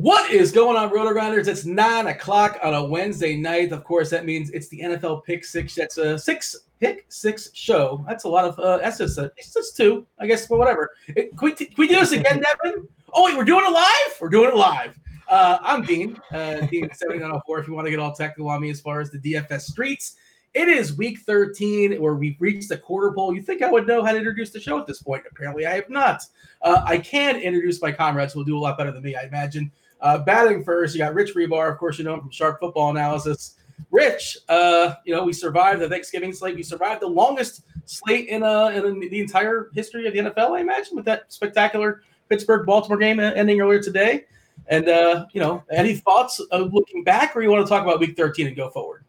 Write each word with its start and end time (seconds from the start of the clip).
What 0.00 0.30
is 0.30 0.50
going 0.50 0.78
on, 0.78 0.88
RotoGrinders? 0.88 1.46
It's 1.46 1.66
nine 1.66 2.06
o'clock 2.06 2.58
on 2.62 2.72
a 2.72 2.82
Wednesday 2.82 3.36
night. 3.36 3.70
Of 3.70 3.84
course, 3.84 4.08
that 4.08 4.24
means 4.24 4.48
it's 4.48 4.66
the 4.68 4.80
NFL 4.80 5.24
Pick 5.24 5.44
Six. 5.44 5.74
That's 5.74 5.98
a 5.98 6.18
six 6.18 6.56
pick 6.80 7.04
six 7.10 7.50
show. 7.52 8.02
That's 8.08 8.24
a 8.24 8.28
lot 8.30 8.46
of 8.46 8.58
uh, 8.58 8.78
that's 8.78 8.96
just, 8.96 9.18
a, 9.18 9.30
it's 9.36 9.52
just 9.52 9.76
two, 9.76 10.06
I 10.18 10.26
guess, 10.26 10.46
but 10.46 10.58
whatever. 10.58 10.92
It, 11.08 11.36
can, 11.36 11.50
we, 11.50 11.52
can 11.52 11.68
we 11.76 11.86
do 11.86 11.96
this 11.96 12.12
again, 12.12 12.42
Devin? 12.42 12.88
Oh 13.12 13.26
wait, 13.26 13.36
we're 13.36 13.44
doing 13.44 13.66
it 13.66 13.72
live. 13.72 14.16
We're 14.22 14.30
doing 14.30 14.48
it 14.48 14.56
live. 14.56 14.98
Uh, 15.28 15.58
I'm 15.60 15.82
Dean, 15.82 16.18
uh, 16.32 16.62
Dean 16.62 16.88
seventy 16.94 17.18
nine 17.18 17.28
hundred 17.28 17.40
oh 17.40 17.42
four. 17.44 17.58
If 17.58 17.68
you 17.68 17.74
want 17.74 17.86
to 17.86 17.90
get 17.90 18.00
all 18.00 18.14
technical 18.14 18.48
on 18.48 18.62
me 18.62 18.70
as 18.70 18.80
far 18.80 19.02
as 19.02 19.10
the 19.10 19.18
DFS 19.18 19.64
streets, 19.64 20.16
it 20.54 20.68
is 20.68 20.96
week 20.96 21.20
13 21.20 22.00
where 22.00 22.14
we've 22.14 22.40
reached 22.40 22.70
the 22.70 22.78
quarter 22.78 23.12
pole. 23.12 23.34
You 23.34 23.42
think 23.42 23.62
I 23.62 23.70
would 23.70 23.86
know 23.86 24.02
how 24.02 24.12
to 24.12 24.18
introduce 24.18 24.50
the 24.50 24.60
show 24.60 24.78
at 24.78 24.86
this 24.86 25.02
point? 25.02 25.24
Apparently, 25.30 25.66
I 25.66 25.74
have 25.74 25.90
not. 25.90 26.22
Uh, 26.62 26.82
I 26.84 26.98
can 26.98 27.36
introduce 27.36 27.80
my 27.80 27.92
comrades 27.92 28.32
who 28.32 28.40
will 28.40 28.46
do 28.46 28.56
a 28.56 28.60
lot 28.60 28.76
better 28.76 28.90
than 28.90 29.02
me, 29.02 29.14
I 29.14 29.24
imagine. 29.24 29.70
Uh, 30.00 30.18
batting 30.18 30.64
first, 30.64 30.94
you 30.94 30.98
got 30.98 31.14
Rich 31.14 31.34
Hribar, 31.34 31.70
Of 31.70 31.78
course, 31.78 31.98
you 31.98 32.04
know 32.04 32.14
him 32.14 32.20
from 32.20 32.30
Sharp 32.30 32.60
Football 32.60 32.90
Analysis. 32.90 33.56
Rich, 33.90 34.38
uh, 34.48 34.94
you 35.04 35.14
know, 35.14 35.24
we 35.24 35.32
survived 35.32 35.80
the 35.80 35.88
Thanksgiving 35.88 36.32
slate. 36.32 36.54
We 36.54 36.62
survived 36.62 37.02
the 37.02 37.08
longest 37.08 37.62
slate 37.86 38.28
in, 38.28 38.42
uh, 38.42 38.66
in 38.68 39.00
the 39.00 39.20
entire 39.20 39.70
history 39.74 40.06
of 40.06 40.12
the 40.12 40.20
NFL, 40.20 40.56
I 40.56 40.60
imagine, 40.60 40.96
with 40.96 41.04
that 41.06 41.32
spectacular 41.32 42.02
Pittsburgh 42.28 42.66
Baltimore 42.66 42.98
game 42.98 43.20
ending 43.20 43.60
earlier 43.60 43.82
today. 43.82 44.26
And, 44.68 44.88
uh, 44.88 45.26
you 45.32 45.40
know, 45.40 45.64
any 45.70 45.96
thoughts 45.96 46.38
of 46.38 46.72
looking 46.72 47.02
back, 47.02 47.34
or 47.34 47.42
you 47.42 47.50
want 47.50 47.66
to 47.66 47.68
talk 47.68 47.82
about 47.82 47.98
week 47.98 48.16
13 48.16 48.46
and 48.46 48.56
go 48.56 48.70
forward? 48.70 49.04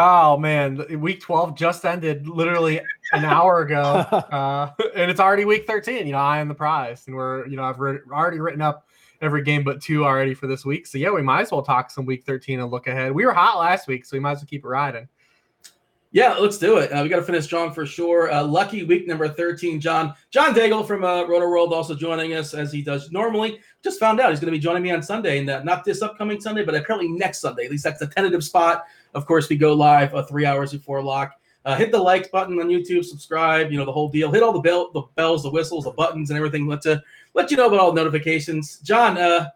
Oh 0.00 0.36
man, 0.36 1.00
week 1.00 1.20
12 1.20 1.56
just 1.56 1.84
ended 1.84 2.28
literally 2.28 2.80
an 3.12 3.24
hour 3.24 3.62
ago. 3.62 4.06
Uh, 4.38 4.70
and 4.94 5.10
it's 5.10 5.20
already 5.20 5.44
week 5.44 5.66
13. 5.66 6.06
You 6.06 6.12
know, 6.12 6.18
I 6.18 6.38
am 6.38 6.48
the 6.48 6.54
prize. 6.54 7.04
And 7.06 7.16
we're, 7.16 7.46
you 7.46 7.56
know, 7.56 7.64
I've 7.64 7.80
re- 7.80 7.98
already 8.12 8.38
written 8.38 8.60
up 8.60 8.86
every 9.20 9.42
game 9.42 9.64
but 9.64 9.80
two 9.80 10.04
already 10.04 10.34
for 10.34 10.46
this 10.46 10.64
week. 10.64 10.86
So 10.86 10.98
yeah, 10.98 11.10
we 11.10 11.22
might 11.22 11.42
as 11.42 11.52
well 11.52 11.62
talk 11.62 11.90
some 11.90 12.04
week 12.04 12.24
13 12.24 12.60
and 12.60 12.70
look 12.70 12.86
ahead. 12.86 13.12
We 13.12 13.24
were 13.24 13.32
hot 13.32 13.58
last 13.58 13.88
week, 13.88 14.04
so 14.04 14.16
we 14.16 14.20
might 14.20 14.32
as 14.32 14.38
well 14.38 14.46
keep 14.46 14.64
it 14.64 14.68
riding. 14.68 15.08
Yeah, 16.10 16.34
let's 16.34 16.56
do 16.56 16.78
it. 16.78 16.90
Uh, 16.90 17.02
we 17.02 17.10
got 17.10 17.16
to 17.16 17.22
finish 17.22 17.46
John 17.46 17.74
for 17.74 17.84
sure. 17.84 18.32
Uh, 18.32 18.42
lucky 18.42 18.82
week 18.82 19.06
number 19.06 19.28
13, 19.28 19.78
John. 19.78 20.14
John 20.30 20.54
Daigle 20.54 20.86
from 20.86 21.04
uh, 21.04 21.24
Rotoworld 21.24 21.70
also 21.70 21.94
joining 21.94 22.32
us 22.32 22.54
as 22.54 22.72
he 22.72 22.80
does 22.80 23.12
normally. 23.12 23.60
Just 23.84 24.00
found 24.00 24.18
out 24.18 24.30
he's 24.30 24.40
going 24.40 24.50
to 24.50 24.56
be 24.56 24.62
joining 24.62 24.82
me 24.82 24.90
on 24.90 25.02
Sunday, 25.02 25.38
and 25.38 25.50
uh, 25.50 25.62
not 25.64 25.84
this 25.84 26.00
upcoming 26.00 26.40
Sunday, 26.40 26.64
but 26.64 26.74
apparently 26.74 27.08
next 27.08 27.40
Sunday. 27.40 27.66
At 27.66 27.70
least 27.70 27.84
that's 27.84 28.00
the 28.00 28.06
tentative 28.06 28.42
spot. 28.42 28.84
Of 29.12 29.26
course, 29.26 29.50
we 29.50 29.56
go 29.56 29.74
live 29.74 30.14
uh, 30.14 30.22
three 30.22 30.46
hours 30.46 30.72
before 30.72 31.02
lock. 31.02 31.34
Uh, 31.66 31.76
hit 31.76 31.92
the 31.92 31.98
like 31.98 32.30
button 32.30 32.58
on 32.58 32.68
YouTube, 32.68 33.04
subscribe, 33.04 33.70
you 33.70 33.76
know, 33.76 33.84
the 33.84 33.92
whole 33.92 34.08
deal. 34.08 34.32
Hit 34.32 34.42
all 34.42 34.54
the 34.54 34.60
bell, 34.60 34.90
the 34.92 35.02
bells, 35.16 35.42
the 35.42 35.50
whistles, 35.50 35.84
the 35.84 35.90
buttons, 35.90 36.30
and 36.30 36.38
everything. 36.38 36.66
Let's 36.66 36.86
uh, 36.86 37.00
let 37.38 37.52
you 37.52 37.56
know 37.56 37.68
about 37.68 37.78
all 37.78 37.92
notifications. 37.92 38.78
John, 38.80 39.16
uh, 39.16 39.48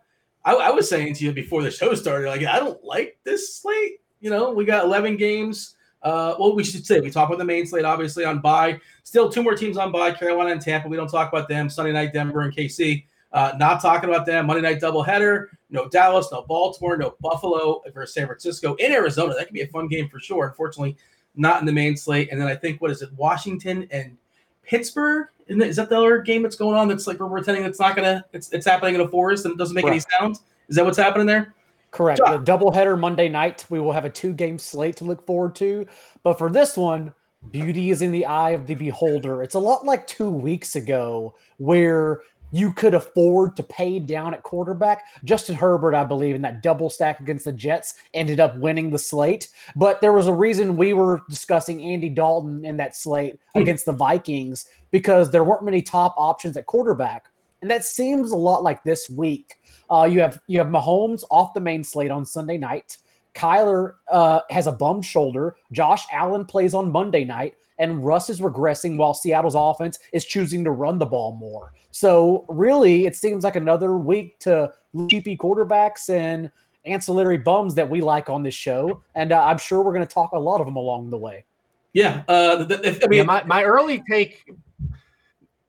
I, 0.44 0.54
I, 0.54 0.70
was 0.70 0.88
saying 0.88 1.14
to 1.14 1.24
you 1.24 1.32
before 1.32 1.62
the 1.62 1.70
show 1.70 1.92
started, 1.94 2.28
like 2.28 2.44
I 2.44 2.60
don't 2.60 2.82
like 2.84 3.18
this 3.24 3.56
slate. 3.56 4.00
You 4.20 4.30
know, 4.30 4.52
we 4.52 4.64
got 4.64 4.84
11 4.84 5.16
games. 5.16 5.74
Uh, 6.00 6.36
well, 6.38 6.54
we 6.54 6.62
should 6.62 6.86
say 6.86 7.00
we 7.00 7.10
talk 7.10 7.28
about 7.28 7.38
the 7.38 7.44
main 7.44 7.66
slate, 7.66 7.84
obviously 7.84 8.24
on 8.24 8.38
bye. 8.38 8.80
Still, 9.02 9.28
two 9.28 9.42
more 9.42 9.56
teams 9.56 9.76
on 9.76 9.90
bye: 9.90 10.12
Carolina 10.12 10.52
and 10.52 10.60
Tampa. 10.60 10.88
We 10.88 10.96
don't 10.96 11.08
talk 11.08 11.32
about 11.32 11.48
them. 11.48 11.68
Sunday 11.68 11.92
night, 11.92 12.12
Denver 12.12 12.42
and 12.42 12.54
KC. 12.54 13.04
Uh, 13.32 13.52
not 13.56 13.80
talking 13.80 14.08
about 14.08 14.26
them. 14.26 14.46
Monday 14.46 14.62
night 14.62 14.80
doubleheader. 14.80 15.46
No 15.70 15.88
Dallas, 15.88 16.28
no 16.30 16.42
Baltimore, 16.42 16.96
no 16.96 17.14
Buffalo 17.20 17.82
versus 17.92 18.14
San 18.14 18.26
Francisco 18.26 18.74
in 18.74 18.92
Arizona. 18.92 19.34
That 19.34 19.46
could 19.46 19.54
be 19.54 19.62
a 19.62 19.68
fun 19.68 19.88
game 19.88 20.08
for 20.08 20.20
sure. 20.20 20.48
Unfortunately, 20.48 20.96
not 21.34 21.60
in 21.60 21.66
the 21.66 21.72
main 21.72 21.96
slate. 21.96 22.28
And 22.30 22.40
then 22.40 22.48
I 22.48 22.54
think 22.54 22.80
what 22.80 22.90
is 22.90 23.02
it? 23.02 23.12
Washington 23.14 23.88
and 23.90 24.16
Pittsburgh. 24.62 25.28
Is 25.48 25.76
that 25.76 25.88
the 25.88 25.98
other 25.98 26.18
game 26.18 26.42
that's 26.42 26.56
going 26.56 26.76
on? 26.76 26.88
That's 26.88 27.06
like 27.06 27.20
we're 27.20 27.28
pretending 27.28 27.64
it's 27.64 27.80
not 27.80 27.96
gonna. 27.96 28.24
It's 28.32 28.50
it's 28.52 28.64
happening 28.64 28.94
in 28.94 29.00
a 29.00 29.08
forest 29.08 29.44
and 29.44 29.52
it 29.52 29.58
doesn't 29.58 29.74
make 29.74 29.84
any 29.84 30.00
sound. 30.18 30.38
Is 30.68 30.76
that 30.76 30.84
what's 30.84 30.96
happening 30.96 31.26
there? 31.26 31.54
Correct. 31.90 32.20
The 32.24 32.38
doubleheader 32.38 32.98
Monday 32.98 33.28
night. 33.28 33.66
We 33.68 33.78
will 33.78 33.92
have 33.92 34.06
a 34.06 34.10
two-game 34.10 34.58
slate 34.58 34.96
to 34.96 35.04
look 35.04 35.26
forward 35.26 35.54
to. 35.56 35.86
But 36.22 36.38
for 36.38 36.48
this 36.48 36.76
one, 36.76 37.12
beauty 37.50 37.90
is 37.90 38.00
in 38.00 38.12
the 38.12 38.24
eye 38.24 38.50
of 38.50 38.66
the 38.66 38.74
beholder. 38.74 39.42
It's 39.42 39.56
a 39.56 39.58
lot 39.58 39.84
like 39.84 40.06
two 40.06 40.30
weeks 40.30 40.74
ago 40.74 41.34
where 41.58 42.22
you 42.52 42.72
could 42.72 42.94
afford 42.94 43.56
to 43.56 43.62
pay 43.62 43.98
down 43.98 44.34
at 44.34 44.42
quarterback. 44.42 45.04
Justin 45.24 45.56
Herbert, 45.56 45.94
I 45.94 46.04
believe, 46.04 46.34
in 46.34 46.42
that 46.42 46.62
double 46.62 46.90
stack 46.90 47.18
against 47.18 47.46
the 47.46 47.52
Jets, 47.52 47.94
ended 48.14 48.38
up 48.38 48.56
winning 48.58 48.90
the 48.90 48.98
slate. 48.98 49.48
But 49.74 50.00
there 50.00 50.12
was 50.12 50.28
a 50.28 50.32
reason 50.32 50.76
we 50.76 50.92
were 50.92 51.22
discussing 51.28 51.82
Andy 51.82 52.10
Dalton 52.10 52.64
in 52.64 52.76
that 52.76 52.94
slate 52.94 53.40
hmm. 53.54 53.62
against 53.62 53.86
the 53.86 53.92
Vikings 53.92 54.66
because 54.90 55.30
there 55.30 55.42
weren't 55.42 55.64
many 55.64 55.82
top 55.82 56.14
options 56.16 56.56
at 56.56 56.66
quarterback. 56.66 57.26
And 57.62 57.70
that 57.70 57.84
seems 57.84 58.32
a 58.32 58.36
lot 58.36 58.62
like 58.62 58.84
this 58.84 59.08
week. 59.08 59.54
Uh, 59.88 60.04
you 60.04 60.20
have 60.20 60.40
you 60.46 60.58
have 60.58 60.68
Mahomes 60.68 61.22
off 61.30 61.54
the 61.54 61.60
main 61.60 61.82
slate 61.84 62.10
on 62.10 62.26
Sunday 62.26 62.58
night. 62.58 62.98
Kyler 63.34 63.94
uh, 64.10 64.40
has 64.50 64.66
a 64.66 64.72
bum 64.72 65.00
shoulder. 65.00 65.56
Josh 65.72 66.04
Allen 66.12 66.44
plays 66.44 66.74
on 66.74 66.92
Monday 66.92 67.24
night, 67.24 67.54
and 67.82 68.04
Russ 68.04 68.30
is 68.30 68.40
regressing 68.40 68.96
while 68.96 69.12
Seattle's 69.12 69.56
offense 69.56 69.98
is 70.12 70.24
choosing 70.24 70.62
to 70.64 70.70
run 70.70 70.98
the 70.98 71.06
ball 71.06 71.34
more. 71.34 71.72
So 71.90 72.46
really, 72.48 73.06
it 73.06 73.16
seems 73.16 73.42
like 73.42 73.56
another 73.56 73.98
week 73.98 74.38
to 74.40 74.72
cheapy 75.08 75.36
quarterbacks 75.36 76.08
and 76.08 76.50
ancillary 76.84 77.38
bums 77.38 77.74
that 77.74 77.88
we 77.88 78.00
like 78.00 78.30
on 78.30 78.42
this 78.42 78.54
show, 78.54 79.02
and 79.16 79.32
uh, 79.32 79.44
I'm 79.44 79.58
sure 79.58 79.82
we're 79.82 79.92
going 79.92 80.06
to 80.06 80.14
talk 80.14 80.30
a 80.32 80.38
lot 80.38 80.60
of 80.60 80.66
them 80.66 80.76
along 80.76 81.10
the 81.10 81.18
way. 81.18 81.44
Yeah, 81.92 82.22
uh, 82.28 82.64
the, 82.64 83.00
I 83.04 83.06
mean, 83.08 83.18
yeah, 83.18 83.24
my, 83.24 83.44
my 83.44 83.64
early 83.64 84.02
take 84.08 84.50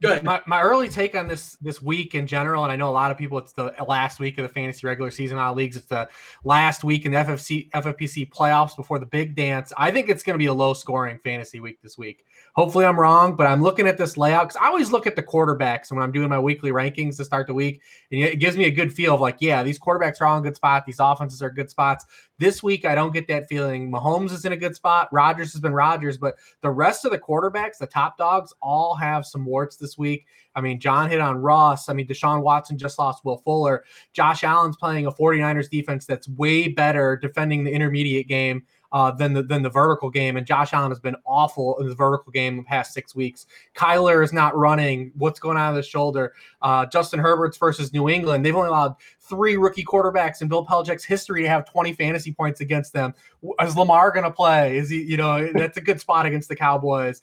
Good. 0.04 0.24
My, 0.24 0.42
my 0.46 0.62
early 0.62 0.90
take 0.90 1.16
on 1.16 1.30
this 1.30 1.56
this 1.62 1.82
week 1.82 2.14
in 2.14 2.28
general, 2.28 2.64
and 2.64 2.72
I 2.72 2.76
know 2.76 2.90
a 2.90 2.92
lot 2.92 3.10
of 3.10 3.18
people, 3.18 3.38
it's 3.38 3.54
the 3.54 3.74
last 3.88 4.20
week 4.20 4.38
of 4.38 4.44
the 4.44 4.54
fantasy 4.54 4.86
regular 4.86 5.10
season 5.10 5.38
of 5.38 5.56
leagues. 5.56 5.78
It's 5.78 5.88
the 5.88 6.10
last 6.44 6.84
week 6.84 7.06
in 7.06 7.14
the 7.14 7.20
FFC 7.20 7.70
FFPC 7.72 8.30
playoffs 8.30 8.76
before 8.76 9.00
the 9.00 9.06
big 9.06 9.34
dance. 9.34 9.72
I 9.78 9.92
think 9.92 10.10
it's 10.10 10.22
going 10.22 10.34
to 10.34 10.40
be 10.40 10.48
a 10.48 10.54
low 10.54 10.74
scoring 10.74 11.20
fantasy 11.24 11.62
week 11.62 11.82
this 11.82 11.98
week. 11.98 12.26
Hopefully, 12.56 12.86
I'm 12.86 13.00
wrong, 13.00 13.36
but 13.36 13.48
I'm 13.48 13.64
looking 13.64 13.88
at 13.88 13.98
this 13.98 14.16
layout 14.16 14.50
because 14.50 14.62
I 14.62 14.68
always 14.68 14.92
look 14.92 15.08
at 15.08 15.16
the 15.16 15.24
quarterbacks 15.24 15.92
when 15.92 16.04
I'm 16.04 16.12
doing 16.12 16.30
my 16.30 16.38
weekly 16.38 16.70
rankings 16.70 17.18
to 17.18 17.26
start 17.26 17.48
the 17.48 17.54
week, 17.54 17.82
and 18.12 18.22
it 18.22 18.38
gives 18.38 18.56
me 18.56 18.66
a 18.66 18.72
good 18.72 18.94
feel 18.94 19.16
of 19.16 19.22
like, 19.22 19.38
yeah, 19.40 19.64
these 19.64 19.80
quarterbacks 19.80 20.22
are 20.22 20.28
all 20.28 20.38
in 20.38 20.44
good 20.44 20.56
spot. 20.56 20.86
These 20.86 21.00
offenses 21.00 21.42
are 21.42 21.50
good 21.50 21.72
spots. 21.72 22.06
This 22.38 22.62
week, 22.62 22.86
I 22.86 22.94
don't 22.94 23.12
get 23.12 23.28
that 23.30 23.48
feeling. 23.50 23.92
Mahomes 23.92 24.32
is 24.32 24.46
in 24.46 24.54
a 24.54 24.58
good 24.58 24.76
spot. 24.76 25.10
Rodgers 25.12 25.52
has 25.54 25.62
been 25.62 25.74
Rodgers, 25.74 26.16
but 26.18 26.36
the 26.62 26.70
rest 26.70 27.06
of 27.06 27.12
the 27.12 27.18
quarterbacks, 27.18 27.80
the 27.80 27.88
top 27.88 28.20
dogs, 28.20 28.54
all 28.62 28.94
have 28.94 29.26
some 29.26 29.46
warts 29.46 29.76
this 29.76 29.98
week. 29.98 30.28
I 30.56 30.62
mean, 30.62 30.80
John 30.80 31.10
hit 31.10 31.20
on 31.20 31.38
Russ. 31.38 31.90
I 31.90 31.94
mean, 31.94 32.08
Deshaun 32.08 32.44
Watson 32.44 32.78
just 32.78 33.00
lost 33.00 33.26
Will 33.26 33.38
Fuller. 33.38 33.84
Josh 34.14 34.44
Allen's 34.44 34.78
playing 34.78 35.08
a 35.08 35.12
49ers 35.12 35.72
defense 35.72 36.06
that's 36.06 36.30
way 36.30 36.68
better 36.68 37.18
defending 37.18 37.64
the 37.64 37.72
intermediate 37.72 38.28
game 38.28 38.62
uh, 38.94 39.12
than 39.12 39.34
the 39.34 39.44
than 39.44 39.64
the 39.64 39.70
vertical 39.70 40.10
game. 40.10 40.38
And 40.38 40.46
Josh 40.46 40.72
Allen 40.72 40.92
has 40.92 41.00
been 41.00 41.16
awful 41.26 41.78
in 41.80 41.90
the 41.90 41.96
vertical 41.96 42.32
game 42.32 42.58
the 42.58 42.64
past 42.64 42.94
six 42.94 43.16
weeks. 43.16 43.48
Kyler 43.76 44.24
is 44.24 44.32
not 44.32 44.56
running. 44.56 45.12
What's 45.16 45.40
going 45.40 45.58
on 45.58 45.74
with 45.74 45.78
his 45.78 45.88
shoulder? 45.88 46.34
Uh, 46.62 46.86
Justin 46.86 47.20
Herbert's 47.20 47.58
versus 47.58 47.92
New 47.92 48.08
England. 48.08 48.46
They've 48.46 48.56
only 48.56 48.70
allowed 48.70 48.96
three 49.20 49.58
rookie 49.58 49.84
quarterbacks 49.84 50.42
in 50.42 50.48
Bill 50.48 50.66
Belichick's 50.66 51.04
history 51.04 51.42
to 51.42 51.50
have 51.50 51.66
20 51.66 51.94
fantasy 51.94 52.32
points 52.32 52.62
against 52.62 52.94
them. 52.94 53.14
Is 53.62 53.76
Lamar 53.76 54.12
going 54.12 54.26
to 54.26 54.32
play? 54.32 54.78
Is 54.78 54.90
he? 54.90 55.02
You 55.02 55.18
know, 55.18 55.52
that's 55.54 55.78
a 55.78 55.82
good 55.82 56.00
spot 56.00 56.26
against 56.26 56.48
the 56.48 56.56
Cowboys. 56.56 57.22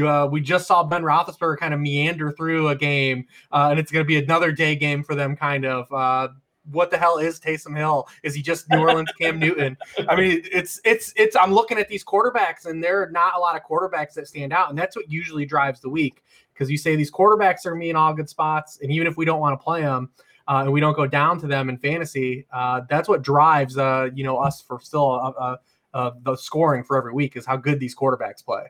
Uh, 0.00 0.28
we 0.30 0.40
just 0.40 0.66
saw 0.66 0.82
Ben 0.82 1.02
Roethlisberger 1.02 1.58
kind 1.58 1.74
of 1.74 1.80
meander 1.80 2.32
through 2.32 2.68
a 2.68 2.76
game, 2.76 3.26
uh, 3.50 3.68
and 3.70 3.78
it's 3.78 3.90
going 3.92 4.04
to 4.04 4.06
be 4.06 4.16
another 4.16 4.50
day 4.50 4.74
game 4.74 5.02
for 5.02 5.14
them. 5.14 5.36
Kind 5.36 5.64
of 5.64 5.92
uh, 5.92 6.28
what 6.70 6.90
the 6.90 6.98
hell 6.98 7.18
is 7.18 7.40
Taysom 7.40 7.76
Hill? 7.76 8.08
Is 8.22 8.34
he 8.34 8.42
just 8.42 8.68
New 8.70 8.78
Orleans 8.78 9.10
Cam 9.20 9.38
Newton? 9.38 9.76
I 10.08 10.16
mean, 10.16 10.42
it's 10.50 10.80
it's 10.84 11.12
it's. 11.16 11.36
I'm 11.36 11.52
looking 11.52 11.78
at 11.78 11.88
these 11.88 12.04
quarterbacks, 12.04 12.66
and 12.66 12.82
there 12.82 13.02
are 13.02 13.10
not 13.10 13.34
a 13.36 13.38
lot 13.38 13.56
of 13.56 13.62
quarterbacks 13.62 14.14
that 14.14 14.28
stand 14.28 14.52
out, 14.52 14.70
and 14.70 14.78
that's 14.78 14.96
what 14.96 15.10
usually 15.10 15.44
drives 15.44 15.80
the 15.80 15.88
week 15.88 16.22
because 16.52 16.70
you 16.70 16.76
say 16.76 16.96
these 16.96 17.10
quarterbacks 17.10 17.66
are 17.66 17.74
me 17.74 17.90
in 17.90 17.96
all 17.96 18.14
good 18.14 18.28
spots, 18.28 18.78
and 18.82 18.92
even 18.92 19.06
if 19.06 19.16
we 19.16 19.24
don't 19.24 19.40
want 19.40 19.58
to 19.58 19.62
play 19.62 19.82
them. 19.82 20.10
Uh, 20.48 20.62
and 20.64 20.72
we 20.72 20.80
don't 20.80 20.96
go 20.96 21.06
down 21.06 21.38
to 21.38 21.46
them 21.46 21.68
in 21.68 21.78
fantasy. 21.78 22.44
Uh, 22.52 22.80
that's 22.90 23.08
what 23.08 23.22
drives, 23.22 23.78
uh, 23.78 24.08
you 24.12 24.24
know, 24.24 24.38
us 24.38 24.60
for 24.60 24.80
still 24.80 25.12
uh, 25.12 25.30
uh, 25.40 25.56
uh, 25.94 26.10
the 26.22 26.36
scoring 26.36 26.82
for 26.82 26.96
every 26.96 27.12
week 27.12 27.36
is 27.36 27.46
how 27.46 27.56
good 27.56 27.78
these 27.78 27.94
quarterbacks 27.94 28.44
play. 28.44 28.64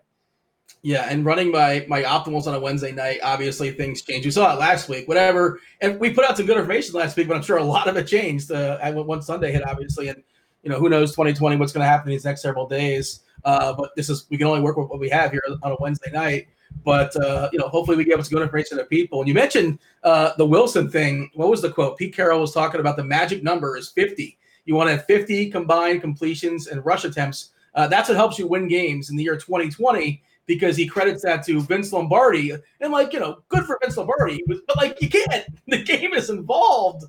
Yeah, 0.85 1.07
and 1.09 1.25
running 1.25 1.53
my 1.53 1.87
my 1.89 2.03
optimals 2.03 2.49
on 2.49 2.55
a 2.55 2.61
Wednesday 2.61 2.91
night, 2.91 3.21
obviously 3.23 3.71
things 3.71 4.03
change. 4.03 4.25
We 4.25 4.33
saw 4.33 4.53
it 4.53 4.59
last 4.59 4.89
week, 4.89 5.07
whatever, 5.07 5.61
and 5.81 5.99
we 6.01 6.13
put 6.13 6.25
out 6.25 6.37
some 6.37 6.47
good 6.47 6.57
information 6.57 6.95
last 6.97 7.17
week, 7.17 7.29
but 7.29 7.37
I'm 7.37 7.43
sure 7.43 7.59
a 7.59 7.65
lot 7.65 7.87
of 7.87 7.97
it 7.97 8.09
changed. 8.09 8.51
Uh, 8.51 8.93
one 8.93 9.23
Sunday 9.23 9.53
hit, 9.53 9.65
obviously, 9.65 10.09
and 10.09 10.21
you 10.65 10.71
know 10.71 10.81
who 10.81 10.89
knows 10.89 11.13
2020 11.13 11.55
what's 11.57 11.73
going 11.73 11.85
to 11.85 11.89
happen 11.89 12.11
these 12.11 12.25
next 12.25 12.43
several 12.43 12.67
days. 12.67 13.21
Uh, 13.45 13.73
but 13.73 13.95
this 13.95 14.11
is 14.11 14.27
we 14.29 14.37
can 14.37 14.49
only 14.49 14.61
work 14.61 14.77
with 14.77 14.89
what 14.89 14.99
we 14.99 15.09
have 15.09 15.31
here 15.31 15.43
on 15.63 15.71
a 15.71 15.77
Wednesday 15.79 16.11
night. 16.11 16.49
But 16.85 17.15
uh, 17.15 17.49
you 17.53 17.61
know, 17.61 17.69
hopefully 17.69 17.97
we 17.97 18.05
get 18.05 18.17
some 18.25 18.35
good 18.37 18.43
information 18.43 18.79
to 18.79 18.85
people. 18.85 19.21
And 19.21 19.29
you 19.29 19.35
mentioned 19.35 19.79
uh, 20.03 20.33
the 20.37 20.47
Wilson 20.47 20.91
thing. 20.91 21.31
What 21.35 21.49
was 21.49 21.63
the 21.63 21.71
quote? 21.71 21.97
Pete 21.97 22.15
Carroll 22.15 22.41
was 22.41 22.53
talking 22.53 22.81
about 22.81 22.97
the 22.97 23.05
magic 23.05 23.45
number 23.45 23.77
is 23.77 23.91
50. 23.91 24.37
You 24.65 24.75
want 24.75 24.89
to 24.89 24.97
have 24.97 25.07
50 25.07 25.51
combined 25.51 26.01
completions 26.01 26.67
and 26.67 26.85
rush 26.85 27.05
attempts. 27.05 27.51
Uh, 27.75 27.87
that's 27.87 28.09
what 28.09 28.17
helps 28.17 28.39
you 28.39 28.49
win 28.49 28.67
games 28.67 29.11
in 29.11 29.17
the 29.17 29.23
year 29.23 29.37
2020 29.37 30.23
because 30.55 30.77
he 30.77 30.87
credits 30.87 31.23
that 31.23 31.45
to 31.47 31.61
Vince 31.61 31.93
Lombardi. 31.93 32.53
And 32.81 32.93
like, 32.93 33.13
you 33.13 33.21
know, 33.21 33.43
good 33.49 33.65
for 33.65 33.79
Vince 33.81 33.97
Lombardi, 33.97 34.43
but 34.47 34.59
like 34.77 35.01
you 35.01 35.09
can't. 35.09 35.45
The 35.69 35.83
game 35.83 36.13
is 36.13 36.29
involved. 36.29 37.05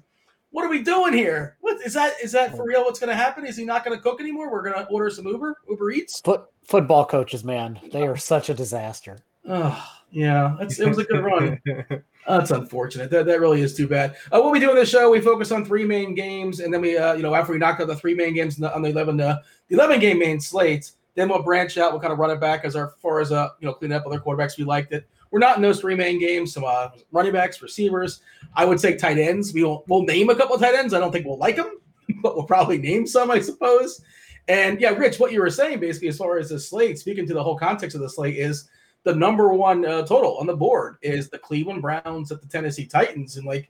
What 0.51 0.63
are 0.63 0.69
we 0.69 0.83
doing 0.83 1.11
here? 1.11 1.57
What 1.59 1.81
is 1.81 1.95
that? 1.95 2.13
Is 2.23 2.31
that 2.31 2.55
for 2.55 2.65
real? 2.65 2.85
What's 2.85 2.99
going 2.99 3.09
to 3.09 3.15
happen? 3.15 3.45
Is 3.45 3.57
he 3.57 3.65
not 3.65 3.83
going 3.83 3.97
to 3.97 4.01
cook 4.01 4.21
anymore? 4.21 4.51
We're 4.51 4.61
going 4.61 4.75
to 4.75 4.85
order 4.89 5.09
some 5.09 5.27
Uber, 5.27 5.57
Uber 5.67 5.91
Eats. 5.91 6.21
Foot, 6.21 6.45
football 6.63 7.05
coaches, 7.05 7.43
man, 7.43 7.79
they 7.91 8.07
are 8.07 8.15
such 8.15 8.49
a 8.49 8.53
disaster. 8.53 9.19
Oh, 9.47 9.83
yeah, 10.11 10.55
it 10.59 10.87
was 10.87 10.99
a 10.99 11.03
good 11.03 11.23
run. 11.23 11.59
That's 12.27 12.51
unfortunate. 12.51 13.09
That, 13.09 13.25
that 13.25 13.39
really 13.39 13.61
is 13.61 13.75
too 13.75 13.87
bad. 13.87 14.15
Uh, 14.31 14.39
what 14.39 14.53
we 14.53 14.59
do 14.59 14.69
in 14.69 14.75
the 14.75 14.85
show, 14.85 15.09
we 15.09 15.19
focus 15.19 15.51
on 15.51 15.65
three 15.65 15.83
main 15.83 16.15
games, 16.15 16.61
and 16.61 16.73
then 16.73 16.81
we, 16.81 16.97
uh, 16.97 17.13
you 17.13 17.23
know, 17.23 17.35
after 17.35 17.51
we 17.51 17.57
knock 17.57 17.79
out 17.81 17.87
the 17.87 17.95
three 17.95 18.13
main 18.13 18.33
games 18.33 18.61
on 18.61 18.81
the 18.81 18.89
eleven, 18.89 19.19
uh, 19.19 19.39
the 19.67 19.75
eleven 19.75 19.99
game 19.99 20.19
main 20.19 20.39
slate, 20.39 20.91
then 21.15 21.29
we'll 21.29 21.43
branch 21.43 21.77
out. 21.77 21.91
We'll 21.91 22.01
kind 22.01 22.13
of 22.13 22.19
run 22.19 22.31
it 22.31 22.39
back 22.39 22.65
as 22.65 22.75
our 22.75 22.93
far 23.01 23.19
as 23.19 23.31
uh 23.31 23.49
you 23.59 23.67
know 23.67 23.73
clean 23.73 23.91
up 23.91 24.05
other 24.05 24.19
quarterbacks 24.19 24.57
we 24.57 24.63
liked 24.63 24.93
it. 24.93 25.07
We're 25.33 25.39
not 25.39 25.55
in 25.55 25.63
those 25.63 25.79
three 25.79 25.95
main 25.95 26.19
games. 26.19 26.53
Some 26.53 26.63
uh, 26.63 26.89
running 27.11 27.31
backs, 27.31 27.59
receivers. 27.59 28.21
I 28.55 28.65
would 28.65 28.79
say 28.79 28.95
tight 28.95 29.17
ends. 29.17 29.51
We 29.51 29.63
will 29.63 29.83
we'll 29.87 30.03
name 30.03 30.29
a 30.29 30.35
couple 30.35 30.55
of 30.55 30.61
tight 30.61 30.75
ends. 30.75 30.93
I 30.93 30.99
don't 30.99 31.11
think 31.11 31.25
we'll 31.25 31.39
like 31.39 31.55
them, 31.55 31.79
but 32.21 32.35
we'll 32.35 32.45
probably 32.45 32.77
name 32.77 33.07
some, 33.07 33.31
I 33.31 33.39
suppose. 33.39 33.99
And 34.47 34.79
yeah, 34.79 34.89
Rich, 34.89 35.19
what 35.19 35.31
you 35.31 35.39
were 35.39 35.49
saying 35.49 35.79
basically 35.79 36.09
as 36.09 36.17
far 36.17 36.37
as 36.37 36.49
the 36.49 36.59
slate, 36.59 36.99
speaking 36.99 37.25
to 37.27 37.33
the 37.33 37.41
whole 37.43 37.57
context 37.57 37.95
of 37.95 38.01
the 38.01 38.09
slate, 38.09 38.37
is 38.37 38.69
the 39.05 39.15
number 39.15 39.51
one 39.53 39.85
uh, 39.85 40.05
total 40.05 40.37
on 40.37 40.45
the 40.45 40.55
board 40.55 40.97
is 41.01 41.29
the 41.29 41.39
Cleveland 41.39 41.81
Browns 41.81 42.31
at 42.31 42.39
the 42.41 42.47
Tennessee 42.47 42.85
Titans, 42.85 43.37
and 43.37 43.45
like. 43.45 43.69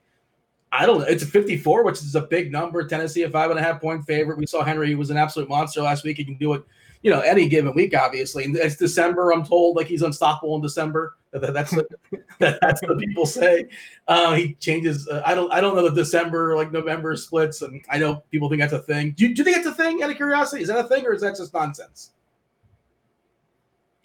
I 0.76 0.86
don't 0.86 0.98
know. 0.98 1.04
It's 1.04 1.22
a 1.22 1.26
54, 1.26 1.84
which 1.84 2.00
is 2.00 2.16
a 2.16 2.22
big 2.22 2.50
number. 2.50 2.84
Tennessee, 2.84 3.22
a 3.22 3.30
five 3.30 3.50
and 3.50 3.60
a 3.60 3.62
half 3.62 3.80
point 3.80 4.04
favorite. 4.06 4.36
We 4.36 4.44
saw 4.44 4.64
Henry 4.64 4.88
he 4.88 4.96
was 4.96 5.08
an 5.08 5.16
absolute 5.16 5.48
monster 5.48 5.80
last 5.80 6.02
week. 6.02 6.16
He 6.16 6.24
can 6.24 6.34
do 6.34 6.52
it 6.54 6.64
you 7.04 7.10
know, 7.10 7.20
any 7.20 7.46
given 7.48 7.74
week, 7.74 7.94
obviously. 7.94 8.44
And 8.44 8.56
it's 8.56 8.76
December. 8.76 9.30
I'm 9.30 9.44
told 9.44 9.76
like 9.76 9.86
he's 9.86 10.00
unstoppable 10.00 10.56
in 10.56 10.62
December. 10.62 11.18
That's 11.32 11.76
that's 12.38 12.82
what 12.82 12.98
people 12.98 13.26
say. 13.26 13.66
Uh, 14.08 14.34
he 14.34 14.54
changes. 14.54 15.06
Uh, 15.06 15.22
I 15.24 15.34
don't. 15.34 15.52
I 15.52 15.60
don't 15.60 15.76
know 15.76 15.86
the 15.88 15.94
December 15.94 16.56
like 16.56 16.72
November 16.72 17.14
splits, 17.14 17.60
and 17.60 17.84
I 17.90 17.98
know 17.98 18.24
people 18.32 18.48
think 18.48 18.62
that's 18.62 18.72
a 18.72 18.78
thing. 18.78 19.12
Do 19.12 19.26
you, 19.28 19.34
do 19.34 19.40
you 19.40 19.44
think 19.44 19.58
it's 19.58 19.66
a 19.66 19.74
thing? 19.74 20.02
Out 20.02 20.10
of 20.10 20.16
curiosity, 20.16 20.62
is 20.62 20.68
that 20.68 20.78
a 20.78 20.88
thing 20.88 21.04
or 21.04 21.12
is 21.12 21.20
that 21.20 21.36
just 21.36 21.52
nonsense? 21.52 22.12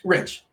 Rich. 0.04 0.44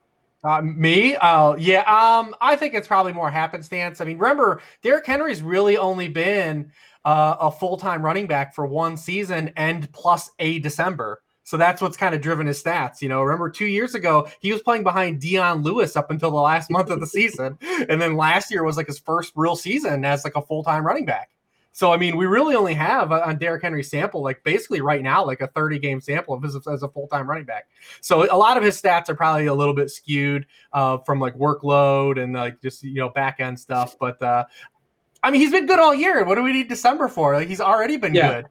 Uh, 0.45 0.63
me? 0.63 1.17
Oh, 1.21 1.57
yeah. 1.57 1.81
Um, 1.81 2.33
I 2.41 2.55
think 2.55 2.75
it's 2.75 2.87
probably 2.87 3.13
more 3.13 3.31
happenstance. 3.31 4.01
I 4.01 4.05
mean, 4.05 4.19
remember, 4.19 4.61
Derrick 4.83 5.05
Henry's 5.05 5.43
really 5.43 5.77
only 5.77 6.09
been 6.09 6.71
uh, 7.05 7.37
a 7.41 7.51
full 7.51 7.77
time 7.77 8.05
running 8.05 8.29
back 8.29 8.55
for 8.55 8.67
one 8.67 8.97
season 8.97 9.51
and 9.57 9.91
plus 9.93 10.31
a 10.39 10.61
December. 10.61 11.21
So 11.47 11.57
that's 11.57 11.81
what's 11.81 11.97
kind 11.97 12.13
of 12.13 12.21
driven 12.21 12.49
his 12.49 12.61
stats. 12.61 13.01
You 13.01 13.09
know, 13.09 13.23
remember 13.23 13.49
two 13.49 13.67
years 13.67 13.95
ago, 13.95 14.29
he 14.41 14.53
was 14.53 14.63
playing 14.63 14.83
behind 14.83 15.21
Dion 15.21 15.63
Lewis 15.63 15.95
up 15.95 16.11
until 16.11 16.33
the 16.33 16.41
last 16.41 16.73
month 16.73 16.91
of 16.91 16.99
the 16.99 17.07
season. 17.07 17.57
And 17.89 18.01
then 18.01 18.17
last 18.17 18.51
year 18.51 18.65
was 18.65 18.77
like 18.77 18.89
his 18.89 18.99
first 18.99 19.33
real 19.37 19.55
season 19.55 20.05
as 20.05 20.25
like 20.25 20.35
a 20.35 20.43
full 20.43 20.65
time 20.65 20.85
running 20.85 21.05
back. 21.05 21.31
So, 21.73 21.93
I 21.93 21.99
mean, 21.99 22.17
we 22.17 22.27
really 22.27 22.57
only 22.57 22.75
have 22.75 23.13
on 23.13 23.39
Derrick 23.39 23.63
Henry 23.63 23.85
sample, 23.85 24.23
like 24.23 24.43
basically 24.43 24.81
right 24.81 25.03
now, 25.03 25.25
like 25.25 25.41
a 25.41 25.47
30 25.49 25.79
game 25.79 26.01
sample 26.01 26.35
of 26.35 26.43
his 26.43 26.57
as 26.67 26.83
a 26.83 26.89
full 26.89 27.07
time 27.07 27.29
running 27.29 27.45
back. 27.45 27.69
So, 28.01 28.27
a 28.33 28.37
lot 28.37 28.57
of 28.57 28.65
his 28.65 28.81
stats 28.81 29.09
are 29.09 29.15
probably 29.15 29.47
a 29.47 29.55
little 29.55 29.75
bit 29.75 29.91
skewed 29.91 30.47
uh, 30.73 30.99
from 30.99 31.21
like 31.21 31.37
workload 31.37 32.21
and 32.21 32.33
like 32.33 32.61
just, 32.61 32.83
you 32.83 32.95
know, 32.95 33.11
back 33.11 33.39
end 33.39 33.61
stuff. 33.61 33.97
But, 34.01 34.21
uh, 34.21 34.47
I 35.23 35.31
mean, 35.31 35.41
he's 35.41 35.53
been 35.53 35.67
good 35.67 35.79
all 35.79 35.95
year. 35.95 36.25
What 36.25 36.35
do 36.37 36.43
we 36.43 36.53
need 36.53 36.69
December 36.69 37.09
for? 37.09 37.35
Like, 37.35 37.49
he's 37.49 37.61
already 37.61 37.99
been 37.99 38.15
yeah. 38.15 38.43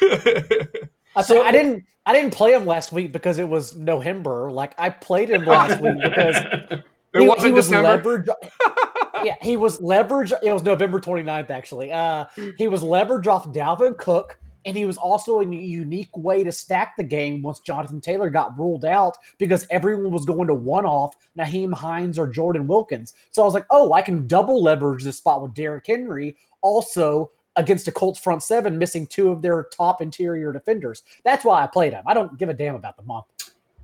good. 0.00 0.88
so 1.24 1.42
I 1.42 1.50
didn't 1.52 1.84
I 2.10 2.12
didn't 2.12 2.34
play 2.34 2.54
him 2.54 2.66
last 2.66 2.90
week 2.90 3.12
because 3.12 3.38
it 3.38 3.48
was 3.48 3.76
November. 3.76 4.50
Like 4.50 4.74
I 4.76 4.90
played 4.90 5.30
him 5.30 5.44
last 5.44 5.80
week 5.80 5.94
because 6.02 6.36
it 6.72 6.82
he, 7.14 7.28
wasn't 7.28 7.46
he 7.46 7.52
was 7.52 7.68
December. 7.68 8.26
yeah, 9.24 9.36
he 9.40 9.56
was 9.56 9.80
leverage. 9.80 10.32
It 10.42 10.52
was 10.52 10.64
November 10.64 10.98
29th, 10.98 11.50
actually. 11.50 11.92
Uh, 11.92 12.24
he 12.58 12.66
was 12.66 12.82
leverage 12.82 13.28
off 13.28 13.46
Dalvin 13.52 13.96
Cook, 13.96 14.40
and 14.64 14.76
he 14.76 14.86
was 14.86 14.96
also 14.96 15.38
a 15.38 15.46
unique 15.46 16.16
way 16.16 16.42
to 16.42 16.50
stack 16.50 16.96
the 16.96 17.04
game 17.04 17.42
once 17.42 17.60
Jonathan 17.60 18.00
Taylor 18.00 18.28
got 18.28 18.58
ruled 18.58 18.84
out 18.84 19.16
because 19.38 19.64
everyone 19.70 20.10
was 20.10 20.24
going 20.24 20.48
to 20.48 20.54
one 20.54 20.86
off 20.86 21.14
Nyheim 21.38 21.72
Hines 21.72 22.18
or 22.18 22.26
Jordan 22.26 22.66
Wilkins. 22.66 23.14
So 23.30 23.42
I 23.42 23.44
was 23.44 23.54
like, 23.54 23.66
oh, 23.70 23.92
I 23.92 24.02
can 24.02 24.26
double 24.26 24.60
leverage 24.60 25.04
this 25.04 25.18
spot 25.18 25.42
with 25.42 25.54
Derrick 25.54 25.86
Henry. 25.86 26.36
Also, 26.60 27.30
against 27.60 27.86
a 27.86 27.92
Colts 27.92 28.18
front 28.18 28.42
seven, 28.42 28.78
missing 28.78 29.06
two 29.06 29.30
of 29.30 29.42
their 29.42 29.64
top 29.64 30.00
interior 30.00 30.52
defenders. 30.52 31.02
That's 31.24 31.44
why 31.44 31.62
I 31.62 31.66
played 31.66 31.92
him. 31.92 32.02
I 32.06 32.14
don't 32.14 32.36
give 32.38 32.48
a 32.48 32.54
damn 32.54 32.74
about 32.74 32.96
the 32.96 33.02
month. 33.02 33.26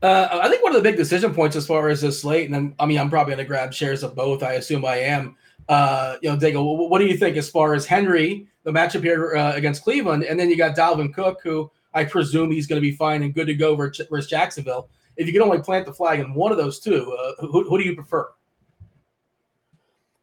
Uh, 0.02 0.40
I 0.42 0.48
think 0.48 0.62
one 0.62 0.74
of 0.74 0.82
the 0.82 0.88
big 0.88 0.96
decision 0.96 1.34
points 1.34 1.56
as 1.56 1.66
far 1.66 1.88
as 1.88 2.00
this 2.00 2.20
slate, 2.20 2.46
and 2.46 2.56
I'm, 2.56 2.74
i 2.78 2.86
mean, 2.86 2.98
I'm 2.98 3.08
probably 3.08 3.34
going 3.34 3.44
to 3.44 3.48
grab 3.48 3.72
shares 3.72 4.02
of 4.02 4.14
both. 4.14 4.42
I 4.42 4.54
assume 4.54 4.84
I 4.84 4.96
am. 4.96 5.36
Uh, 5.68 6.16
you 6.22 6.30
know, 6.30 6.36
Daigle, 6.36 6.88
what 6.88 6.98
do 6.98 7.06
you 7.06 7.16
think 7.16 7.36
as 7.36 7.50
far 7.50 7.74
as 7.74 7.86
Henry, 7.86 8.46
the 8.62 8.70
matchup 8.70 9.02
here 9.02 9.36
uh, 9.36 9.54
against 9.54 9.82
Cleveland, 9.82 10.24
and 10.24 10.38
then 10.38 10.48
you 10.48 10.56
got 10.56 10.76
Dalvin 10.76 11.12
Cook, 11.12 11.40
who 11.42 11.70
I 11.92 12.04
presume 12.04 12.50
he's 12.50 12.66
going 12.66 12.80
to 12.80 12.88
be 12.88 12.94
fine 12.94 13.22
and 13.22 13.34
good 13.34 13.46
to 13.46 13.54
go 13.54 13.74
versus 13.74 14.26
Jacksonville. 14.28 14.88
If 15.16 15.26
you 15.26 15.32
can 15.32 15.42
only 15.42 15.60
plant 15.60 15.86
the 15.86 15.94
flag 15.94 16.20
in 16.20 16.34
one 16.34 16.52
of 16.52 16.58
those 16.58 16.78
two, 16.78 17.16
uh, 17.18 17.46
who, 17.46 17.68
who 17.68 17.78
do 17.78 17.84
you 17.84 17.94
prefer? 17.94 18.28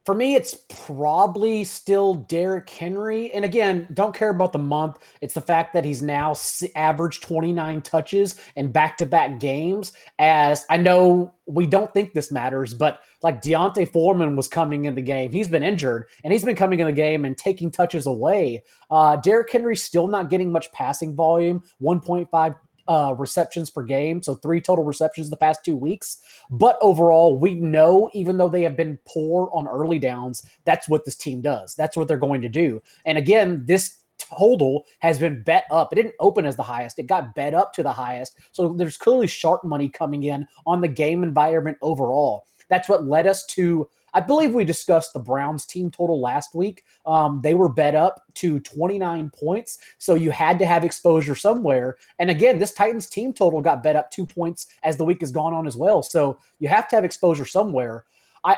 For 0.06 0.14
me, 0.14 0.36
it's 0.36 0.58
probably 0.86 1.64
still 1.64 2.16
Derrick 2.16 2.70
Henry. 2.70 3.32
And 3.34 3.46
again, 3.46 3.88
don't 3.94 4.14
care 4.14 4.30
about 4.30 4.52
the 4.52 4.60
month. 4.60 4.98
It's 5.22 5.34
the 5.34 5.42
fact 5.42 5.74
that 5.74 5.86
he's 5.86 6.02
now 6.02 6.36
averaged 6.76 7.24
29 7.24 7.82
touches 7.82 8.36
in 8.58 8.72
back 8.72 8.98
to 8.98 9.06
back 9.06 9.40
games. 9.40 9.94
As 10.20 10.66
I 10.70 10.78
know 10.78 11.34
we 11.46 11.66
don't 11.66 11.94
think 11.94 12.14
this 12.14 12.32
matters, 12.32 12.74
but 12.74 13.00
like 13.22 13.42
D'Onta 13.42 13.90
Foreman 13.90 14.36
was 14.36 14.50
coming 14.50 14.86
in 14.86 14.96
the 14.96 15.02
game. 15.02 15.32
He's 15.32 15.48
been 15.48 15.64
injured 15.64 16.08
and 16.24 16.34
he's 16.34 16.44
been 16.44 16.56
coming 16.56 16.82
in 16.82 16.88
the 16.88 16.94
game 16.94 17.24
and 17.24 17.38
taking 17.38 17.72
touches 17.72 18.06
away. 18.06 18.64
Uh, 18.92 19.16
Derrick 19.16 19.52
Henry's 19.52 19.84
still 19.84 20.08
not 20.08 20.30
getting 20.30 20.52
much 20.52 20.72
passing 20.74 21.16
volume, 21.16 21.64
1.5 21.82 22.56
uh, 22.88 23.16
receptions 23.18 23.70
per 23.70 23.84
game, 23.84 24.22
so 24.22 24.36
three 24.36 24.62
total 24.62 24.84
receptions 24.84 25.30
the 25.30 25.38
past 25.38 25.64
two 25.64 25.76
weeks. 25.76 26.18
But 26.50 26.78
overall, 26.82 27.38
we 27.38 27.56
know 27.56 28.10
even 28.14 28.38
though 28.38 28.50
they 28.50 28.64
have 28.64 28.76
been 28.76 29.00
poor 29.06 29.50
on 29.54 29.68
early 29.68 30.00
downs, 30.00 30.46
that's 30.66 30.90
what 30.90 31.06
this 31.06 31.16
team 31.16 31.42
does. 31.42 31.76
That's 31.76 31.96
what 31.96 32.08
they're 32.08 32.18
going 32.18 32.42
to 32.42 32.50
do. 32.50 32.82
And 33.06 33.18
again, 33.18 33.64
this 33.66 33.98
total 34.18 34.86
has 35.00 35.20
been 35.20 35.44
bet 35.44 35.66
up. 35.72 35.92
It 35.92 35.96
didn't 35.96 36.16
open 36.20 36.46
as 36.46 36.56
the 36.56 36.64
highest, 36.64 37.00
it 37.00 37.08
got 37.08 37.36
bet 37.36 37.54
up 37.54 37.74
to 37.74 37.84
the 37.84 37.92
highest. 37.92 38.38
So 38.52 38.74
there's 38.74 38.98
clearly 38.98 39.28
sharp 39.28 39.64
money 39.64 39.90
coming 39.90 40.24
in 40.24 40.48
on 40.66 40.82
the 40.82 40.88
game 40.88 41.24
environment 41.24 41.78
overall. 41.82 42.48
That's 42.70 42.90
what 42.90 43.06
led 43.06 43.28
us 43.28 43.46
to 43.48 43.88
I 44.14 44.20
believe 44.20 44.54
we 44.54 44.64
discussed 44.64 45.14
the 45.14 45.20
Browns 45.20 45.66
team 45.66 45.90
total 45.90 46.22
last 46.22 46.54
week. 46.54 46.84
Um, 47.06 47.42
they 47.42 47.56
were 47.56 47.70
bet 47.70 47.96
up 47.96 48.24
to 48.36 48.60
29 48.60 49.32
points. 49.32 49.80
So 49.98 50.16
you 50.16 50.32
had 50.32 50.60
to 50.60 50.66
have 50.66 50.84
exposure 50.84 51.36
somewhere. 51.36 51.98
And 52.20 52.30
again, 52.30 52.60
this 52.60 52.74
Titans 52.74 53.08
team 53.08 53.34
total 53.34 53.62
got 53.62 53.84
bet 53.84 53.96
up 53.96 54.12
two 54.12 54.26
points 54.26 54.68
as 54.84 54.98
the 54.98 55.06
week 55.06 55.22
has 55.22 55.32
gone 55.32 55.54
on 55.54 55.66
as 55.66 55.76
well. 55.76 56.04
So 56.04 56.40
you 56.60 56.68
have 56.68 56.88
to 56.90 56.96
have 56.96 57.06
exposure 57.06 57.46
somewhere. 57.46 58.06
I 58.44 58.58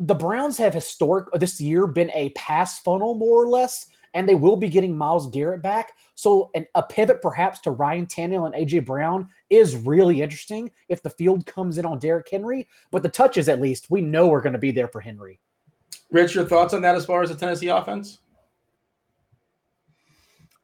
the 0.00 0.14
Browns 0.14 0.58
have 0.58 0.74
historic 0.74 1.28
this 1.34 1.60
year 1.60 1.86
been 1.86 2.10
a 2.14 2.30
pass 2.30 2.80
funnel 2.80 3.14
more 3.14 3.42
or 3.44 3.48
less 3.48 3.86
and 4.14 4.28
they 4.28 4.34
will 4.34 4.56
be 4.56 4.68
getting 4.68 4.96
Myles 4.96 5.28
Garrett 5.28 5.60
back. 5.60 5.92
So 6.14 6.50
an, 6.54 6.66
a 6.74 6.82
pivot 6.82 7.20
perhaps 7.20 7.60
to 7.60 7.72
Ryan 7.72 8.06
Tannehill 8.06 8.46
and 8.46 8.54
AJ 8.54 8.86
Brown 8.86 9.28
is 9.54 9.76
really 9.76 10.22
interesting 10.22 10.70
if 10.88 11.02
the 11.02 11.10
field 11.10 11.46
comes 11.46 11.78
in 11.78 11.86
on 11.86 11.98
Derrick 11.98 12.28
Henry. 12.30 12.68
But 12.90 13.02
the 13.02 13.08
touches, 13.08 13.48
at 13.48 13.60
least, 13.60 13.90
we 13.90 14.00
know 14.00 14.32
are 14.32 14.40
going 14.40 14.52
to 14.52 14.58
be 14.58 14.72
there 14.72 14.88
for 14.88 15.00
Henry. 15.00 15.40
Rich, 16.10 16.34
your 16.34 16.44
thoughts 16.44 16.74
on 16.74 16.82
that 16.82 16.94
as 16.94 17.06
far 17.06 17.22
as 17.22 17.30
the 17.30 17.36
Tennessee 17.36 17.68
offense? 17.68 18.18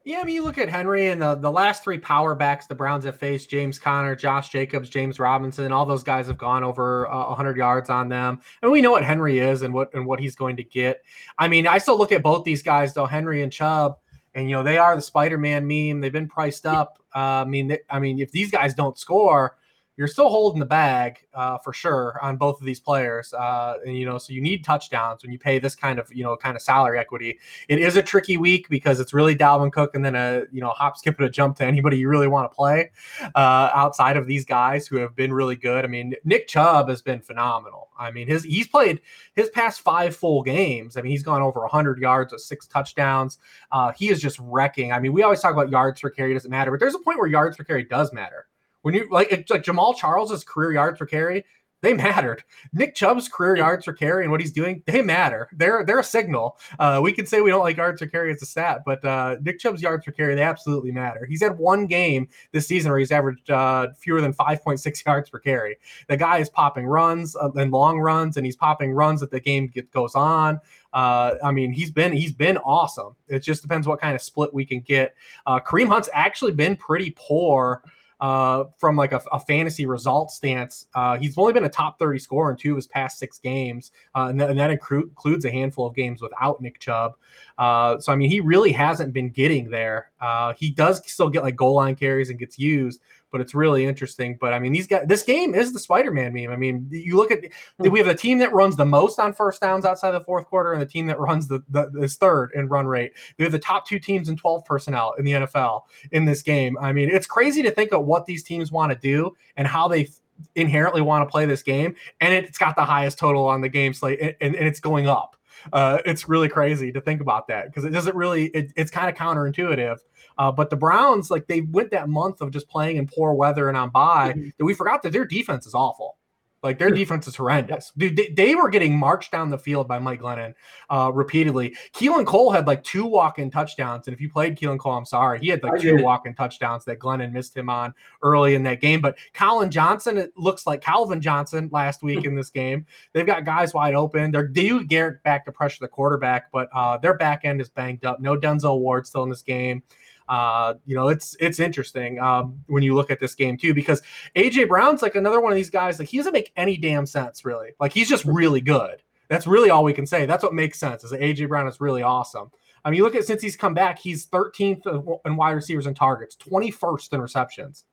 Yeah, 0.03 0.19
I 0.19 0.23
mean, 0.23 0.33
you 0.33 0.43
look 0.43 0.57
at 0.57 0.67
Henry 0.67 1.09
and 1.09 1.21
the, 1.21 1.35
the 1.35 1.51
last 1.51 1.83
three 1.83 1.99
power 1.99 2.33
backs 2.33 2.65
the 2.65 2.73
Browns 2.73 3.05
have 3.05 3.19
faced 3.19 3.51
James 3.51 3.77
Conner, 3.77 4.15
Josh 4.15 4.49
Jacobs, 4.49 4.89
James 4.89 5.19
Robinson, 5.19 5.71
all 5.71 5.85
those 5.85 6.03
guys 6.03 6.25
have 6.25 6.39
gone 6.39 6.63
over 6.63 7.07
uh, 7.07 7.27
100 7.27 7.55
yards 7.55 7.91
on 7.91 8.09
them. 8.09 8.41
And 8.63 8.71
we 8.71 8.81
know 8.81 8.89
what 8.89 9.03
Henry 9.03 9.37
is 9.37 9.61
and 9.61 9.71
what 9.71 9.93
and 9.93 10.07
what 10.07 10.19
he's 10.19 10.35
going 10.35 10.55
to 10.55 10.63
get. 10.63 11.03
I 11.37 11.47
mean, 11.47 11.67
I 11.67 11.77
still 11.77 11.99
look 11.99 12.11
at 12.11 12.23
both 12.23 12.43
these 12.43 12.63
guys, 12.63 12.95
though, 12.95 13.05
Henry 13.05 13.43
and 13.43 13.51
Chubb, 13.51 13.97
and, 14.33 14.49
you 14.49 14.55
know, 14.55 14.63
they 14.63 14.79
are 14.79 14.95
the 14.95 15.01
Spider 15.03 15.37
Man 15.37 15.67
meme. 15.67 16.01
They've 16.01 16.11
been 16.11 16.27
priced 16.27 16.65
up. 16.65 17.00
Uh, 17.15 17.43
I 17.43 17.45
mean, 17.45 17.77
I 17.89 17.99
mean, 17.99 18.19
if 18.19 18.31
these 18.31 18.51
guys 18.51 18.73
don't 18.73 18.97
score, 18.97 19.55
you're 20.01 20.07
still 20.07 20.29
holding 20.29 20.59
the 20.59 20.65
bag 20.65 21.19
uh, 21.35 21.59
for 21.59 21.71
sure 21.73 22.17
on 22.23 22.35
both 22.35 22.59
of 22.59 22.65
these 22.65 22.79
players. 22.79 23.35
Uh, 23.35 23.75
and 23.85 23.95
you 23.95 24.03
know, 24.03 24.17
so 24.17 24.33
you 24.33 24.41
need 24.41 24.63
touchdowns 24.65 25.21
when 25.21 25.31
you 25.31 25.37
pay 25.37 25.59
this 25.59 25.75
kind 25.75 25.99
of 25.99 26.11
you 26.11 26.23
know 26.23 26.35
kind 26.35 26.55
of 26.55 26.61
salary 26.63 26.97
equity. 26.97 27.37
It 27.69 27.77
is 27.77 27.97
a 27.97 28.01
tricky 28.01 28.37
week 28.37 28.67
because 28.67 28.99
it's 28.99 29.13
really 29.13 29.35
Dalvin 29.35 29.71
Cook 29.71 29.93
and 29.93 30.03
then 30.03 30.15
a 30.15 30.45
you 30.51 30.59
know 30.59 30.69
hop, 30.69 30.97
skip, 30.97 31.19
and 31.19 31.27
a 31.27 31.29
jump 31.29 31.55
to 31.57 31.65
anybody 31.65 31.99
you 31.99 32.09
really 32.09 32.27
want 32.27 32.49
to 32.51 32.55
play 32.55 32.89
uh, 33.35 33.69
outside 33.75 34.17
of 34.17 34.25
these 34.25 34.43
guys 34.43 34.87
who 34.87 34.97
have 34.97 35.15
been 35.15 35.31
really 35.31 35.55
good. 35.55 35.85
I 35.85 35.87
mean, 35.87 36.15
Nick 36.23 36.47
Chubb 36.47 36.89
has 36.89 37.03
been 37.03 37.21
phenomenal. 37.21 37.89
I 37.99 38.09
mean, 38.09 38.27
his 38.27 38.43
he's 38.43 38.67
played 38.67 39.01
his 39.35 39.51
past 39.51 39.81
five 39.81 40.15
full 40.15 40.41
games. 40.41 40.97
I 40.97 41.03
mean, 41.03 41.11
he's 41.11 41.21
gone 41.21 41.43
over 41.43 41.59
100 41.59 41.99
yards 41.99 42.33
with 42.33 42.41
six 42.41 42.65
touchdowns. 42.65 43.37
Uh, 43.71 43.91
he 43.91 44.09
is 44.09 44.19
just 44.19 44.39
wrecking. 44.39 44.93
I 44.93 44.99
mean, 44.99 45.13
we 45.13 45.21
always 45.21 45.41
talk 45.41 45.53
about 45.53 45.69
yards 45.69 46.01
per 46.01 46.09
carry 46.09 46.33
doesn't 46.33 46.49
matter, 46.49 46.71
but 46.71 46.79
there's 46.79 46.95
a 46.95 46.99
point 46.99 47.19
where 47.19 47.27
yards 47.27 47.55
per 47.55 47.63
carry 47.63 47.83
does 47.83 48.11
matter. 48.11 48.47
When 48.81 48.93
you 48.93 49.07
like 49.11 49.31
it's 49.31 49.51
like 49.51 49.63
Jamaal 49.63 49.95
Charles's 49.95 50.43
career 50.43 50.73
yards 50.73 50.97
per 50.97 51.05
carry, 51.05 51.43
they 51.81 51.93
mattered. 51.93 52.43
Nick 52.73 52.95
Chubb's 52.95 53.27
career 53.27 53.57
yards 53.57 53.85
per 53.85 53.93
carry 53.93 54.23
and 54.23 54.31
what 54.31 54.39
he's 54.39 54.51
doing, 54.51 54.83
they 54.85 55.01
matter. 55.01 55.49
They're 55.51 55.83
they're 55.83 55.99
a 55.99 56.03
signal. 56.03 56.59
Uh, 56.79 56.99
we 57.03 57.11
can 57.11 57.25
say 57.25 57.41
we 57.41 57.49
don't 57.49 57.61
like 57.61 57.77
yards 57.77 57.99
per 58.01 58.07
carry 58.07 58.31
as 58.31 58.41
a 58.41 58.45
stat, 58.45 58.83
but 58.85 59.03
uh, 59.03 59.37
Nick 59.41 59.59
Chubb's 59.59 59.81
yards 59.81 60.05
per 60.05 60.11
carry, 60.11 60.35
they 60.35 60.43
absolutely 60.43 60.91
matter. 60.91 61.25
He's 61.25 61.41
had 61.41 61.57
one 61.57 61.87
game 61.87 62.27
this 62.51 62.67
season 62.67 62.91
where 62.91 62.99
he's 62.99 63.11
averaged 63.11 63.49
uh, 63.49 63.87
fewer 63.99 64.21
than 64.21 64.33
5.6 64.33 65.05
yards 65.05 65.29
per 65.29 65.39
carry. 65.39 65.77
The 66.07 66.17
guy 66.17 66.37
is 66.37 66.49
popping 66.49 66.85
runs 66.85 67.35
uh, 67.35 67.51
and 67.55 67.71
long 67.71 67.99
runs, 67.99 68.37
and 68.37 68.45
he's 68.45 68.55
popping 68.55 68.91
runs 68.93 69.19
that 69.21 69.31
the 69.31 69.39
game 69.39 69.67
get, 69.67 69.91
goes 69.91 70.13
on. 70.13 70.59
Uh, 70.93 71.35
I 71.43 71.51
mean, 71.51 71.71
he's 71.71 71.89
been 71.89 72.11
he's 72.11 72.33
been 72.33 72.57
awesome. 72.57 73.15
It 73.27 73.39
just 73.39 73.61
depends 73.61 73.87
what 73.87 73.99
kind 73.99 74.13
of 74.13 74.21
split 74.21 74.53
we 74.53 74.65
can 74.65 74.81
get. 74.81 75.15
Uh, 75.45 75.59
Kareem 75.59 75.87
Hunt's 75.87 76.09
actually 76.13 76.51
been 76.51 76.75
pretty 76.75 77.15
poor 77.17 77.81
uh, 78.21 78.65
from 78.77 78.95
like 78.95 79.13
a, 79.13 79.21
a, 79.31 79.39
fantasy 79.39 79.87
result 79.87 80.29
stance. 80.29 80.85
Uh, 80.93 81.17
he's 81.17 81.35
only 81.39 81.53
been 81.53 81.65
a 81.65 81.69
top 81.69 81.97
30 81.97 82.19
scorer 82.19 82.51
in 82.51 82.57
two 82.57 82.71
of 82.71 82.75
his 82.75 82.85
past 82.85 83.17
six 83.17 83.39
games, 83.39 83.91
uh, 84.15 84.27
and, 84.29 84.37
th- 84.37 84.51
and, 84.51 84.59
that 84.59 84.69
includes 84.69 85.43
a 85.43 85.51
handful 85.51 85.87
of 85.87 85.95
games 85.95 86.21
without 86.21 86.61
Nick 86.61 86.79
Chubb. 86.79 87.13
Uh, 87.57 87.99
so 87.99 88.13
I 88.13 88.15
mean, 88.15 88.29
he 88.29 88.39
really 88.39 88.71
hasn't 88.71 89.11
been 89.11 89.31
getting 89.31 89.71
there. 89.71 90.11
Uh, 90.21 90.53
he 90.53 90.69
does 90.69 91.01
still 91.11 91.29
get 91.29 91.41
like 91.41 91.55
goal 91.55 91.73
line 91.73 91.95
carries 91.95 92.29
and 92.29 92.37
gets 92.37 92.59
used, 92.59 93.01
but 93.31 93.41
it's 93.41 93.55
really 93.55 93.85
interesting. 93.85 94.37
But 94.39 94.53
I 94.53 94.59
mean, 94.59 94.71
these 94.71 94.87
guys, 94.87 95.03
this 95.07 95.23
game 95.23 95.55
is 95.55 95.73
the 95.73 95.79
Spider-Man 95.79 96.33
meme. 96.33 96.51
I 96.51 96.55
mean, 96.55 96.87
you 96.91 97.15
look 97.15 97.31
at 97.31 97.43
hmm. 97.79 97.89
we 97.89 97.99
have 97.99 98.07
a 98.07 98.15
team 98.15 98.37
that 98.39 98.53
runs 98.53 98.75
the 98.75 98.85
most 98.85 99.19
on 99.19 99.33
first 99.33 99.61
downs 99.61 99.85
outside 99.85 100.11
the 100.11 100.21
fourth 100.21 100.45
quarter, 100.45 100.73
and 100.73 100.81
the 100.81 100.85
team 100.85 101.07
that 101.07 101.19
runs 101.19 101.47
the, 101.47 101.63
the 101.69 101.89
is 102.01 102.15
third 102.15 102.51
in 102.55 102.67
run 102.67 102.85
rate. 102.85 103.13
We 103.37 103.43
have 103.43 103.51
the 103.51 103.59
top 103.59 103.87
two 103.87 103.99
teams 103.99 104.29
in 104.29 104.37
12 104.37 104.65
personnel 104.65 105.13
in 105.17 105.25
the 105.25 105.31
NFL 105.31 105.83
in 106.11 106.25
this 106.25 106.41
game. 106.41 106.77
I 106.79 106.91
mean, 106.91 107.09
it's 107.09 107.27
crazy 107.27 107.63
to 107.63 107.71
think 107.71 107.93
of 107.93 108.05
what 108.05 108.25
these 108.25 108.43
teams 108.43 108.71
want 108.71 108.91
to 108.91 108.97
do 108.97 109.35
and 109.55 109.67
how 109.67 109.87
they 109.87 110.09
inherently 110.55 111.01
want 111.01 111.27
to 111.27 111.31
play 111.31 111.45
this 111.45 111.63
game, 111.63 111.95
and 112.19 112.33
it's 112.33 112.57
got 112.57 112.75
the 112.75 112.85
highest 112.85 113.17
total 113.17 113.47
on 113.47 113.61
the 113.61 113.69
game 113.69 113.93
slate, 113.93 114.19
and, 114.21 114.35
and, 114.41 114.55
and 114.55 114.67
it's 114.67 114.79
going 114.79 115.07
up. 115.07 115.35
Uh, 115.71 115.99
it's 116.05 116.27
really 116.27 116.49
crazy 116.49 116.91
to 116.91 117.01
think 117.01 117.21
about 117.21 117.47
that 117.47 117.65
because 117.65 117.85
it 117.85 117.91
doesn't 117.91 118.15
really. 118.15 118.45
It, 118.47 118.71
it's 118.75 118.91
kind 118.91 119.09
of 119.09 119.15
counterintuitive 119.15 119.97
uh, 120.37 120.51
but 120.51 120.69
the 120.69 120.75
Browns, 120.75 121.29
like 121.29 121.47
they 121.47 121.61
went 121.61 121.91
that 121.91 122.09
month 122.09 122.41
of 122.41 122.51
just 122.51 122.67
playing 122.67 122.97
in 122.97 123.07
poor 123.07 123.33
weather 123.33 123.67
and 123.67 123.77
on 123.77 123.89
bye 123.89 124.33
mm-hmm. 124.33 124.49
that 124.57 124.65
we 124.65 124.73
forgot 124.73 125.03
that 125.03 125.11
their 125.11 125.25
defense 125.25 125.65
is 125.65 125.73
awful. 125.73 126.17
Like 126.63 126.77
their 126.77 126.91
defense 126.91 127.27
is 127.27 127.35
horrendous. 127.35 127.91
Dude, 127.97 128.15
they, 128.15 128.27
they, 128.27 128.55
were 128.55 128.69
getting 128.69 128.95
marched 128.95 129.31
down 129.31 129.49
the 129.49 129.57
field 129.57 129.87
by 129.87 129.97
Mike 129.97 130.21
Glennon 130.21 130.53
uh, 130.91 131.11
repeatedly. 131.11 131.75
Keelan 131.93 132.25
Cole 132.25 132.51
had 132.51 132.67
like 132.67 132.83
two 132.83 133.05
walk-in 133.05 133.49
touchdowns, 133.49 134.07
and 134.07 134.13
if 134.13 134.21
you 134.21 134.29
played 134.29 134.57
Keelan 134.57 134.77
Cole, 134.77 134.93
I'm 134.93 135.05
sorry, 135.05 135.39
he 135.39 135.47
had 135.47 135.63
like 135.63 135.73
I 135.73 135.77
two 135.79 135.97
did. 135.97 136.03
walk-in 136.03 136.35
touchdowns 136.35 136.85
that 136.85 136.99
Glennon 136.99 137.31
missed 137.31 137.57
him 137.57 137.67
on 137.67 137.95
early 138.21 138.53
in 138.53 138.61
that 138.63 138.79
game. 138.79 139.01
But 139.01 139.17
Collin 139.33 139.71
Johnson, 139.71 140.19
it 140.19 140.31
looks 140.37 140.67
like 140.67 140.81
Calvin 140.81 141.19
Johnson 141.19 141.67
last 141.71 142.03
week 142.03 142.25
in 142.25 142.35
this 142.35 142.51
game. 142.51 142.85
They've 143.13 143.25
got 143.25 143.43
guys 143.43 143.73
wide 143.73 143.95
open. 143.95 144.31
They're 144.31 144.47
due 144.47 144.83
Garrett 144.85 145.23
back 145.23 145.45
to 145.45 145.51
pressure 145.51 145.79
the 145.81 145.87
quarterback, 145.87 146.51
but 146.51 146.69
uh, 146.75 146.97
their 146.97 147.17
back 147.17 147.41
end 147.43 147.59
is 147.59 147.69
banged 147.69 148.05
up. 148.05 148.19
No 148.19 148.37
Denzel 148.37 148.79
Ward 148.79 149.07
still 149.07 149.23
in 149.23 149.29
this 149.29 149.41
game 149.41 149.81
uh, 150.31 150.75
you 150.85 150.95
know, 150.95 151.09
it's 151.09 151.35
it's 151.41 151.59
interesting 151.59 152.17
um, 152.21 152.63
when 152.67 152.81
you 152.83 152.95
look 152.95 153.11
at 153.11 153.19
this 153.19 153.35
game 153.35 153.57
too, 153.57 153.73
because 153.73 154.01
AJ 154.37 154.69
Brown's 154.69 155.01
like 155.01 155.15
another 155.15 155.41
one 155.41 155.51
of 155.51 155.57
these 155.57 155.69
guys. 155.69 155.99
Like 155.99 156.07
he 156.07 156.15
doesn't 156.15 156.31
make 156.31 156.53
any 156.55 156.77
damn 156.77 157.05
sense, 157.05 157.43
really. 157.43 157.71
Like 157.81 157.91
he's 157.91 158.07
just 158.07 158.23
really 158.23 158.61
good. 158.61 159.03
That's 159.27 159.45
really 159.45 159.69
all 159.69 159.83
we 159.83 159.91
can 159.91 160.07
say. 160.07 160.25
That's 160.25 160.41
what 160.41 160.53
makes 160.53 160.79
sense. 160.79 161.03
Is 161.03 161.09
that 161.11 161.19
AJ 161.19 161.49
Brown 161.49 161.67
is 161.67 161.81
really 161.81 162.01
awesome. 162.01 162.49
I 162.85 162.89
mean, 162.89 162.97
you 162.99 163.03
look 163.03 163.13
at 163.13 163.25
since 163.25 163.41
he's 163.41 163.57
come 163.57 163.73
back, 163.73 163.99
he's 163.99 164.25
13th 164.27 165.19
in 165.25 165.35
wide 165.35 165.51
receivers 165.51 165.85
and 165.85 165.97
targets, 165.97 166.37
21st 166.37 167.11
in 167.11 167.21
receptions. 167.21 167.83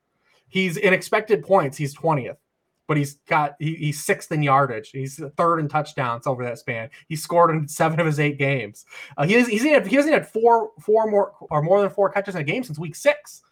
He's 0.47 0.77
in 0.77 0.93
expected 0.93 1.43
points. 1.43 1.75
He's 1.77 1.93
20th 1.93 2.37
but 2.89 2.97
he's 2.97 3.13
got 3.27 3.55
he, 3.59 3.75
he's 3.75 4.03
sixth 4.03 4.31
in 4.31 4.41
yardage. 4.41 4.89
He's 4.89 5.21
third 5.37 5.59
in 5.59 5.69
touchdowns 5.69 6.25
over 6.25 6.43
that 6.43 6.57
span. 6.57 6.89
He 7.07 7.15
scored 7.15 7.51
in 7.51 7.67
seven 7.67 7.99
of 7.99 8.05
his 8.07 8.19
eight 8.19 8.39
games. 8.39 8.83
Uh, 9.15 9.27
he, 9.27 9.33
has, 9.33 9.47
he's 9.47 9.61
he 9.61 9.95
hasn't 9.95 10.11
had 10.11 10.27
four 10.27 10.71
four 10.81 11.09
more 11.09 11.33
or 11.39 11.61
more 11.61 11.81
than 11.81 11.91
four 11.91 12.09
catches 12.09 12.33
in 12.33 12.41
a 12.41 12.43
game 12.43 12.63
since 12.63 12.79
week 12.79 12.95
six 12.95 13.43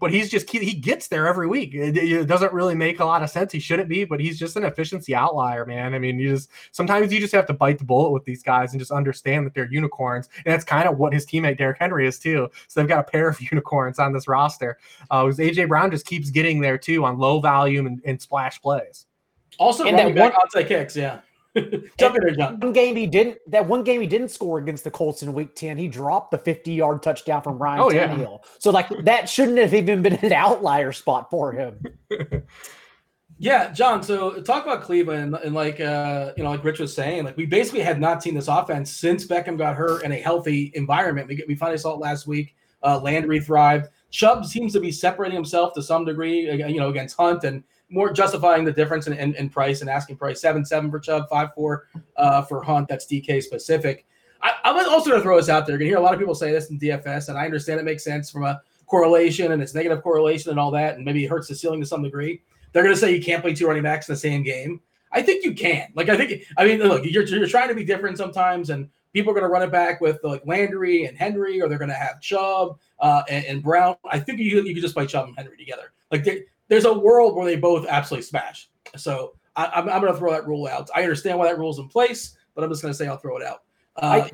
but 0.00 0.10
he's 0.10 0.30
just 0.30 0.48
he, 0.48 0.72
gets 0.72 1.08
there 1.08 1.26
every 1.26 1.46
week. 1.46 1.74
It, 1.74 1.96
it, 1.96 2.26
doesn't 2.26 2.52
really 2.52 2.74
make 2.74 3.00
a 3.00 3.04
lot 3.04 3.22
of 3.22 3.28
sense. 3.28 3.52
He 3.52 3.60
shouldn't 3.60 3.88
be, 3.88 4.04
but 4.04 4.18
he's 4.18 4.38
just 4.38 4.56
an 4.56 4.64
efficiency 4.64 5.14
outlier, 5.14 5.66
man. 5.66 5.94
I 5.94 5.98
mean, 5.98 6.18
you 6.18 6.30
just 6.30 6.50
sometimes 6.72 7.12
you 7.12 7.20
just 7.20 7.34
have 7.34 7.46
to 7.46 7.52
bite 7.52 7.78
the 7.78 7.84
bullet 7.84 8.10
with 8.10 8.24
these 8.24 8.42
guys 8.42 8.72
and 8.72 8.80
just 8.80 8.90
understand 8.90 9.44
that 9.44 9.54
they're 9.54 9.70
unicorns, 9.70 10.28
and 10.44 10.52
that's 10.52 10.64
kind 10.64 10.88
of 10.88 10.96
what 10.96 11.12
his 11.12 11.26
teammate 11.26 11.58
Derrick 11.58 11.78
Henry 11.78 12.06
is 12.06 12.18
too. 12.18 12.48
So 12.68 12.80
they've 12.80 12.88
got 12.88 13.00
a 13.00 13.10
pair 13.10 13.28
of 13.28 13.40
unicorns 13.52 13.98
on 13.98 14.12
this 14.12 14.26
roster. 14.26 14.78
Uh, 15.10 15.24
AJ 15.24 15.68
Brown 15.68 15.90
just 15.90 16.06
keeps 16.06 16.30
getting 16.30 16.60
there 16.60 16.78
too 16.78 17.04
on 17.04 17.18
low 17.18 17.40
volume 17.40 17.86
and, 17.86 18.00
and 18.06 18.20
splash 18.20 18.60
plays. 18.62 19.06
Also, 19.58 19.84
and 19.84 19.96
running 19.96 20.14
back 20.14 20.34
outside 20.34 20.66
kicks, 20.66 20.96
yeah. 20.96 21.20
Jump 21.98 22.16
in 22.16 22.22
there, 22.22 22.34
John. 22.34 22.60
One 22.60 22.72
game 22.72 22.96
he 22.96 23.06
didn't. 23.06 23.38
That 23.46 23.66
one 23.66 23.84
game 23.84 24.00
he 24.00 24.06
didn't 24.06 24.28
score 24.28 24.58
against 24.58 24.84
the 24.84 24.90
Colts 24.90 25.22
in 25.22 25.32
Week 25.32 25.54
Ten. 25.54 25.76
He 25.76 25.88
dropped 25.88 26.30
the 26.30 26.38
fifty-yard 26.38 27.02
touchdown 27.02 27.42
from 27.42 27.58
Ryan 27.58 27.80
oh, 27.80 27.88
Tannehill. 27.88 28.38
Yeah. 28.42 28.50
So 28.58 28.70
like 28.70 28.88
that 29.04 29.28
shouldn't 29.28 29.58
have 29.58 29.74
even 29.74 30.02
been 30.02 30.14
an 30.14 30.32
outlier 30.32 30.92
spot 30.92 31.30
for 31.30 31.52
him. 31.52 31.82
Yeah, 33.38 33.72
John. 33.72 34.02
So 34.02 34.40
talk 34.42 34.64
about 34.64 34.82
Cleveland 34.82 35.34
and 35.42 35.54
like 35.54 35.80
uh, 35.80 36.32
you 36.36 36.44
know, 36.44 36.50
like 36.50 36.64
Rich 36.64 36.78
was 36.78 36.94
saying, 36.94 37.24
like 37.24 37.36
we 37.36 37.46
basically 37.46 37.80
had 37.80 38.00
not 38.00 38.22
seen 38.22 38.34
this 38.34 38.48
offense 38.48 38.92
since 38.92 39.26
Beckham 39.26 39.58
got 39.58 39.76
hurt 39.76 40.04
in 40.04 40.12
a 40.12 40.16
healthy 40.16 40.70
environment. 40.74 41.28
We 41.28 41.44
we 41.48 41.54
finally 41.54 41.78
saw 41.78 41.94
it 41.94 41.98
last 42.00 42.26
week. 42.26 42.54
Uh, 42.82 43.00
Landry 43.00 43.40
thrived. 43.40 43.88
Chubb 44.10 44.44
seems 44.44 44.72
to 44.74 44.80
be 44.80 44.92
separating 44.92 45.34
himself 45.34 45.74
to 45.74 45.82
some 45.82 46.04
degree, 46.04 46.52
you 46.52 46.78
know, 46.78 46.90
against 46.90 47.16
Hunt 47.16 47.42
and 47.42 47.64
more 47.94 48.12
justifying 48.12 48.64
the 48.64 48.72
difference 48.72 49.06
in, 49.06 49.12
in, 49.14 49.34
in 49.36 49.48
price 49.48 49.80
and 49.80 49.88
asking 49.88 50.16
price 50.16 50.40
seven 50.40 50.64
seven 50.64 50.90
for 50.90 50.98
Chubb, 50.98 51.28
five 51.30 51.54
four 51.54 51.88
uh, 52.16 52.42
for 52.42 52.62
Hunt. 52.62 52.88
That's 52.88 53.06
DK 53.06 53.42
specific. 53.42 54.06
I, 54.42 54.54
I'm 54.64 54.76
also 54.90 55.10
going 55.10 55.20
to 55.20 55.24
throw 55.24 55.36
this 55.36 55.48
out 55.48 55.66
there. 55.66 55.74
You're 55.74 55.78
going 55.78 55.86
to 55.86 55.90
hear 55.90 55.98
a 55.98 56.02
lot 56.02 56.12
of 56.12 56.18
people 56.18 56.34
say 56.34 56.52
this 56.52 56.70
in 56.70 56.78
DFS, 56.78 57.28
and 57.28 57.38
I 57.38 57.44
understand 57.44 57.80
it 57.80 57.84
makes 57.84 58.04
sense 58.04 58.30
from 58.30 58.44
a 58.44 58.60
correlation 58.86 59.52
and 59.52 59.62
it's 59.62 59.74
negative 59.74 60.02
correlation 60.02 60.50
and 60.50 60.60
all 60.60 60.70
that, 60.72 60.96
and 60.96 61.04
maybe 61.04 61.24
it 61.24 61.28
hurts 61.28 61.48
the 61.48 61.54
ceiling 61.54 61.80
to 61.80 61.86
some 61.86 62.02
degree. 62.02 62.42
They're 62.72 62.82
going 62.82 62.94
to 62.94 63.00
say 63.00 63.14
you 63.14 63.22
can't 63.22 63.42
play 63.42 63.54
two 63.54 63.66
running 63.66 63.84
backs 63.84 64.08
in 64.08 64.12
the 64.12 64.18
same 64.18 64.42
game. 64.42 64.80
I 65.12 65.22
think 65.22 65.44
you 65.44 65.54
can. 65.54 65.92
Like 65.94 66.08
I 66.08 66.16
think, 66.16 66.42
I 66.58 66.66
mean, 66.66 66.80
look, 66.80 67.04
you're, 67.04 67.22
you're 67.22 67.46
trying 67.46 67.68
to 67.68 67.74
be 67.74 67.84
different 67.84 68.18
sometimes, 68.18 68.70
and 68.70 68.90
people 69.12 69.30
are 69.30 69.34
going 69.34 69.44
to 69.44 69.48
run 69.48 69.62
it 69.62 69.70
back 69.70 70.00
with 70.00 70.18
like 70.24 70.42
Landry 70.44 71.04
and 71.04 71.16
Henry, 71.16 71.62
or 71.62 71.68
they're 71.68 71.78
going 71.78 71.88
to 71.88 71.94
have 71.94 72.20
Chubb 72.20 72.78
uh, 72.98 73.22
and, 73.30 73.44
and, 73.46 73.62
Brown. 73.62 73.94
I 74.10 74.18
think 74.18 74.40
you 74.40 74.60
you 74.62 74.74
could 74.74 74.82
just 74.82 74.94
play 74.94 75.06
Chubb 75.06 75.28
and 75.28 75.36
Henry 75.36 75.56
together. 75.56 75.92
Like 76.10 76.24
there's 76.74 76.86
a 76.86 76.92
world 76.92 77.36
where 77.36 77.46
they 77.46 77.54
both 77.54 77.86
absolutely 77.88 78.24
smash. 78.24 78.68
So 78.96 79.34
I, 79.54 79.66
am 79.66 79.70
I'm, 79.74 79.90
I'm 79.90 80.00
going 80.00 80.12
to 80.12 80.18
throw 80.18 80.32
that 80.32 80.44
rule 80.46 80.66
out. 80.66 80.90
I 80.92 81.02
understand 81.02 81.38
why 81.38 81.46
that 81.46 81.56
rule's 81.56 81.78
in 81.78 81.88
place, 81.88 82.36
but 82.54 82.64
I'm 82.64 82.70
just 82.70 82.82
going 82.82 82.92
to 82.92 82.98
say 82.98 83.06
I'll 83.06 83.16
throw 83.16 83.36
it 83.36 83.44
out. 83.44 83.60
Uh, 83.94 84.28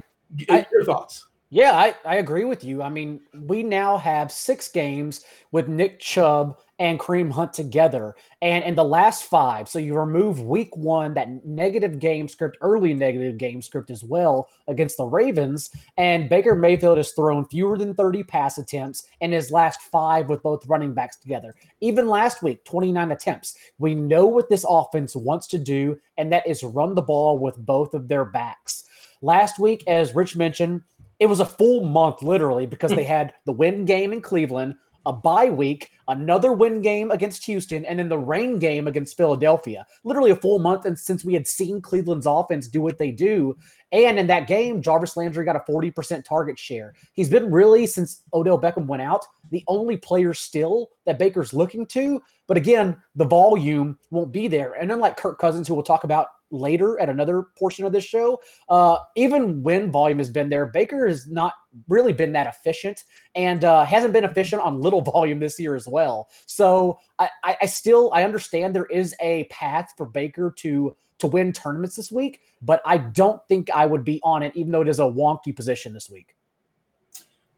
I, 0.49 0.55
I, 0.55 0.67
your 0.73 0.85
thoughts? 0.85 1.27
Yeah, 1.51 1.73
I, 1.77 1.95
I 2.07 2.17
agree 2.17 2.45
with 2.45 2.65
you. 2.65 2.83
I 2.83 2.89
mean, 2.89 3.21
we 3.35 3.63
now 3.63 3.99
have 3.99 4.33
six 4.33 4.69
games 4.69 5.25
with 5.53 5.69
Nick 5.69 6.01
Chubb 6.01 6.57
and 6.81 6.99
Kareem 6.99 7.31
Hunt 7.31 7.53
together. 7.53 8.17
And 8.41 8.65
in 8.65 8.75
the 8.75 8.83
last 8.83 9.25
five, 9.25 9.69
so 9.69 9.79
you 9.79 9.95
remove 9.95 10.41
week 10.41 10.75
one, 10.75 11.13
that 11.13 11.45
negative 11.45 11.99
game 11.99 12.27
script, 12.27 12.57
early 12.63 12.95
negative 12.95 13.37
game 13.37 13.61
script 13.61 13.91
as 13.91 14.03
well 14.03 14.49
against 14.67 14.97
the 14.97 15.05
Ravens. 15.05 15.71
And 15.99 16.31
Baker 16.31 16.55
Mayfield 16.55 16.97
has 16.97 17.13
thrown 17.13 17.45
fewer 17.45 17.77
than 17.77 17.95
30 17.95 18.25
pass 18.25 18.57
attempts 18.57 19.07
in 19.21 19.31
his 19.31 19.53
last 19.53 19.83
five 19.83 20.31
with 20.31 20.43
both 20.43 20.67
running 20.67 20.95
backs 20.95 21.19
together. 21.19 21.55
Even 21.83 22.09
last 22.09 22.43
week, 22.43 22.65
29 22.65 23.13
attempts. 23.13 23.57
We 23.79 23.95
know 23.95 24.25
what 24.25 24.49
this 24.49 24.65
offense 24.67 25.15
wants 25.15 25.47
to 25.49 25.59
do, 25.59 26.01
and 26.17 26.33
that 26.33 26.47
is 26.47 26.65
run 26.65 26.95
the 26.95 27.03
ball 27.03 27.39
with 27.39 27.59
both 27.59 27.93
of 27.93 28.09
their 28.09 28.25
backs. 28.25 28.85
Last 29.21 29.59
week, 29.59 29.85
as 29.87 30.15
Rich 30.15 30.35
mentioned, 30.35 30.81
it 31.19 31.27
was 31.27 31.41
a 31.41 31.45
full 31.45 31.85
month 31.85 32.23
literally 32.23 32.65
because 32.65 32.91
they 32.93 33.05
had 33.19 33.35
the 33.45 33.53
win 33.53 33.85
game 33.85 34.15
in 34.15 34.23
Cleveland, 34.23 34.77
a 35.05 35.13
bye 35.13 35.51
week, 35.51 35.91
another 36.11 36.53
win 36.53 36.83
game 36.83 37.11
against 37.11 37.45
Houston, 37.47 37.85
and 37.85 37.99
then 37.99 38.09
the 38.09 38.19
rain 38.19 38.59
game 38.59 38.87
against 38.87 39.17
Philadelphia. 39.17 39.87
Literally 40.05 40.31
a 40.31 40.37
full 40.37 40.59
month, 40.59 40.85
and 40.85 40.99
since 40.99 41.25
we 41.25 41.35
had 41.35 41.47
seen 41.47 41.81
Cleveland's 41.81 42.27
offense 42.27 42.69
do 42.69 42.81
what 42.81 42.99
they 42.99 43.11
do, 43.11 43.57
and 43.93 44.19
in 44.19 44.27
that 44.29 44.47
game, 44.47 44.83
Jarvis 44.83 45.17
Landry 45.17 45.45
got 45.45 45.57
a 45.57 45.73
40% 45.73 46.25
target 46.25 46.59
share. 46.59 46.95
He's 47.13 47.29
been 47.29 47.51
really, 47.51 47.87
since 47.87 48.23
Odell 48.33 48.61
Beckham 48.61 48.87
went 48.87 49.03
out, 49.03 49.25
the 49.51 49.65
only 49.67 49.97
player 49.97 50.33
still 50.33 50.91
that 51.07 51.19
Baker's 51.19 51.53
looking 51.53 51.87
to. 51.87 52.23
But 52.47 52.57
again, 52.57 52.97
the 53.17 53.25
volume 53.25 53.99
won't 54.11 54.33
be 54.33 54.47
there. 54.47 54.75
And 54.75 54.93
unlike 54.93 55.17
Kirk 55.17 55.39
Cousins, 55.39 55.67
who 55.67 55.75
we'll 55.75 55.83
talk 55.83 56.05
about 56.05 56.29
later 56.51 56.99
at 57.01 57.09
another 57.09 57.47
portion 57.59 57.85
of 57.85 57.93
this 57.93 58.05
show. 58.05 58.41
Uh, 58.69 58.99
even 59.17 59.63
when 59.63 59.91
volume 59.91 60.19
has 60.19 60.31
been 60.31 60.49
there, 60.49 60.67
Baker 60.67 61.07
has 61.07 61.27
not 61.29 61.55
really 61.89 62.13
been 62.13 62.33
that 62.33 62.47
efficient 62.47 63.05
and 63.35 63.65
uh, 63.65 63.85
hasn't 63.85 64.13
been 64.13 64.25
efficient 64.25 64.63
on 64.63 64.81
little 64.81 65.01
volume 65.13 65.39
this 65.39 65.59
year 65.59 65.75
as 65.75 65.87
well. 65.87 66.00
So 66.47 66.99
I, 67.19 67.29
I 67.45 67.67
still 67.67 68.11
I 68.13 68.25
understand 68.25 68.75
there 68.75 68.87
is 68.87 69.15
a 69.21 69.45
path 69.45 69.93
for 69.97 70.07
Baker 70.07 70.53
to 70.59 70.97
to 71.19 71.27
win 71.27 71.53
tournaments 71.53 71.97
this 71.97 72.11
week, 72.11 72.41
but 72.63 72.83
I 72.85 72.99
don't 72.99 73.41
think 73.47 73.71
I 73.71 73.87
would 73.87 74.05
be 74.05 74.21
on 74.23 74.43
it, 74.43 74.53
even 74.57 74.73
though 74.73 74.81
it 74.81 74.89
is 74.89 74.99
a 74.99 75.05
wonky 75.05 75.55
position 75.55 75.93
this 75.93 76.11
week. 76.11 76.35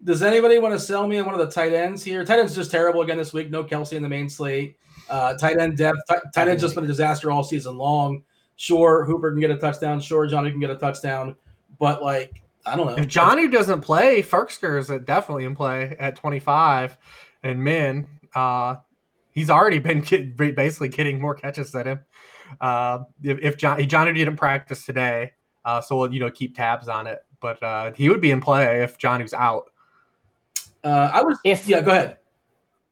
Does 0.04 0.22
anybody 0.22 0.58
want 0.58 0.74
to 0.74 0.80
sell 0.80 1.06
me 1.06 1.18
on 1.18 1.26
one 1.26 1.34
of 1.34 1.40
the 1.40 1.52
tight 1.52 1.72
ends 1.72 2.02
here? 2.02 2.24
Tight 2.24 2.40
ends 2.40 2.56
just 2.56 2.72
terrible 2.72 3.02
again 3.02 3.18
this 3.18 3.32
week. 3.32 3.50
No 3.50 3.62
Kelce 3.62 3.92
in 3.92 4.02
the 4.02 4.08
main 4.08 4.28
slate. 4.28 4.76
Uh, 5.08 5.34
tight 5.34 5.58
end 5.58 5.76
depth. 5.76 6.00
Tight 6.34 6.48
end 6.48 6.58
just 6.58 6.74
been 6.74 6.84
a 6.84 6.88
disaster 6.88 7.30
all 7.30 7.44
season 7.44 7.76
long. 7.76 8.24
Sure, 8.56 9.04
Hooper 9.04 9.30
can 9.30 9.40
get 9.40 9.50
a 9.50 9.56
touchdown. 9.56 10.00
Sure, 10.00 10.28
Jonnu 10.28 10.50
can 10.50 10.60
get 10.60 10.70
a 10.70 10.76
touchdown. 10.76 11.36
But 11.78 12.02
like, 12.02 12.42
I 12.66 12.76
don't 12.76 12.86
know. 12.86 12.94
If 12.94 13.08
Jonnu 13.08 13.50
doesn't 13.50 13.80
play, 13.80 14.22
Firkser 14.22 14.78
is 14.78 14.88
definitely 15.04 15.44
in 15.44 15.54
play 15.54 15.96
at 15.98 16.16
25. 16.16 16.96
And 17.44 17.62
Min, 17.62 18.06
uh, 18.34 18.76
he's 19.30 19.50
already 19.50 19.78
been 19.78 20.00
basically 20.36 20.88
getting 20.88 21.20
more 21.20 21.34
catches 21.34 21.72
than 21.72 21.86
him. 21.86 22.00
Uh, 22.60 23.00
if, 23.22 23.38
if 23.40 23.56
John, 23.56 23.78
Jonnu 23.78 24.14
didn't 24.14 24.36
practice 24.36 24.84
today, 24.84 25.32
uh, 25.64 25.80
so 25.80 25.98
we'll 25.98 26.12
you 26.12 26.20
know 26.20 26.30
keep 26.30 26.56
tabs 26.56 26.88
on 26.88 27.06
it. 27.06 27.24
But 27.40 27.62
uh, 27.62 27.92
he 27.92 28.08
would 28.08 28.20
be 28.20 28.30
in 28.30 28.40
play 28.40 28.82
if 28.82 28.98
Jonnu's 28.98 29.34
out. 29.34 29.70
Uh, 30.84 31.10
I 31.12 31.22
was 31.22 31.38
if 31.44 31.66
yeah, 31.66 31.80
go 31.80 31.92
ahead. 31.92 32.18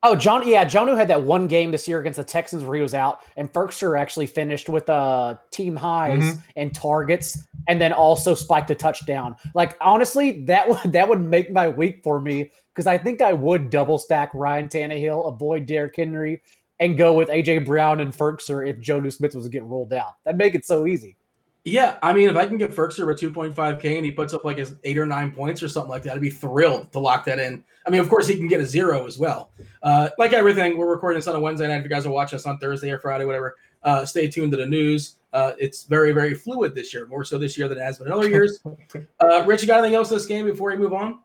Oh, 0.03 0.17
John, 0.17 0.49
yeah, 0.49 0.65
Jonnu 0.65 0.97
had 0.97 1.09
that 1.09 1.23
one 1.23 1.47
game 1.47 1.71
this 1.71 1.87
year 1.87 2.01
against 2.01 2.17
the 2.17 2.25
Texans 2.25 2.65
where 2.65 2.75
he 2.75 2.81
was 2.81 2.95
out, 2.95 3.21
and 3.37 3.53
Firkser 3.53 3.99
actually 3.99 4.27
finished 4.27 4.69
with 4.69 4.89
uh 4.89 5.37
team 5.51 5.77
highs 5.77 6.23
mm-hmm. 6.23 6.41
and 6.57 6.75
targets, 6.75 7.39
and 7.69 7.81
then 7.81 7.93
also 7.93 8.35
spiked 8.35 8.71
a 8.71 8.75
touchdown. 8.75 9.37
Like 9.55 9.77
honestly, 9.81 10.43
that 10.45 10.69
would 10.69 10.93
that 10.93 11.09
would 11.09 11.21
make 11.21 11.53
my 11.53 11.69
week 11.69 12.01
for 12.03 12.21
me 12.21 12.51
because 12.75 12.87
I 12.87 12.97
think 12.97 13.21
I 13.21 13.35
would 13.35 13.69
double 13.69 13.99
stack 13.99 14.31
Ryan 14.33 14.69
Tannehill, 14.69 15.29
avoid 15.29 15.67
Derrick 15.67 15.97
Henry, 15.97 16.41
and 16.79 16.97
go 16.97 17.13
with 17.13 17.29
AJ 17.29 17.67
Brown 17.67 18.01
and 18.01 18.17
Firkser 18.17 18.67
if 18.67 18.79
Jonnu 18.79 19.13
Smith 19.13 19.35
was 19.35 19.49
getting 19.49 19.69
rolled 19.69 19.93
out. 19.93 20.15
That'd 20.25 20.39
make 20.39 20.55
it 20.55 20.65
so 20.65 20.87
easy. 20.87 21.17
Yeah, 21.64 21.99
I 22.03 22.14
mean, 22.14 22.31
if 22.31 22.37
I 22.37 22.46
can 22.46 22.57
get 22.57 22.75
Firkser 22.75 23.07
with 23.07 23.20
2.5K 23.20 23.96
and 23.96 24.05
he 24.05 24.11
puts 24.11 24.33
up 24.33 24.44
like 24.44 24.57
his 24.57 24.77
eight 24.85 24.96
or 24.96 25.05
nine 25.05 25.31
points 25.31 25.62
or 25.62 25.68
something 25.68 25.90
like 25.90 26.03
that, 26.05 26.14
I'd 26.14 26.20
be 26.20 26.31
thrilled 26.31 26.90
to 26.92 26.99
lock 26.99 27.27
that 27.27 27.38
in. 27.38 27.62
I 27.87 27.90
mean, 27.90 28.01
of 28.01 28.09
course, 28.09 28.27
he 28.27 28.37
can 28.37 28.49
get 28.49 28.61
a 28.61 28.66
zero 28.66 29.07
as 29.07 29.18
well. 29.18 29.51
Uh, 29.83 30.09
like 30.16 30.33
everything, 30.33 30.79
we're 30.79 30.90
recording 30.90 31.18
this 31.18 31.29
on 31.29 31.37
a 31.37 31.40
Wednesday 31.40 31.68
night. 31.68 31.79
If 31.79 31.85
you 31.85 31.90
guys 31.90 32.07
are 32.07 32.11
watching 32.11 32.37
us 32.38 32.46
on 32.46 32.59
Thursday 32.59 32.90
or 32.90 32.99
Friday, 32.99 33.27
whatever, 33.27 33.57
uh, 33.83 34.07
stay 34.07 34.27
tuned 34.29 34.53
to 34.53 34.57
the 34.57 34.66
news. 34.66 35.16
Uh, 35.35 35.53
it's 35.59 35.85
very, 35.85 36.12
very 36.12 36.35
fluid 36.35 36.75
this 36.75 36.94
year, 36.94 37.07
more 37.07 37.25
so 37.25 37.37
this 37.37 37.59
year 37.59 37.68
than 37.68 37.77
it 37.77 37.83
has 37.83 37.99
been 37.99 38.07
in 38.07 38.12
other 38.12 38.29
years. 38.29 38.61
Uh, 39.20 39.44
Rich, 39.46 39.61
you 39.61 39.68
got 39.68 39.79
anything 39.81 39.94
else 39.94 40.09
this 40.09 40.27
game 40.27 40.46
before 40.46 40.70
we 40.70 40.77
move 40.77 40.94
on? 40.94 41.20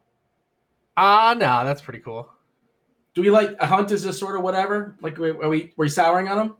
Ah, 0.97 1.29
uh, 1.29 1.33
no, 1.33 1.65
that's 1.65 1.81
pretty 1.81 1.99
cool. 1.99 2.29
Do 3.13 3.21
we 3.21 3.29
like 3.29 3.55
a 3.59 3.65
hunt? 3.65 3.91
Is 3.91 4.03
just 4.03 4.19
sort 4.19 4.35
of 4.35 4.43
whatever? 4.43 4.97
Like, 5.01 5.17
are 5.17 5.49
we, 5.49 5.69
are 5.69 5.71
we 5.77 5.89
souring 5.89 6.27
on 6.27 6.37
him? 6.37 6.55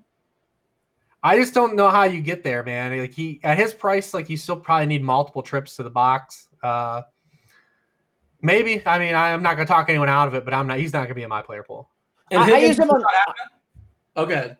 I 1.26 1.36
just 1.38 1.56
don't 1.56 1.76
know 1.76 1.90
how 1.90 2.04
you 2.04 2.22
get 2.22 2.44
there, 2.44 2.62
man. 2.62 2.96
Like 3.00 3.14
he 3.14 3.40
at 3.44 3.58
his 3.58 3.74
price, 3.74 4.14
like 4.14 4.30
you 4.30 4.38
still 4.38 4.56
probably 4.56 4.86
need 4.86 5.04
multiple 5.04 5.42
trips 5.42 5.76
to 5.78 5.84
the 5.84 5.90
box. 5.90 6.48
Uh 6.62 7.02
maybe. 8.44 8.86
I 8.86 9.00
mean, 9.00 9.16
I, 9.16 9.30
am 9.30 9.42
not 9.42 9.56
gonna 9.56 9.66
talk 9.66 9.90
anyone 9.90 10.08
out 10.08 10.28
of 10.28 10.36
it, 10.36 10.46
but 10.46 10.54
I'm 10.54 10.68
not 10.68 10.78
he's 10.78 10.94
not 10.94 11.06
gonna 11.06 11.16
be 11.16 11.24
in 11.24 11.30
my 11.30 11.42
player 11.42 11.64
pool. 11.64 11.90
And 12.30 12.44
I, 12.44 12.58
I 12.58 12.60
used 12.60 12.80
him 12.80 12.92
on 12.92 13.04
Okay. 14.16 14.56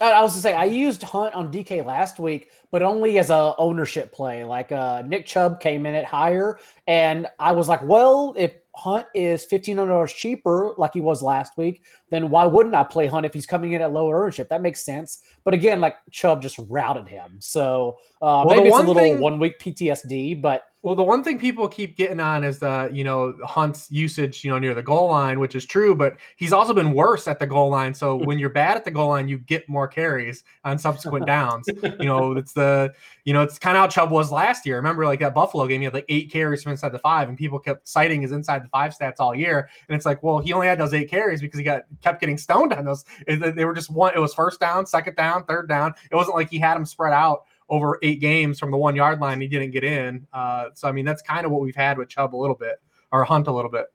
I 0.00 0.22
was 0.22 0.34
to 0.34 0.40
say 0.40 0.54
I 0.54 0.64
used 0.64 1.02
Hunt 1.02 1.34
on 1.34 1.52
DK 1.52 1.84
last 1.84 2.18
week, 2.18 2.50
but 2.70 2.82
only 2.82 3.18
as 3.18 3.28
a 3.28 3.54
ownership 3.58 4.12
play. 4.12 4.44
Like 4.44 4.72
uh, 4.72 5.02
Nick 5.02 5.26
Chubb 5.26 5.60
came 5.60 5.84
in 5.84 5.94
at 5.94 6.06
higher, 6.06 6.58
and 6.86 7.28
I 7.38 7.52
was 7.52 7.68
like, 7.68 7.82
well, 7.82 8.34
if 8.36 8.52
Hunt 8.74 9.06
is 9.14 9.44
fifteen 9.44 9.76
hundred 9.76 9.92
dollars 9.92 10.12
cheaper, 10.12 10.72
like 10.78 10.94
he 10.94 11.00
was 11.00 11.22
last 11.22 11.58
week, 11.58 11.82
then 12.10 12.30
why 12.30 12.46
wouldn't 12.46 12.74
I 12.74 12.84
play 12.84 13.06
Hunt 13.06 13.26
if 13.26 13.34
he's 13.34 13.46
coming 13.46 13.72
in 13.72 13.82
at 13.82 13.92
lower 13.92 14.22
ownership? 14.22 14.48
That 14.48 14.62
makes 14.62 14.82
sense. 14.82 15.22
But 15.44 15.52
again, 15.52 15.80
like 15.80 15.96
Chubb 16.10 16.40
just 16.40 16.58
routed 16.68 17.06
him, 17.06 17.36
so 17.38 17.98
uh, 18.22 18.44
well, 18.46 18.56
maybe 18.56 18.68
it's 18.68 18.76
a 18.76 18.80
little 18.80 18.94
thing, 18.94 19.20
one 19.20 19.38
week 19.38 19.58
PTSD. 19.58 20.40
But 20.40 20.64
well, 20.82 20.96
the 20.96 21.02
one 21.02 21.22
thing 21.22 21.38
people 21.38 21.68
keep 21.68 21.96
getting 21.96 22.18
on 22.18 22.42
is 22.42 22.58
the 22.58 22.90
you 22.92 23.04
know 23.04 23.36
Hunt's 23.44 23.88
usage, 23.88 24.44
you 24.44 24.50
know, 24.50 24.58
near 24.58 24.74
the 24.74 24.82
goal 24.82 25.08
line, 25.10 25.38
which 25.38 25.54
is 25.54 25.64
true, 25.64 25.94
but 25.94 26.16
he's 26.36 26.52
also 26.52 26.74
been 26.74 26.92
worse 26.92 27.28
at 27.28 27.38
the 27.38 27.46
goal 27.46 27.70
line. 27.70 27.94
So 27.94 28.16
when 28.16 28.40
you're 28.40 28.50
bad 28.50 28.76
at 28.76 28.84
the 28.84 28.90
goal 28.90 29.10
line, 29.10 29.28
you 29.28 29.38
get 29.38 29.68
more 29.68 29.86
carries 29.86 30.42
on 30.64 30.78
subsequent 30.78 31.26
downs. 31.26 31.68
you 31.68 32.06
know, 32.06 32.32
it's 32.36 32.52
the 32.52 32.92
you 33.24 33.32
know 33.32 33.42
it's 33.42 33.60
kind 33.60 33.76
of 33.76 33.82
how 33.82 33.86
Chubb 33.86 34.10
was 34.10 34.32
last 34.32 34.66
year. 34.66 34.74
Remember, 34.74 35.06
like 35.06 35.20
that 35.20 35.34
Buffalo 35.34 35.68
game, 35.68 35.82
he 35.82 35.84
had 35.84 35.94
like 35.94 36.06
eight 36.08 36.32
carries 36.32 36.64
from 36.64 36.72
inside 36.72 36.90
the 36.90 36.98
five, 36.98 37.28
and 37.28 37.38
people 37.38 37.60
kept 37.60 37.86
citing 37.86 38.20
his 38.20 38.32
inside 38.32 38.64
the 38.64 38.68
five 38.68 38.92
stats 38.92 39.20
all 39.20 39.36
year. 39.36 39.68
And 39.88 39.94
it's 39.94 40.04
like, 40.04 40.20
well, 40.24 40.40
he 40.40 40.52
only 40.52 40.66
had 40.66 40.80
those 40.80 40.94
eight 40.94 41.08
carries 41.08 41.40
because 41.40 41.58
he 41.58 41.64
got 41.64 41.82
kept 42.02 42.18
getting 42.18 42.36
stoned 42.36 42.72
on 42.72 42.84
those. 42.84 43.04
They 43.28 43.64
were 43.64 43.74
just 43.74 43.90
one. 43.90 44.14
It 44.16 44.20
was 44.20 44.34
first 44.34 44.58
down, 44.58 44.86
second 44.86 45.14
down, 45.14 45.44
third 45.44 45.68
down. 45.68 45.94
It 46.10 46.16
wasn't 46.16 46.34
like 46.34 46.50
he 46.50 46.58
had 46.58 46.74
them 46.74 46.86
spread 46.86 47.12
out 47.12 47.44
over 47.68 47.98
eight 48.02 48.20
games 48.20 48.58
from 48.58 48.70
the 48.70 48.76
one 48.76 48.96
yard 48.96 49.20
line. 49.20 49.40
He 49.40 49.48
didn't 49.48 49.70
get 49.70 49.84
in. 49.84 50.26
Uh, 50.32 50.66
so 50.74 50.88
I 50.88 50.92
mean, 50.92 51.04
that's 51.04 51.22
kind 51.22 51.46
of 51.46 51.52
what 51.52 51.62
we've 51.62 51.76
had 51.76 51.98
with 51.98 52.08
Chubb 52.08 52.34
a 52.34 52.36
little 52.36 52.56
bit, 52.56 52.80
or 53.10 53.24
Hunt 53.24 53.46
a 53.46 53.52
little 53.52 53.70
bit. 53.70 53.86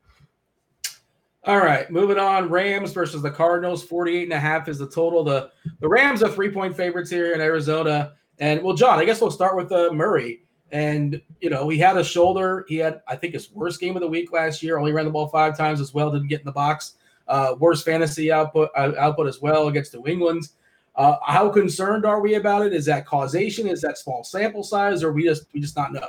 All 1.48 1.60
right, 1.60 1.90
moving 1.90 2.20
on. 2.20 2.50
Rams 2.50 2.92
versus 2.92 3.22
the 3.22 3.32
Cardinals. 3.32 3.82
48 3.82 4.24
and 4.24 4.34
a 4.34 4.40
half 4.40 4.68
is 4.68 4.80
the 4.80 4.90
total. 4.90 5.24
The 5.24 5.52
the 5.80 5.88
Rams 5.88 6.22
are 6.22 6.30
three 6.30 6.50
point 6.50 6.76
favorites 6.76 7.10
here 7.10 7.34
in 7.34 7.40
Arizona. 7.40 8.14
And 8.40 8.62
well, 8.62 8.76
John, 8.76 9.00
I 9.00 9.06
guess 9.06 9.22
we'll 9.22 9.32
start 9.32 9.56
with 9.56 9.72
uh, 9.72 9.92
Murray. 9.94 10.44
And 10.72 11.22
you 11.40 11.50
know, 11.50 11.70
he 11.70 11.78
had 11.78 11.96
a 11.96 12.04
shoulder. 12.04 12.66
He 12.68 12.76
had, 12.76 13.02
I 13.08 13.16
think, 13.16 13.34
his 13.34 13.50
worst 13.54 13.80
game 13.80 13.96
of 13.96 14.02
the 14.02 14.08
week 14.08 14.34
last 14.34 14.62
year. 14.62 14.78
Only 14.78 14.92
ran 14.92 15.06
the 15.06 15.12
ball 15.12 15.30
five 15.30 15.58
times 15.58 15.80
as 15.80 15.94
well. 15.94 16.12
Didn't 16.12 16.28
get 16.28 16.42
in 16.42 16.46
the 16.46 16.52
box. 16.52 16.96
Uh, 17.30 17.56
worst 17.60 17.86
fantasy 17.86 18.32
output 18.32 18.70
uh, 18.76 18.92
output 18.98 19.28
as 19.28 19.42
well 19.42 19.70
against 19.70 19.94
New 19.94 20.06
England. 20.06 20.50
Uh, 20.98 21.18
how 21.24 21.48
concerned 21.48 22.06
are 22.06 22.20
we 22.20 22.36
about 22.36 22.66
it? 22.66 22.74
Is 22.74 22.86
that 22.86 23.06
causation? 23.06 23.68
Is 23.68 23.82
that 23.82 24.00
small 24.00 24.24
sample 24.24 24.64
size, 24.64 25.04
or 25.04 25.14
we 25.14 25.24
just 25.24 25.46
we 25.54 25.60
just 25.60 25.78
not 25.78 25.94
know? 25.94 26.08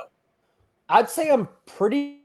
I'd 0.89 1.09
say 1.09 1.29
I'm 1.29 1.47
pretty, 1.67 2.21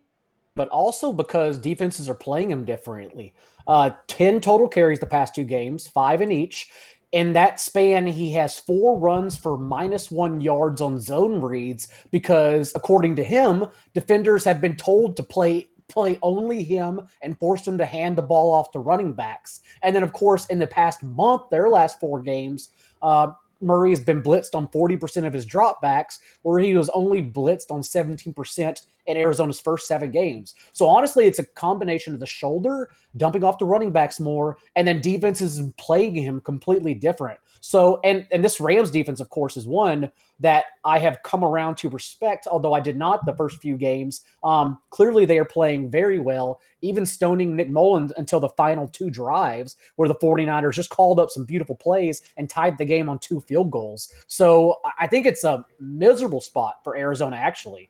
but 0.56 0.68
also 0.68 1.12
because 1.12 1.58
defenses 1.58 2.08
are 2.08 2.14
playing 2.14 2.50
him 2.50 2.64
differently. 2.64 3.34
Uh, 3.66 3.90
10 4.08 4.40
total 4.40 4.68
carries 4.68 4.98
the 4.98 5.06
past 5.06 5.34
two 5.34 5.44
games, 5.44 5.86
five 5.86 6.22
in 6.22 6.32
each. 6.32 6.70
In 7.12 7.32
that 7.34 7.60
span, 7.60 8.06
he 8.06 8.32
has 8.32 8.58
four 8.58 8.98
runs 8.98 9.36
for 9.36 9.56
minus 9.56 10.10
one 10.10 10.40
yards 10.40 10.80
on 10.80 10.98
zone 10.98 11.40
reads 11.40 11.88
because, 12.10 12.72
according 12.74 13.14
to 13.16 13.24
him, 13.24 13.66
defenders 13.92 14.44
have 14.44 14.60
been 14.60 14.74
told 14.74 15.16
to 15.16 15.22
play 15.22 15.68
play 15.88 16.18
only 16.22 16.62
him 16.62 17.00
and 17.22 17.38
force 17.38 17.66
him 17.66 17.78
to 17.78 17.86
hand 17.86 18.16
the 18.16 18.22
ball 18.22 18.52
off 18.52 18.70
to 18.72 18.78
running 18.78 19.12
backs. 19.12 19.60
And 19.82 19.94
then, 19.94 20.02
of 20.02 20.12
course, 20.12 20.46
in 20.46 20.58
the 20.58 20.66
past 20.66 21.02
month, 21.02 21.42
their 21.50 21.68
last 21.68 22.00
four 22.00 22.20
games, 22.20 22.70
uh, 23.02 23.32
Murray 23.60 23.90
has 23.90 24.00
been 24.00 24.22
blitzed 24.22 24.54
on 24.54 24.68
40% 24.68 25.26
of 25.26 25.32
his 25.32 25.46
dropbacks, 25.46 26.18
where 26.42 26.58
he 26.58 26.74
was 26.76 26.90
only 26.90 27.22
blitzed 27.22 27.70
on 27.70 27.82
17% 27.82 28.82
in 29.06 29.16
Arizona's 29.16 29.60
first 29.60 29.86
seven 29.86 30.10
games. 30.10 30.54
So 30.72 30.86
honestly, 30.86 31.26
it's 31.26 31.38
a 31.38 31.46
combination 31.46 32.14
of 32.14 32.20
the 32.20 32.26
shoulder, 32.26 32.90
dumping 33.16 33.44
off 33.44 33.58
the 33.58 33.66
running 33.66 33.90
backs 33.90 34.20
more, 34.20 34.58
and 34.76 34.86
then 34.86 35.00
defenses 35.00 35.60
playing 35.76 36.14
him 36.14 36.40
completely 36.40 36.94
different. 36.94 37.38
So 37.60 37.98
and 38.04 38.26
and 38.30 38.44
this 38.44 38.60
Rams 38.60 38.90
defense, 38.90 39.20
of 39.20 39.30
course, 39.30 39.56
is 39.56 39.66
one 39.66 40.10
that 40.40 40.66
I 40.84 40.98
have 40.98 41.22
come 41.22 41.42
around 41.42 41.76
to 41.76 41.88
respect, 41.88 42.46
although 42.46 42.74
I 42.74 42.80
did 42.80 42.96
not 42.96 43.24
the 43.24 43.34
first 43.34 43.58
few 43.58 43.78
games. 43.78 44.22
Um, 44.42 44.78
clearly, 44.90 45.24
they 45.24 45.38
are 45.38 45.46
playing 45.46 45.90
very 45.90 46.18
well, 46.18 46.60
even 46.82 47.06
stoning 47.06 47.56
Nick 47.56 47.70
Mullens 47.70 48.12
until 48.18 48.38
the 48.38 48.50
final 48.50 48.86
two 48.88 49.08
drives, 49.08 49.76
where 49.96 50.08
the 50.08 50.14
49ers 50.16 50.74
just 50.74 50.90
called 50.90 51.18
up 51.18 51.30
some 51.30 51.46
beautiful 51.46 51.74
plays 51.74 52.20
and 52.36 52.50
tied 52.50 52.76
the 52.76 52.84
game 52.84 53.08
on 53.08 53.18
two 53.18 53.40
field 53.40 53.70
goals. 53.70 54.12
So 54.26 54.80
I 54.98 55.06
think 55.06 55.24
it's 55.24 55.44
a 55.44 55.64
miserable 55.80 56.42
spot 56.42 56.80
for 56.84 56.96
Arizona, 56.98 57.36
actually. 57.36 57.88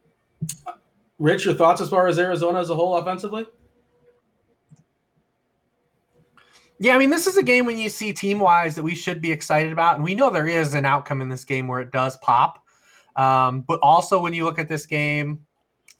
Rich, 1.18 1.44
your 1.44 1.54
thoughts 1.54 1.80
as 1.80 1.88
far 1.88 2.08
as 2.08 2.18
Arizona 2.18 2.60
as 2.60 2.70
a 2.70 2.74
whole 2.74 2.96
offensively? 2.96 3.46
Yeah, 6.78 6.96
I 6.96 6.98
mean, 6.98 7.10
this 7.10 7.26
is 7.26 7.36
a 7.36 7.42
game 7.42 7.66
when 7.66 7.78
you 7.78 7.88
see 7.88 8.12
team 8.12 8.40
wise 8.40 8.74
that 8.74 8.82
we 8.82 8.94
should 8.94 9.20
be 9.20 9.30
excited 9.30 9.72
about. 9.72 9.94
And 9.94 10.04
we 10.04 10.14
know 10.14 10.28
there 10.28 10.48
is 10.48 10.74
an 10.74 10.84
outcome 10.84 11.22
in 11.22 11.28
this 11.28 11.44
game 11.44 11.68
where 11.68 11.80
it 11.80 11.92
does 11.92 12.16
pop. 12.18 12.62
Um, 13.16 13.60
but 13.60 13.78
also, 13.80 14.20
when 14.20 14.34
you 14.34 14.44
look 14.44 14.58
at 14.58 14.68
this 14.68 14.86
game, 14.86 15.46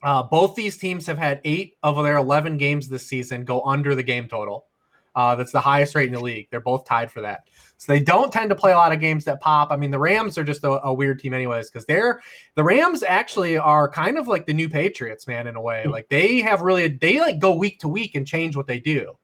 uh, 0.03 0.25
both 0.25 0.57
these 0.57 0.77
teams 0.77 1.07
have 1.07 1.17
had 1.17 1.41
eight 1.45 1.77
of 1.83 2.03
their 2.03 2.17
11 2.17 2.59
games 2.59 2.89
this 2.89 3.07
season 3.07 3.45
go 3.45 3.63
under 3.63 3.95
the 3.95 4.03
game 4.03 4.29
total. 4.29 4.67
Uh, 5.15 5.35
that's 5.35 5.53
the 5.53 5.61
highest 5.61 5.95
rate 5.95 6.09
in 6.09 6.15
the 6.15 6.21
league. 6.21 6.49
They're 6.51 6.61
both 6.61 6.85
tied 6.85 7.11
for 7.11 7.21
that. 7.21 7.49
So 7.77 7.93
they 7.93 8.01
don't 8.01 8.33
tend 8.33 8.51
to 8.51 8.57
play 8.57 8.73
a 8.73 8.77
lot 8.77 8.93
of 8.93 9.01
games 9.01 9.25
that 9.25 9.41
pop. 9.41 9.71
I 9.71 9.77
mean, 9.77 9.91
the 9.91 9.99
Rams 9.99 10.39
are 10.39 10.45
just 10.45 10.65
a, 10.65 10.85
a 10.87 10.95
weird 10.95 11.21
team, 11.21 11.35
anyways, 11.35 11.71
because 11.71 11.85
they're 11.87 12.21
the 12.55 12.65
Rams 12.65 13.03
actually 13.03 13.59
are 13.59 13.89
kind 13.89 14.17
of 14.19 14.29
like 14.29 14.47
the 14.47 14.55
new 14.55 14.69
Patriots, 14.69 15.27
man, 15.27 15.47
in 15.47 15.57
a 15.57 15.61
way. 15.61 15.85
Like 15.85 16.09
they 16.09 16.41
have 16.41 16.63
really 16.63 16.89
they 16.89 17.21
like 17.21 17.39
go 17.39 17.55
week 17.55 17.81
to 17.81 17.89
week 17.89 18.15
and 18.15 18.27
change 18.27 18.57
what 18.57 18.67
they 18.67 18.79
do 18.79 19.17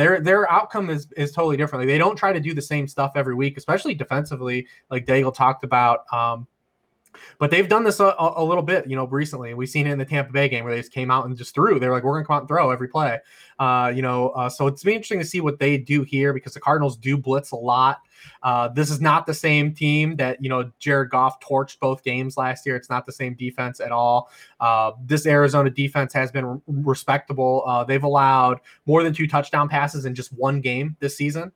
their 0.00 0.20
their 0.20 0.50
outcome 0.50 0.88
is 0.88 1.08
is 1.16 1.32
totally 1.32 1.58
different. 1.58 1.82
Like 1.82 1.92
they 1.92 1.98
don't 1.98 2.16
try 2.16 2.32
to 2.32 2.40
do 2.40 2.54
the 2.54 2.62
same 2.62 2.88
stuff 2.88 3.12
every 3.16 3.34
week, 3.34 3.58
especially 3.58 3.94
defensively, 3.94 4.66
like 4.90 5.04
Daigle 5.04 5.34
talked 5.34 5.62
about. 5.62 6.10
Um, 6.12 6.46
but 7.38 7.50
they've 7.50 7.68
done 7.68 7.84
this 7.84 8.00
a, 8.00 8.14
a, 8.18 8.44
little 8.44 8.62
bit, 8.62 8.86
you 8.86 8.96
know, 8.96 9.06
recently. 9.06 9.54
We've 9.54 9.68
seen 9.68 9.86
it 9.86 9.92
in 9.92 9.98
the 9.98 10.04
Tampa 10.04 10.32
Bay 10.32 10.48
game 10.48 10.64
where 10.64 10.74
they 10.74 10.80
just 10.80 10.92
came 10.92 11.10
out 11.10 11.26
and 11.26 11.36
just 11.36 11.54
threw. 11.54 11.78
They're 11.78 11.92
like, 11.92 12.04
we're 12.04 12.12
going 12.12 12.24
to 12.24 12.26
come 12.26 12.36
out 12.36 12.42
and 12.42 12.48
throw 12.48 12.70
every 12.70 12.88
play. 12.88 13.18
Uh, 13.58 13.92
you 13.94 14.02
know, 14.02 14.30
uh, 14.30 14.48
so 14.48 14.66
it's 14.66 14.84
interesting 14.84 15.18
to 15.18 15.24
see 15.24 15.40
what 15.40 15.58
they 15.58 15.76
do 15.76 16.02
here 16.02 16.32
because 16.32 16.54
the 16.54 16.60
Cardinals 16.60 16.96
do 16.96 17.16
blitz 17.16 17.52
a 17.52 17.56
lot. 17.56 18.00
Uh, 18.42 18.68
this 18.68 18.90
is 18.90 19.00
not 19.00 19.26
the 19.26 19.34
same 19.34 19.74
team 19.74 20.16
that 20.16 20.42
you 20.42 20.48
know 20.48 20.70
Jared 20.78 21.10
Goff 21.10 21.40
torched 21.40 21.78
both 21.78 22.02
games 22.02 22.36
last 22.36 22.66
year. 22.66 22.76
It's 22.76 22.90
not 22.90 23.06
the 23.06 23.12
same 23.12 23.34
defense 23.34 23.80
at 23.80 23.92
all. 23.92 24.30
Uh, 24.60 24.92
this 25.04 25.26
Arizona 25.26 25.70
defense 25.70 26.12
has 26.12 26.30
been 26.30 26.60
respectable. 26.66 27.62
Uh, 27.66 27.84
they've 27.84 28.02
allowed 28.02 28.60
more 28.86 29.02
than 29.02 29.12
two 29.12 29.26
touchdown 29.26 29.68
passes 29.68 30.04
in 30.04 30.14
just 30.14 30.32
one 30.32 30.60
game 30.60 30.96
this 31.00 31.16
season. 31.16 31.52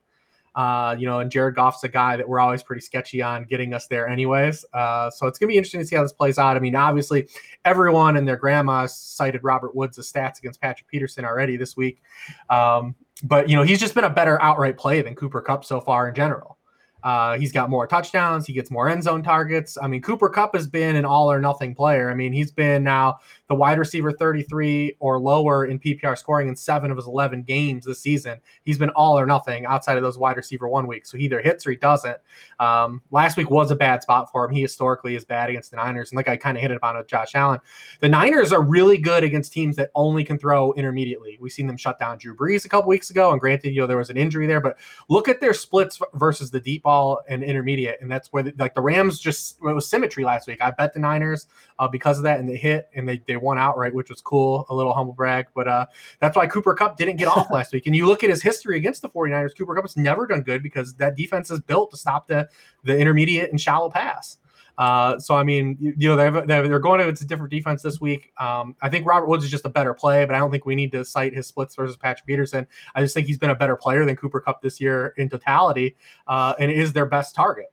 Uh, 0.55 0.95
you 0.97 1.05
know, 1.05 1.19
and 1.19 1.29
Jared 1.29 1.55
Goff's 1.55 1.83
a 1.83 1.89
guy 1.89 2.15
that 2.15 2.27
we're 2.27 2.39
always 2.39 2.63
pretty 2.63 2.81
sketchy 2.81 3.21
on 3.21 3.43
getting 3.43 3.73
us 3.73 3.87
there, 3.87 4.07
anyways. 4.07 4.65
Uh, 4.73 5.09
so 5.09 5.27
it's 5.27 5.37
gonna 5.37 5.49
be 5.49 5.57
interesting 5.57 5.81
to 5.81 5.85
see 5.85 5.95
how 5.95 6.03
this 6.03 6.13
plays 6.13 6.37
out. 6.37 6.55
I 6.55 6.59
mean, 6.59 6.75
obviously, 6.75 7.27
everyone 7.65 8.17
and 8.17 8.27
their 8.27 8.37
grandma 8.37 8.85
cited 8.85 9.43
Robert 9.43 9.75
Woods' 9.75 9.99
stats 9.99 10.39
against 10.39 10.61
Patrick 10.61 10.87
Peterson 10.87 11.25
already 11.25 11.57
this 11.57 11.75
week. 11.75 12.01
Um, 12.49 12.95
but 13.23 13.49
you 13.49 13.55
know, 13.55 13.63
he's 13.63 13.79
just 13.79 13.95
been 13.95 14.05
a 14.05 14.09
better 14.09 14.41
outright 14.41 14.77
play 14.77 15.01
than 15.01 15.15
Cooper 15.15 15.41
Kupp 15.41 15.65
so 15.65 15.81
far 15.81 16.07
in 16.07 16.15
general. 16.15 16.57
Uh, 17.05 17.37
he's 17.37 17.51
got 17.51 17.69
more 17.69 17.85
touchdowns. 17.85 18.47
He 18.47 18.53
gets 18.53 18.71
more 18.71 18.89
end 18.89 19.03
zone 19.03 19.21
targets. 19.21 19.77
I 19.79 19.85
mean, 19.85 20.01
Cooper 20.01 20.27
Kupp 20.27 20.55
has 20.55 20.65
been 20.65 20.95
an 20.95 21.05
all 21.05 21.31
or 21.31 21.39
nothing 21.39 21.75
player. 21.75 22.09
I 22.09 22.15
mean, 22.15 22.33
he's 22.33 22.49
been 22.49 22.83
now 22.83 23.19
the 23.47 23.53
wide 23.53 23.77
receiver 23.77 24.11
33 24.11 24.95
or 24.97 25.19
lower 25.19 25.65
in 25.65 25.77
PPR 25.77 26.17
scoring 26.17 26.47
in 26.47 26.55
seven 26.55 26.89
of 26.89 26.97
his 26.97 27.05
11 27.05 27.43
games 27.43 27.85
this 27.85 27.99
season. 27.99 28.39
He's 28.63 28.79
been 28.79 28.89
all 28.89 29.19
or 29.19 29.27
nothing 29.27 29.67
outside 29.67 29.97
of 29.97 30.03
those 30.03 30.17
wide 30.17 30.35
receiver 30.35 30.67
one 30.67 30.87
weeks. 30.87 31.11
So 31.11 31.17
he 31.19 31.25
either 31.25 31.41
hits 31.41 31.67
or 31.67 31.69
he 31.69 31.77
doesn't. 31.77 32.17
Um, 32.59 33.03
last 33.11 33.37
week 33.37 33.51
was 33.51 33.69
a 33.69 33.75
bad 33.75 34.01
spot 34.01 34.31
for 34.31 34.43
him. 34.43 34.55
He 34.55 34.63
historically 34.63 35.15
is 35.15 35.25
bad 35.25 35.51
against 35.51 35.69
the 35.69 35.77
Niners. 35.77 36.09
And 36.09 36.17
like 36.17 36.27
I 36.27 36.35
kind 36.37 36.57
of 36.57 36.61
hit 36.61 36.71
it 36.71 36.79
on 36.81 36.97
with 36.97 37.05
Josh 37.05 37.35
Allen, 37.35 37.59
the 37.99 38.09
Niners 38.09 38.51
are 38.51 38.63
really 38.63 38.97
good 38.97 39.23
against 39.23 39.53
teams 39.53 39.75
that 39.75 39.91
only 39.93 40.23
can 40.23 40.39
throw 40.39 40.73
intermediately. 40.73 41.37
We've 41.39 41.51
seen 41.51 41.67
them 41.67 41.77
shut 41.77 41.99
down 41.99 42.17
Drew 42.17 42.35
Brees 42.35 42.65
a 42.65 42.69
couple 42.69 42.89
weeks 42.89 43.11
ago. 43.11 43.31
And 43.31 43.39
granted, 43.39 43.75
you 43.75 43.81
know, 43.81 43.87
there 43.87 43.97
was 43.97 44.09
an 44.09 44.17
injury 44.17 44.47
there, 44.47 44.59
but 44.59 44.77
look 45.07 45.29
at 45.29 45.39
their 45.39 45.53
splits 45.53 45.99
versus 46.15 46.49
the 46.49 46.59
deep 46.59 46.81
ball 46.81 46.94
and 47.29 47.43
intermediate. 47.43 47.99
And 48.01 48.11
that's 48.11 48.33
where, 48.33 48.43
the, 48.43 48.53
like, 48.57 48.75
the 48.75 48.81
Rams 48.81 49.19
just, 49.19 49.57
it 49.57 49.73
was 49.73 49.87
symmetry 49.87 50.23
last 50.23 50.47
week. 50.47 50.61
I 50.61 50.71
bet 50.71 50.93
the 50.93 50.99
Niners 50.99 51.47
uh, 51.79 51.87
because 51.87 52.17
of 52.17 52.23
that, 52.23 52.39
and 52.39 52.47
they 52.47 52.57
hit 52.57 52.89
and 52.95 53.07
they, 53.07 53.21
they 53.27 53.37
won 53.37 53.57
outright, 53.57 53.93
which 53.93 54.09
was 54.09 54.21
cool. 54.21 54.65
A 54.69 54.75
little 54.75 54.93
humble 54.93 55.13
brag, 55.13 55.47
but 55.55 55.67
uh, 55.67 55.85
that's 56.19 56.35
why 56.35 56.47
Cooper 56.47 56.73
Kupp 56.73 56.97
didn't 56.97 57.17
get 57.17 57.27
off 57.27 57.49
last 57.51 57.73
week. 57.73 57.87
And 57.87 57.95
you 57.95 58.05
look 58.05 58.23
at 58.23 58.29
his 58.29 58.41
history 58.41 58.77
against 58.77 59.01
the 59.01 59.09
49ers, 59.09 59.57
Cooper 59.57 59.75
Kupp 59.75 59.85
has 59.85 59.97
never 59.97 60.27
done 60.27 60.41
good 60.41 60.63
because 60.63 60.93
that 60.95 61.15
defense 61.15 61.51
is 61.51 61.59
built 61.61 61.91
to 61.91 61.97
stop 61.97 62.27
the 62.27 62.47
the 62.83 62.97
intermediate 62.97 63.49
and 63.51 63.59
shallow 63.59 63.89
pass. 63.89 64.37
Uh, 64.77 65.19
so 65.19 65.35
I 65.35 65.43
mean, 65.43 65.77
you, 65.79 65.93
you 65.97 66.09
know, 66.09 66.15
they're, 66.15 66.67
they're 66.67 66.79
going 66.79 66.99
to 66.99 67.07
it's 67.07 67.21
a 67.21 67.25
different 67.25 67.51
defense 67.51 67.81
this 67.81 68.01
week. 68.01 68.31
Um, 68.39 68.75
I 68.81 68.89
think 68.89 69.05
Robert 69.05 69.27
Woods 69.27 69.43
is 69.43 69.51
just 69.51 69.65
a 69.65 69.69
better 69.69 69.93
play, 69.93 70.25
but 70.25 70.35
I 70.35 70.39
don't 70.39 70.51
think 70.51 70.65
we 70.65 70.75
need 70.75 70.91
to 70.93 71.05
cite 71.05 71.33
his 71.33 71.47
splits 71.47 71.75
versus 71.75 71.95
Patrick 71.95 72.25
Peterson. 72.25 72.67
I 72.93 73.01
just 73.01 73.13
think 73.13 73.27
he's 73.27 73.37
been 73.37 73.49
a 73.51 73.55
better 73.55 73.75
player 73.75 74.05
than 74.05 74.15
Cooper 74.15 74.39
Kupp 74.39 74.61
this 74.61 74.81
year 74.81 75.13
in 75.17 75.29
totality, 75.29 75.95
uh, 76.27 76.53
and 76.59 76.71
is 76.71 76.93
their 76.93 77.05
best 77.05 77.35
target. 77.35 77.71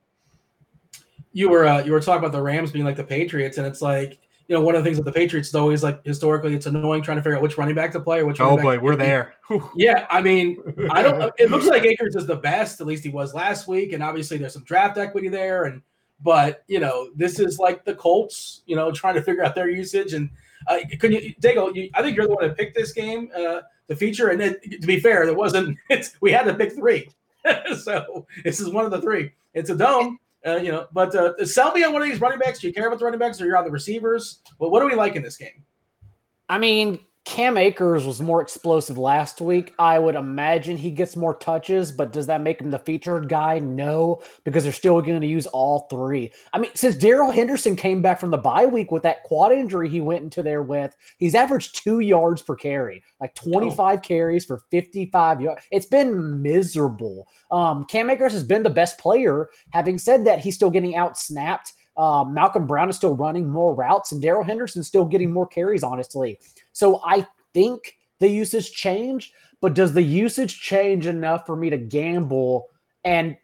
You 1.31 1.49
were 1.49 1.65
uh, 1.65 1.83
you 1.83 1.91
were 1.91 1.99
talking 1.99 2.19
about 2.19 2.31
the 2.31 2.41
Rams 2.41 2.71
being 2.71 2.85
like 2.85 2.95
the 2.95 3.03
Patriots, 3.03 3.57
and 3.57 3.65
it's 3.65 3.81
like 3.81 4.19
you 4.47 4.55
know, 4.55 4.61
one 4.61 4.75
of 4.75 4.83
the 4.83 4.87
things 4.87 4.97
with 4.97 5.05
the 5.05 5.11
Patriots 5.11 5.51
though 5.51 5.71
is 5.71 5.83
always 5.83 5.83
like 5.83 6.05
historically, 6.05 6.53
it's 6.53 6.65
annoying 6.65 7.01
trying 7.01 7.17
to 7.17 7.23
figure 7.23 7.37
out 7.37 7.41
which 7.41 7.57
running 7.57 7.75
back 7.75 7.91
to 7.93 7.99
play 7.99 8.19
or 8.19 8.25
which. 8.25 8.41
Oh 8.41 8.57
boy, 8.57 8.77
we're 8.77 8.95
there. 8.95 9.35
yeah, 9.75 10.05
I 10.09 10.21
mean, 10.21 10.61
I 10.91 11.01
don't. 11.01 11.33
It 11.39 11.49
looks 11.49 11.67
like 11.67 11.83
Akers 11.83 12.15
is 12.15 12.27
the 12.27 12.35
best. 12.35 12.81
At 12.81 12.87
least 12.87 13.03
he 13.03 13.09
was 13.09 13.33
last 13.33 13.67
week, 13.67 13.93
and 13.93 14.03
obviously 14.03 14.37
there's 14.37 14.53
some 14.53 14.63
draft 14.63 14.97
equity 14.97 15.29
there. 15.29 15.65
And 15.65 15.81
but 16.23 16.63
you 16.67 16.79
know, 16.79 17.09
this 17.15 17.39
is 17.39 17.59
like 17.59 17.83
the 17.85 17.93
Colts, 17.93 18.61
you 18.65 18.75
know, 18.75 18.91
trying 18.91 19.15
to 19.15 19.21
figure 19.21 19.43
out 19.43 19.55
their 19.55 19.69
usage. 19.69 20.13
And 20.13 20.29
uh, 20.67 20.77
can 20.99 21.11
you, 21.11 21.35
Daigle? 21.41 21.75
You, 21.75 21.89
I 21.93 22.01
think 22.01 22.15
you're 22.15 22.27
the 22.27 22.33
one 22.33 22.47
that 22.47 22.57
picked 22.57 22.75
this 22.75 22.93
game 22.93 23.29
uh, 23.35 23.61
to 23.89 23.95
feature. 23.95 24.29
And 24.29 24.41
it, 24.41 24.81
to 24.81 24.87
be 24.87 24.99
fair, 24.99 25.25
there 25.25 25.35
wasn't. 25.35 25.77
We 26.21 26.31
had 26.31 26.43
to 26.43 26.53
pick 26.53 26.73
three, 26.73 27.09
so 27.83 28.25
this 28.43 28.59
is 28.59 28.69
one 28.69 28.85
of 28.85 28.91
the 28.91 29.01
three. 29.01 29.33
It's 29.53 29.69
a 29.69 29.75
dome. 29.75 30.19
Uh, 30.45 30.57
you 30.57 30.73
know, 30.73 30.87
but 30.91 31.15
uh, 31.15 31.45
sell 31.45 31.71
me 31.71 31.85
on 31.85 31.93
one 31.93 32.01
of 32.01 32.09
these 32.09 32.19
running 32.19 32.39
backs. 32.39 32.59
Do 32.59 32.67
you 32.67 32.73
care 32.73 32.87
about 32.87 32.99
the 32.99 33.05
running 33.05 33.19
backs, 33.19 33.39
or 33.39 33.45
you're 33.45 33.57
on 33.57 33.63
the 33.63 33.71
receivers? 33.71 34.39
Well, 34.59 34.71
what 34.71 34.81
do 34.81 34.87
we 34.87 34.95
like 34.95 35.15
in 35.15 35.23
this 35.23 35.37
game? 35.37 35.63
I 36.49 36.57
mean, 36.57 36.99
Cam 37.25 37.55
Akers 37.57 38.05
was 38.05 38.21
more 38.21 38.41
explosive 38.41 38.97
last 38.97 39.39
week. 39.39 39.73
I 39.79 39.97
would 39.97 40.15
imagine 40.15 40.75
he 40.75 40.91
gets 40.91 41.15
more 41.15 41.33
touches, 41.33 41.89
but 41.89 42.11
does 42.11 42.27
that 42.27 42.41
make 42.41 42.59
him 42.59 42.69
the 42.69 42.79
featured 42.79 43.29
guy? 43.29 43.59
No, 43.59 44.21
because 44.43 44.63
they're 44.63 44.73
still 44.73 45.01
going 45.01 45.21
to 45.21 45.27
use 45.27 45.47
all 45.47 45.87
three. 45.89 46.33
I 46.51 46.59
mean, 46.59 46.71
since 46.73 46.97
Darrell 46.97 47.31
Henderson 47.31 47.77
came 47.77 48.01
back 48.01 48.19
from 48.19 48.31
the 48.31 48.37
bye 48.37 48.65
week 48.65 48.91
with 48.91 49.03
that 49.03 49.23
quad 49.23 49.53
injury 49.53 49.87
he 49.87 50.01
went 50.01 50.23
into 50.23 50.43
there 50.43 50.63
with, 50.63 50.95
he's 51.17 51.33
averaged 51.33 51.81
two 51.81 52.01
yards 52.01 52.41
per 52.41 52.57
carry, 52.57 53.01
like 53.21 53.33
25 53.35 53.79
oh. 53.79 54.01
carries 54.01 54.43
for 54.43 54.61
55 54.69 55.39
yards. 55.39 55.61
It's 55.71 55.85
been 55.85 56.41
miserable. 56.41 57.27
Um, 57.51 57.85
Cam 57.85 58.09
Akers 58.09 58.33
has 58.33 58.43
been 58.43 58.63
the 58.63 58.69
best 58.69 58.97
player. 58.97 59.49
Having 59.69 59.99
said 59.99 60.25
that, 60.25 60.39
he's 60.39 60.55
still 60.55 60.71
getting 60.71 60.97
out 60.97 61.17
snapped. 61.17 61.71
Um, 61.95 62.33
Malcolm 62.33 62.65
Brown 62.65 62.89
is 62.89 62.95
still 62.95 63.15
running 63.15 63.49
more 63.49 63.75
routes, 63.75 64.11
and 64.11 64.21
Darrell 64.21 64.43
Henderson 64.43 64.83
still 64.83 65.05
getting 65.05 65.31
more 65.31 65.47
carries, 65.47 65.83
honestly. 65.83 66.39
So 66.71 67.01
I 67.05 67.25
think 67.53 67.97
the 68.19 68.27
usage 68.27 68.71
changed, 68.71 69.33
but 69.61 69.73
does 69.73 69.93
the 69.93 70.01
usage 70.01 70.59
change 70.59 71.05
enough 71.05 71.45
for 71.45 71.55
me 71.55 71.69
to 71.69 71.77
gamble 71.77 72.67
and 73.03 73.37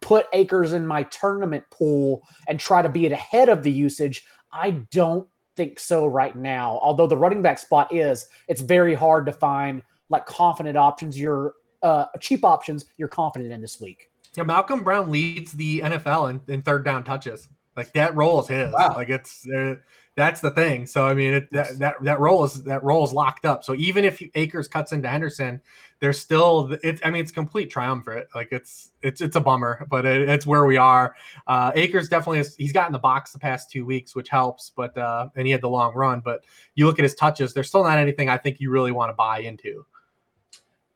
put 0.00 0.26
Akers 0.32 0.72
in 0.72 0.86
my 0.86 1.02
tournament 1.04 1.64
pool 1.70 2.22
and 2.48 2.60
try 2.60 2.82
to 2.82 2.88
be 2.88 3.06
it 3.06 3.12
ahead 3.12 3.48
of 3.48 3.62
the 3.62 3.72
usage? 3.72 4.24
I 4.52 4.70
don't 4.92 5.26
think 5.56 5.80
so 5.80 6.06
right 6.06 6.36
now. 6.36 6.78
Although 6.82 7.06
the 7.06 7.16
running 7.16 7.42
back 7.42 7.58
spot 7.58 7.92
is, 7.92 8.26
it's 8.48 8.60
very 8.60 8.94
hard 8.94 9.26
to 9.26 9.32
find 9.32 9.82
like 10.10 10.26
confident 10.26 10.76
options. 10.76 11.18
You're 11.18 11.54
uh, 11.82 12.06
cheap 12.20 12.44
options 12.44 12.86
you're 12.96 13.08
confident 13.08 13.52
in 13.52 13.60
this 13.60 13.80
week. 13.80 14.10
Yeah, 14.36 14.44
Malcolm 14.44 14.82
Brown 14.82 15.10
leads 15.10 15.52
the 15.52 15.80
NFL 15.80 16.30
in, 16.30 16.40
in 16.52 16.62
third 16.62 16.84
down 16.84 17.04
touches. 17.04 17.48
Like 17.76 17.92
that 17.92 18.14
role 18.14 18.40
is 18.40 18.48
his. 18.48 18.72
Wow. 18.72 18.94
Like 18.96 19.10
it's 19.10 19.46
uh, 19.48 19.76
that's 20.16 20.40
the 20.40 20.50
thing. 20.50 20.86
So 20.86 21.06
I 21.06 21.14
mean, 21.14 21.34
it, 21.34 21.52
that 21.52 21.78
that 21.78 21.96
that 22.02 22.20
role 22.20 22.44
is 22.44 22.62
that 22.64 22.82
role 22.82 23.04
is 23.04 23.12
locked 23.12 23.44
up. 23.44 23.64
So 23.64 23.74
even 23.74 24.04
if 24.04 24.22
Akers 24.34 24.66
cuts 24.66 24.92
into 24.92 25.08
Henderson, 25.08 25.60
there's 26.00 26.18
still 26.18 26.76
it's. 26.82 27.00
I 27.04 27.10
mean, 27.10 27.22
it's 27.22 27.32
complete 27.32 27.70
triumvirate. 27.70 28.28
Like 28.34 28.48
it's 28.50 28.92
it's 29.02 29.20
it's 29.20 29.36
a 29.36 29.40
bummer, 29.40 29.86
but 29.90 30.06
it, 30.06 30.28
it's 30.28 30.46
where 30.46 30.64
we 30.64 30.78
are. 30.78 31.14
Uh, 31.46 31.70
Akers 31.74 32.08
definitely 32.08 32.38
has, 32.38 32.56
he's 32.56 32.72
gotten 32.72 32.92
the 32.92 32.98
box 32.98 33.32
the 33.32 33.38
past 33.38 33.70
two 33.70 33.84
weeks, 33.84 34.16
which 34.16 34.30
helps. 34.30 34.72
But 34.74 34.96
uh, 34.96 35.28
and 35.36 35.46
he 35.46 35.52
had 35.52 35.60
the 35.60 35.68
long 35.68 35.94
run. 35.94 36.20
But 36.24 36.44
you 36.74 36.86
look 36.86 36.98
at 36.98 37.02
his 37.02 37.14
touches, 37.14 37.52
there's 37.52 37.68
still 37.68 37.84
not 37.84 37.98
anything 37.98 38.30
I 38.30 38.38
think 38.38 38.58
you 38.58 38.70
really 38.70 38.92
want 38.92 39.10
to 39.10 39.14
buy 39.14 39.40
into. 39.40 39.84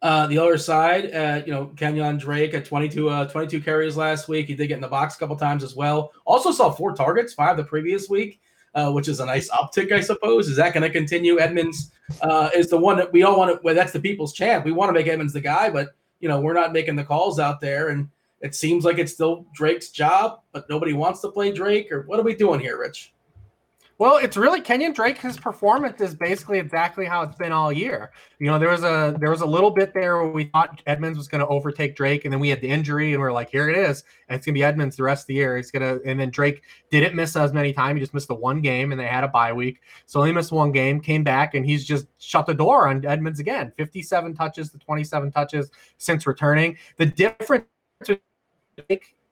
Uh, 0.03 0.27
the 0.29 0.39
other 0.39 0.57
side, 0.57 1.15
uh, 1.15 1.43
you 1.45 1.53
know, 1.53 1.67
Kenyon 1.77 2.17
Drake 2.17 2.55
at 2.55 2.65
22, 2.65 3.11
uh, 3.11 3.27
22 3.27 3.61
carries 3.61 3.97
last 3.97 4.29
week. 4.29 4.47
He 4.47 4.55
did 4.55 4.69
get 4.69 4.77
in 4.77 4.81
the 4.81 4.89
box 4.89 5.17
a 5.17 5.19
couple 5.19 5.37
times 5.37 5.63
as 5.63 5.77
well. 5.77 6.13
Also 6.25 6.53
saw 6.53 6.71
four 6.71 6.95
targets, 6.95 7.35
five 7.35 7.59
the 7.59 7.65
previous 7.65 8.09
week, 8.09 8.41
uh, 8.75 8.91
which 8.93 9.09
is 9.09 9.21
a 9.21 9.27
nice 9.27 9.51
uptick, 9.51 9.93
I 9.93 10.01
suppose. 10.01 10.49
Is 10.49 10.57
that 10.57 10.73
going 10.73 10.85
to 10.85 10.91
continue? 10.91 11.39
Edmonds 11.39 11.91
uh, 12.23 12.49
is 12.55 12.71
the 12.71 12.79
one 12.79 12.97
that 12.97 13.13
we 13.13 13.25
all 13.25 13.37
want 13.37 13.55
to. 13.55 13.61
Well, 13.63 13.75
that's 13.75 13.93
the 13.93 14.01
people's 14.01 14.33
champ. 14.33 14.65
We 14.65 14.73
want 14.73 14.89
to 14.89 14.95
make 14.95 15.07
Edmonds 15.07 15.35
the 15.35 15.41
guy, 15.41 15.69
but 15.69 15.89
you 16.21 16.29
know, 16.29 16.41
we're 16.41 16.55
not 16.55 16.73
making 16.73 16.97
the 16.97 17.05
calls 17.05 17.39
out 17.39 17.61
there, 17.61 17.89
and 17.89 18.09
it 18.41 18.55
seems 18.55 18.87
like 18.87 18.99
it's 18.99 19.13
still 19.13 19.45
Drake's 19.55 19.91
job, 19.91 20.41
but 20.53 20.69
nobody 20.71 20.95
wants 20.95 21.21
to 21.21 21.31
play 21.31 21.53
Drake. 21.53 21.93
Or 21.93 22.03
what 22.03 22.19
are 22.19 22.23
we 22.23 22.35
doing 22.35 22.61
here, 22.61 22.79
Rich? 22.79 23.13
Well, 24.01 24.17
it's 24.17 24.39
really 24.39 24.63
Kenyon 24.63 24.95
Drake. 24.95 25.19
His 25.19 25.37
performance 25.37 26.01
is 26.01 26.15
basically 26.15 26.59
exactly 26.59 27.05
how 27.05 27.21
it's 27.21 27.37
been 27.37 27.53
all 27.53 27.71
year. 27.71 28.13
You 28.39 28.47
know, 28.47 28.59
there 28.59 28.71
was 28.71 28.83
a 28.83 29.15
there 29.21 29.29
was 29.29 29.43
a 29.43 29.47
little 29.47 29.71
bit 29.71 29.93
there 29.93 30.17
where 30.17 30.33
we 30.33 30.45
thought 30.45 30.81
Edmonds 30.87 31.19
was 31.19 31.29
going 31.29 31.43
to 31.43 31.47
overtake 31.49 31.97
Drake, 31.97 32.25
and 32.25 32.33
then 32.33 32.41
we 32.41 32.49
had 32.49 32.63
the 32.63 32.69
injury, 32.69 33.13
and 33.13 33.21
we 33.21 33.29
are 33.29 33.33
like, 33.33 33.51
here 33.51 33.69
it 33.69 33.77
is, 33.77 34.03
and 34.29 34.37
it's 34.37 34.47
going 34.47 34.55
to 34.55 34.59
be 34.59 34.65
Edmonds 34.65 34.97
the 34.97 35.03
rest 35.03 35.25
of 35.25 35.27
the 35.27 35.35
year. 35.35 35.59
He's 35.59 35.71
gonna, 35.71 35.99
and 36.07 36.19
then 36.19 36.31
Drake 36.31 36.63
didn't 36.91 37.15
miss 37.15 37.37
as 37.37 37.53
many 37.53 37.75
times. 37.75 37.99
He 37.99 38.01
just 38.01 38.15
missed 38.15 38.29
the 38.29 38.35
one 38.35 38.63
game, 38.63 38.91
and 38.91 38.99
they 38.99 39.07
had 39.07 39.23
a 39.23 39.29
bye 39.29 39.53
week, 39.53 39.83
so 40.07 40.23
he 40.23 40.33
missed 40.33 40.51
one 40.51 40.73
game, 40.73 40.99
came 40.99 41.23
back, 41.23 41.55
and 41.55 41.67
he's 41.67 41.85
just 41.85 42.07
shut 42.19 42.47
the 42.47 42.55
door 42.55 42.89
on 42.89 43.05
Edmonds 43.05 43.39
again. 43.39 43.71
Fifty-seven 43.77 44.35
touches 44.35 44.71
to 44.71 44.79
twenty-seven 44.79 45.31
touches 45.31 45.71
since 45.99 46.27
returning. 46.27 46.79
The 46.97 47.05
difference. 47.05 47.67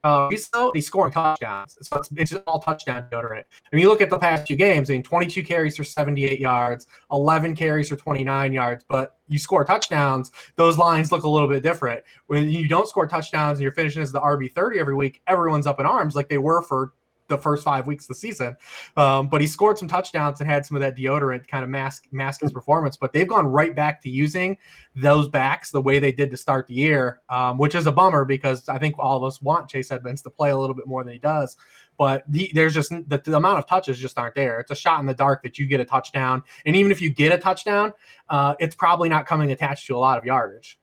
Uh, 0.03 0.29
he's 0.29 0.45
still 0.45 0.71
he's 0.73 0.87
scoring 0.87 1.11
touchdowns. 1.11 1.77
It's, 1.79 1.89
it's 2.15 2.31
just 2.31 2.43
all 2.47 2.59
touchdown 2.59 3.07
deodorant. 3.11 3.43
I 3.71 3.75
mean, 3.75 3.83
you 3.83 3.89
look 3.89 4.01
at 4.01 4.09
the 4.09 4.17
past 4.17 4.47
two 4.47 4.55
games. 4.55 4.89
I 4.89 4.93
mean, 4.93 5.03
22 5.03 5.43
carries 5.43 5.75
for 5.75 5.83
78 5.83 6.39
yards, 6.39 6.87
11 7.11 7.55
carries 7.55 7.89
for 7.89 7.95
29 7.95 8.53
yards. 8.53 8.85
But 8.87 9.17
you 9.27 9.37
score 9.37 9.65
touchdowns, 9.65 10.31
those 10.55 10.77
lines 10.77 11.11
look 11.11 11.23
a 11.23 11.29
little 11.29 11.47
bit 11.47 11.63
different. 11.63 12.03
When 12.27 12.49
you 12.49 12.67
don't 12.67 12.87
score 12.87 13.07
touchdowns 13.07 13.59
and 13.59 13.63
you're 13.63 13.73
finishing 13.73 14.01
as 14.01 14.11
the 14.11 14.21
RB 14.21 14.53
30 14.53 14.79
every 14.79 14.95
week, 14.95 15.21
everyone's 15.27 15.67
up 15.67 15.79
in 15.79 15.85
arms 15.85 16.15
like 16.15 16.29
they 16.29 16.37
were 16.37 16.61
for 16.61 16.93
the 17.29 17.37
first 17.37 17.63
five 17.63 17.87
weeks 17.87 18.05
of 18.05 18.09
the 18.09 18.15
season. 18.15 18.57
Um, 18.97 19.29
but 19.29 19.39
he 19.41 19.47
scored 19.47 19.77
some 19.77 19.87
touchdowns 19.87 20.41
and 20.41 20.49
had 20.49 20.65
some 20.65 20.75
of 20.75 20.81
that 20.81 20.97
deodorant 20.97 21.47
kind 21.47 21.63
of 21.63 21.69
mask 21.69 22.05
mask 22.11 22.41
his 22.41 22.51
performance. 22.51 22.97
But 22.97 23.13
they've 23.13 23.27
gone 23.27 23.47
right 23.47 23.75
back 23.75 24.01
to 24.01 24.09
using 24.09 24.57
those 24.95 25.29
backs 25.29 25.71
the 25.71 25.81
way 25.81 25.99
they 25.99 26.11
did 26.11 26.31
to 26.31 26.37
start 26.37 26.67
the 26.67 26.73
year, 26.73 27.21
um, 27.29 27.57
which 27.57 27.75
is 27.75 27.87
a 27.87 27.91
bummer 27.91 28.25
because 28.25 28.67
I 28.67 28.77
think 28.77 28.95
all 28.99 29.17
of 29.17 29.23
us 29.23 29.41
want 29.41 29.69
Chase 29.69 29.91
Edmonds 29.91 30.21
to 30.23 30.29
play 30.29 30.49
a 30.49 30.57
little 30.57 30.75
bit 30.75 30.87
more 30.87 31.03
than 31.03 31.13
he 31.13 31.19
does. 31.19 31.55
But 31.97 32.23
the, 32.29 32.49
there's 32.53 32.73
just 32.73 32.89
the, 32.89 33.21
the, 33.23 33.35
amount 33.35 33.59
of 33.59 33.67
touches 33.67 33.99
just 33.99 34.17
aren't 34.17 34.33
there. 34.33 34.61
It's 34.61 34.71
a 34.71 34.75
shot 34.75 35.01
in 35.01 35.05
the 35.05 35.13
dark 35.13 35.43
that 35.43 35.59
you 35.59 35.67
get 35.67 35.81
a 35.81 35.85
touchdown, 35.85 36.43
and 36.65 36.73
even 36.75 36.93
if 36.93 37.01
you 37.01 37.09
get 37.09 37.33
a 37.33 37.37
touchdown, 37.37 37.91
uh, 38.29 38.55
it's 38.57 38.73
probably 38.73 39.09
not 39.09 39.25
coming 39.25 39.51
attached 39.51 39.85
to 39.87 39.97
a 39.97 39.99
lot 39.99 40.17
of 40.17 40.23
yardage. 40.23 40.78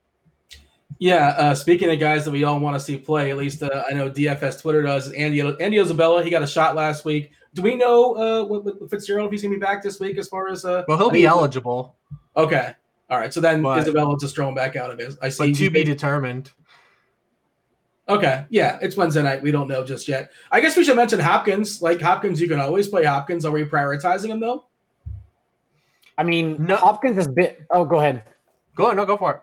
Yeah, 0.99 1.27
uh, 1.37 1.55
speaking 1.55 1.91
of 1.91 1.99
guys 1.99 2.25
that 2.25 2.31
we 2.31 2.43
all 2.43 2.59
want 2.59 2.75
to 2.75 2.79
see 2.79 2.97
play, 2.97 3.29
at 3.29 3.37
least 3.37 3.61
uh, 3.61 3.83
I 3.89 3.93
know 3.93 4.09
DFS 4.09 4.61
Twitter 4.61 4.81
does. 4.81 5.11
Andy 5.11 5.41
Andy 5.41 5.79
Isabella, 5.79 6.23
he 6.23 6.29
got 6.29 6.41
a 6.41 6.47
shot 6.47 6.75
last 6.75 7.05
week. 7.05 7.31
Do 7.53 7.61
we 7.61 7.75
know 7.75 8.15
uh, 8.15 8.45
what, 8.45 8.63
what 8.63 8.89
Fitzgerald 8.89 9.27
if 9.27 9.31
he's 9.31 9.43
gonna 9.43 9.55
be 9.55 9.59
back 9.59 9.83
this 9.83 9.99
week? 9.99 10.17
As 10.17 10.27
far 10.27 10.47
as 10.49 10.65
uh, 10.65 10.83
well, 10.87 10.97
he'll 10.97 11.11
be 11.11 11.25
eligible. 11.25 11.95
Okay, 12.35 12.73
all 13.09 13.19
right. 13.19 13.33
So 13.33 13.39
then 13.39 13.61
but, 13.61 13.79
Isabella 13.79 14.17
just 14.19 14.35
thrown 14.35 14.55
back 14.55 14.75
out 14.75 14.89
of 14.89 14.99
it. 14.99 15.15
I 15.21 15.29
see. 15.29 15.51
But 15.51 15.57
to 15.57 15.69
be 15.69 15.83
determined. 15.83 16.51
Okay, 18.09 18.45
yeah, 18.49 18.79
it's 18.81 18.95
Wednesday 18.95 19.21
night. 19.21 19.41
We 19.41 19.51
don't 19.51 19.67
know 19.67 19.83
just 19.83 20.07
yet. 20.07 20.31
I 20.51 20.61
guess 20.61 20.77
we 20.77 20.83
should 20.83 20.95
mention 20.95 21.19
Hopkins. 21.19 21.81
Like 21.81 22.01
Hopkins, 22.01 22.39
you 22.39 22.47
can 22.47 22.59
always 22.59 22.87
play 22.87 23.03
Hopkins. 23.03 23.45
Are 23.45 23.51
we 23.51 23.65
prioritizing 23.65 24.29
him 24.29 24.39
though? 24.39 24.65
I 26.17 26.23
mean, 26.23 26.55
no. 26.59 26.77
Hopkins 26.77 27.17
has 27.17 27.27
been. 27.27 27.55
Oh, 27.69 27.85
go 27.85 27.99
ahead. 27.99 28.23
Go 28.75 28.85
ahead. 28.85 28.97
No, 28.97 29.05
go 29.05 29.17
for 29.17 29.33
it. 29.35 29.41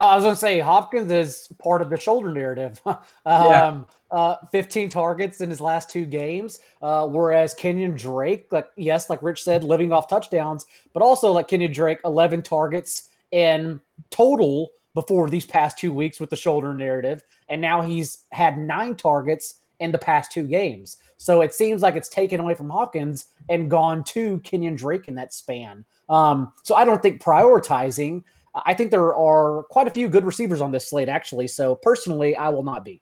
I 0.00 0.14
was 0.14 0.24
going 0.24 0.34
to 0.34 0.40
say 0.40 0.60
Hopkins 0.60 1.12
is 1.12 1.48
part 1.58 1.82
of 1.82 1.90
the 1.90 1.98
shoulder 1.98 2.32
narrative. 2.32 2.80
um, 2.86 2.96
yeah. 3.26 3.82
uh, 4.10 4.36
15 4.50 4.88
targets 4.88 5.42
in 5.42 5.50
his 5.50 5.60
last 5.60 5.90
two 5.90 6.06
games, 6.06 6.60
uh, 6.80 7.06
whereas 7.06 7.52
Kenyon 7.52 7.96
Drake, 7.96 8.46
like 8.50 8.68
yes, 8.76 9.10
like 9.10 9.22
Rich 9.22 9.44
said, 9.44 9.62
living 9.62 9.92
off 9.92 10.08
touchdowns, 10.08 10.66
but 10.94 11.02
also 11.02 11.30
like 11.32 11.48
Kenyon 11.48 11.72
Drake, 11.72 11.98
11 12.04 12.42
targets 12.42 13.10
in 13.30 13.80
total 14.10 14.70
before 14.94 15.28
these 15.28 15.46
past 15.46 15.78
two 15.78 15.92
weeks 15.92 16.18
with 16.18 16.30
the 16.30 16.36
shoulder 16.36 16.74
narrative, 16.74 17.22
and 17.48 17.60
now 17.60 17.82
he's 17.82 18.24
had 18.32 18.58
nine 18.58 18.96
targets 18.96 19.56
in 19.80 19.92
the 19.92 19.98
past 19.98 20.32
two 20.32 20.44
games. 20.44 20.96
So 21.16 21.42
it 21.42 21.54
seems 21.54 21.82
like 21.82 21.96
it's 21.96 22.08
taken 22.08 22.40
away 22.40 22.54
from 22.54 22.70
Hopkins 22.70 23.26
and 23.48 23.70
gone 23.70 24.02
to 24.04 24.38
Kenyon 24.40 24.76
Drake 24.76 25.08
in 25.08 25.14
that 25.16 25.34
span. 25.34 25.84
Um, 26.08 26.52
so 26.62 26.74
I 26.74 26.84
don't 26.84 27.02
think 27.02 27.22
prioritizing 27.22 28.24
I 28.54 28.74
think 28.74 28.90
there 28.90 29.14
are 29.14 29.62
quite 29.70 29.86
a 29.86 29.90
few 29.90 30.08
good 30.08 30.24
receivers 30.24 30.60
on 30.60 30.72
this 30.72 30.90
slate, 30.90 31.08
actually. 31.08 31.46
So 31.46 31.76
personally, 31.76 32.34
I 32.36 32.48
will 32.48 32.64
not 32.64 32.84
be. 32.84 33.00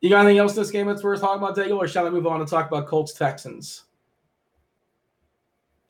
You 0.00 0.10
got 0.10 0.24
anything 0.24 0.38
else 0.38 0.52
in 0.54 0.62
this 0.62 0.70
game 0.70 0.86
that's 0.86 1.02
worth 1.02 1.20
talking 1.20 1.42
about, 1.42 1.56
Daigle, 1.56 1.78
or 1.78 1.88
shall 1.88 2.06
I 2.06 2.10
move 2.10 2.26
on 2.26 2.40
and 2.40 2.48
talk 2.48 2.68
about 2.68 2.86
Colts 2.86 3.12
Texans? 3.12 3.84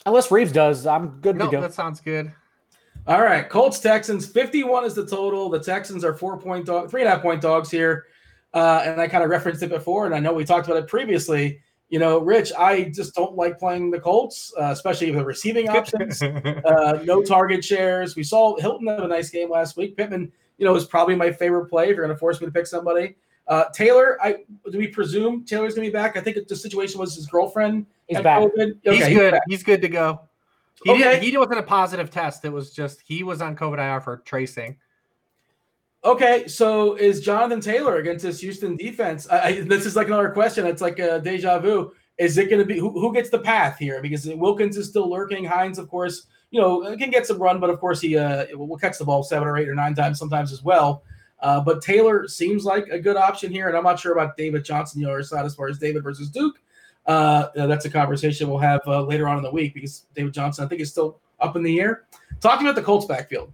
Unless 0.06 0.30
Reeves 0.30 0.52
does, 0.52 0.86
I'm 0.86 1.20
good 1.20 1.36
no, 1.36 1.46
to 1.46 1.50
go. 1.50 1.60
That 1.60 1.74
sounds 1.74 2.00
good. 2.00 2.32
All 3.06 3.22
right, 3.22 3.48
Colts 3.48 3.80
Texans. 3.80 4.26
Fifty-one 4.26 4.84
is 4.84 4.94
the 4.94 5.06
total. 5.06 5.48
The 5.48 5.60
Texans 5.60 6.04
are 6.04 6.14
four 6.14 6.38
point 6.38 6.66
dog, 6.66 6.90
three 6.90 7.02
and 7.02 7.08
a 7.08 7.12
half 7.12 7.22
point 7.22 7.40
dogs 7.40 7.70
here, 7.70 8.06
uh, 8.54 8.82
and 8.84 9.00
I 9.00 9.08
kind 9.08 9.24
of 9.24 9.30
referenced 9.30 9.62
it 9.62 9.70
before, 9.70 10.06
and 10.06 10.14
I 10.14 10.20
know 10.20 10.32
we 10.32 10.44
talked 10.44 10.66
about 10.66 10.82
it 10.82 10.88
previously 10.88 11.60
you 11.90 11.98
know, 11.98 12.18
Rich, 12.18 12.52
I 12.56 12.84
just 12.84 13.14
don't 13.14 13.36
like 13.36 13.58
playing 13.58 13.90
the 13.90 13.98
Colts, 13.98 14.54
uh, 14.58 14.70
especially 14.70 15.10
the 15.10 15.24
receiving 15.24 15.68
options. 15.76 16.22
uh, 16.22 17.02
no 17.04 17.22
target 17.22 17.64
shares. 17.64 18.14
We 18.14 18.22
saw 18.22 18.56
Hilton 18.56 18.86
have 18.86 19.00
a 19.00 19.08
nice 19.08 19.28
game 19.30 19.50
last 19.50 19.76
week. 19.76 19.96
Pittman, 19.96 20.32
you 20.56 20.64
know, 20.64 20.74
is 20.76 20.84
probably 20.84 21.16
my 21.16 21.32
favorite 21.32 21.66
play 21.66 21.90
if 21.90 21.96
you're 21.96 22.06
going 22.06 22.14
to 22.14 22.18
force 22.18 22.40
me 22.40 22.46
to 22.46 22.52
pick 22.52 22.68
somebody. 22.68 23.16
Uh, 23.48 23.64
Taylor, 23.74 24.16
I 24.22 24.44
do 24.70 24.78
we 24.78 24.86
presume 24.86 25.44
Taylor's 25.44 25.74
going 25.74 25.84
to 25.84 25.90
be 25.90 25.92
back? 25.92 26.16
I 26.16 26.20
think 26.20 26.46
the 26.46 26.54
situation 26.54 27.00
was 27.00 27.16
his 27.16 27.26
girlfriend. 27.26 27.86
He's 28.06 28.20
back. 28.20 28.40
Okay, 28.42 28.72
he's, 28.84 29.06
he's 29.06 29.08
good. 29.08 29.32
Back. 29.32 29.42
He's 29.48 29.62
good 29.64 29.82
to 29.82 29.88
go. 29.88 30.20
He 30.84 30.92
okay. 30.92 31.14
did. 31.14 31.22
He 31.24 31.36
wasn't 31.36 31.58
a 31.58 31.64
positive 31.64 32.10
test. 32.10 32.44
It 32.44 32.52
was 32.52 32.70
just 32.70 33.02
he 33.04 33.24
was 33.24 33.42
on 33.42 33.56
COVID 33.56 33.78
IR 33.78 34.00
for 34.00 34.18
tracing. 34.18 34.76
Okay, 36.02 36.48
so 36.48 36.94
is 36.94 37.20
Jonathan 37.20 37.60
Taylor 37.60 37.98
against 37.98 38.24
this 38.24 38.40
Houston 38.40 38.74
defense? 38.74 39.28
I, 39.30 39.40
I, 39.40 39.60
this 39.60 39.84
is 39.84 39.96
like 39.96 40.06
another 40.06 40.30
question. 40.30 40.66
It's 40.66 40.80
like 40.80 40.98
a 40.98 41.20
deja 41.20 41.58
vu. 41.58 41.92
Is 42.16 42.38
it 42.38 42.48
going 42.48 42.60
to 42.60 42.64
be 42.64 42.78
who, 42.78 42.90
who, 42.90 43.12
gets 43.12 43.28
the 43.28 43.38
path 43.38 43.78
here? 43.78 44.00
Because 44.00 44.26
Wilkins 44.26 44.78
is 44.78 44.88
still 44.88 45.10
lurking. 45.10 45.44
Hines, 45.44 45.78
of 45.78 45.88
course, 45.88 46.26
you 46.50 46.60
know, 46.60 46.96
can 46.96 47.10
get 47.10 47.26
some 47.26 47.38
run, 47.38 47.60
but 47.60 47.68
of 47.68 47.80
course 47.80 48.00
he 48.00 48.16
uh, 48.16 48.46
will 48.56 48.78
catch 48.78 48.98
the 48.98 49.04
ball 49.04 49.22
seven 49.22 49.46
or 49.46 49.58
eight 49.58 49.68
or 49.68 49.74
nine 49.74 49.94
times 49.94 50.18
sometimes 50.18 50.52
as 50.52 50.62
well. 50.62 51.02
Uh, 51.40 51.60
but 51.60 51.82
Taylor 51.82 52.26
seems 52.28 52.64
like 52.64 52.86
a 52.88 52.98
good 52.98 53.16
option 53.16 53.52
here, 53.52 53.68
and 53.68 53.76
I'm 53.76 53.84
not 53.84 54.00
sure 54.00 54.12
about 54.12 54.36
David 54.36 54.64
Johnson, 54.64 55.02
the 55.02 55.08
other 55.08 55.22
side 55.22 55.44
as 55.44 55.54
far 55.54 55.68
as 55.68 55.78
David 55.78 56.02
versus 56.02 56.30
Duke. 56.30 56.60
Uh, 57.06 57.48
that's 57.54 57.84
a 57.84 57.90
conversation 57.90 58.48
we'll 58.48 58.58
have 58.58 58.80
uh, 58.86 59.02
later 59.02 59.28
on 59.28 59.36
in 59.36 59.42
the 59.42 59.50
week 59.50 59.74
because 59.74 60.06
David 60.14 60.32
Johnson, 60.32 60.64
I 60.64 60.68
think, 60.68 60.80
is 60.80 60.90
still 60.90 61.20
up 61.40 61.56
in 61.56 61.62
the 61.62 61.80
air. 61.80 62.04
Talking 62.40 62.66
about 62.66 62.76
the 62.76 62.82
Colts 62.82 63.06
backfield. 63.06 63.52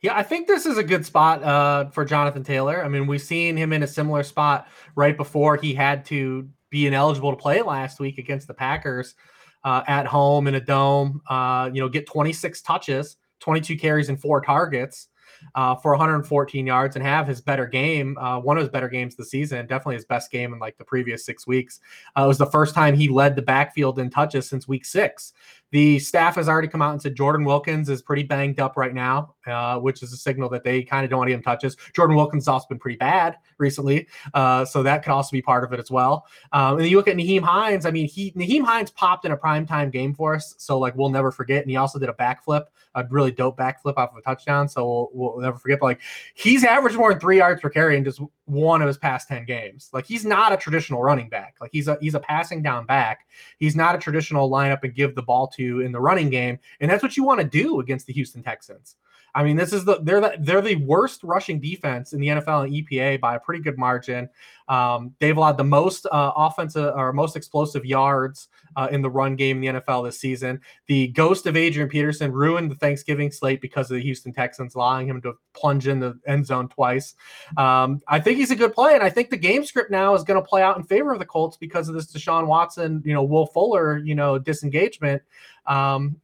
Yeah, 0.00 0.16
I 0.16 0.22
think 0.22 0.46
this 0.46 0.64
is 0.64 0.78
a 0.78 0.84
good 0.84 1.04
spot 1.04 1.42
uh, 1.42 1.90
for 1.90 2.04
Jonathan 2.04 2.44
Taylor. 2.44 2.84
I 2.84 2.88
mean, 2.88 3.06
we've 3.08 3.20
seen 3.20 3.56
him 3.56 3.72
in 3.72 3.82
a 3.82 3.86
similar 3.86 4.22
spot 4.22 4.68
right 4.94 5.16
before 5.16 5.56
he 5.56 5.74
had 5.74 6.04
to 6.06 6.48
be 6.70 6.86
ineligible 6.86 7.30
to 7.30 7.36
play 7.36 7.62
last 7.62 7.98
week 7.98 8.18
against 8.18 8.46
the 8.46 8.54
Packers 8.54 9.16
uh, 9.64 9.82
at 9.88 10.06
home 10.06 10.46
in 10.46 10.54
a 10.54 10.60
dome. 10.60 11.20
Uh, 11.28 11.68
you 11.72 11.80
know, 11.80 11.88
get 11.88 12.06
26 12.06 12.62
touches, 12.62 13.16
22 13.40 13.76
carries, 13.76 14.08
and 14.08 14.20
four 14.20 14.40
targets 14.40 15.08
uh, 15.54 15.74
for 15.76 15.92
114 15.92 16.66
yards 16.66 16.96
and 16.96 17.04
have 17.04 17.26
his 17.26 17.40
better 17.40 17.66
game, 17.66 18.16
uh, 18.18 18.38
one 18.38 18.56
of 18.56 18.62
his 18.62 18.70
better 18.70 18.88
games 18.88 19.14
the 19.14 19.24
season, 19.24 19.66
definitely 19.66 19.96
his 19.96 20.04
best 20.04 20.30
game 20.30 20.52
in 20.52 20.58
like 20.58 20.76
the 20.78 20.84
previous 20.84 21.24
six 21.24 21.46
weeks. 21.46 21.80
Uh, 22.16 22.24
it 22.24 22.28
was 22.28 22.38
the 22.38 22.46
first 22.46 22.74
time 22.74 22.94
he 22.94 23.08
led 23.08 23.36
the 23.36 23.42
backfield 23.42 23.98
in 23.98 24.10
touches 24.10 24.48
since 24.48 24.68
week 24.68 24.84
six. 24.84 25.32
The 25.70 25.98
staff 25.98 26.36
has 26.36 26.48
already 26.48 26.68
come 26.68 26.80
out 26.80 26.92
and 26.92 27.02
said 27.02 27.14
Jordan 27.14 27.44
Wilkins 27.44 27.88
is 27.88 28.00
pretty 28.00 28.22
banged 28.22 28.58
up 28.58 28.76
right 28.76 28.94
now, 28.94 29.34
uh, 29.46 29.78
which 29.78 30.02
is 30.02 30.12
a 30.12 30.16
signal 30.16 30.48
that 30.50 30.64
they 30.64 30.82
kind 30.82 31.04
of 31.04 31.10
don't 31.10 31.18
want 31.18 31.28
to 31.28 31.32
give 31.32 31.38
him 31.38 31.44
touches. 31.44 31.76
Jordan 31.94 32.16
Wilkins 32.16 32.44
has 32.44 32.48
also 32.48 32.66
been 32.68 32.78
pretty 32.78 32.96
bad 32.96 33.36
recently, 33.58 34.08
uh, 34.34 34.64
so 34.64 34.82
that 34.82 35.02
could 35.02 35.12
also 35.12 35.30
be 35.32 35.42
part 35.42 35.64
of 35.64 35.72
it 35.72 35.80
as 35.80 35.90
well. 35.90 36.26
Um, 36.52 36.78
and 36.78 36.88
you 36.88 36.96
look 36.96 37.08
at 37.08 37.16
Nyheim 37.16 37.42
Hines. 37.42 37.84
I 37.84 37.90
mean, 37.90 38.08
he 38.08 38.32
Nyheim 38.32 38.64
Hines 38.64 38.90
popped 38.90 39.24
in 39.24 39.32
a 39.32 39.36
primetime 39.36 39.92
game 39.92 40.14
for 40.14 40.34
us, 40.34 40.54
so 40.58 40.78
like 40.78 40.94
we'll 40.96 41.10
never 41.10 41.30
forget. 41.30 41.62
And 41.62 41.70
he 41.70 41.76
also 41.76 41.98
did 41.98 42.08
a 42.08 42.14
backflip, 42.14 42.64
a 42.94 43.04
really 43.10 43.30
dope 43.30 43.58
backflip 43.58 43.96
off 43.96 44.12
of 44.12 44.16
a 44.16 44.22
touchdown. 44.22 44.68
So 44.68 45.10
we'll, 45.12 45.32
we'll 45.34 45.40
never 45.40 45.58
forget. 45.58 45.80
But 45.80 45.86
like 45.86 46.00
he's 46.34 46.64
averaged 46.64 46.96
more 46.96 47.10
than 47.10 47.20
three 47.20 47.38
yards 47.38 47.60
per 47.60 47.68
carry 47.68 47.96
in 47.96 48.04
just 48.04 48.20
one 48.46 48.80
of 48.80 48.86
his 48.86 48.96
past 48.96 49.28
ten 49.28 49.44
games. 49.44 49.90
Like 49.92 50.06
he's 50.06 50.24
not 50.24 50.52
a 50.52 50.56
traditional 50.56 51.02
running 51.02 51.28
back. 51.28 51.56
Like 51.60 51.70
he's 51.72 51.88
a 51.88 51.98
he's 52.00 52.14
a 52.14 52.20
passing 52.20 52.62
down 52.62 52.86
back. 52.86 53.26
He's 53.58 53.76
not 53.76 53.94
a 53.94 53.98
traditional 53.98 54.50
lineup 54.50 54.82
and 54.82 54.94
give 54.94 55.14
the 55.14 55.22
ball 55.22 55.46
to 55.48 55.57
in 55.58 55.92
the 55.92 56.00
running 56.00 56.30
game, 56.30 56.58
and 56.80 56.90
that's 56.90 57.02
what 57.02 57.16
you 57.16 57.24
want 57.24 57.40
to 57.40 57.46
do 57.46 57.80
against 57.80 58.06
the 58.06 58.12
Houston 58.12 58.42
Texans. 58.42 58.96
I 59.38 59.44
mean, 59.44 59.56
this 59.56 59.72
is 59.72 59.84
the 59.84 60.00
they're 60.02 60.20
the, 60.20 60.34
they're 60.40 60.60
the 60.60 60.74
worst 60.74 61.22
rushing 61.22 61.60
defense 61.60 62.12
in 62.12 62.20
the 62.20 62.26
NFL 62.26 62.64
and 62.64 62.74
EPA 62.74 63.20
by 63.20 63.36
a 63.36 63.38
pretty 63.38 63.62
good 63.62 63.78
margin. 63.78 64.28
Um, 64.66 65.14
they've 65.20 65.36
allowed 65.36 65.56
the 65.56 65.62
most 65.62 66.06
uh, 66.06 66.32
offensive 66.34 66.92
or 66.96 67.12
most 67.12 67.36
explosive 67.36 67.86
yards 67.86 68.48
uh, 68.74 68.88
in 68.90 69.00
the 69.00 69.08
run 69.08 69.36
game 69.36 69.62
in 69.62 69.76
the 69.76 69.80
NFL 69.80 70.04
this 70.04 70.18
season. 70.18 70.60
The 70.88 71.06
ghost 71.08 71.46
of 71.46 71.56
Adrian 71.56 71.88
Peterson 71.88 72.32
ruined 72.32 72.68
the 72.68 72.74
Thanksgiving 72.74 73.30
slate 73.30 73.60
because 73.60 73.88
of 73.92 73.94
the 73.94 74.02
Houston 74.02 74.32
Texans 74.32 74.74
allowing 74.74 75.06
him 75.06 75.22
to 75.22 75.34
plunge 75.54 75.86
in 75.86 76.00
the 76.00 76.18
end 76.26 76.44
zone 76.44 76.68
twice. 76.68 77.14
Um, 77.56 78.00
I 78.08 78.18
think 78.18 78.38
he's 78.38 78.50
a 78.50 78.56
good 78.56 78.74
play, 78.74 78.94
and 78.94 79.04
I 79.04 79.08
think 79.08 79.30
the 79.30 79.36
game 79.36 79.64
script 79.64 79.92
now 79.92 80.16
is 80.16 80.24
going 80.24 80.42
to 80.42 80.48
play 80.48 80.62
out 80.62 80.76
in 80.76 80.82
favor 80.82 81.12
of 81.12 81.20
the 81.20 81.26
Colts 81.26 81.56
because 81.56 81.88
of 81.88 81.94
this 81.94 82.12
Deshaun 82.12 82.48
Watson, 82.48 83.04
you 83.04 83.14
know, 83.14 83.22
Will 83.22 83.46
Fuller, 83.46 83.98
you 83.98 84.16
know, 84.16 84.36
disengagement. 84.36 85.22
Um, 85.64 86.16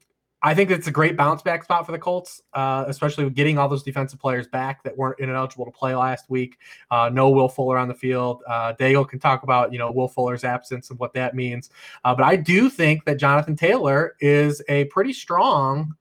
I 0.45 0.55
think 0.55 0.71
it's 0.71 0.87
a 0.87 0.91
great 0.91 1.17
bounce 1.17 1.41
back 1.41 1.65
spot 1.65 1.87
for 1.87 1.93
the 1.93 1.99
Colts, 1.99 2.43
uh, 2.53 2.85
especially 2.87 3.25
with 3.25 3.35
getting 3.35 3.57
all 3.57 3.67
those 3.67 3.83
defensive 3.83 4.21
players 4.21 4.47
back 4.47 4.83
that 4.83 4.95
weren't 4.95 5.19
ineligible 5.19 5.65
to 5.65 5.71
play 5.71 5.97
last 5.97 6.29
week. 6.29 6.59
Uh, 6.91 7.09
no 7.11 7.31
Will 7.31 7.49
Fuller 7.49 7.79
on 7.79 7.89
the 7.89 7.95
field. 7.95 8.43
Uh, 8.47 8.75
Daigle 8.75 9.09
can 9.09 9.19
talk 9.19 9.43
about 9.43 9.73
you 9.73 9.79
know 9.79 9.91
Will 9.91 10.07
Fuller's 10.07 10.45
absence 10.45 10.91
and 10.91 10.99
what 10.99 11.15
that 11.15 11.35
means. 11.35 11.71
Uh, 12.05 12.15
but 12.15 12.25
I 12.25 12.37
do 12.37 12.69
think 12.69 13.07
that 13.07 13.17
Jonathan 13.17 13.57
Taylor 13.57 14.17
is 14.21 14.63
a 14.69 14.85
pretty 14.87 15.15
strong, 15.15 15.97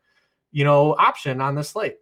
you 0.51 0.65
know, 0.65 0.93
option 0.99 1.39
on 1.39 1.56
this 1.56 1.69
slate. 1.69 1.99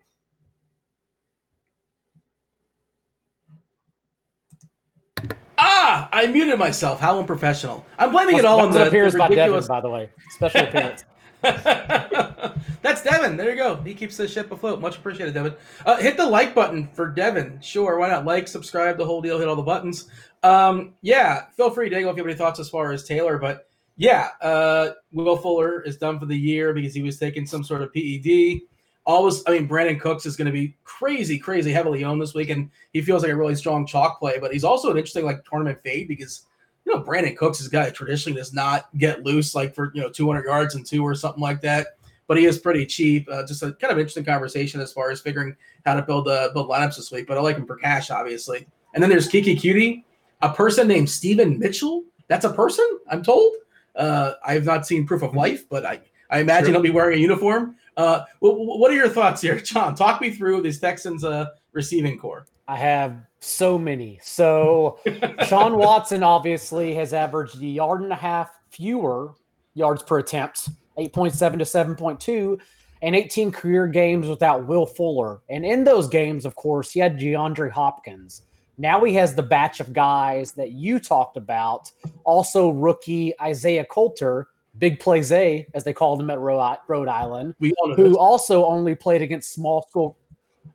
Ah, 5.59 6.09
I 6.11 6.25
muted 6.25 6.57
myself. 6.57 6.99
How 6.99 7.19
unprofessional! 7.19 7.85
I'm 7.99 8.11
blaming 8.11 8.37
it 8.37 8.45
all 8.45 8.61
on 8.61 8.71
the, 8.71 8.87
appearance 8.87 9.13
the 9.13 9.19
by 9.19 9.27
Devin, 9.27 9.63
by 9.67 9.79
the 9.79 9.89
way. 9.91 10.09
Special 10.31 10.61
appearance. 10.67 11.05
That's 12.81 13.03
Devin. 13.03 13.37
There 13.37 13.49
you 13.49 13.55
go. 13.55 13.75
He 13.77 13.93
keeps 13.93 14.17
the 14.17 14.27
ship 14.27 14.51
afloat. 14.51 14.79
Much 14.79 14.97
appreciated, 14.97 15.33
Devin. 15.33 15.55
Uh, 15.85 15.97
hit 15.97 16.17
the 16.17 16.25
like 16.25 16.53
button 16.53 16.87
for 16.93 17.07
Devin. 17.07 17.59
Sure, 17.61 17.97
why 17.97 18.09
not? 18.09 18.25
Like, 18.25 18.47
subscribe, 18.47 18.97
the 18.97 19.05
whole 19.05 19.21
deal. 19.21 19.39
Hit 19.39 19.47
all 19.47 19.55
the 19.55 19.61
buttons. 19.61 20.07
Um, 20.43 20.93
yeah, 21.01 21.45
feel 21.55 21.71
free, 21.71 21.89
Dago, 21.89 22.09
if 22.11 22.17
you 22.17 22.23
have 22.23 22.25
any 22.25 22.35
thoughts 22.35 22.59
as 22.59 22.69
far 22.69 22.91
as 22.91 23.03
Taylor. 23.03 23.37
But 23.37 23.69
yeah, 23.97 24.29
uh, 24.41 24.91
Will 25.11 25.37
Fuller 25.37 25.81
is 25.81 25.97
done 25.97 26.19
for 26.19 26.25
the 26.25 26.37
year 26.37 26.73
because 26.73 26.93
he 26.93 27.01
was 27.01 27.17
taking 27.17 27.45
some 27.45 27.63
sort 27.63 27.81
of 27.81 27.93
PED. 27.93 28.61
Always, 29.05 29.43
I 29.47 29.51
mean, 29.51 29.67
Brandin 29.67 29.99
Cooks 29.99 30.27
is 30.27 30.35
going 30.35 30.45
to 30.45 30.51
be 30.51 30.75
crazy, 30.83 31.39
crazy 31.39 31.71
heavily 31.71 32.03
owned 32.03 32.21
this 32.21 32.35
week, 32.35 32.49
and 32.49 32.69
he 32.93 33.01
feels 33.01 33.23
like 33.23 33.31
a 33.31 33.35
really 33.35 33.55
strong 33.55 33.87
chalk 33.87 34.19
play. 34.19 34.37
But 34.39 34.53
he's 34.53 34.63
also 34.63 34.91
an 34.91 34.97
interesting 34.97 35.25
like 35.25 35.43
tournament 35.43 35.79
fade 35.83 36.07
because 36.07 36.45
you 36.91 36.97
know, 36.97 37.03
Brandin 37.03 37.35
Cooks 37.37 37.61
is 37.61 37.67
a 37.67 37.69
guy 37.69 37.85
that 37.85 37.95
traditionally 37.95 38.37
does 38.37 38.53
not 38.53 38.89
get 38.97 39.23
loose 39.23 39.55
like 39.55 39.73
for 39.73 39.91
you 39.93 40.01
know 40.01 40.09
200 40.09 40.45
yards 40.45 40.75
and 40.75 40.85
two 40.85 41.03
or 41.03 41.15
something 41.15 41.41
like 41.41 41.61
that. 41.61 41.87
But 42.27 42.37
he 42.37 42.45
is 42.45 42.57
pretty 42.59 42.85
cheap. 42.85 43.27
Uh, 43.29 43.45
just 43.45 43.61
a 43.63 43.73
kind 43.73 43.91
of 43.91 43.99
interesting 43.99 44.23
conversation 44.23 44.79
as 44.79 44.93
far 44.93 45.11
as 45.11 45.19
figuring 45.19 45.55
how 45.85 45.95
to 45.95 46.01
build 46.01 46.27
uh, 46.27 46.49
build 46.53 46.69
lineups 46.69 46.95
this 46.97 47.11
week. 47.11 47.27
But 47.27 47.37
I 47.37 47.41
like 47.41 47.57
him 47.57 47.65
for 47.65 47.75
cash, 47.77 48.09
obviously. 48.09 48.67
And 48.93 49.01
then 49.03 49.09
there's 49.09 49.27
Keke 49.27 49.57
Coutee, 49.59 50.03
a 50.41 50.53
person 50.53 50.87
named 50.87 51.09
Steven 51.09 51.57
Mitchell. 51.59 52.03
That's 52.27 52.45
a 52.45 52.53
person, 52.53 52.99
I'm 53.09 53.23
told. 53.23 53.53
Uh, 53.95 54.33
I 54.45 54.53
have 54.53 54.65
not 54.65 54.85
seen 54.87 55.05
proof 55.05 55.21
of 55.21 55.35
life, 55.35 55.67
but 55.69 55.85
I 55.85 55.99
I 56.29 56.39
imagine 56.39 56.67
Sure. 56.67 56.73
he'll 56.75 56.81
be 56.81 56.89
wearing 56.91 57.17
a 57.17 57.21
uniform. 57.21 57.75
Uh, 57.97 58.21
wh- 58.39 58.55
wh- 58.55 58.79
what 58.79 58.89
are 58.91 58.95
your 58.95 59.09
thoughts 59.09 59.41
here, 59.41 59.59
John? 59.61 59.95
Talk 59.95 60.21
me 60.21 60.31
through 60.31 60.61
this 60.61 60.79
Texans 60.79 61.25
uh, 61.25 61.47
receiving 61.73 62.17
core. 62.17 62.45
I 62.69 62.77
have 62.77 63.17
so 63.41 63.77
many. 63.77 64.19
So 64.23 64.99
Deshaun 65.05 65.77
Watson 65.77 66.23
obviously 66.23 66.93
has 66.95 67.13
averaged 67.13 67.61
a 67.61 67.65
yard 67.65 68.01
and 68.01 68.11
a 68.11 68.15
half 68.15 68.51
fewer 68.69 69.33
yards 69.73 70.03
per 70.03 70.19
attempt, 70.19 70.69
8.7 70.97 71.57
to 71.57 71.65
7.2, 71.65 72.59
and 73.01 73.15
18 73.15 73.51
career 73.51 73.87
games 73.87 74.27
without 74.27 74.67
Will 74.67 74.85
Fuller. 74.85 75.41
And 75.49 75.65
in 75.65 75.83
those 75.83 76.07
games, 76.07 76.45
of 76.45 76.55
course, 76.55 76.91
he 76.91 76.99
had 76.99 77.19
DeAndre 77.19 77.71
Hopkins. 77.71 78.43
Now 78.77 79.03
he 79.03 79.13
has 79.15 79.35
the 79.35 79.43
batch 79.43 79.79
of 79.79 79.93
guys 79.93 80.53
that 80.53 80.71
you 80.71 80.99
talked 80.99 81.37
about. 81.37 81.91
Also, 82.23 82.69
rookie 82.69 83.33
Isaiah 83.41 83.85
Coulter, 83.85 84.47
Big 84.77 84.99
Play 84.99 85.21
Zay, 85.21 85.67
as 85.73 85.83
they 85.83 85.93
called 85.93 86.21
him 86.21 86.29
at 86.29 86.39
Rhode 86.39 86.77
Rhode 86.87 87.07
Island 87.07 87.55
who 87.59 88.17
also 88.17 88.65
only 88.65 88.95
played 88.95 89.21
against 89.21 89.53
small 89.53 89.85
school 89.89 90.17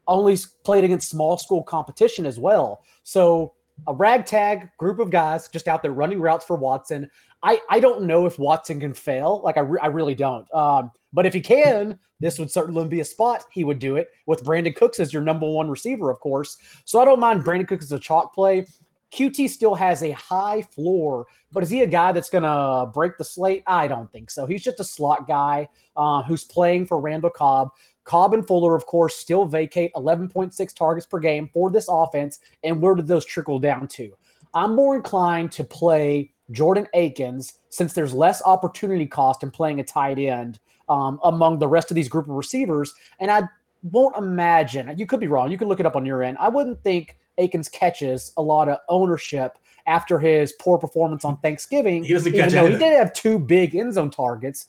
only 0.07 0.37
played 0.65 0.85
against 0.85 1.11
small 1.11 1.37
school 1.39 1.63
competition 1.63 2.27
as 2.27 2.39
well 2.39 2.83
so 3.03 3.53
a 3.89 3.95
ragtag 3.95 4.69
group 4.79 4.99
of 4.99 5.11
guys 5.11 5.49
just 5.49 5.69
out 5.69 5.83
there 5.83 5.93
running 5.93 6.21
routes 6.21 6.45
for 6.45 6.57
watson 6.57 7.09
i 7.43 7.61
i 7.71 7.81
don't 7.81 8.03
know 8.03 8.27
if 8.27 8.39
watson 8.39 8.81
can 8.81 8.95
fail 8.95 9.41
like 9.45 9.57
i, 9.57 9.61
re- 9.61 9.81
I 9.83 9.87
really 9.87 10.15
don't 10.15 10.53
um 10.55 10.91
but 11.13 11.27
if 11.27 11.35
he 11.35 11.41
can 11.41 11.99
this 12.19 12.39
would 12.39 12.51
certainly 12.51 12.89
be 12.89 13.01
a 13.01 13.05
spot 13.05 13.45
he 13.53 13.65
would 13.65 13.79
do 13.79 13.97
it 13.97 14.09
with 14.27 14.45
brandin 14.45 14.75
cooks 14.75 15.01
as 15.01 15.13
your 15.13 15.23
number 15.23 15.49
one 15.49 15.69
receiver 15.69 16.11
of 16.11 16.21
course 16.21 16.57
so 16.85 17.01
i 17.01 17.05
don't 17.05 17.21
mind 17.21 17.45
brandin 17.45 17.69
cooks 17.69 17.85
as 17.85 17.93
a 17.93 17.99
chalk 17.99 18.35
play 18.35 18.67
Coutee 19.15 19.49
still 19.49 19.75
has 19.75 20.03
a 20.03 20.11
high 20.13 20.63
floor, 20.63 21.27
but 21.53 21.63
is 21.63 21.71
he 21.71 21.83
a 21.83 21.87
guy 21.87 22.13
that's 22.13 22.31
going 22.31 22.43
to 22.43 22.91
break 22.93 23.17
the 23.17 23.25
slate? 23.25 23.63
I 23.67 23.87
don't 23.87 24.11
think 24.11 24.31
so. 24.31 24.47
He's 24.47 24.63
just 24.63 24.81
a 24.81 24.85
slot 24.85 25.29
guy 25.29 25.69
uh, 25.97 26.23
who's 26.23 26.45
playing 26.45 26.87
for 26.87 27.01
Randall 27.01 27.31
Cobb. 27.31 27.71
Cobb 28.07 28.33
and 28.35 28.47
Fuller, 28.47 28.75
of 28.75 28.87
course, 28.87 29.17
still 29.17 29.45
vacate 29.45 29.93
11.6 29.95 30.75
targets 30.75 31.07
per 31.07 31.19
game 31.19 31.51
for 31.53 31.71
this 31.71 31.87
offense. 31.91 32.39
And 32.65 32.81
where 32.81 32.95
did 32.95 33.07
those 33.07 33.27
trickle 33.27 33.59
down 33.59 33.89
to? 33.89 34.17
I'm 34.55 34.75
more 34.75 34.97
inclined 34.97 35.53
to 35.53 35.65
play 35.65 36.33
Jordan 36.53 36.87
Akins 36.95 37.55
since 37.69 37.93
there's 37.93 38.15
less 38.15 38.41
opportunity 38.45 39.07
cost 39.07 39.43
in 39.43 39.51
playing 39.51 39.81
a 39.81 39.85
tight 39.85 40.19
end 40.19 40.61
um, 40.89 41.19
among 41.25 41.59
the 41.59 41.69
rest 41.69 41.91
of 41.91 41.97
these 41.97 42.09
group 42.09 42.29
of 42.29 42.35
receivers. 42.35 42.95
And 43.19 43.31
I 43.31 43.43
won't 43.83 44.17
imagine, 44.17 44.97
you 44.97 45.07
could 45.07 45.21
be 45.21 45.27
wrong, 45.27 45.51
you 45.51 45.59
can 45.59 45.69
look 45.69 45.81
it 45.81 45.87
up 45.87 45.97
on 45.97 46.07
your 46.07 46.23
end. 46.23 46.39
I 46.41 46.49
wouldn't 46.49 46.83
think 46.83 47.17
Akins 47.39 47.69
catches 47.69 48.33
a 48.37 48.43
lot 48.43 48.69
of 48.69 48.79
ownership 48.89 49.59
after 49.87 50.19
his 50.19 50.53
poor 50.61 50.79
performance 50.79 51.25
on 51.25 51.39
Thanksgiving. 51.39 52.05
He 52.05 52.13
doesn't 52.13 52.35
even 52.35 52.51
catch 52.51 52.53
though 52.53 52.69
he 52.69 52.79
did 52.79 52.97
have 52.97 53.13
two 53.13 53.39
big 53.39 53.75
end 53.75 53.95
zone 53.95 54.11
targets. 54.11 54.69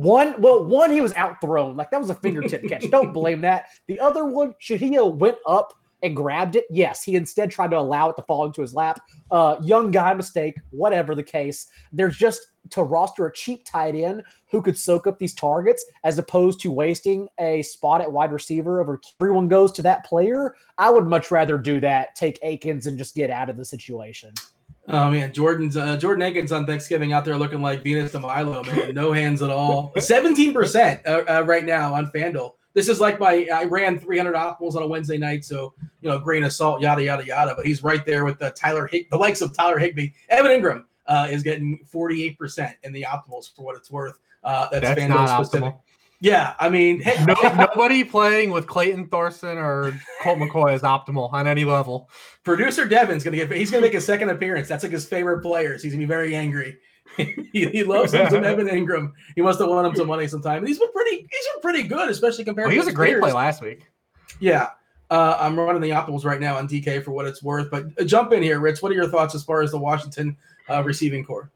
One, 0.00 0.40
well, 0.40 0.64
one 0.64 0.90
he 0.90 1.02
was 1.02 1.12
outthrown, 1.12 1.76
like 1.76 1.90
that 1.90 2.00
was 2.00 2.08
a 2.08 2.14
fingertip 2.14 2.66
catch. 2.66 2.90
Don't 2.90 3.12
blame 3.12 3.42
that. 3.42 3.66
The 3.86 4.00
other 4.00 4.24
one, 4.24 4.54
Shahia 4.58 5.14
went 5.14 5.36
up 5.46 5.74
and 6.02 6.16
grabbed 6.16 6.56
it. 6.56 6.64
Yes, 6.70 7.02
he 7.02 7.16
instead 7.16 7.50
tried 7.50 7.72
to 7.72 7.78
allow 7.78 8.08
it 8.08 8.16
to 8.16 8.22
fall 8.22 8.46
into 8.46 8.62
his 8.62 8.72
lap. 8.72 8.98
Uh, 9.30 9.56
young 9.60 9.90
guy 9.90 10.14
mistake, 10.14 10.54
whatever 10.70 11.14
the 11.14 11.22
case. 11.22 11.66
There's 11.92 12.16
just 12.16 12.40
to 12.70 12.82
roster 12.82 13.26
a 13.26 13.32
cheap 13.34 13.66
tight 13.66 13.94
end 13.94 14.22
who 14.50 14.62
could 14.62 14.78
soak 14.78 15.06
up 15.06 15.18
these 15.18 15.34
targets 15.34 15.84
as 16.02 16.18
opposed 16.18 16.60
to 16.60 16.72
wasting 16.72 17.28
a 17.38 17.60
spot 17.60 18.00
at 18.00 18.10
wide 18.10 18.32
receiver 18.32 18.80
over 18.80 19.02
everyone 19.20 19.48
goes 19.48 19.70
to 19.72 19.82
that 19.82 20.06
player. 20.06 20.54
I 20.78 20.88
would 20.88 21.08
much 21.08 21.30
rather 21.30 21.58
do 21.58 21.78
that, 21.80 22.14
take 22.14 22.38
Akins 22.40 22.86
and 22.86 22.96
just 22.96 23.14
get 23.14 23.28
out 23.28 23.50
of 23.50 23.58
the 23.58 23.66
situation. 23.66 24.32
Oh 24.88 25.10
man, 25.10 25.32
Jordan's 25.32 25.76
uh, 25.76 25.96
Jordan 25.96 26.22
Akins 26.22 26.52
on 26.52 26.66
Thanksgiving 26.66 27.12
out 27.12 27.24
there 27.24 27.36
looking 27.36 27.62
like 27.62 27.82
Venus 27.84 28.12
de 28.12 28.18
Milo, 28.18 28.64
man. 28.64 28.94
No 28.94 29.12
hands 29.12 29.42
at 29.42 29.50
all. 29.50 29.92
Seventeen 29.98 30.52
percent 30.52 31.00
uh, 31.06 31.22
uh, 31.28 31.44
right 31.46 31.64
now 31.64 31.94
on 31.94 32.10
FanDuel. 32.10 32.54
This 32.72 32.88
is 32.88 33.00
like 33.00 33.18
my 33.20 33.46
I 33.52 33.64
ran 33.64 33.98
300 33.98 34.34
optimals 34.34 34.74
on 34.76 34.82
a 34.82 34.86
Wednesday 34.86 35.18
night, 35.18 35.44
so 35.44 35.74
you 36.00 36.08
know, 36.08 36.18
grain 36.18 36.44
of 36.44 36.52
salt, 36.52 36.80
yada 36.80 37.02
yada 37.04 37.24
yada. 37.24 37.54
But 37.54 37.66
he's 37.66 37.82
right 37.82 38.04
there 38.06 38.24
with 38.24 38.38
the 38.38 38.50
Tyler 38.50 38.86
Hig- 38.86 39.10
the 39.10 39.16
likes 39.16 39.40
of 39.42 39.52
Tyler 39.52 39.78
Higbee. 39.78 40.10
Evan 40.28 40.50
Engram 40.50 40.84
uh, 41.06 41.28
is 41.30 41.42
getting 41.42 41.78
48 41.86 42.38
percent 42.38 42.76
in 42.82 42.92
the 42.92 43.02
optimals 43.08 43.54
for 43.54 43.64
what 43.64 43.76
it's 43.76 43.90
worth. 43.90 44.18
Uh, 44.42 44.68
that's, 44.70 44.82
That's 44.86 45.00
FanDuel 45.00 45.44
specific. 45.44 45.68
optimal. 45.74 45.78
Yeah, 46.22 46.54
I 46.60 46.68
mean, 46.68 47.00
hey, 47.00 47.24
No, 47.24 47.34
nobody 47.56 48.04
playing 48.04 48.50
with 48.50 48.66
Clayton 48.66 49.06
Thorson 49.08 49.56
or 49.56 49.98
Colt 50.22 50.38
McCoy 50.38 50.74
is 50.74 50.82
optimal 50.82 51.32
on 51.32 51.46
any 51.46 51.64
level. 51.64 52.10
producer 52.44 52.84
Devin's 52.86 53.24
gonna 53.24 53.36
get 53.38 53.50
he's 53.52 53.70
gonna 53.70 53.80
make 53.80 53.94
a 53.94 54.00
second 54.00 54.28
appearance. 54.28 54.68
That's 54.68 54.82
like 54.82 54.92
his 54.92 55.06
favorite 55.06 55.40
players. 55.40 55.82
He's 55.82 55.92
gonna 55.92 56.02
be 56.02 56.06
very 56.06 56.34
angry. 56.36 56.76
he, 57.16 57.34
he 57.52 57.82
loves 57.84 58.12
him 58.12 58.28
some 58.28 58.44
Evan 58.52 58.68
Engram. 58.68 59.12
He 59.34 59.40
must 59.42 59.58
have 59.60 59.68
won 59.68 59.86
him 59.86 59.96
some 59.96 60.06
money 60.08 60.28
sometime. 60.28 60.58
And 60.58 60.68
he's 60.68 60.78
been 60.78 60.92
pretty 60.92 61.16
he's 61.16 61.48
been 61.54 61.62
pretty 61.62 61.82
good, 61.84 62.10
especially 62.10 62.44
compared 62.44 62.66
Well, 62.66 62.70
to 62.70 62.74
he 62.74 62.78
was 62.78 62.88
a 62.88 62.92
great 62.92 63.12
peers. 63.12 63.22
play 63.22 63.32
last 63.32 63.62
week. 63.62 63.90
Yeah. 64.40 64.68
Uh, 65.10 65.36
I'm 65.40 65.58
running 65.58 65.80
the 65.82 65.90
optimals 65.90 66.24
right 66.24 66.40
now 66.40 66.56
on 66.56 66.68
DK 66.68 67.02
for 67.02 67.10
what 67.10 67.26
it's 67.26 67.42
worth. 67.42 67.68
But 67.70 68.06
jump 68.06 68.32
in 68.32 68.42
here, 68.44 68.60
Rich. 68.60 68.80
What 68.80 68.92
are 68.92 68.94
your 68.94 69.08
thoughts 69.08 69.34
as 69.34 69.42
far 69.42 69.60
as 69.62 69.72
the 69.72 69.78
Washington 69.78 70.36
uh, 70.68 70.84
receiving 70.84 71.24
core? 71.24 71.50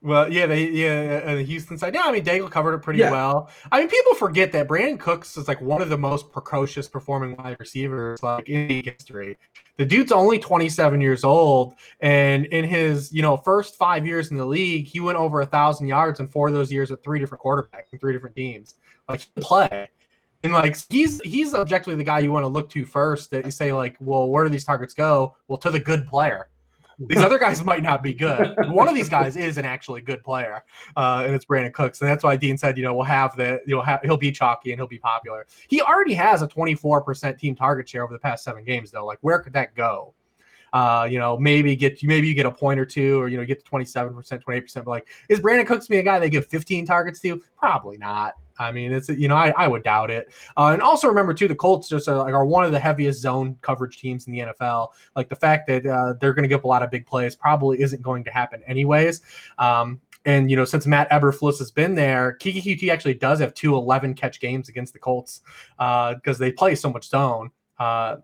Well, 0.00 0.32
yeah, 0.32 0.46
they, 0.46 0.68
yeah, 0.68 1.22
uh, 1.24 1.34
the 1.34 1.42
Houston 1.42 1.76
side. 1.76 1.92
Yeah, 1.92 2.02
I 2.04 2.12
mean, 2.12 2.24
Daigle 2.24 2.48
covered 2.50 2.74
it 2.74 2.82
pretty 2.82 3.00
Yeah. 3.00 3.10
well. 3.10 3.50
I 3.72 3.80
mean, 3.80 3.88
people 3.88 4.14
forget 4.14 4.52
that 4.52 4.68
Brandin 4.68 4.98
Cooks 4.98 5.36
is 5.36 5.48
like 5.48 5.60
one 5.60 5.82
of 5.82 5.88
the 5.88 5.98
most 5.98 6.30
precocious 6.30 6.86
performing 6.88 7.34
wide 7.36 7.56
receivers 7.58 8.22
like 8.22 8.48
in 8.48 8.68
league 8.68 8.84
history. 8.96 9.36
The 9.76 9.84
dude's 9.84 10.12
only 10.12 10.38
27 10.38 11.00
years 11.00 11.24
old, 11.24 11.74
and 12.00 12.46
in 12.46 12.64
his 12.64 13.12
you 13.12 13.22
know 13.22 13.36
first 13.36 13.76
five 13.76 14.06
years 14.06 14.30
in 14.30 14.36
the 14.36 14.46
league, 14.46 14.86
he 14.86 15.00
went 15.00 15.18
over 15.18 15.40
a 15.40 15.46
thousand 15.46 15.88
yards 15.88 16.20
in 16.20 16.28
four 16.28 16.46
of 16.48 16.54
those 16.54 16.70
years 16.70 16.90
with 16.90 17.02
three 17.02 17.18
different 17.18 17.42
quarterbacks 17.42 17.90
and 17.90 18.00
three 18.00 18.12
different 18.12 18.36
teams. 18.36 18.76
Like 19.08 19.20
he 19.20 19.40
play, 19.40 19.88
And 20.44 20.52
like 20.52 20.76
he's 20.90 21.20
he's 21.22 21.54
objectively 21.54 21.96
the 21.96 22.04
guy 22.04 22.20
you 22.20 22.30
want 22.30 22.44
to 22.44 22.48
look 22.48 22.70
to 22.70 22.84
first. 22.84 23.32
That 23.32 23.44
you 23.44 23.50
say 23.50 23.72
like, 23.72 23.96
well, 23.98 24.28
where 24.28 24.44
do 24.44 24.50
these 24.50 24.64
targets 24.64 24.94
go? 24.94 25.34
Well, 25.48 25.58
to 25.58 25.70
the 25.70 25.80
good 25.80 26.06
player. 26.06 26.48
These 26.98 27.18
other 27.18 27.38
guys 27.38 27.62
might 27.64 27.82
not 27.82 28.02
be 28.02 28.12
good. 28.12 28.56
One 28.70 28.88
of 28.88 28.94
these 28.94 29.08
guys 29.08 29.36
is 29.36 29.56
an 29.56 29.64
actually 29.64 30.00
good 30.00 30.24
player, 30.24 30.64
uh, 30.96 31.22
and 31.24 31.34
it's 31.34 31.44
Brandin 31.44 31.72
Cooks. 31.72 32.00
And 32.00 32.10
that's 32.10 32.24
why 32.24 32.36
Dean 32.36 32.58
said, 32.58 32.76
you 32.76 32.82
know, 32.82 32.94
we'll 32.94 33.04
have 33.04 33.36
the, 33.36 33.60
you'll 33.66 33.82
have, 33.82 34.00
he'll 34.02 34.16
be 34.16 34.32
chalky 34.32 34.72
and 34.72 34.80
he'll 34.80 34.88
be 34.88 34.98
popular. 34.98 35.46
He 35.68 35.80
already 35.80 36.14
has 36.14 36.42
a 36.42 36.48
24% 36.48 37.38
team 37.38 37.54
target 37.54 37.88
share 37.88 38.02
over 38.02 38.12
the 38.12 38.18
past 38.18 38.42
seven 38.42 38.64
games, 38.64 38.90
though. 38.90 39.06
Like, 39.06 39.18
where 39.20 39.38
could 39.38 39.52
that 39.52 39.74
go? 39.76 40.14
Uh, 40.72 41.08
you 41.10 41.18
know, 41.18 41.38
maybe 41.38 41.74
get 41.76 42.02
maybe 42.02 42.28
you 42.28 42.34
get 42.34 42.46
a 42.46 42.50
point 42.50 42.78
or 42.78 42.84
two, 42.84 43.20
or 43.20 43.28
you 43.28 43.38
know, 43.38 43.44
get 43.44 43.64
to 43.64 43.70
27%, 43.70 44.14
28%. 44.14 44.74
But 44.74 44.86
like, 44.86 45.06
is 45.28 45.40
Brandin 45.40 45.66
Cooks 45.66 45.86
be 45.86 45.98
a 45.98 46.02
guy 46.02 46.18
they 46.18 46.28
give 46.28 46.46
15 46.46 46.84
targets 46.84 47.20
to? 47.20 47.42
Probably 47.56 47.96
not. 47.96 48.34
I 48.58 48.72
mean, 48.72 48.92
it's 48.92 49.08
you 49.08 49.28
know, 49.28 49.36
I, 49.36 49.52
I 49.56 49.68
would 49.68 49.82
doubt 49.82 50.10
it. 50.10 50.32
Uh, 50.56 50.70
and 50.72 50.82
also 50.82 51.08
remember 51.08 51.34
too, 51.34 51.48
the 51.48 51.54
Colts 51.54 51.88
just 51.88 52.08
are, 52.08 52.16
like 52.16 52.34
are 52.34 52.44
one 52.44 52.64
of 52.64 52.72
the 52.72 52.80
heaviest 52.80 53.20
zone 53.20 53.56
coverage 53.62 53.98
teams 53.98 54.26
in 54.26 54.32
the 54.32 54.40
NFL. 54.40 54.88
Like 55.16 55.28
the 55.28 55.36
fact 55.36 55.66
that 55.68 55.86
uh, 55.86 56.14
they're 56.20 56.32
going 56.32 56.42
to 56.42 56.48
give 56.48 56.60
up 56.60 56.64
a 56.64 56.68
lot 56.68 56.82
of 56.82 56.90
big 56.90 57.06
plays 57.06 57.36
probably 57.36 57.80
isn't 57.80 58.02
going 58.02 58.24
to 58.24 58.30
happen 58.30 58.62
anyways. 58.66 59.22
Um, 59.58 60.00
and 60.24 60.50
you 60.50 60.56
know, 60.56 60.64
since 60.64 60.86
Matt 60.86 61.10
Eberflus 61.10 61.58
has 61.58 61.70
been 61.70 61.94
there, 61.94 62.36
Keke 62.40 62.62
Coutee 62.62 62.90
actually 62.90 63.14
does 63.14 63.40
have 63.40 63.54
two 63.54 63.74
11 63.76 64.14
catch 64.14 64.40
games 64.40 64.68
against 64.68 64.92
the 64.92 64.98
Colts 64.98 65.40
because 65.76 66.20
uh, 66.26 66.38
they 66.38 66.52
play 66.52 66.74
so 66.74 66.90
much 66.90 67.08
zone. 67.08 67.50
Uh, 67.78 68.16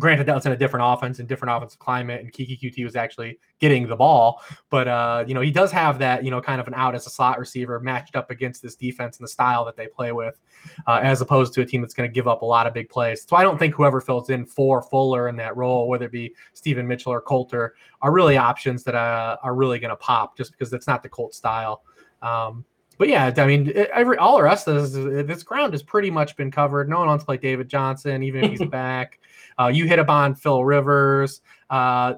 Granted, 0.00 0.26
that 0.26 0.34
was 0.34 0.46
in 0.46 0.52
a 0.52 0.56
different 0.56 0.84
offense 0.86 1.18
and 1.18 1.28
different 1.28 1.54
offensive 1.54 1.78
climate, 1.78 2.20
and 2.20 2.32
Keke 2.32 2.58
Coutee 2.60 2.84
was 2.84 2.96
actually 2.96 3.38
getting 3.60 3.86
the 3.86 3.94
ball. 3.94 4.42
But 4.70 4.88
uh, 4.88 5.24
you 5.26 5.34
know, 5.34 5.40
he 5.40 5.50
does 5.50 5.70
have 5.70 5.98
that, 6.00 6.24
you 6.24 6.30
know, 6.30 6.40
kind 6.40 6.60
of 6.60 6.66
an 6.66 6.74
out 6.74 6.94
as 6.94 7.06
a 7.06 7.10
slot 7.10 7.38
receiver 7.38 7.78
matched 7.78 8.16
up 8.16 8.30
against 8.30 8.62
this 8.62 8.74
defense 8.74 9.18
and 9.18 9.24
the 9.24 9.30
style 9.30 9.64
that 9.66 9.76
they 9.76 9.86
play 9.86 10.12
with, 10.12 10.40
uh, 10.86 11.00
as 11.02 11.20
opposed 11.20 11.54
to 11.54 11.60
a 11.60 11.66
team 11.66 11.80
that's 11.80 11.94
going 11.94 12.08
to 12.08 12.12
give 12.12 12.26
up 12.26 12.42
a 12.42 12.46
lot 12.46 12.66
of 12.66 12.74
big 12.74 12.88
plays. 12.88 13.24
So 13.28 13.36
I 13.36 13.42
don't 13.42 13.58
think 13.58 13.74
whoever 13.74 14.00
fills 14.00 14.30
in 14.30 14.46
for 14.46 14.82
Fuller 14.82 15.28
in 15.28 15.36
that 15.36 15.56
role, 15.56 15.88
whether 15.88 16.06
it 16.06 16.12
be 16.12 16.34
Steven 16.54 16.88
Mitchell 16.88 17.12
or 17.12 17.20
Coulter, 17.20 17.74
are 18.02 18.12
really 18.12 18.36
options 18.36 18.82
that 18.84 18.94
uh, 18.94 19.36
are 19.42 19.54
really 19.54 19.78
going 19.78 19.90
to 19.90 19.96
pop 19.96 20.36
just 20.36 20.52
because 20.52 20.70
that's 20.70 20.86
not 20.86 21.02
the 21.02 21.08
Colt 21.08 21.34
style. 21.34 21.82
Um, 22.22 22.64
but 23.00 23.08
yeah, 23.08 23.32
I 23.38 23.46
mean, 23.46 23.72
every 23.94 24.18
all 24.18 24.36
the 24.36 24.42
rest 24.42 24.68
of 24.68 24.92
this, 24.92 25.26
this 25.26 25.42
ground 25.42 25.72
has 25.72 25.82
pretty 25.82 26.10
much 26.10 26.36
been 26.36 26.50
covered. 26.50 26.86
No 26.86 26.98
one 26.98 27.08
wants 27.08 27.22
to 27.22 27.26
play 27.26 27.38
David 27.38 27.66
Johnson, 27.66 28.22
even 28.22 28.44
if 28.44 28.50
he's 28.50 28.68
back. 28.70 29.19
Uh, 29.60 29.68
you 29.68 29.86
hit 29.86 29.98
upon 29.98 30.34
Phil 30.34 30.64
Rivers. 30.64 31.42
Uh, 31.68 32.14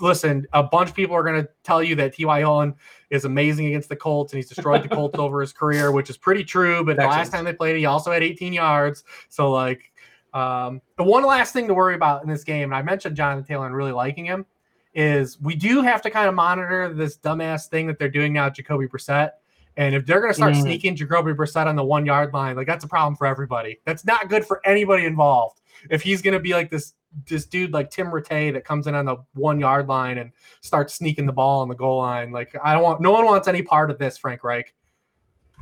listen, 0.00 0.46
a 0.52 0.62
bunch 0.62 0.88
of 0.88 0.96
people 0.96 1.14
are 1.14 1.22
going 1.22 1.42
to 1.42 1.48
tell 1.62 1.82
you 1.82 1.94
that 1.96 2.14
T.Y. 2.14 2.38
Hilton 2.38 2.74
is 3.10 3.26
amazing 3.26 3.66
against 3.66 3.88
the 3.88 3.96
Colts 3.96 4.32
and 4.32 4.38
he's 4.38 4.48
destroyed 4.48 4.82
the 4.82 4.88
Colts 4.88 5.18
over 5.18 5.40
his 5.42 5.52
career, 5.52 5.92
which 5.92 6.08
is 6.08 6.16
pretty 6.16 6.42
true. 6.42 6.82
But 6.82 6.96
the 6.96 7.02
last 7.06 7.32
time 7.32 7.44
they 7.44 7.52
played, 7.52 7.76
he 7.76 7.84
also 7.84 8.10
had 8.10 8.22
18 8.22 8.52
yards. 8.52 9.04
So, 9.28 9.52
like, 9.52 9.92
um, 10.32 10.80
the 10.96 11.04
one 11.04 11.24
last 11.24 11.52
thing 11.52 11.68
to 11.68 11.74
worry 11.74 11.94
about 11.94 12.22
in 12.22 12.28
this 12.28 12.44
game, 12.44 12.64
and 12.72 12.74
I 12.74 12.82
mentioned 12.82 13.14
Jonathan 13.14 13.44
Taylor 13.44 13.66
and 13.66 13.76
really 13.76 13.92
liking 13.92 14.24
him, 14.24 14.46
is 14.94 15.40
we 15.40 15.54
do 15.54 15.82
have 15.82 16.00
to 16.02 16.10
kind 16.10 16.28
of 16.28 16.34
monitor 16.34 16.92
this 16.94 17.18
dumbass 17.18 17.68
thing 17.68 17.86
that 17.88 17.98
they're 17.98 18.08
doing 18.08 18.32
now, 18.32 18.48
Jacoby 18.48 18.88
Brissett. 18.88 19.32
And 19.76 19.94
if 19.94 20.06
they're 20.06 20.20
going 20.20 20.30
to 20.30 20.36
start 20.36 20.54
mm. 20.54 20.62
sneaking 20.62 20.96
Jacoby 20.96 21.32
Brissett 21.32 21.66
on 21.66 21.76
the 21.76 21.84
one 21.84 22.06
yard 22.06 22.32
line, 22.32 22.56
like 22.56 22.66
that's 22.66 22.84
a 22.84 22.88
problem 22.88 23.16
for 23.16 23.26
everybody. 23.26 23.80
That's 23.84 24.04
not 24.04 24.28
good 24.28 24.46
for 24.46 24.60
anybody 24.64 25.04
involved 25.04 25.60
if 25.90 26.02
he's 26.02 26.22
gonna 26.22 26.40
be 26.40 26.52
like 26.52 26.70
this 26.70 26.94
this 27.26 27.46
dude 27.46 27.72
like 27.72 27.90
Tim 27.90 28.08
Rattay 28.08 28.52
that 28.52 28.64
comes 28.64 28.86
in 28.86 28.94
on 28.94 29.04
the 29.04 29.16
one 29.34 29.60
yard 29.60 29.88
line 29.88 30.18
and 30.18 30.32
starts 30.60 30.94
sneaking 30.94 31.26
the 31.26 31.32
ball 31.32 31.62
on 31.62 31.68
the 31.68 31.74
goal 31.74 31.98
line. 31.98 32.32
Like 32.32 32.54
I 32.62 32.74
don't 32.74 32.82
want 32.82 33.00
no 33.00 33.12
one 33.12 33.24
wants 33.24 33.48
any 33.48 33.62
part 33.62 33.90
of 33.90 33.98
this, 33.98 34.18
Frank 34.18 34.44
Reich. 34.44 34.74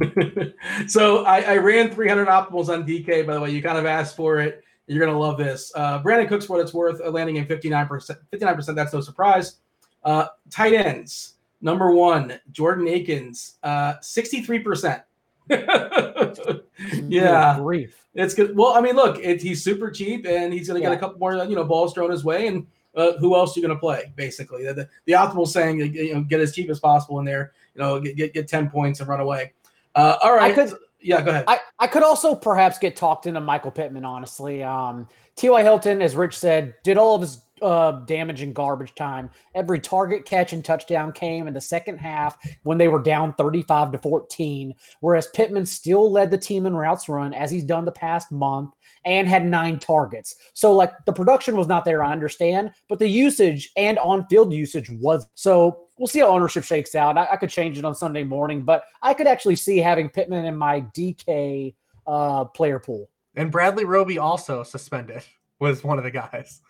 so 0.89 1.25
I, 1.25 1.41
I, 1.43 1.57
ran 1.59 1.91
300 1.91 2.27
optimals 2.27 2.71
on 2.71 2.87
DK. 2.87 3.27
By 3.27 3.35
the 3.35 3.41
way, 3.41 3.51
you 3.51 3.63
kind 3.63 3.77
of 3.77 3.85
asked 3.85 4.17
for 4.17 4.39
it. 4.39 4.65
You're 4.87 5.05
gonna 5.05 5.19
love 5.19 5.39
this. 5.39 5.71
Uh, 5.75 6.03
Brandin 6.03 6.29
Cooks, 6.29 6.49
what 6.49 6.61
it's 6.61 6.73
worth, 6.73 7.01
uh, 7.01 7.11
landing 7.11 7.37
in 7.37 7.47
59 7.47 7.87
percent. 7.87 8.19
59 8.31 8.55
percent. 8.55 8.77
That's 8.77 8.93
no 8.93 9.01
surprise. 9.01 9.57
Uh, 10.05 10.27
tight 10.51 10.73
ends. 10.73 11.35
Number 11.61 11.93
one, 11.93 12.41
Jordan 12.51 12.89
Akins, 12.89 13.59
uh, 13.63 13.95
63 14.01 14.59
percent. 14.61 15.03
yeah, 17.09 17.59
grief. 17.59 18.05
It's 18.15 18.35
good. 18.35 18.57
Well, 18.57 18.75
I 18.75 18.81
mean, 18.81 18.97
look, 18.97 19.19
it, 19.19 19.41
he's 19.41 19.63
super 19.63 19.91
cheap, 19.91 20.27
and 20.27 20.53
he's 20.53 20.69
going 20.69 20.81
to 20.81 20.85
yeah. 20.85 20.95
get 20.95 20.99
a 20.99 21.01
couple 21.01 21.19
more, 21.19 21.35
you 21.45 21.57
know, 21.57 21.65
balls 21.65 21.95
thrown 21.95 22.11
his 22.11 22.25
way. 22.25 22.47
And 22.47 22.67
uh, 22.95 23.13
who 23.19 23.35
else 23.35 23.57
are 23.57 23.61
you 23.61 23.67
going 23.67 23.77
to 23.77 23.81
play? 23.81 24.13
Basically, 24.17 24.65
the, 24.65 24.75
the, 24.75 24.89
the 25.07 25.13
optimal 25.13 25.49
saying, 25.49 25.79
you 25.95 26.15
know, 26.15 26.21
get 26.23 26.41
as 26.41 26.55
cheap 26.55 26.71
as 26.71 26.81
possible 26.81 27.19
in 27.19 27.25
there. 27.25 27.53
You 27.75 27.83
know, 27.83 28.01
get 28.01 28.17
get, 28.17 28.35
get 28.35 28.49
ten 28.49 28.69
points 28.71 29.01
and 29.01 29.09
run 29.09 29.21
away. 29.21 29.53
Uh, 29.95 30.17
all 30.23 30.35
right. 30.35 30.53
I 30.53 30.55
could, 30.55 30.75
yeah, 31.01 31.23
go 31.23 31.31
ahead. 31.31 31.45
I, 31.49 31.61
I 31.79 31.87
could 31.87 32.03
also 32.03 32.35
perhaps 32.35 32.79
get 32.79 32.97
talked 32.97 33.27
into 33.27 33.41
Michael 33.41 33.71
Pittman. 33.71 34.05
Honestly, 34.05 34.63
um, 34.63 35.09
T.Y. 35.37 35.63
Hilton, 35.63 36.03
as 36.03 36.15
Rich 36.15 36.39
said, 36.39 36.75
did 36.83 36.99
all 36.99 37.15
of 37.15 37.23
his 37.23 37.41
uh, 37.63 37.93
damage 38.07 38.43
and 38.43 38.55
garbage 38.55 38.95
time. 38.95 39.31
Every 39.55 39.81
target, 39.81 40.25
catch, 40.25 40.53
and 40.53 40.65
touchdown 40.65 41.13
came 41.13 41.47
in 41.47 41.55
the 41.55 41.61
second 41.61 41.99
half 41.99 42.37
when 42.63 42.79
they 42.79 42.89
were 42.89 43.03
down 43.03 43.35
35 43.35 43.93
to 43.93 43.99
14. 43.99 44.75
Whereas 45.01 45.29
Pittman 45.29 45.67
still 45.67 46.11
led 46.11 46.31
the 46.31 46.39
team 46.39 46.67
in 46.67 46.75
routes 46.75 47.09
run 47.09 47.33
as 47.35 47.51
he's 47.51 47.65
done 47.65 47.85
the 47.85 47.93
past 47.93 48.31
month 48.33 48.75
and 49.05 49.29
had 49.29 49.45
nine 49.45 49.79
targets. 49.79 50.37
So, 50.55 50.73
like, 50.73 50.93
the 51.07 51.13
production 51.13 51.57
was 51.57 51.67
not 51.67 51.85
there, 51.85 52.03
I 52.03 52.13
understand, 52.13 52.73
but 52.89 52.99
the 52.99 53.09
usage 53.09 53.71
and 53.77 53.99
on 53.99 54.27
field 54.27 54.53
usage 54.53 54.91
was. 54.91 55.27
So, 55.35 55.89
we'll 55.99 56.07
see 56.07 56.21
how 56.21 56.29
ownership 56.29 56.65
shakes 56.65 56.95
out. 56.95 57.17
I, 57.19 57.29
I, 57.33 57.37
could 57.37 57.51
change 57.51 57.79
it 57.79 57.85
on 57.85 57.95
Sunday 57.95 58.25
morning, 58.25 58.63
but 58.63 58.85
I 59.03 59.15
could 59.15 59.27
actually 59.27 59.57
see 59.57 59.79
having 59.79 60.09
Pittman 60.09 60.45
in 60.45 60.57
my 60.57 60.81
DK 60.81 61.75
uh, 62.07 62.45
player 62.47 62.79
pool. 62.79 63.09
And 63.35 63.51
Bradley 63.51 63.85
Roby 63.85 64.19
also 64.19 64.63
suspended 64.63 65.23
was 65.61 65.85
one 65.85 65.99
of 65.99 66.05
the 66.05 66.11
guys. 66.11 66.61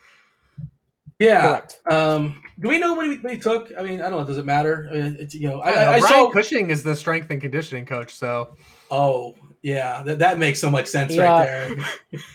Yeah. 1.18 1.62
Um, 1.86 2.42
do 2.60 2.68
we 2.68 2.78
know 2.78 2.94
what 2.94 3.06
he, 3.06 3.16
what 3.16 3.32
he, 3.32 3.38
took? 3.38 3.72
I 3.78 3.82
mean, 3.82 4.00
I 4.00 4.10
don't 4.10 4.20
know. 4.20 4.26
Does 4.26 4.38
it 4.38 4.46
matter? 4.46 4.88
I 4.90 4.94
mean, 4.94 5.16
it's 5.18 5.34
you 5.34 5.48
know, 5.48 5.60
I, 5.60 5.70
I, 5.70 5.94
I 5.94 6.00
Brian 6.00 6.14
saw 6.14 6.30
Cushing 6.30 6.70
is 6.70 6.82
the 6.82 6.96
strength 6.96 7.30
and 7.30 7.40
conditioning 7.40 7.86
coach. 7.86 8.14
So. 8.14 8.56
Oh 8.90 9.34
yeah, 9.62 10.02
that, 10.02 10.18
that 10.18 10.38
makes 10.38 10.60
so 10.60 10.70
much 10.70 10.86
sense 10.86 11.14
yeah. 11.14 11.22
right 11.22 11.78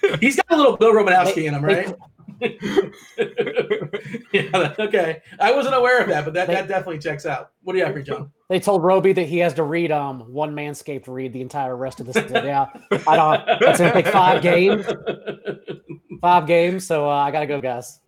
there. 0.02 0.18
He's 0.20 0.38
got 0.38 0.46
a 0.50 0.56
little 0.56 0.78
Bill 0.78 0.94
Romanowski 0.94 1.46
in 1.46 1.54
him, 1.54 1.64
right? 1.64 1.94
yeah. 4.32 4.76
Okay. 4.80 5.22
I 5.40 5.52
wasn't 5.52 5.76
aware 5.76 6.02
of 6.02 6.08
that, 6.10 6.24
but 6.24 6.34
that, 6.36 6.48
they, 6.48 6.54
that 6.54 6.68
definitely 6.68 7.00
checks 7.00 7.26
out. 7.26 7.52
What 7.64 7.74
do 7.74 7.80
you 7.80 7.86
have 7.86 7.94
for 7.94 8.02
John? 8.02 8.32
They 8.50 8.60
told 8.60 8.84
Roby 8.84 9.12
that 9.14 9.28
he 9.28 9.40
has 9.40 9.54
to 9.56 9.64
read 9.64 9.92
um 9.92 10.22
one 10.32 10.56
manscaped 10.56 11.08
read 11.08 11.34
the 11.34 11.42
entire 11.42 11.76
rest 11.76 12.00
of 12.00 12.06
this. 12.06 12.16
yeah. 12.32 12.68
I 13.08 13.16
don't. 13.16 13.60
That's 13.60 13.80
gonna 13.80 13.94
take 13.94 14.08
five 14.08 14.42
games. 14.42 14.86
Five 16.20 16.48
games. 16.48 16.88
So 16.88 17.08
uh, 17.08 17.14
I 17.14 17.30
gotta 17.30 17.46
go, 17.46 17.62
guys. 17.62 18.00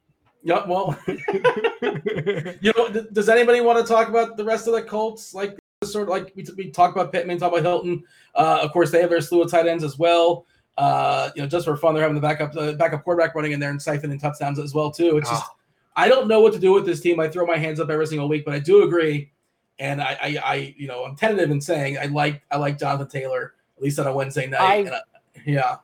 Yeah, 0.41 0.65
well, 0.65 0.97
you 1.07 2.73
know, 2.75 2.89
does 3.11 3.27
anybody 3.29 3.61
want 3.61 3.85
to 3.85 3.91
talk 3.91 4.07
about 4.07 4.37
the 4.37 4.43
rest 4.43 4.67
of 4.67 4.73
the 4.73 4.81
Colts? 4.81 5.33
Like, 5.33 5.57
sort 5.83 6.03
of 6.03 6.09
like 6.09 6.31
we, 6.35 6.45
we 6.57 6.71
talk 6.71 6.93
about 6.93 7.11
Pittman, 7.11 7.37
talk 7.37 7.51
about 7.51 7.63
Hilton. 7.63 8.03
Uh, 8.35 8.59
of 8.61 8.71
course, 8.71 8.91
they 8.91 9.01
have 9.01 9.09
their 9.09 9.21
slew 9.21 9.41
of 9.41 9.51
tight 9.51 9.67
ends 9.67 9.83
as 9.83 9.97
well. 9.97 10.45
Uh, 10.77 11.29
you 11.35 11.41
know, 11.41 11.47
just 11.47 11.65
for 11.65 11.75
fun, 11.75 11.93
they're 11.93 12.03
having 12.03 12.15
the 12.15 12.21
backup 12.21 12.55
uh, 12.55 12.73
backup 12.73 13.03
quarterback 13.03 13.35
running 13.35 13.51
in 13.51 13.59
there 13.59 13.69
and 13.69 13.79
siphoning 13.79 14.19
touchdowns 14.19 14.59
as 14.59 14.73
well 14.73 14.91
too. 14.91 15.17
It's 15.17 15.29
just 15.29 15.43
ah. 15.43 15.55
I 15.95 16.07
don't 16.07 16.27
know 16.27 16.39
what 16.39 16.53
to 16.53 16.59
do 16.59 16.71
with 16.71 16.85
this 16.85 17.01
team. 17.01 17.19
I 17.19 17.27
throw 17.27 17.45
my 17.45 17.57
hands 17.57 17.81
up 17.81 17.89
every 17.89 18.07
single 18.07 18.29
week, 18.29 18.45
but 18.45 18.53
I 18.53 18.59
do 18.59 18.83
agree, 18.83 19.31
and 19.79 20.01
I, 20.01 20.17
I, 20.21 20.37
I 20.43 20.75
you 20.77 20.87
know, 20.87 21.03
I'm 21.03 21.17
tentative 21.17 21.51
in 21.51 21.59
saying 21.59 21.97
I 21.97 22.05
like 22.05 22.41
I 22.49 22.57
like 22.57 22.79
Jonathan 22.79 23.09
Taylor 23.09 23.55
at 23.75 23.83
least 23.83 23.99
on 23.99 24.07
a 24.07 24.13
Wednesday 24.13 24.47
night. 24.47 24.87
I, 24.87 24.95
I, 24.95 25.01
yeah. 25.45 25.77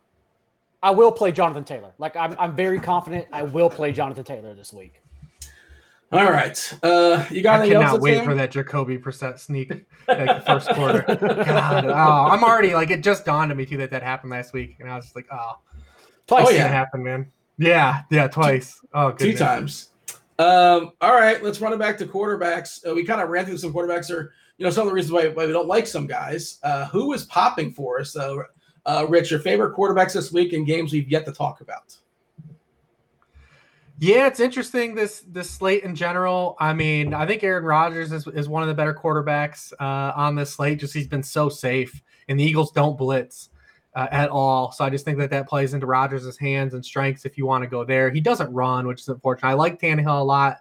I 0.86 0.92
will 0.92 1.12
play 1.12 1.32
Jonathan 1.32 1.64
Taylor. 1.64 1.92
Like 1.98 2.16
I'm, 2.16 2.36
I'm 2.38 2.56
very 2.56 2.80
confident 2.80 3.26
I 3.34 3.42
will 3.42 3.72
play 3.72 3.92
Jonathan 3.92 4.24
Taylor 4.24 4.54
this 4.54 4.72
week. 4.72 5.02
All 6.12 6.32
right. 6.32 6.74
Uh, 6.84 7.26
you 7.32 7.42
got 7.42 7.62
I 7.62 7.68
cannot 7.70 8.02
wait 8.02 8.24
for 8.24 8.36
that 8.36 8.52
Jacoby 8.52 9.00
Brissett 9.00 9.40
sneak 9.40 9.72
like 10.08 10.28
the 10.28 10.44
first 10.46 10.70
quarter. 10.70 11.02
God, 11.44 11.86
oh, 11.86 11.92
I'm 11.92 12.44
already 12.44 12.76
like 12.76 12.92
it 12.92 13.02
just 13.02 13.26
dawned 13.26 13.50
on 13.50 13.58
me 13.58 13.66
too 13.66 13.78
that 13.78 13.90
that 13.90 14.04
happened 14.04 14.30
last 14.30 14.54
week, 14.54 14.78
and 14.80 14.88
I 14.88 14.96
was 14.96 15.06
just 15.06 15.16
like, 15.16 15.26
oh, 15.32 15.58
twice. 16.28 16.46
Oh, 16.48 16.52
yeah, 16.52 16.68
happened, 16.68 17.04
man. 17.04 17.32
Yeah, 17.58 18.04
yeah, 18.12 18.28
twice. 18.28 18.80
Oh, 18.94 19.10
goodness. 19.10 19.40
two 19.40 19.44
times. 19.44 19.90
Um, 20.38 20.92
all 21.02 21.16
right, 21.16 21.44
let's 21.44 21.60
run 21.62 21.74
it 21.74 21.80
back 21.80 21.98
to 21.98 22.06
quarterbacks. 22.06 22.88
Uh, 22.88 22.94
we 22.94 23.04
kind 23.04 23.22
of 23.22 23.30
ran 23.30 23.46
through 23.46 23.58
some 23.58 23.74
quarterbacks, 23.74 24.12
or 24.12 24.34
you 24.60 24.66
know, 24.66 24.70
some 24.70 24.84
of 24.84 24.90
the 24.90 24.94
reasons 24.94 25.14
why, 25.14 25.30
why 25.30 25.48
we 25.48 25.52
don't 25.52 25.68
like 25.68 25.88
some 25.88 26.06
guys. 26.06 26.60
Uh, 26.62 26.86
who 26.86 27.12
is 27.14 27.26
popping 27.26 27.74
for 27.74 28.00
us? 28.00 28.16
Uh, 28.16 28.38
uh, 28.86 29.06
Rich, 29.10 29.32
your 29.32 29.40
favorite 29.40 29.76
quarterbacks 29.76 30.14
this 30.14 30.32
week 30.32 30.54
in 30.54 30.66
games 30.66 30.94
we've 30.94 31.10
yet 31.10 31.26
to 31.26 31.32
talk 31.32 31.62
about. 31.62 31.96
Yeah, 33.98 34.28
it's 34.28 34.42
interesting 34.42 34.94
this 34.94 35.22
this 35.22 35.50
slate 35.50 35.84
in 35.84 35.96
general. 35.96 36.58
I 36.60 36.74
mean, 36.74 37.14
I 37.14 37.26
think 37.26 37.44
Aaron 37.44 37.64
Rodgers 37.64 38.12
is, 38.12 38.28
is 38.28 38.50
one 38.50 38.62
of 38.62 38.68
the 38.68 38.74
better 38.74 38.94
quarterbacks 38.94 39.72
uh, 39.80 40.12
on 40.16 40.36
this 40.36 40.52
slate. 40.52 40.80
Just 40.80 40.94
he's 40.94 41.08
been 41.08 41.24
so 41.24 41.48
safe, 41.48 42.02
and 42.28 42.38
the 42.38 42.44
Eagles 42.44 42.72
don't 42.72 42.98
blitz 42.98 43.50
uh, 43.96 44.08
at 44.12 44.30
all. 44.30 44.74
So 44.74 44.84
I 44.84 44.90
just 44.90 45.06
think 45.06 45.18
that 45.20 45.30
that 45.30 45.48
plays 45.48 45.74
into 45.74 45.86
Rodgers' 45.86 46.38
hands 46.38 46.74
and 46.74 46.86
strengths 46.86 47.26
if 47.26 47.38
you 47.38 47.46
want 47.46 47.64
to 47.64 47.70
go 47.70 47.86
there. 47.86 48.10
He 48.10 48.20
doesn't 48.20 48.52
run, 48.52 48.86
which 48.86 49.00
is 49.02 49.08
unfortunate. 49.08 49.48
I 49.48 49.54
like 49.54 49.80
Tannehill 49.80 50.20
a 50.20 50.24
lot 50.24 50.58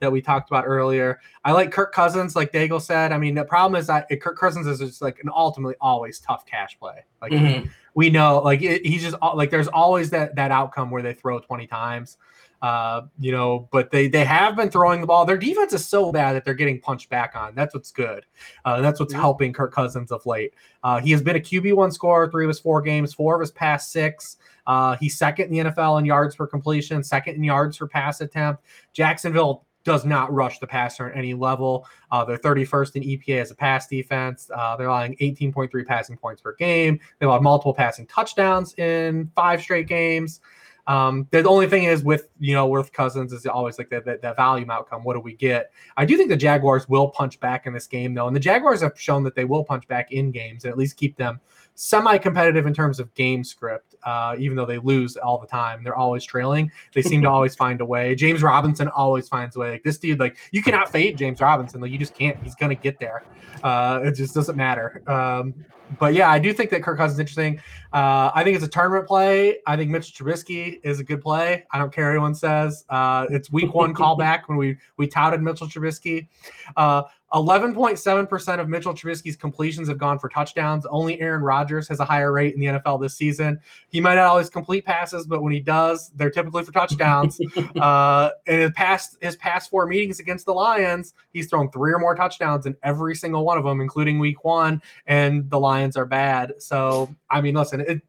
that 0.00 0.10
we 0.10 0.20
talked 0.20 0.50
about 0.50 0.64
earlier. 0.66 1.20
I 1.44 1.52
like 1.52 1.72
Kirk 1.72 1.92
Cousins, 1.92 2.36
like 2.36 2.52
Daigle 2.52 2.80
said. 2.80 3.12
I 3.12 3.18
mean, 3.18 3.34
the 3.34 3.44
problem 3.44 3.78
is 3.78 3.86
that 3.88 4.08
Kirk 4.20 4.38
Cousins 4.38 4.66
is 4.66 4.78
just 4.78 5.02
like 5.02 5.18
an 5.22 5.30
ultimately 5.34 5.74
always 5.80 6.18
tough 6.20 6.46
cash 6.46 6.78
play. 6.78 7.04
Like 7.20 7.32
mm-hmm. 7.32 7.66
we 7.94 8.10
know 8.10 8.40
like 8.40 8.62
it, 8.62 8.86
he's 8.86 9.02
just 9.02 9.16
like 9.34 9.50
there's 9.50 9.68
always 9.68 10.10
that 10.10 10.36
that 10.36 10.50
outcome 10.50 10.90
where 10.90 11.02
they 11.02 11.14
throw 11.14 11.38
20 11.40 11.66
times. 11.66 12.16
Uh, 12.60 13.02
you 13.20 13.30
know, 13.30 13.68
but 13.70 13.92
they 13.92 14.08
they 14.08 14.24
have 14.24 14.56
been 14.56 14.68
throwing 14.68 15.00
the 15.00 15.06
ball. 15.06 15.24
Their 15.24 15.36
defense 15.36 15.72
is 15.72 15.86
so 15.86 16.10
bad 16.10 16.34
that 16.34 16.44
they're 16.44 16.54
getting 16.54 16.80
punched 16.80 17.08
back 17.08 17.36
on. 17.36 17.54
That's 17.54 17.72
what's 17.72 17.92
good. 17.92 18.26
Uh, 18.64 18.80
that's 18.80 18.98
what's 18.98 19.12
helping 19.12 19.52
Kirk 19.52 19.72
Cousins 19.72 20.10
of 20.10 20.26
late. 20.26 20.54
Uh, 20.82 21.00
he 21.00 21.12
has 21.12 21.22
been 21.22 21.36
a 21.36 21.40
QB 21.40 21.74
one 21.74 21.92
scorer 21.92 22.28
three 22.28 22.44
of 22.44 22.48
his 22.48 22.58
four 22.58 22.82
games, 22.82 23.14
four 23.14 23.36
of 23.36 23.40
his 23.40 23.52
past 23.52 23.92
six. 23.92 24.38
Uh, 24.66 24.96
he's 24.96 25.16
second 25.16 25.46
in 25.46 25.66
the 25.66 25.70
NFL 25.70 26.00
in 26.00 26.04
yards 26.04 26.34
per 26.34 26.46
completion, 26.46 27.02
second 27.02 27.36
in 27.36 27.44
yards 27.44 27.78
per 27.78 27.86
pass 27.86 28.20
attempt. 28.20 28.64
Jacksonville 28.92 29.64
does 29.84 30.04
not 30.04 30.32
rush 30.32 30.58
the 30.58 30.66
passer 30.66 31.08
at 31.10 31.16
any 31.16 31.34
level. 31.34 31.86
Uh, 32.10 32.24
they're 32.24 32.38
31st 32.38 32.96
in 32.96 33.02
EPA 33.02 33.42
as 33.42 33.50
a 33.50 33.54
pass 33.54 33.86
defense. 33.86 34.50
Uh, 34.54 34.76
they're 34.76 34.88
allowing 34.88 35.16
18.3 35.16 35.86
passing 35.86 36.16
points 36.16 36.42
per 36.42 36.54
game. 36.56 37.00
They 37.18 37.26
allowed 37.26 37.42
multiple 37.42 37.74
passing 37.74 38.06
touchdowns 38.06 38.74
in 38.74 39.30
five 39.34 39.62
straight 39.62 39.88
games. 39.88 40.40
Um, 40.88 41.28
the 41.32 41.46
only 41.46 41.68
thing 41.68 41.84
is 41.84 42.02
with 42.02 42.28
you 42.40 42.54
know 42.54 42.66
with 42.66 42.92
Cousins 42.94 43.34
is 43.34 43.44
always 43.44 43.78
like 43.78 43.90
that, 43.90 44.06
that 44.06 44.22
that 44.22 44.36
volume 44.36 44.70
outcome. 44.70 45.04
What 45.04 45.14
do 45.14 45.20
we 45.20 45.34
get? 45.34 45.70
I 45.98 46.06
do 46.06 46.16
think 46.16 46.30
the 46.30 46.36
Jaguars 46.36 46.88
will 46.88 47.08
punch 47.08 47.38
back 47.40 47.66
in 47.66 47.74
this 47.74 47.86
game 47.86 48.14
though, 48.14 48.26
and 48.26 48.34
the 48.34 48.40
Jaguars 48.40 48.80
have 48.80 48.98
shown 48.98 49.22
that 49.24 49.34
they 49.34 49.44
will 49.44 49.64
punch 49.64 49.86
back 49.86 50.12
in 50.12 50.30
games 50.30 50.64
and 50.64 50.72
at 50.72 50.78
least 50.78 50.96
keep 50.96 51.14
them 51.18 51.40
semi-competitive 51.80 52.66
in 52.66 52.74
terms 52.74 52.98
of 52.98 53.14
game 53.14 53.44
script. 53.44 53.94
Uh, 54.04 54.34
even 54.38 54.56
though 54.56 54.66
they 54.66 54.78
lose 54.78 55.16
all 55.16 55.38
the 55.38 55.46
time, 55.46 55.84
they're 55.84 55.94
always 55.94 56.24
trailing. 56.24 56.70
They 56.92 57.02
seem 57.02 57.22
to 57.22 57.30
always 57.30 57.54
find 57.54 57.80
a 57.80 57.84
way. 57.84 58.16
James 58.16 58.42
Robinson 58.42 58.88
always 58.88 59.28
finds 59.28 59.54
a 59.54 59.60
way. 59.60 59.70
Like 59.72 59.84
this 59.84 59.98
dude, 59.98 60.18
like 60.18 60.38
you 60.50 60.60
cannot 60.60 60.90
fade 60.90 61.16
James 61.16 61.40
Robinson. 61.40 61.80
Like 61.80 61.92
you 61.92 61.98
just 61.98 62.14
can't. 62.14 62.36
He's 62.42 62.56
gonna 62.56 62.74
get 62.74 62.98
there. 62.98 63.22
Uh, 63.62 64.00
it 64.02 64.12
just 64.12 64.34
doesn't 64.34 64.56
matter. 64.56 65.02
Um, 65.06 65.54
but 65.98 66.14
yeah, 66.14 66.30
I 66.30 66.38
do 66.38 66.52
think 66.52 66.70
that 66.70 66.82
Kirk 66.82 66.98
Cousins 66.98 67.16
is 67.16 67.20
interesting. 67.20 67.60
Uh, 67.92 68.30
I 68.34 68.44
think 68.44 68.56
it's 68.56 68.64
a 68.64 68.68
tournament 68.68 69.06
play. 69.06 69.58
I 69.66 69.76
think 69.76 69.90
Mitchell 69.90 70.26
Trubisky 70.26 70.80
is 70.82 71.00
a 71.00 71.04
good 71.04 71.22
play. 71.22 71.64
I 71.70 71.78
don't 71.78 71.92
care 71.92 72.06
what 72.06 72.10
anyone 72.10 72.34
says. 72.34 72.84
Uh, 72.88 73.26
it's 73.30 73.50
week 73.50 73.74
one 73.74 73.94
callback 74.00 74.42
when 74.46 74.58
we 74.58 74.76
we 74.96 75.06
touted 75.06 75.42
Mitchell 75.42 75.66
Trubisky. 75.66 76.28
Uh, 76.76 77.02
11.7% 77.34 78.58
of 78.58 78.68
Mitchell 78.70 78.94
Trubisky's 78.94 79.36
completions 79.36 79.88
have 79.88 79.98
gone 79.98 80.18
for 80.18 80.30
touchdowns. 80.30 80.86
Only 80.86 81.20
Aaron 81.20 81.42
Rodgers 81.42 81.86
has 81.88 82.00
a 82.00 82.04
higher 82.04 82.32
rate 82.32 82.54
in 82.54 82.60
the 82.60 82.66
NFL 82.66 83.02
this 83.02 83.14
season. 83.14 83.60
He 83.90 84.00
might 84.00 84.14
not 84.14 84.24
always 84.28 84.48
complete 84.48 84.86
passes, 84.86 85.26
but 85.26 85.42
when 85.42 85.52
he 85.52 85.60
does, 85.60 86.10
they're 86.16 86.30
typically 86.30 86.64
for 86.64 86.72
touchdowns. 86.72 87.38
uh, 87.76 88.30
in 88.46 88.60
his 88.60 88.70
past 88.72 89.18
his 89.20 89.36
past 89.36 89.68
four 89.68 89.86
meetings 89.86 90.20
against 90.20 90.46
the 90.46 90.54
Lions, 90.54 91.12
he's 91.30 91.50
thrown 91.50 91.70
three 91.70 91.92
or 91.92 91.98
more 91.98 92.14
touchdowns 92.14 92.64
in 92.64 92.74
every 92.82 93.14
single 93.14 93.44
one 93.44 93.58
of 93.58 93.64
them, 93.64 93.82
including 93.82 94.18
Week 94.18 94.42
One. 94.42 94.80
And 95.06 95.50
the 95.50 95.60
Lions 95.60 95.77
are 95.96 96.04
bad. 96.06 96.54
So 96.58 97.14
I 97.30 97.40
mean, 97.40 97.54
listen, 97.54 97.80
it, 97.80 98.02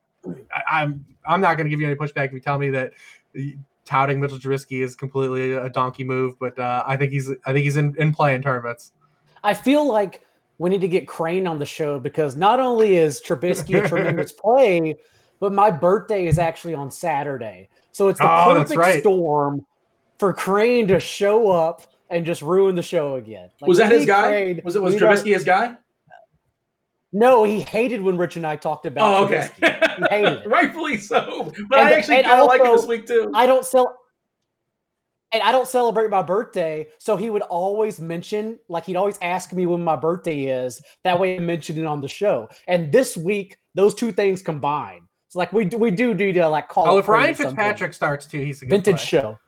I, 0.55 0.82
I'm 0.82 1.05
I'm 1.26 1.41
not 1.41 1.55
going 1.57 1.65
to 1.65 1.70
give 1.70 1.80
you 1.80 1.88
any 1.88 1.95
pushback 1.95 2.28
if 2.28 2.34
you 2.34 2.39
tell 2.39 2.57
me 2.57 2.70
that 2.72 2.91
touting 3.86 4.20
Mitchell 4.20 4.38
Trubisky 4.39 4.82
is 4.84 4.95
completely 4.95 5.53
a 5.53 5.70
donkey 5.70 6.03
move, 6.03 6.38
but 6.39 6.57
uh, 6.59 6.84
I 6.86 6.97
think 6.97 7.11
he's 7.11 7.30
I 7.45 7.53
think 7.53 7.63
he's 7.63 7.78
in, 7.78 7.95
in 7.97 8.13
play 8.13 8.36
in 8.36 8.41
tournaments. 8.41 8.91
I 9.43 9.53
feel 9.53 9.88
like 9.88 10.22
we 10.57 10.70
need 10.70 10.82
to 10.82 10.88
get 10.88 11.07
Crane 11.07 11.47
on 11.47 11.57
the 11.59 11.65
show 11.65 11.99
because 11.99 12.36
not 12.36 12.59
only 12.59 12.97
is 12.97 13.22
Trubisky 13.22 13.84
a 13.84 13.88
tremendous 13.88 14.32
play, 14.32 14.97
but 15.39 15.53
my 15.53 15.72
birthday 15.72 16.28
is 16.28 16.38
actually 16.38 16.74
on 16.74 16.91
Saturday. 16.91 17.70
So 17.93 18.09
it's 18.09 18.20
the 18.20 18.26
Oh, 18.26 18.53
that's 18.53 18.70
perfect 18.74 18.80
right. 18.80 18.99
storm 19.01 19.65
for 20.20 20.34
Crane 20.34 20.88
to 20.89 20.99
show 20.99 21.49
up 21.49 21.84
and 22.09 22.26
just 22.26 22.41
ruin 22.41 22.76
the 22.76 22.82
show 22.84 23.15
again. 23.15 23.49
Like, 23.61 23.67
was 23.70 23.78
that 23.78 23.91
his 23.91 24.05
guy? 24.05 24.28
Crane- 24.28 24.61
was 24.65 24.76
it 24.76 24.82
was 24.82 24.93
we 24.95 24.99
don't- 24.99 25.15
Trubisky 25.15 25.34
his 25.34 25.43
guy? 25.45 25.76
No, 27.12 27.43
he 27.43 27.62
hated 27.62 28.01
when 28.01 28.18
Rich 28.18 28.36
and 28.36 28.45
I 28.45 28.55
talked 28.55 28.86
about 28.86 29.22
Oh, 29.22 29.26
okay. 29.26 29.49
He 29.60 29.66
hated. 30.10 30.45
Rightfully 30.45 30.97
so. 30.97 31.51
But 31.70 31.80
And- 31.80 31.89
I 31.89 31.91
actually 31.93 32.24
kind 32.24 32.41
of 32.41 32.47
like 32.47 32.62
it 32.62 32.72
this 32.72 32.86
week 32.86 33.07
too. 33.07 33.32
I 33.34 33.45
don't 33.45 33.66
sell 33.66 33.97
and 35.32 35.43
I 35.43 35.51
don't 35.51 35.68
celebrate 35.68 36.10
my 36.10 36.22
birthday. 36.24 36.88
So 36.97 37.16
he 37.16 37.30
would 37.30 37.43
always 37.43 37.99
mention, 37.99 38.57
like 38.68 38.86
he'd 38.86 38.95
always 38.95 39.18
ask 39.22 39.53
me 39.53 39.66
when 39.68 39.84
my 39.84 39.95
birthday 39.95 40.45
is. 40.45 40.82
That 41.03 41.20
way 41.20 41.36
I 41.36 41.39
mention 41.39 41.78
it 41.78 41.86
on 41.86 42.01
the 42.01 42.07
show. 42.07 42.49
And 42.68 42.91
this 42.91 43.16
week, 43.16 43.57
those 43.76 43.93
two 43.93 44.12
things 44.12 44.41
combine. 44.41 45.01
It's 45.28 45.36
like 45.36 45.53
we 45.53 45.66
do, 45.66 45.78
we 45.78 45.91
do 45.91 46.16
need 46.16 46.34
to 46.34 46.47
like 46.49 46.68
call 46.70 46.88
Oh, 46.89 46.97
if 46.97 47.07
Ryan. 47.07 47.36
Fitzpatrick 47.36 47.93
starts 47.93 48.26
too, 48.26 48.39
he's 48.39 48.62
a 48.64 48.66
good 48.66 48.72
vintage 48.84 48.95
play. 48.97 49.05
show. 49.22 49.39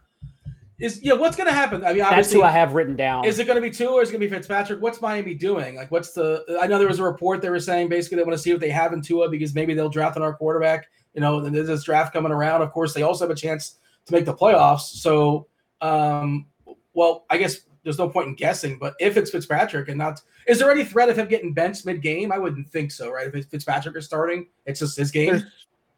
Is 0.82 1.02
yeah, 1.04 1.14
what's 1.14 1.36
gonna 1.36 1.52
happen? 1.52 1.84
I 1.84 1.90
mean, 1.90 2.00
That's 2.00 2.12
obviously, 2.12 2.38
who 2.40 2.44
I 2.44 2.52
have 2.52 2.74
written 2.74 2.96
down. 2.96 3.24
Is 3.26 3.38
it 3.40 3.46
going 3.46 3.56
to 3.56 3.62
be 3.62 3.70
two 3.70 3.90
or 3.90 4.02
is 4.02 4.10
it 4.10 4.14
going 4.14 4.22
to 4.22 4.28
be 4.28 4.36
Fitzpatrick? 4.36 4.82
What's 4.82 5.00
Miami 5.02 5.36
doing? 5.36 5.76
Like, 5.76 5.92
what's 5.92 6.12
the? 6.14 6.44
I 6.62 6.68
know 6.68 6.80
there 6.80 6.88
was 6.88 7.00
a 7.00 7.04
report 7.04 7.42
they 7.42 7.50
were 7.50 7.60
saying 7.60 7.88
basically 7.90 8.18
they 8.18 8.24
want 8.24 8.34
to 8.34 8.42
see 8.42 8.52
what 8.52 8.62
they 8.62 8.70
have 8.72 8.92
in 8.94 9.02
Tua 9.02 9.30
because 9.30 9.54
maybe 9.54 9.74
they'll 9.74 9.90
draft 9.90 10.18
on 10.18 10.24
our 10.24 10.34
quarterback. 10.34 10.88
You 11.14 11.22
know, 11.22 11.40
and 11.40 11.54
there's 11.56 11.68
this 11.68 11.84
draft 11.84 12.14
coming 12.14 12.32
around. 12.32 12.62
Of 12.62 12.72
course, 12.72 12.94
they 12.94 13.04
also 13.04 13.26
have 13.26 13.32
a 13.32 13.40
chance 13.40 13.78
to 14.06 14.14
make 14.14 14.26
the 14.26 14.34
playoffs. 14.34 14.82
So, 15.02 15.48
um, 15.82 16.48
well, 16.94 17.26
I 17.30 17.38
guess 17.38 17.58
there's 17.84 17.98
no 18.00 18.10
point 18.10 18.30
in 18.30 18.36
guessing. 18.36 18.78
But 18.80 18.96
if 19.00 19.18
it's 19.18 19.30
Fitzpatrick 19.30 19.90
and 19.90 19.98
not, 19.98 20.22
is 20.48 20.58
there 20.60 20.72
any 20.72 20.84
threat 20.84 21.10
of 21.10 21.18
him 21.18 21.28
getting 21.28 21.54
benched 21.54 21.86
mid 21.86 22.02
game? 22.02 22.32
I 22.32 22.38
wouldn't 22.40 22.70
think 22.70 22.92
so, 22.92 23.12
right? 23.12 23.30
If 23.34 23.46
Fitzpatrick 23.48 23.96
is 23.98 24.06
starting, 24.06 24.48
it's 24.66 24.80
just 24.80 24.98
his 24.98 25.12
game. 25.12 25.28
There's- 25.32 25.44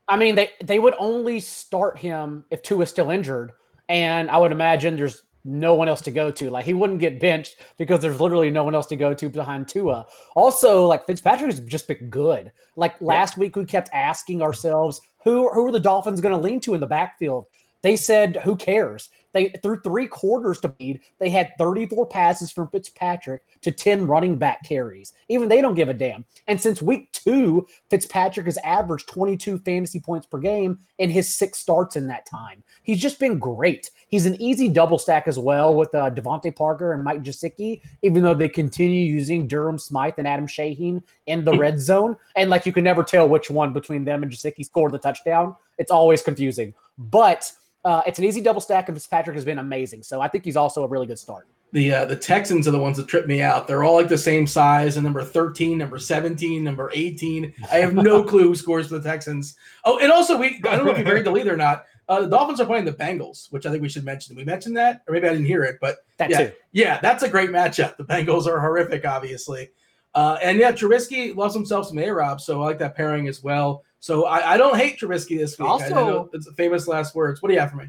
I 0.09 0.17
mean, 0.17 0.35
they 0.35 0.49
they 0.61 0.79
would 0.79 0.95
only 0.99 1.39
start 1.39 1.97
him 1.97 2.43
if 2.51 2.61
Tua 2.61 2.83
is 2.83 2.89
still 2.89 3.09
injured, 3.09 3.53
and 3.89 4.29
I 4.29 4.37
would 4.37 4.51
imagine 4.51 4.95
there's 4.95 5.23
no 5.45 5.75
one 5.75 5.89
else 5.89 6.01
to 6.01 6.11
go 6.11 6.31
to. 6.31 6.49
Like 6.49 6.65
he 6.65 6.73
wouldn't 6.73 6.99
get 6.99 7.19
benched 7.19 7.57
because 7.77 7.99
there's 7.99 8.21
literally 8.21 8.49
no 8.49 8.63
one 8.63 8.75
else 8.75 8.87
to 8.87 8.95
go 8.95 9.13
to 9.13 9.29
behind 9.29 9.67
Tua. 9.67 10.05
Also, 10.35 10.85
like 10.87 11.05
Fitzpatrick 11.05 11.51
has 11.51 11.59
just 11.61 11.87
been 11.87 12.09
good. 12.09 12.51
Like 12.75 12.99
last 13.01 13.37
week, 13.37 13.55
we 13.55 13.65
kept 13.65 13.89
asking 13.93 14.41
ourselves 14.41 15.01
who 15.23 15.49
who 15.53 15.67
are 15.67 15.71
the 15.71 15.79
Dolphins 15.79 16.21
going 16.21 16.35
to 16.35 16.41
lean 16.41 16.59
to 16.61 16.73
in 16.73 16.79
the 16.79 16.87
backfield. 16.87 17.45
They 17.81 17.95
said, 17.95 18.37
"Who 18.43 18.55
cares?" 18.55 19.09
They 19.33 19.49
through 19.61 19.81
three 19.81 20.07
quarters 20.07 20.59
to 20.61 20.73
lead, 20.79 21.01
they 21.19 21.29
had 21.29 21.51
34 21.57 22.05
passes 22.07 22.51
from 22.51 22.69
Fitzpatrick 22.69 23.41
to 23.61 23.71
10 23.71 24.07
running 24.07 24.37
back 24.37 24.63
carries. 24.63 25.13
Even 25.27 25.49
they 25.49 25.61
don't 25.61 25.75
give 25.75 25.89
a 25.89 25.93
damn. 25.93 26.23
And 26.47 26.59
since 26.59 26.81
week 26.81 27.11
two, 27.11 27.67
Fitzpatrick 27.89 28.45
has 28.45 28.57
averaged 28.59 29.09
22 29.09 29.59
fantasy 29.59 29.99
points 29.99 30.27
per 30.27 30.37
game 30.37 30.79
in 30.99 31.09
his 31.09 31.33
six 31.33 31.57
starts 31.57 31.95
in 31.95 32.07
that 32.07 32.25
time. 32.25 32.63
He's 32.83 33.01
just 33.01 33.19
been 33.19 33.39
great. 33.39 33.89
He's 34.07 34.25
an 34.25 34.39
easy 34.41 34.69
double 34.69 34.99
stack 34.99 35.27
as 35.27 35.39
well 35.39 35.73
with 35.73 35.93
uh, 35.95 36.11
DeVante 36.11 36.55
Parker 36.55 36.93
and 36.93 37.03
Mike 37.03 37.23
Gesicki, 37.23 37.81
even 38.03 38.21
though 38.21 38.35
they 38.35 38.49
continue 38.49 39.11
using 39.11 39.47
Durham 39.47 39.79
Smythe 39.79 40.13
and 40.17 40.27
Adam 40.27 40.47
Shaheen 40.47 41.01
in 41.25 41.43
the 41.43 41.57
red 41.57 41.79
zone. 41.79 42.15
And 42.35 42.49
like 42.49 42.65
you 42.65 42.73
can 42.73 42.83
never 42.83 43.03
tell 43.03 43.27
which 43.27 43.49
one 43.49 43.73
between 43.73 44.05
them 44.05 44.21
and 44.21 44.31
Gesicki 44.31 44.63
scored 44.63 44.91
the 44.91 44.99
touchdown. 44.99 45.55
It's 45.77 45.91
always 45.91 46.21
confusing. 46.21 46.73
But 46.97 47.51
uh, 47.85 48.01
it's 48.05 48.19
an 48.19 48.25
easy 48.25 48.41
double 48.41 48.61
stack, 48.61 48.87
and 48.89 48.95
Fitzpatrick 48.97 49.35
has 49.35 49.45
been 49.45 49.59
amazing. 49.59 50.03
So 50.03 50.21
I 50.21 50.27
think 50.27 50.45
he's 50.45 50.57
also 50.57 50.83
a 50.83 50.87
really 50.87 51.05
good 51.07 51.19
start. 51.19 51.47
the 51.73 51.93
uh, 51.93 52.05
the 52.05 52.15
Texans 52.15 52.67
are 52.67 52.71
the 52.71 52.79
ones 52.79 52.97
that 52.97 53.07
trip 53.07 53.27
me 53.27 53.41
out. 53.41 53.67
They're 53.67 53.83
all 53.83 53.95
like 53.95 54.07
the 54.09 54.17
same 54.17 54.45
size, 54.47 54.95
and 54.97 55.03
number 55.03 55.23
13, 55.23 55.77
number 55.77 55.99
17, 55.99 56.63
number 56.63 56.91
18. 56.93 57.53
I 57.71 57.77
have 57.77 57.93
no 57.93 58.23
clue 58.29 58.43
who 58.43 58.55
scores 58.55 58.87
for 58.87 58.99
the 58.99 59.09
Texans. 59.09 59.55
Oh, 59.85 59.99
and 59.99 60.11
also 60.11 60.37
we 60.37 60.61
I 60.69 60.75
don't 60.77 60.85
know 60.85 60.91
if 60.91 60.97
you 60.99 61.05
heard 61.05 61.25
the 61.25 61.31
lead 61.31 61.47
or 61.47 61.57
not. 61.57 61.85
Uh, 62.09 62.19
the 62.21 62.27
Dolphins 62.27 62.59
are 62.59 62.65
playing 62.65 62.83
the 62.83 62.91
Bengals, 62.91 63.49
which 63.51 63.65
I 63.65 63.71
think 63.71 63.81
we 63.81 63.87
should 63.87 64.03
mention. 64.03 64.35
We 64.35 64.43
mentioned 64.43 64.75
that? 64.75 65.03
Or 65.07 65.13
maybe 65.13 65.25
I 65.25 65.31
didn't 65.31 65.45
hear 65.45 65.63
it, 65.63 65.77
but 65.79 65.99
That 66.17 66.29
yeah, 66.29 66.37
too. 66.47 66.51
yeah, 66.73 66.99
that's 67.01 67.23
a 67.23 67.29
great 67.29 67.49
matchup. 67.49 67.95
The 67.95 68.03
Bengals 68.03 68.45
are 68.45 68.59
horrific, 68.59 69.05
obviously. 69.05 69.69
Uh, 70.13 70.37
and 70.43 70.59
yeah, 70.59 70.73
Trubisky 70.73 71.33
loves 71.33 71.53
himself 71.55 71.87
some 71.87 71.97
A-Rob, 71.97 72.41
so 72.41 72.61
I 72.61 72.65
like 72.65 72.79
that 72.79 72.95
pairing 72.97 73.29
as 73.29 73.41
well. 73.41 73.83
So 74.03 74.25
I, 74.25 74.55
I 74.55 74.57
don't 74.57 74.75
hate 74.75 74.99
Trubisky 74.99 75.37
this 75.37 75.57
week. 75.57 75.69
Also- 75.69 76.29
it's 76.33 76.51
famous 76.57 76.89
last 76.89 77.15
words. 77.15 77.41
What 77.41 77.47
do 77.47 77.53
you 77.53 77.61
have 77.61 77.71
for 77.71 77.77
me? 77.77 77.85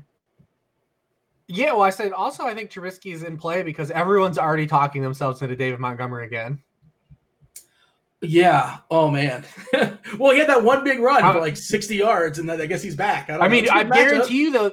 Yeah, 1.48 1.72
well, 1.72 1.82
I 1.82 1.90
said 1.90 2.12
also 2.12 2.44
I 2.44 2.54
think 2.54 2.70
Trubisky 2.70 3.12
is 3.12 3.24
in 3.24 3.36
play 3.36 3.64
because 3.64 3.90
everyone's 3.90 4.38
already 4.38 4.68
talking 4.68 5.02
themselves 5.02 5.42
into 5.42 5.56
David 5.56 5.80
Montgomery 5.80 6.24
again. 6.24 6.62
Yeah. 8.22 8.76
Oh 8.92 9.10
man. 9.10 9.44
well, 10.16 10.30
he 10.30 10.38
had 10.38 10.48
that 10.50 10.62
one 10.62 10.84
big 10.84 11.00
run 11.00 11.20
for 11.32 11.40
like 11.40 11.56
60 11.56 11.96
yards, 11.96 12.38
and 12.38 12.48
then 12.48 12.60
I 12.60 12.66
guess 12.66 12.80
he's 12.80 12.94
back. 12.94 13.28
I, 13.28 13.32
don't 13.32 13.42
I 13.42 13.48
mean, 13.48 13.68
I 13.68 13.82
matchup. 13.82 13.92
guarantee 13.94 14.36
you 14.38 14.52
though, 14.52 14.70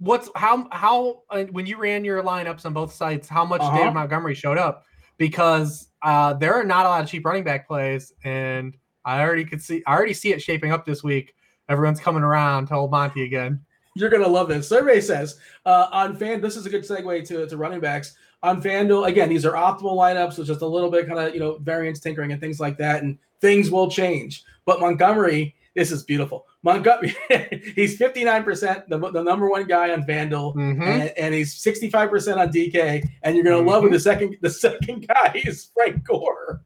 what's 0.00 0.28
how 0.36 0.68
how 0.70 1.22
uh, 1.30 1.44
when 1.44 1.64
you 1.64 1.78
ran 1.78 2.04
your 2.04 2.22
lineups 2.22 2.66
on 2.66 2.74
both 2.74 2.92
sides, 2.92 3.26
how 3.26 3.46
much 3.46 3.62
Uh-huh. 3.62 3.78
David 3.78 3.94
Montgomery 3.94 4.34
showed 4.34 4.58
up 4.58 4.84
because 5.16 5.88
uh, 6.02 6.34
there 6.34 6.52
are 6.52 6.62
not 6.64 6.84
a 6.84 6.90
lot 6.90 7.02
of 7.02 7.08
cheap 7.08 7.24
running 7.24 7.42
back 7.42 7.66
plays, 7.66 8.12
and 8.22 8.76
I 9.04 9.20
already 9.20 9.44
could 9.44 9.62
see 9.62 9.82
I 9.86 9.94
already 9.94 10.14
see 10.14 10.32
it 10.32 10.42
shaping 10.42 10.72
up 10.72 10.84
this 10.84 11.02
week. 11.02 11.34
Everyone's 11.68 12.00
coming 12.00 12.22
around 12.22 12.66
to 12.66 12.74
old 12.74 12.90
Monty 12.90 13.24
again. 13.24 13.64
You're 13.96 14.10
gonna 14.10 14.28
love 14.28 14.48
this. 14.48 14.68
Survey 14.68 15.00
says 15.00 15.38
uh, 15.66 15.88
on 15.92 16.16
fan. 16.16 16.40
This 16.40 16.56
is 16.56 16.66
a 16.66 16.70
good 16.70 16.82
segue 16.82 17.26
to, 17.28 17.46
to 17.46 17.56
running 17.56 17.80
backs 17.80 18.16
on 18.42 18.60
FanDuel. 18.60 19.08
Again, 19.08 19.28
these 19.28 19.46
are 19.46 19.52
optimal 19.52 19.96
lineups 19.96 20.36
with 20.36 20.46
just 20.46 20.62
a 20.62 20.66
little 20.66 20.90
bit 20.90 21.06
kind 21.06 21.18
of 21.18 21.34
you 21.34 21.40
know 21.40 21.58
variance 21.58 22.00
tinkering 22.00 22.32
and 22.32 22.40
things 22.40 22.60
like 22.60 22.76
that, 22.78 23.02
and 23.02 23.18
things 23.40 23.70
will 23.70 23.90
change. 23.90 24.44
But 24.64 24.80
Montgomery, 24.80 25.54
this 25.74 25.92
is 25.92 26.02
beautiful. 26.02 26.46
Montgomery, 26.64 27.14
he's 27.76 27.98
59%, 27.98 28.88
the, 28.88 28.98
the 29.10 29.22
number 29.22 29.48
one 29.50 29.66
guy 29.66 29.92
on 29.92 30.02
FanDuel, 30.04 30.54
Mhm. 30.56 30.82
and, 30.82 31.10
and 31.18 31.34
he's 31.34 31.54
65% 31.62 32.38
on 32.38 32.48
DK. 32.50 33.06
And 33.22 33.36
you're 33.36 33.44
gonna 33.44 33.58
love 33.58 33.82
when 33.82 33.92
the 33.92 34.00
second 34.00 34.36
the 34.40 34.50
second 34.50 35.06
guy 35.08 35.40
is 35.44 35.70
Frank 35.74 36.02
Gore. 36.04 36.62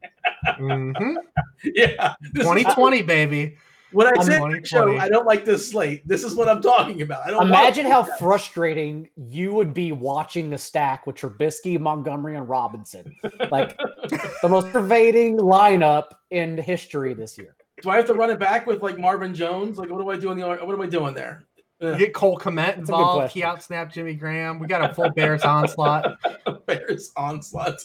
Mhm. 0.57 1.15
yeah, 1.63 2.15
this 2.21 2.41
is- 2.45 2.47
2020, 2.47 3.01
baby. 3.03 3.57
When 3.91 4.05
I 4.05 4.21
say 4.23 4.39
show, 4.65 4.97
I 4.99 5.09
don't 5.09 5.25
like 5.25 5.45
this 5.45 5.71
slate. 5.71 6.07
This 6.07 6.23
is 6.23 6.35
what 6.35 6.47
I'm 6.47 6.61
talking 6.61 7.01
about. 7.01 7.25
I 7.25 7.31
don't 7.31 7.47
imagine 7.47 7.87
how 7.87 8.03
frustrating 8.03 9.09
you 9.17 9.51
would 9.55 9.73
be 9.73 9.91
watching 9.93 10.51
the 10.51 10.59
stack 10.59 11.07
with 11.07 11.15
Trubisky, 11.15 11.79
Montgomery, 11.79 12.37
and 12.37 12.47
Robinson. 12.47 13.11
Like 13.49 13.75
the 14.43 14.47
most 14.47 14.67
pervading 14.69 15.37
lineup 15.39 16.11
in 16.29 16.55
history 16.59 17.15
this 17.15 17.35
year. 17.35 17.55
Do 17.81 17.89
I 17.89 17.97
have 17.97 18.07
to 18.07 18.13
run 18.13 18.29
it 18.29 18.39
back 18.39 18.67
with 18.67 18.81
like 18.81 18.97
Marvin 18.97 19.33
Jones? 19.33 19.77
Like, 19.77 19.89
what 19.89 19.99
do 19.99 20.09
I 20.09 20.17
do 20.17 20.31
in 20.31 20.39
the? 20.39 20.47
What 20.47 20.73
am 20.73 20.81
I 20.81 20.87
doing 20.87 21.13
there? 21.13 21.45
You 21.81 21.97
get 21.97 22.13
Cole 22.13 22.37
Kmet 22.37 22.77
involved. 22.77 23.31
He 23.31 23.41
outsnapped 23.41 23.93
Jimmy 23.93 24.13
Graham. 24.13 24.59
We 24.59 24.67
got 24.67 24.89
a 24.89 24.93
full 24.93 25.09
Bears 25.11 25.43
onslaught. 25.43 26.17
Bears 26.65 27.11
onslaught. 27.15 27.79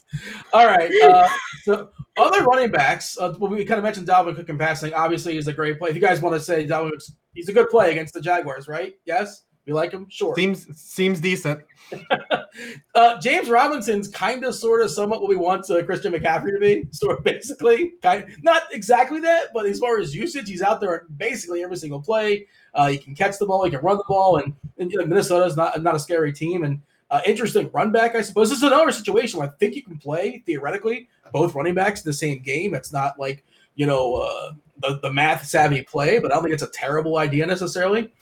All 0.53 0.67
right. 0.67 0.91
Uh, 1.01 1.29
so 1.63 1.91
other 2.17 2.43
running 2.43 2.73
backs. 2.73 3.17
Uh, 3.17 3.33
well, 3.39 3.53
we 3.53 3.65
kind 3.65 3.79
of 3.79 3.85
mentioned 3.85 4.09
Dalvin 4.09 4.35
Cook 4.35 4.49
in 4.49 4.59
passing. 4.59 4.93
Obviously, 4.95 5.35
he's 5.35 5.47
a 5.47 5.53
great 5.53 5.79
play. 5.79 5.91
If 5.91 5.95
you 5.95 6.03
guys 6.03 6.21
want 6.21 6.35
to 6.35 6.41
say 6.41 6.67
Dalvin, 6.67 6.91
he's 7.35 7.49
a 7.49 7.53
good 7.53 7.71
play 7.71 7.93
against 7.93 8.15
the 8.15 8.21
Jaguars, 8.21 8.67
right? 8.67 8.95
Yes. 9.05 9.45
We 9.67 9.73
like 9.73 9.93
him, 9.93 10.07
sure. 10.11 10.35
Seems 10.37 10.67
seems 10.79 11.21
decent. 11.21 11.61
uh, 12.95 13.21
James 13.21 13.49
Robinson's 13.49 14.09
kind 14.09 14.45
of, 14.45 14.55
sort 14.55 14.83
of, 14.83 14.91
somewhat 14.91 15.21
what 15.21 15.29
we 15.29 15.37
want 15.37 15.69
uh, 15.71 15.83
Christian 15.85 16.13
McCaffrey 16.13 16.53
to 16.53 16.59
be. 16.61 16.87
Sort 16.91 17.19
of, 17.19 17.25
basically, 17.25 17.93
kind 18.03 18.27
not 18.43 18.65
exactly 18.73 19.21
that, 19.21 19.49
but 19.55 19.65
as 19.65 19.79
far 19.79 19.99
as 19.99 20.15
usage, 20.15 20.49
he's 20.49 20.61
out 20.61 20.81
there 20.81 21.07
basically 21.17 21.63
every 21.63 21.77
single 21.77 22.01
play. 22.01 22.47
Uh, 22.75 22.89
he 22.89 22.99
can 22.99 23.15
catch 23.15 23.39
the 23.39 23.47
ball, 23.47 23.65
he 23.65 23.71
can 23.71 23.81
run 23.81 23.97
the 23.97 24.05
ball, 24.07 24.37
and, 24.37 24.55
and 24.79 24.93
you 24.93 24.99
know, 24.99 25.07
Minnesota's 25.07 25.57
not 25.57 25.83
not 25.83 25.95
a 25.95 25.99
scary 25.99 26.33
team. 26.33 26.65
And 26.65 26.83
uh, 27.11 27.21
interesting 27.25 27.71
run 27.73 27.91
back, 27.91 28.15
I 28.15 28.21
suppose. 28.21 28.51
This 28.51 28.59
is 28.59 28.65
another 28.65 28.93
situation 28.93 29.39
where 29.39 29.49
I 29.49 29.53
think 29.53 29.77
you 29.77 29.83
can 29.83 29.97
play 29.99 30.43
theoretically 30.45 31.09
both 31.33 31.55
running 31.55 31.75
backs 31.75 32.05
in 32.05 32.09
the 32.09 32.15
same 32.15 32.41
game. 32.41 32.75
It's 32.75 32.93
not 32.93 33.19
like 33.19 33.45
you 33.77 33.87
know 33.87 34.17
uh, 34.17 34.53
the 34.83 34.99
the 35.01 35.13
math 35.13 35.47
savvy 35.47 35.83
play, 35.83 36.19
but 36.19 36.31
I 36.31 36.35
don't 36.35 36.45
think 36.45 36.55
it's 36.55 36.63
a 36.63 36.69
terrible 36.69 37.17
idea 37.17 37.47
necessarily. 37.47 38.13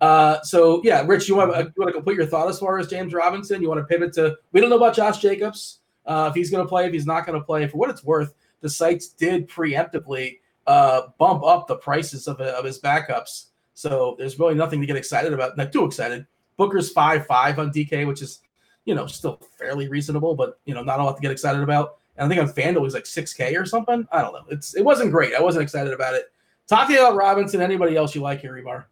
Uh, 0.00 0.40
so 0.42 0.80
yeah, 0.84 1.04
Rich, 1.06 1.28
you 1.28 1.34
want 1.34 1.50
you 1.56 1.72
want 1.76 1.88
to 1.88 1.92
complete 1.92 2.16
your 2.16 2.26
thought 2.26 2.48
as 2.48 2.58
far 2.58 2.78
as 2.78 2.88
James 2.88 3.12
Robinson? 3.12 3.60
You 3.60 3.68
want 3.68 3.80
to 3.80 3.84
pivot 3.84 4.12
to? 4.14 4.36
We 4.52 4.60
don't 4.60 4.70
know 4.70 4.76
about 4.76 4.94
Josh 4.94 5.18
Jacobs. 5.18 5.80
Uh, 6.06 6.28
if 6.30 6.34
he's 6.34 6.50
going 6.50 6.64
to 6.64 6.68
play, 6.68 6.86
if 6.86 6.92
he's 6.92 7.06
not 7.06 7.26
going 7.26 7.38
to 7.38 7.44
play. 7.44 7.66
For 7.66 7.76
what 7.76 7.90
it's 7.90 8.02
worth, 8.02 8.34
the 8.60 8.68
sites 8.70 9.08
did 9.08 9.48
preemptively 9.48 10.38
uh, 10.66 11.02
bump 11.18 11.44
up 11.44 11.66
the 11.66 11.76
prices 11.76 12.28
of, 12.28 12.40
of 12.40 12.64
his 12.64 12.80
backups. 12.80 13.46
So 13.74 14.16
there's 14.18 14.38
really 14.38 14.54
nothing 14.54 14.80
to 14.80 14.86
get 14.86 14.96
excited 14.96 15.32
about. 15.32 15.56
Not 15.56 15.72
too 15.72 15.84
excited. 15.84 16.26
Booker's 16.56 16.90
five 16.90 17.26
five 17.26 17.58
on 17.58 17.72
DK, 17.72 18.06
which 18.06 18.22
is 18.22 18.40
you 18.84 18.94
know 18.94 19.06
still 19.06 19.40
fairly 19.58 19.88
reasonable, 19.88 20.34
but 20.34 20.58
you 20.64 20.74
know 20.74 20.82
not 20.82 21.00
a 21.00 21.04
lot 21.04 21.16
to 21.16 21.22
get 21.22 21.30
excited 21.30 21.62
about. 21.62 21.98
And 22.16 22.24
I 22.24 22.28
think 22.28 22.40
on 22.40 22.52
FanDuel 22.52 22.84
he's 22.84 22.94
like 22.94 23.06
six 23.06 23.32
K 23.32 23.54
or 23.56 23.64
something. 23.64 24.06
I 24.12 24.22
don't 24.22 24.32
know. 24.32 24.44
It's 24.48 24.74
it 24.74 24.84
wasn't 24.84 25.10
great. 25.10 25.34
I 25.34 25.40
wasn't 25.40 25.62
excited 25.62 25.92
about 25.92 26.14
it. 26.14 26.32
Talking 26.66 26.96
about 26.96 27.14
Robinson. 27.14 27.60
Anybody 27.60 27.96
else 27.96 28.14
you 28.14 28.20
like 28.20 28.40
here, 28.40 28.52
Hribar? 28.52 28.84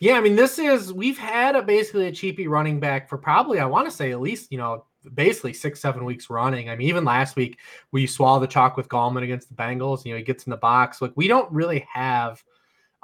Yeah, 0.00 0.14
I 0.14 0.20
mean, 0.20 0.36
this 0.36 0.58
is 0.58 0.92
we've 0.92 1.18
had 1.18 1.56
a 1.56 1.62
basically 1.62 2.06
a 2.06 2.12
cheapy 2.12 2.48
running 2.48 2.80
back 2.80 3.08
for 3.08 3.16
probably 3.16 3.60
I 3.60 3.66
want 3.66 3.86
to 3.86 3.90
say 3.90 4.12
at 4.12 4.20
least 4.20 4.50
you 4.50 4.58
know 4.58 4.84
basically 5.14 5.52
six 5.52 5.80
seven 5.80 6.04
weeks 6.04 6.30
running. 6.30 6.68
I 6.70 6.76
mean, 6.76 6.88
even 6.88 7.04
last 7.04 7.36
week 7.36 7.58
we 7.92 8.06
swallow 8.06 8.40
the 8.40 8.46
chalk 8.46 8.76
with 8.76 8.88
Gallman 8.88 9.22
against 9.22 9.48
the 9.48 9.54
Bengals. 9.54 10.04
You 10.04 10.12
know, 10.12 10.18
he 10.18 10.24
gets 10.24 10.44
in 10.44 10.50
the 10.50 10.56
box. 10.56 11.00
Like 11.00 11.12
we 11.14 11.28
don't 11.28 11.50
really 11.52 11.86
have 11.92 12.42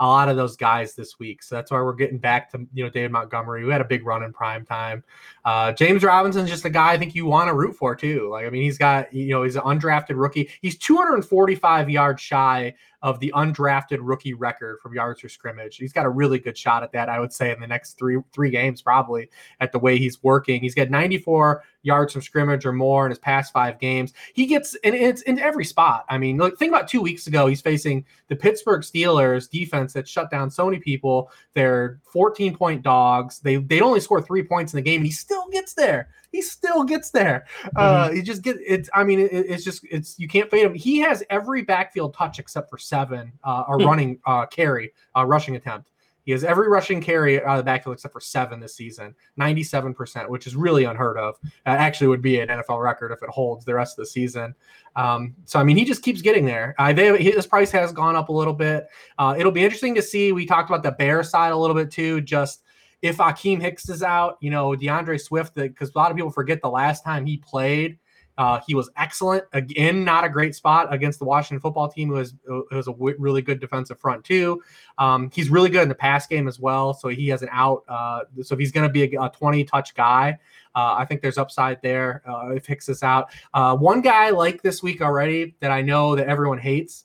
a 0.00 0.06
lot 0.06 0.30
of 0.30 0.36
those 0.36 0.56
guys 0.56 0.94
this 0.94 1.18
week. 1.18 1.42
So 1.42 1.54
that's 1.54 1.70
why 1.70 1.80
we're 1.82 1.92
getting 1.92 2.18
back 2.18 2.50
to 2.52 2.66
you 2.72 2.84
know 2.84 2.90
David 2.90 3.12
Montgomery, 3.12 3.62
who 3.62 3.68
had 3.68 3.82
a 3.82 3.84
big 3.84 4.04
run 4.04 4.22
in 4.22 4.32
prime 4.32 4.64
time. 4.64 5.04
Uh, 5.44 5.72
James 5.72 6.02
Robinson's 6.02 6.48
just 6.48 6.64
a 6.64 6.70
guy 6.70 6.92
I 6.92 6.98
think 6.98 7.14
you 7.14 7.26
want 7.26 7.48
to 7.48 7.54
root 7.54 7.76
for 7.76 7.94
too. 7.94 8.30
Like 8.30 8.46
I 8.46 8.50
mean, 8.50 8.62
he's 8.62 8.78
got 8.78 9.12
you 9.12 9.28
know 9.28 9.42
he's 9.42 9.56
an 9.56 9.62
undrafted 9.62 10.18
rookie. 10.20 10.48
He's 10.62 10.78
245 10.78 11.90
yards 11.90 12.22
shy 12.22 12.74
of 13.02 13.18
the 13.20 13.32
undrafted 13.34 13.98
rookie 14.00 14.34
record 14.34 14.78
from 14.82 14.94
yards 14.94 15.20
per 15.20 15.28
scrimmage. 15.28 15.76
He's 15.76 15.92
got 15.92 16.06
a 16.06 16.10
really 16.10 16.38
good 16.38 16.56
shot 16.56 16.82
at 16.82 16.92
that, 16.92 17.08
I 17.08 17.18
would 17.18 17.32
say, 17.32 17.52
in 17.52 17.60
the 17.60 17.66
next 17.66 17.98
three 17.98 18.18
three 18.32 18.50
games 18.50 18.82
probably 18.82 19.30
at 19.60 19.72
the 19.72 19.78
way 19.78 19.98
he's 19.98 20.22
working. 20.22 20.60
He's 20.60 20.74
got 20.74 20.90
94 20.90 21.62
yards 21.82 22.12
from 22.12 22.22
scrimmage 22.22 22.66
or 22.66 22.72
more 22.72 23.06
in 23.06 23.10
his 23.10 23.18
past 23.18 23.52
five 23.52 23.78
games. 23.78 24.12
He 24.34 24.46
gets 24.46 24.76
and 24.84 24.94
it's 24.94 25.22
in 25.22 25.38
every 25.38 25.64
spot. 25.64 26.04
I 26.08 26.18
mean, 26.18 26.36
look, 26.36 26.58
think 26.58 26.72
about 26.72 26.88
two 26.88 27.00
weeks 27.00 27.26
ago, 27.26 27.46
he's 27.46 27.62
facing 27.62 28.04
the 28.28 28.36
Pittsburgh 28.36 28.82
Steelers 28.82 29.48
defense 29.48 29.92
that 29.94 30.06
shut 30.06 30.30
down 30.30 30.50
so 30.50 30.66
many 30.66 30.78
people. 30.78 31.30
They're 31.54 32.00
14 32.12 32.56
point 32.56 32.82
dogs. 32.82 33.38
They 33.40 33.56
they 33.56 33.80
only 33.80 34.00
score 34.00 34.20
three 34.20 34.42
points 34.42 34.72
in 34.72 34.78
the 34.78 34.82
game, 34.82 35.00
and 35.00 35.06
he 35.06 35.12
still 35.12 35.48
gets 35.50 35.74
there 35.74 36.08
he 36.30 36.42
still 36.42 36.84
gets 36.84 37.10
there. 37.10 37.46
Uh, 37.76 38.06
mm-hmm. 38.06 38.16
he 38.16 38.22
just 38.22 38.42
get 38.42 38.56
it's. 38.64 38.88
I 38.94 39.04
mean, 39.04 39.20
it, 39.20 39.32
it's 39.32 39.64
just 39.64 39.84
it's 39.90 40.18
you 40.18 40.28
can't 40.28 40.50
fade 40.50 40.64
him. 40.64 40.74
He 40.74 40.98
has 41.00 41.22
every 41.30 41.62
backfield 41.62 42.14
touch 42.14 42.38
except 42.38 42.70
for 42.70 42.78
seven, 42.78 43.32
uh, 43.44 43.64
a 43.68 43.76
hmm. 43.76 43.84
running 43.84 44.18
uh, 44.26 44.46
carry, 44.46 44.92
uh, 45.16 45.24
rushing 45.24 45.56
attempt. 45.56 45.90
He 46.24 46.32
has 46.32 46.44
every 46.44 46.68
rushing 46.68 47.00
carry 47.00 47.42
out 47.42 47.52
of 47.52 47.56
the 47.58 47.64
backfield 47.64 47.94
except 47.94 48.12
for 48.12 48.20
seven 48.20 48.60
this 48.60 48.76
season, 48.76 49.14
97%, 49.40 50.28
which 50.28 50.46
is 50.46 50.54
really 50.54 50.84
unheard 50.84 51.16
of. 51.16 51.36
Actually 51.66 52.08
would 52.08 52.22
be 52.22 52.38
an 52.40 52.48
NFL 52.48 52.82
record 52.82 53.10
if 53.10 53.22
it 53.22 53.30
holds 53.30 53.64
the 53.64 53.74
rest 53.74 53.98
of 53.98 54.04
the 54.04 54.06
season. 54.06 54.54
Um, 54.96 55.34
so, 55.44 55.58
I 55.58 55.64
mean, 55.64 55.76
he 55.76 55.84
just 55.84 56.02
keeps 56.02 56.20
getting 56.20 56.44
there. 56.44 56.74
Uh, 56.78 56.92
they, 56.92 57.22
his 57.22 57.46
price 57.46 57.70
has 57.70 57.92
gone 57.92 58.16
up 58.16 58.28
a 58.28 58.32
little 58.32 58.52
bit. 58.52 58.88
Uh, 59.18 59.34
it'll 59.38 59.50
be 59.50 59.64
interesting 59.64 59.94
to 59.94 60.02
see. 60.02 60.32
We 60.32 60.46
talked 60.46 60.68
about 60.68 60.82
the 60.82 60.92
bear 60.92 61.22
side 61.22 61.52
a 61.52 61.56
little 61.56 61.74
bit 61.74 61.90
too, 61.90 62.20
just 62.20 62.62
if 63.02 63.16
Akiem 63.18 63.60
Hicks 63.60 63.88
is 63.88 64.02
out, 64.02 64.36
you 64.40 64.50
know, 64.50 64.74
D'Andre 64.74 65.18
Swift, 65.18 65.54
because 65.54 65.90
a 65.94 65.98
lot 65.98 66.10
of 66.10 66.16
people 66.16 66.30
forget 66.30 66.60
the 66.60 66.70
last 66.70 67.04
time 67.04 67.26
he 67.26 67.38
played, 67.38 67.98
uh, 68.38 68.58
he 68.66 68.74
was 68.74 68.90
excellent. 68.96 69.44
Again, 69.52 70.02
not 70.02 70.24
a 70.24 70.28
great 70.28 70.54
spot 70.54 70.92
against 70.92 71.18
the 71.18 71.26
Washington 71.26 71.60
football 71.60 71.88
team, 71.88 72.08
who 72.08 72.14
was, 72.14 72.34
who 72.46 72.64
was 72.70 72.88
a 72.88 72.92
w- 72.92 73.16
really 73.18 73.42
good 73.42 73.60
defensive 73.60 74.00
front, 74.00 74.24
too. 74.24 74.62
Um, 74.96 75.30
he's 75.34 75.50
really 75.50 75.68
good 75.68 75.82
in 75.82 75.90
the 75.90 75.94
pass 75.94 76.26
game 76.26 76.48
as 76.48 76.58
well. 76.58 76.94
So 76.94 77.08
he 77.08 77.28
has 77.28 77.42
an 77.42 77.50
out. 77.52 77.84
Uh, 77.86 78.20
so 78.42 78.54
if 78.54 78.58
he's 78.58 78.72
going 78.72 78.88
to 78.88 78.92
be 78.92 79.14
a, 79.14 79.22
a 79.22 79.30
20 79.30 79.64
touch 79.64 79.94
guy, 79.94 80.38
uh, 80.74 80.94
I 80.96 81.04
think 81.04 81.20
there's 81.20 81.36
upside 81.36 81.82
there 81.82 82.22
uh, 82.26 82.54
if 82.54 82.64
Hicks 82.64 82.88
is 82.88 83.02
out. 83.02 83.30
Uh, 83.52 83.76
one 83.76 84.00
guy 84.00 84.28
I 84.28 84.30
like 84.30 84.62
this 84.62 84.82
week 84.82 85.02
already 85.02 85.54
that 85.60 85.70
I 85.70 85.82
know 85.82 86.16
that 86.16 86.26
everyone 86.26 86.58
hates 86.58 87.04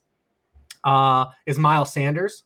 uh, 0.86 1.26
is 1.46 1.58
Miles 1.58 1.92
Sanders. 1.92 2.44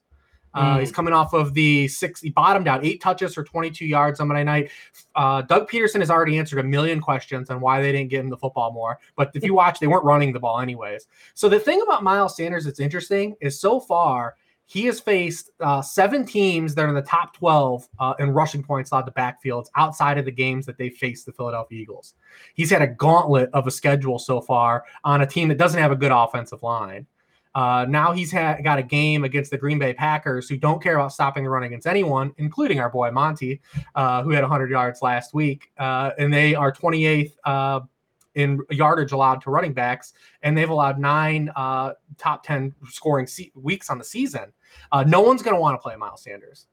Uh, 0.53 0.77
mm. 0.77 0.79
He's 0.79 0.91
coming 0.91 1.13
off 1.13 1.33
of 1.33 1.53
the 1.53 1.87
six. 1.87 2.21
He 2.21 2.29
bottomed 2.29 2.67
out 2.67 2.85
eight 2.85 3.01
touches 3.01 3.33
for 3.33 3.43
22 3.43 3.85
yards 3.85 4.19
on 4.19 4.27
Monday 4.27 4.43
night. 4.43 4.71
Uh, 5.15 5.41
Doug 5.43 5.69
Pederson 5.69 5.99
has 5.99 6.09
already 6.09 6.37
answered 6.37 6.59
a 6.59 6.63
million 6.63 6.99
questions 6.99 7.49
on 7.49 7.61
why 7.61 7.81
they 7.81 7.91
didn't 7.91 8.09
get 8.09 8.21
him 8.21 8.29
the 8.29 8.37
football 8.37 8.71
more. 8.71 8.99
But 9.15 9.31
if 9.33 9.43
you 9.43 9.53
watch, 9.55 9.79
they 9.79 9.87
weren't 9.87 10.05
running 10.05 10.33
the 10.33 10.39
ball 10.39 10.59
anyways. 10.59 11.07
So 11.33 11.49
the 11.49 11.59
thing 11.59 11.81
about 11.81 12.03
Miles 12.03 12.35
Sanders 12.35 12.65
that's 12.65 12.79
interesting 12.79 13.35
is 13.41 13.59
so 13.59 13.79
far 13.79 14.35
he 14.69 14.85
has 14.85 14.99
faced 14.99 15.49
uh, 15.61 15.81
seven 15.81 16.23
teams 16.23 16.75
that 16.75 16.85
are 16.85 16.89
in 16.89 16.93
the 16.93 17.01
top 17.01 17.35
12 17.35 17.89
uh, 17.97 18.13
in 18.19 18.29
rushing 18.29 18.61
points 18.61 18.91
allowed 18.91 19.01
to 19.01 19.11
backfields 19.11 19.65
outside 19.75 20.19
of 20.19 20.25
the 20.25 20.31
games 20.31 20.63
that 20.67 20.77
they 20.77 20.91
faced 20.91 21.25
the 21.25 21.31
Philadelphia 21.31 21.81
Eagles. 21.81 22.13
He's 22.53 22.69
had 22.69 22.83
a 22.83 22.87
gauntlet 22.87 23.49
of 23.53 23.65
a 23.65 23.71
schedule 23.71 24.19
so 24.19 24.41
far 24.41 24.83
on 25.03 25.21
a 25.21 25.25
team 25.25 25.47
that 25.47 25.57
doesn't 25.57 25.81
have 25.81 25.91
a 25.91 25.95
good 25.95 26.11
offensive 26.11 26.61
line. 26.61 27.07
Uh, 27.55 27.85
now 27.89 28.11
he's 28.11 28.31
ha- 28.31 28.57
got 28.63 28.77
a 28.77 28.83
game 28.83 29.23
against 29.23 29.51
the 29.51 29.57
Green 29.57 29.79
Bay 29.79 29.93
Packers 29.93 30.47
who 30.47 30.57
don't 30.57 30.81
care 30.81 30.95
about 30.95 31.11
stopping 31.11 31.43
the 31.43 31.49
run 31.49 31.63
against 31.63 31.87
anyone, 31.87 32.33
including 32.37 32.79
our 32.79 32.89
boy 32.89 33.09
Monty, 33.11 33.59
uh, 33.95 34.21
who 34.23 34.29
had 34.31 34.43
100 34.43 34.69
yards 34.69 35.01
last 35.01 35.33
week. 35.33 35.71
Uh, 35.77 36.11
and 36.17 36.33
they 36.33 36.53
are 36.53 36.71
28th 36.71 37.33
uh, 37.45 37.79
in 38.35 38.61
yardage 38.69 39.11
allowed 39.11 39.41
to 39.41 39.49
running 39.49 39.73
backs, 39.73 40.13
and 40.43 40.55
they've 40.57 40.69
allowed 40.69 40.99
nine 40.99 41.51
uh, 41.55 41.93
top 42.17 42.43
10 42.43 42.73
scoring 42.87 43.25
se- 43.25 43.51
weeks 43.55 43.89
on 43.89 43.97
the 43.97 44.03
season. 44.03 44.53
Uh, 44.91 45.03
no 45.03 45.21
one's 45.21 45.41
going 45.41 45.55
to 45.55 45.59
want 45.59 45.73
to 45.73 45.81
play 45.81 45.95
Miles 45.95 46.23
Sanders. 46.23 46.67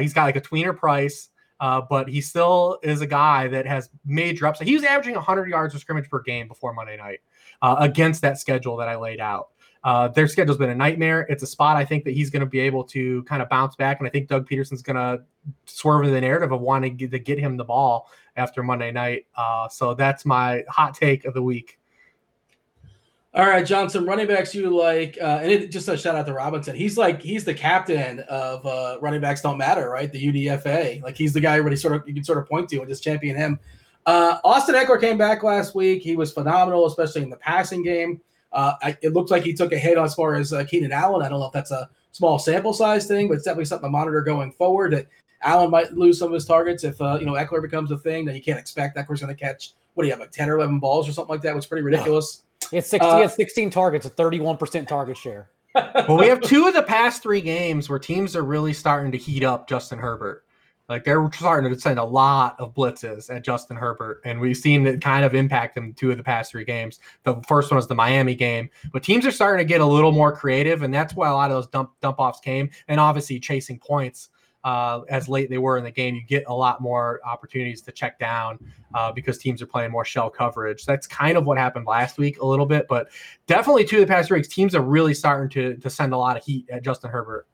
he's 0.00 0.14
got 0.14 0.24
like 0.24 0.36
a 0.36 0.40
tweener 0.40 0.74
price. 0.76 1.28
but 1.60 2.08
he 2.08 2.22
still 2.22 2.78
is 2.82 3.02
a 3.02 3.06
guy 3.06 3.48
that 3.48 3.66
has 3.66 3.90
major 4.06 4.46
upside. 4.46 4.66
He 4.66 4.74
was 4.74 4.84
averaging 4.84 5.14
100 5.14 5.48
yards 5.48 5.74
of 5.74 5.80
scrimmage 5.82 6.08
per 6.08 6.22
game 6.22 6.48
before 6.48 6.72
Monday 6.72 6.96
night 6.96 7.20
against 7.62 8.22
that 8.22 8.38
schedule 8.40 8.78
that 8.78 8.88
I 8.88 8.96
laid 8.96 9.20
out. 9.20 9.48
Uh, 9.84 10.08
their 10.08 10.26
schedule's 10.26 10.58
been 10.58 10.70
a 10.70 10.74
nightmare. 10.74 11.26
It's 11.28 11.42
a 11.42 11.46
spot 11.46 11.76
I 11.76 11.84
think 11.84 12.04
that 12.04 12.14
he's 12.14 12.30
going 12.30 12.40
to 12.40 12.46
be 12.46 12.60
able 12.60 12.84
to 12.84 13.22
kind 13.24 13.40
of 13.40 13.48
bounce 13.48 13.76
back, 13.76 14.00
and 14.00 14.06
I 14.06 14.10
think 14.10 14.28
Doug 14.28 14.48
Pederson's 14.48 14.82
going 14.82 14.96
to 14.96 15.22
swerve 15.66 16.02
into 16.02 16.12
the 16.12 16.20
narrative 16.20 16.52
of 16.52 16.60
wanting 16.60 16.98
to 16.98 17.18
get 17.18 17.38
him 17.38 17.56
the 17.56 17.64
ball 17.64 18.10
after 18.36 18.62
Monday 18.62 18.90
night. 18.90 19.26
Uh, 19.36 19.68
so 19.68 19.94
that's 19.94 20.24
my 20.24 20.64
hot 20.68 20.94
take 20.94 21.24
of 21.24 21.34
the 21.34 21.42
week. 21.42 21.78
All 23.36 23.46
right, 23.46 23.66
Johnson, 23.66 24.06
running 24.06 24.26
backs 24.26 24.54
you 24.54 24.74
like, 24.74 25.18
uh, 25.20 25.40
and 25.42 25.52
it, 25.52 25.70
just 25.70 25.88
a 25.88 25.96
shout 25.98 26.14
out 26.14 26.24
to 26.24 26.32
Robinson. 26.32 26.74
He's 26.74 26.96
like 26.96 27.20
he's 27.20 27.44
the 27.44 27.52
captain 27.52 28.20
of 28.30 28.64
uh, 28.64 28.96
running 29.02 29.20
backs 29.20 29.42
don't 29.42 29.58
matter, 29.58 29.90
right? 29.90 30.10
The 30.10 30.32
UDFA, 30.32 31.02
like 31.02 31.18
he's 31.18 31.34
the 31.34 31.40
guy 31.40 31.52
everybody 31.52 31.76
sort 31.76 31.94
of 31.94 32.08
you 32.08 32.14
can 32.14 32.24
sort 32.24 32.38
of 32.38 32.48
point 32.48 32.70
to 32.70 32.78
and 32.78 32.88
just 32.88 33.04
champion 33.04 33.36
him. 33.36 33.60
Uh, 34.06 34.38
Austin 34.42 34.74
Ekeler 34.74 34.98
came 34.98 35.18
back 35.18 35.42
last 35.42 35.74
week. 35.74 36.02
He 36.02 36.16
was 36.16 36.32
phenomenal, 36.32 36.86
especially 36.86 37.22
in 37.24 37.28
the 37.28 37.36
passing 37.36 37.82
game. 37.82 38.22
Uh, 38.56 38.74
I, 38.82 38.96
it 39.02 39.12
looks 39.12 39.30
like 39.30 39.42
he 39.42 39.52
took 39.52 39.72
a 39.72 39.78
hit 39.78 39.98
as 39.98 40.14
far 40.14 40.34
as 40.34 40.54
uh, 40.54 40.64
Keenan 40.64 40.90
Allen. 40.90 41.20
I 41.20 41.28
don't 41.28 41.40
know 41.40 41.46
if 41.46 41.52
that's 41.52 41.72
a 41.72 41.90
small 42.12 42.38
sample 42.38 42.72
size 42.72 43.06
thing, 43.06 43.28
but 43.28 43.34
it's 43.34 43.44
definitely 43.44 43.66
something 43.66 43.86
to 43.86 43.90
monitor 43.92 44.22
going 44.22 44.50
forward. 44.50 44.94
That 44.94 45.06
Allen 45.42 45.70
might 45.70 45.92
lose 45.92 46.18
some 46.18 46.28
of 46.28 46.32
his 46.32 46.46
targets 46.46 46.82
if 46.82 46.98
uh, 47.02 47.18
you 47.20 47.26
know 47.26 47.34
Ekeler 47.34 47.60
becomes 47.60 47.90
a 47.90 47.98
thing 47.98 48.24
that 48.24 48.34
you 48.34 48.42
can't 48.42 48.58
expect. 48.58 48.96
Ekeler's 48.96 49.20
going 49.20 49.36
to 49.36 49.38
catch 49.38 49.74
what 49.92 50.04
do 50.04 50.06
you 50.08 50.12
have 50.14 50.20
like 50.20 50.32
ten 50.32 50.48
or 50.48 50.56
eleven 50.56 50.80
balls 50.80 51.06
or 51.06 51.12
something 51.12 51.34
like 51.34 51.42
that? 51.42 51.54
Was 51.54 51.66
pretty 51.66 51.82
ridiculous. 51.82 52.44
He 52.70 52.76
had 52.76 52.86
16, 52.86 53.14
he 53.16 53.20
had 53.20 53.30
16 53.30 53.70
targets, 53.70 54.06
a 54.06 54.08
31 54.08 54.56
percent 54.56 54.88
target 54.88 55.18
share. 55.18 55.50
well, 55.74 56.16
we 56.16 56.26
have 56.26 56.40
two 56.40 56.66
of 56.66 56.72
the 56.72 56.82
past 56.82 57.22
three 57.22 57.42
games 57.42 57.90
where 57.90 57.98
teams 57.98 58.34
are 58.34 58.42
really 58.42 58.72
starting 58.72 59.12
to 59.12 59.18
heat 59.18 59.44
up 59.44 59.68
Justin 59.68 59.98
Herbert. 59.98 60.45
Like 60.88 61.04
they're 61.04 61.28
starting 61.32 61.72
to 61.72 61.80
send 61.80 61.98
a 61.98 62.04
lot 62.04 62.54
of 62.60 62.72
blitzes 62.72 63.34
at 63.34 63.44
Justin 63.44 63.76
Herbert, 63.76 64.20
and 64.24 64.40
we've 64.40 64.56
seen 64.56 64.86
it 64.86 65.00
kind 65.00 65.24
of 65.24 65.34
impact 65.34 65.76
him 65.76 65.92
two 65.94 66.12
of 66.12 66.16
the 66.16 66.22
past 66.22 66.52
three 66.52 66.64
games. 66.64 67.00
The 67.24 67.42
first 67.48 67.70
one 67.70 67.76
was 67.76 67.88
the 67.88 67.94
Miami 67.94 68.36
game, 68.36 68.70
but 68.92 69.02
teams 69.02 69.26
are 69.26 69.32
starting 69.32 69.66
to 69.66 69.68
get 69.68 69.80
a 69.80 69.86
little 69.86 70.12
more 70.12 70.34
creative, 70.34 70.82
and 70.82 70.94
that's 70.94 71.14
why 71.14 71.28
a 71.28 71.34
lot 71.34 71.50
of 71.50 71.56
those 71.56 71.66
dump 71.66 71.90
dump 72.00 72.20
offs 72.20 72.38
came. 72.38 72.70
And 72.86 73.00
obviously, 73.00 73.40
chasing 73.40 73.80
points 73.80 74.28
uh, 74.66 75.02
as 75.08 75.28
late 75.28 75.48
they 75.48 75.58
were 75.58 75.78
in 75.78 75.84
the 75.84 75.90
game, 75.90 76.14
you 76.14 76.22
get 76.22 76.44
a 76.48 76.54
lot 76.54 76.80
more 76.80 77.20
opportunities 77.24 77.82
to 77.82 77.92
check 77.92 78.18
down 78.18 78.58
uh, 78.94 79.12
because 79.12 79.38
teams 79.38 79.62
are 79.62 79.66
playing 79.66 79.92
more 79.92 80.04
shell 80.04 80.28
coverage. 80.28 80.84
That's 80.84 81.06
kind 81.06 81.36
of 81.36 81.44
what 81.46 81.56
happened 81.56 81.86
last 81.86 82.18
week 82.18 82.40
a 82.40 82.46
little 82.46 82.66
bit, 82.66 82.86
but 82.88 83.08
definitely 83.46 83.84
two 83.84 83.96
of 83.96 84.00
the 84.02 84.12
past 84.12 84.28
three 84.28 84.38
weeks, 84.38 84.48
teams 84.48 84.74
are 84.74 84.82
really 84.82 85.14
starting 85.14 85.48
to 85.50 85.80
to 85.80 85.90
send 85.90 86.12
a 86.12 86.16
lot 86.16 86.36
of 86.36 86.44
heat 86.44 86.68
at 86.70 86.84
Justin 86.84 87.10
Herbert. 87.10 87.46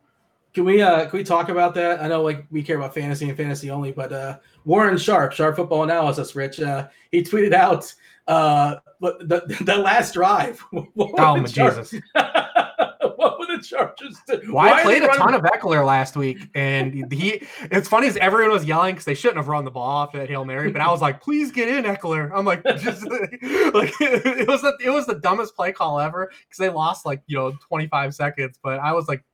Can 0.54 0.64
we 0.64 0.82
uh 0.82 1.06
can 1.06 1.18
we 1.18 1.24
talk 1.24 1.48
about 1.48 1.74
that? 1.74 2.02
I 2.02 2.08
know 2.08 2.22
like 2.22 2.46
we 2.50 2.62
care 2.62 2.76
about 2.76 2.94
fantasy 2.94 3.28
and 3.28 3.36
fantasy 3.36 3.70
only, 3.70 3.92
but 3.92 4.12
uh 4.12 4.38
Warren 4.64 4.98
Sharp, 4.98 5.32
Sharp 5.32 5.56
Football 5.56 5.84
Analysis, 5.84 6.36
Rich, 6.36 6.60
uh 6.60 6.88
he 7.10 7.22
tweeted 7.22 7.54
out 7.54 7.92
uh 8.28 8.76
the 9.00 9.58
the 9.64 9.76
last 9.76 10.14
drive. 10.14 10.62
oh 10.72 11.36
my 11.36 11.42
Jesus. 11.44 11.94
what 12.12 13.38
were 13.38 13.46
the 13.46 13.62
Chargers 13.62 14.18
do? 14.26 14.40
Well, 14.46 14.54
Why 14.54 14.72
I 14.72 14.82
played 14.82 15.02
a 15.02 15.08
ton 15.08 15.34
of 15.34 15.42
Ekeler 15.42 15.84
last 15.84 16.16
week, 16.16 16.48
and 16.54 17.12
he. 17.12 17.42
It's 17.62 17.88
funny 17.88 18.08
as 18.08 18.16
everyone 18.16 18.52
was 18.52 18.64
yelling 18.64 18.94
because 18.94 19.04
they 19.04 19.14
shouldn't 19.14 19.38
have 19.38 19.48
run 19.48 19.64
the 19.64 19.70
ball 19.70 19.88
off 19.88 20.14
at 20.14 20.28
hail 20.28 20.44
mary, 20.44 20.70
but 20.70 20.80
I 20.80 20.90
was 20.90 21.00
like, 21.00 21.20
"Please 21.20 21.50
get 21.50 21.68
in, 21.68 21.84
Ekeler." 21.84 22.30
I'm 22.34 22.44
like, 22.44 22.64
just 22.78 23.04
like 23.08 23.92
it 24.00 24.48
was 24.48 24.62
the, 24.62 24.76
it 24.84 24.90
was 24.90 25.06
the 25.06 25.16
dumbest 25.16 25.56
play 25.56 25.72
call 25.72 26.00
ever 26.00 26.30
because 26.42 26.58
they 26.58 26.68
lost 26.68 27.06
like 27.06 27.22
you 27.26 27.36
know 27.36 27.52
25 27.68 28.14
seconds, 28.14 28.58
but 28.62 28.80
I 28.80 28.92
was 28.92 29.08
like, 29.08 29.24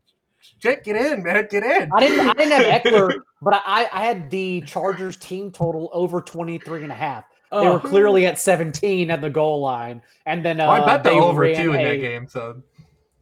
Jake, 0.58 0.84
get 0.84 0.96
in, 0.96 1.22
man, 1.22 1.46
get 1.50 1.62
in. 1.62 1.90
I 1.92 2.00
didn't 2.00 2.28
I 2.28 2.32
didn't 2.32 2.52
have 2.52 2.82
Ekeler, 2.82 3.20
but 3.42 3.62
I, 3.66 3.88
I 3.92 4.04
had 4.04 4.30
the 4.30 4.62
Chargers 4.62 5.16
team 5.16 5.50
total 5.50 5.90
over 5.92 6.20
23 6.20 6.82
and 6.82 6.92
a 6.92 6.94
half. 6.94 7.24
They 7.50 7.56
oh. 7.58 7.74
were 7.74 7.80
clearly 7.80 8.26
at 8.26 8.38
17 8.38 9.10
at 9.10 9.20
the 9.20 9.30
goal 9.30 9.60
line. 9.60 10.02
And 10.26 10.44
then 10.44 10.60
uh, 10.60 10.68
well, 10.68 10.82
I 10.82 10.86
bet 10.86 11.04
the 11.04 11.10
over 11.10 11.46
two 11.54 11.72
in 11.72 11.80
a, 11.80 11.84
that 11.84 11.96
game, 11.96 12.28
so 12.28 12.62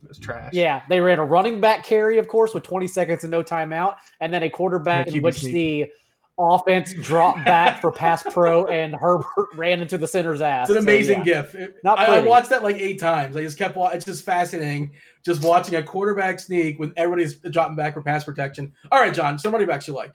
it 0.03 0.09
was 0.09 0.19
trash. 0.19 0.53
Yeah, 0.53 0.83
they 0.89 1.01
ran 1.01 1.19
a 1.19 1.25
running 1.25 1.61
back 1.61 1.85
carry, 1.85 2.19
of 2.19 2.27
course, 2.29 2.55
with 2.55 2.65
20 2.65 2.87
seconds 2.87 3.25
and 3.25 3.31
no 3.31 3.43
timeout, 3.43 3.97
and 4.21 4.33
then 4.33 4.43
a 4.43 4.51
quarterback 4.51 5.09
in 5.09 5.23
which 5.23 5.43
the 5.43 5.87
offense 6.39 6.93
dropped 6.95 7.45
back 7.45 7.81
for 7.81 7.91
pass 7.91 8.23
pro 8.23 8.67
and 8.67 8.95
Herbert 8.95 9.49
ran 9.55 9.81
into 9.81 9.97
the 9.97 10.07
center's 10.07 10.41
ass. 10.41 10.69
It's 10.69 10.77
an 10.77 10.83
amazing 10.83 11.25
so, 11.25 11.31
yeah. 11.31 11.43
gif. 11.43 11.71
Not 11.83 11.99
I, 11.99 12.17
I, 12.17 12.21
watched 12.21 12.51
that 12.51 12.63
like 12.63 12.77
eight 12.77 13.01
times. 13.01 13.37
I 13.37 13.43
just 13.43 13.59
kept 13.59 13.77
watching. 13.77 13.97
It's 13.97 14.07
just 14.07 14.25
fascinating 14.25 14.93
just 15.27 15.43
watching 15.43 15.75
a 15.75 15.83
quarterback 15.83 16.39
sneak 16.39 16.79
when 16.79 16.93
everybody's 16.97 17.35
dropping 17.35 17.75
back 17.75 17.95
for 17.95 18.01
pass 18.01 18.25
protection. 18.25 18.73
All 18.93 19.01
right, 19.01 19.13
John, 19.13 19.39
somebody 19.39 19.67
backs 19.67 19.89
you 19.89 19.95
like. 19.95 20.13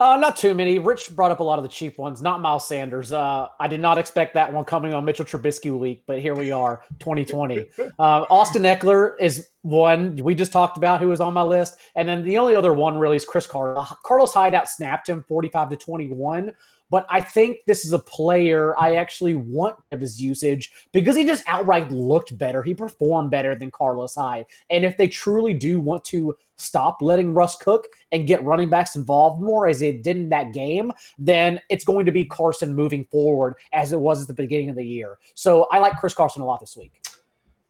Uh, 0.00 0.16
not 0.16 0.36
too 0.36 0.54
many. 0.54 0.78
Rich 0.78 1.10
brought 1.16 1.32
up 1.32 1.40
a 1.40 1.42
lot 1.42 1.58
of 1.58 1.64
the 1.64 1.68
cheap 1.68 1.98
ones, 1.98 2.22
not 2.22 2.40
Miles 2.40 2.68
Sanders. 2.68 3.12
Uh, 3.12 3.48
I 3.58 3.66
did 3.66 3.80
not 3.80 3.98
expect 3.98 4.32
that 4.34 4.52
one 4.52 4.64
coming 4.64 4.94
on 4.94 5.04
Mitchell 5.04 5.24
Trubisky 5.24 5.76
week, 5.76 6.04
but 6.06 6.20
here 6.20 6.36
we 6.36 6.52
are, 6.52 6.82
2020. 7.00 7.66
Uh, 7.98 8.24
Austin 8.30 8.62
Ekeler 8.62 9.14
is 9.18 9.48
one 9.62 10.14
we 10.16 10.32
just 10.32 10.52
talked 10.52 10.76
about 10.76 11.00
who 11.00 11.08
was 11.08 11.20
on 11.20 11.34
my 11.34 11.42
list. 11.42 11.78
And 11.96 12.08
then 12.08 12.22
the 12.22 12.38
only 12.38 12.54
other 12.54 12.72
one 12.72 12.96
really 12.96 13.16
is 13.16 13.24
Chris 13.24 13.44
Carson. 13.44 13.84
Carlos 14.04 14.32
Hyde 14.32 14.54
out 14.54 14.68
snapped 14.68 15.08
him 15.08 15.24
45 15.26 15.70
to 15.70 15.76
21. 15.76 16.52
But 16.90 17.06
I 17.08 17.20
think 17.20 17.58
this 17.66 17.84
is 17.84 17.92
a 17.92 17.98
player 17.98 18.78
I 18.78 18.96
actually 18.96 19.34
want 19.34 19.76
of 19.92 20.00
his 20.00 20.20
usage 20.20 20.72
because 20.92 21.16
he 21.16 21.24
just 21.24 21.44
outright 21.46 21.90
looked 21.90 22.36
better. 22.38 22.62
He 22.62 22.74
performed 22.74 23.30
better 23.30 23.54
than 23.54 23.70
Carlos 23.70 24.14
Hyde. 24.14 24.46
And 24.70 24.84
if 24.84 24.96
they 24.96 25.08
truly 25.08 25.54
do 25.54 25.80
want 25.80 26.04
to 26.06 26.36
stop 26.56 27.00
letting 27.00 27.34
Russ 27.34 27.56
cook 27.56 27.86
and 28.12 28.26
get 28.26 28.42
running 28.42 28.68
backs 28.68 28.96
involved 28.96 29.40
more 29.40 29.68
as 29.68 29.80
it 29.82 30.02
did 30.02 30.16
in 30.16 30.28
that 30.30 30.52
game, 30.52 30.92
then 31.18 31.60
it's 31.68 31.84
going 31.84 32.06
to 32.06 32.12
be 32.12 32.24
Carson 32.24 32.74
moving 32.74 33.04
forward 33.04 33.54
as 33.72 33.92
it 33.92 34.00
was 34.00 34.22
at 34.22 34.28
the 34.28 34.34
beginning 34.34 34.70
of 34.70 34.76
the 34.76 34.84
year. 34.84 35.18
So 35.34 35.64
I 35.70 35.78
like 35.78 35.98
Chris 35.98 36.14
Carson 36.14 36.42
a 36.42 36.46
lot 36.46 36.60
this 36.60 36.76
week. 36.76 37.00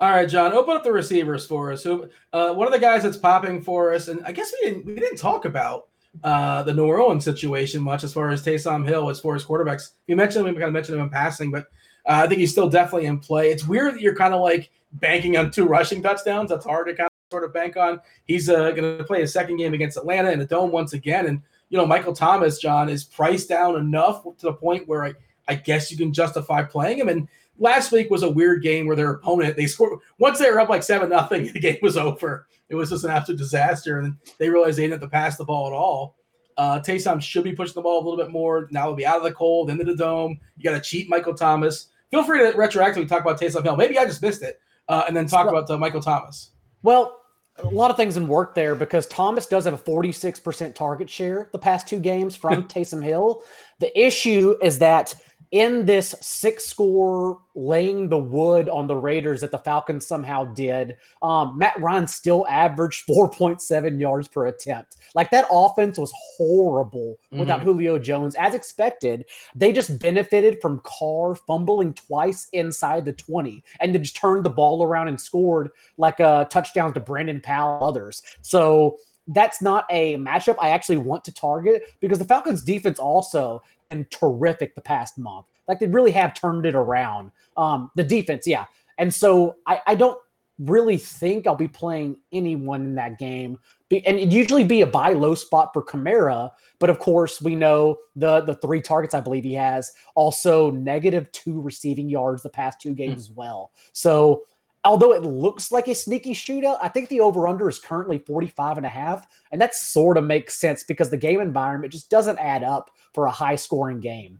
All 0.00 0.10
right, 0.10 0.28
John, 0.28 0.52
open 0.52 0.76
up 0.76 0.84
the 0.84 0.92
receivers 0.92 1.44
for 1.44 1.72
us. 1.72 1.84
Uh, 1.84 1.98
one 2.32 2.68
of 2.68 2.72
the 2.72 2.78
guys 2.78 3.02
that's 3.02 3.16
popping 3.16 3.60
for 3.60 3.92
us, 3.92 4.06
and 4.06 4.24
I 4.24 4.30
guess 4.30 4.52
we 4.60 4.70
didn't 4.70 4.86
we 4.86 4.94
didn't 4.94 5.16
talk 5.16 5.44
about 5.44 5.87
uh, 6.24 6.62
the 6.62 6.72
New 6.72 6.86
Orleans 6.86 7.24
situation 7.24 7.82
much 7.82 8.04
as 8.04 8.12
far 8.12 8.30
as 8.30 8.44
Taysom 8.44 8.86
Hill, 8.86 9.08
as 9.08 9.20
far 9.20 9.34
as 9.34 9.44
quarterbacks. 9.44 9.92
You 10.06 10.16
mentioned 10.16 10.46
him, 10.46 10.54
we 10.54 10.60
kind 10.60 10.68
of 10.68 10.72
mentioned 10.72 10.98
him 10.98 11.04
in 11.04 11.10
passing, 11.10 11.50
but 11.50 11.66
uh, 12.06 12.22
I 12.24 12.26
think 12.26 12.40
he's 12.40 12.52
still 12.52 12.68
definitely 12.68 13.06
in 13.06 13.18
play. 13.18 13.50
It's 13.50 13.66
weird 13.66 13.94
that 13.94 14.00
you're 14.00 14.16
kind 14.16 14.34
of 14.34 14.40
like 14.40 14.70
banking 14.94 15.36
on 15.36 15.50
two 15.50 15.66
rushing 15.66 16.02
touchdowns. 16.02 16.50
That's 16.50 16.64
hard 16.64 16.86
to 16.88 16.94
kind 16.94 17.06
of 17.06 17.30
sort 17.30 17.44
of 17.44 17.52
bank 17.52 17.76
on. 17.76 18.00
He's 18.24 18.48
uh, 18.48 18.70
going 18.70 18.98
to 18.98 19.04
play 19.04 19.22
a 19.22 19.28
second 19.28 19.58
game 19.58 19.74
against 19.74 19.96
Atlanta 19.96 20.30
in 20.30 20.38
the 20.38 20.46
dome 20.46 20.70
once 20.70 20.92
again, 20.92 21.26
and 21.26 21.42
you 21.68 21.76
know 21.76 21.86
Michael 21.86 22.14
Thomas, 22.14 22.58
John, 22.58 22.88
is 22.88 23.04
priced 23.04 23.48
down 23.48 23.76
enough 23.76 24.24
to 24.24 24.46
the 24.46 24.54
point 24.54 24.88
where 24.88 25.04
I, 25.04 25.14
I 25.46 25.54
guess 25.54 25.90
you 25.90 25.98
can 25.98 26.12
justify 26.12 26.62
playing 26.62 26.98
him. 26.98 27.08
And 27.08 27.28
last 27.58 27.92
week 27.92 28.10
was 28.10 28.22
a 28.22 28.30
weird 28.30 28.62
game 28.62 28.86
where 28.86 28.96
their 28.96 29.10
opponent 29.10 29.56
they 29.56 29.66
scored 29.66 29.98
once 30.18 30.38
they 30.38 30.50
were 30.50 30.60
up 30.60 30.68
like 30.68 30.82
seven 30.82 31.10
nothing, 31.10 31.46
the 31.52 31.60
game 31.60 31.78
was 31.82 31.96
over. 31.96 32.46
It 32.68 32.74
was 32.74 32.90
just 32.90 33.04
an 33.04 33.10
absolute 33.10 33.38
disaster, 33.38 34.00
and 34.00 34.16
they 34.38 34.50
realized 34.50 34.78
they 34.78 34.82
didn't 34.82 35.00
have 35.00 35.08
to 35.08 35.08
pass 35.08 35.36
the 35.36 35.44
ball 35.44 35.66
at 35.66 35.72
all. 35.72 36.16
Uh, 36.56 36.80
Taysom 36.80 37.22
should 37.22 37.44
be 37.44 37.52
pushing 37.52 37.74
the 37.74 37.82
ball 37.82 38.02
a 38.02 38.04
little 38.04 38.22
bit 38.22 38.32
more. 38.32 38.68
Now 38.70 38.84
he'll 38.84 38.94
be 38.94 39.06
out 39.06 39.18
of 39.18 39.22
the 39.22 39.32
cold, 39.32 39.70
into 39.70 39.84
the 39.84 39.94
dome. 39.94 40.38
You 40.56 40.64
got 40.64 40.74
to 40.74 40.80
cheat 40.80 41.08
Michael 41.08 41.34
Thomas. 41.34 41.86
Feel 42.10 42.24
free 42.24 42.40
to 42.40 42.56
retroactively 42.56 43.08
talk 43.08 43.20
about 43.20 43.40
Taysom 43.40 43.62
Hill. 43.62 43.76
Maybe 43.76 43.98
I 43.98 44.04
just 44.04 44.20
missed 44.20 44.42
it, 44.42 44.60
uh, 44.88 45.04
and 45.06 45.16
then 45.16 45.26
talk 45.26 45.46
well, 45.46 45.56
about 45.56 45.70
uh, 45.70 45.78
Michael 45.78 46.02
Thomas. 46.02 46.50
Well, 46.82 47.20
a 47.58 47.68
lot 47.68 47.90
of 47.90 47.96
things 47.96 48.16
in 48.16 48.28
work 48.28 48.54
there 48.54 48.74
because 48.74 49.06
Thomas 49.06 49.46
does 49.46 49.64
have 49.64 49.74
a 49.74 49.78
46% 49.78 50.74
target 50.74 51.10
share 51.10 51.48
the 51.52 51.58
past 51.58 51.88
two 51.88 51.98
games 51.98 52.36
from 52.36 52.64
Taysom 52.68 53.02
Hill. 53.02 53.42
The 53.78 53.98
issue 53.98 54.56
is 54.62 54.78
that 54.78 55.14
in 55.50 55.86
this 55.86 56.14
six 56.20 56.64
score 56.64 57.38
laying 57.54 58.08
the 58.08 58.18
wood 58.18 58.68
on 58.68 58.86
the 58.86 58.96
Raiders 58.96 59.40
that 59.40 59.50
the 59.50 59.58
Falcons 59.58 60.06
somehow 60.06 60.44
did, 60.44 60.96
um, 61.22 61.56
Matt 61.56 61.80
Ryan 61.80 62.06
still 62.06 62.46
averaged 62.48 63.06
4.7 63.08 64.00
yards 64.00 64.28
per 64.28 64.46
attempt. 64.46 64.96
Like 65.14 65.30
that 65.30 65.46
offense 65.50 65.98
was 65.98 66.12
horrible 66.36 67.18
without 67.30 67.60
mm-hmm. 67.60 67.70
Julio 67.70 67.98
Jones. 67.98 68.34
As 68.34 68.54
expected, 68.54 69.24
they 69.54 69.72
just 69.72 69.98
benefited 69.98 70.60
from 70.60 70.80
Carr 70.84 71.34
fumbling 71.34 71.94
twice 71.94 72.48
inside 72.52 73.04
the 73.04 73.12
20 73.12 73.64
and 73.80 73.94
then 73.94 74.02
just 74.02 74.16
turned 74.16 74.44
the 74.44 74.50
ball 74.50 74.82
around 74.82 75.08
and 75.08 75.20
scored 75.20 75.70
like 75.96 76.20
a 76.20 76.46
touchdown 76.50 76.92
to 76.94 77.00
Brandon 77.00 77.40
Powell 77.40 77.82
others. 77.82 78.22
So 78.42 78.98
that's 79.28 79.60
not 79.60 79.84
a 79.90 80.16
matchup 80.16 80.56
I 80.60 80.70
actually 80.70 80.96
want 80.96 81.24
to 81.26 81.32
target 81.32 81.94
because 82.00 82.18
the 82.18 82.24
Falcons 82.24 82.62
defense 82.62 82.98
also 82.98 83.62
and 83.90 84.10
terrific 84.10 84.74
the 84.74 84.80
past 84.80 85.18
month. 85.18 85.46
Like 85.66 85.80
they 85.80 85.86
really 85.86 86.12
have 86.12 86.34
turned 86.34 86.66
it 86.66 86.74
around. 86.74 87.30
Um, 87.56 87.90
the 87.94 88.04
defense, 88.04 88.46
yeah. 88.46 88.64
And 88.98 89.12
so 89.12 89.56
I, 89.66 89.80
I 89.86 89.94
don't 89.94 90.18
really 90.58 90.96
think 90.96 91.46
I'll 91.46 91.54
be 91.54 91.68
playing 91.68 92.16
anyone 92.32 92.82
in 92.82 92.94
that 92.96 93.18
game. 93.18 93.58
Be, 93.88 94.04
and 94.06 94.18
it 94.18 94.30
usually 94.30 94.64
be 94.64 94.80
a 94.80 94.86
buy 94.86 95.12
low 95.12 95.34
spot 95.34 95.70
for 95.72 95.82
Kamara, 95.82 96.50
but 96.78 96.90
of 96.90 96.98
course 96.98 97.40
we 97.40 97.54
know 97.54 97.96
the 98.16 98.40
the 98.42 98.56
three 98.56 98.82
targets 98.82 99.14
I 99.14 99.20
believe 99.20 99.44
he 99.44 99.54
has 99.54 99.92
also 100.14 100.70
negative 100.70 101.30
two 101.32 101.60
receiving 101.60 102.08
yards 102.08 102.42
the 102.42 102.50
past 102.50 102.80
two 102.80 102.92
games 102.92 103.28
mm. 103.28 103.30
as 103.30 103.30
well. 103.30 103.70
So 103.92 104.42
although 104.88 105.12
it 105.12 105.22
looks 105.22 105.70
like 105.70 105.86
a 105.86 105.94
sneaky 105.94 106.32
shootout, 106.32 106.78
I 106.80 106.88
think 106.88 107.10
the 107.10 107.20
over 107.20 107.46
under 107.46 107.68
is 107.68 107.78
currently 107.78 108.18
45 108.20 108.78
and 108.78 108.86
a 108.86 108.88
half. 108.88 109.26
And 109.52 109.60
that 109.60 109.74
sort 109.74 110.16
of 110.16 110.24
makes 110.24 110.56
sense 110.56 110.82
because 110.82 111.10
the 111.10 111.16
game 111.18 111.42
environment 111.42 111.92
just 111.92 112.08
doesn't 112.08 112.38
add 112.38 112.64
up 112.64 112.90
for 113.12 113.26
a 113.26 113.30
high 113.30 113.56
scoring 113.56 114.00
game. 114.00 114.38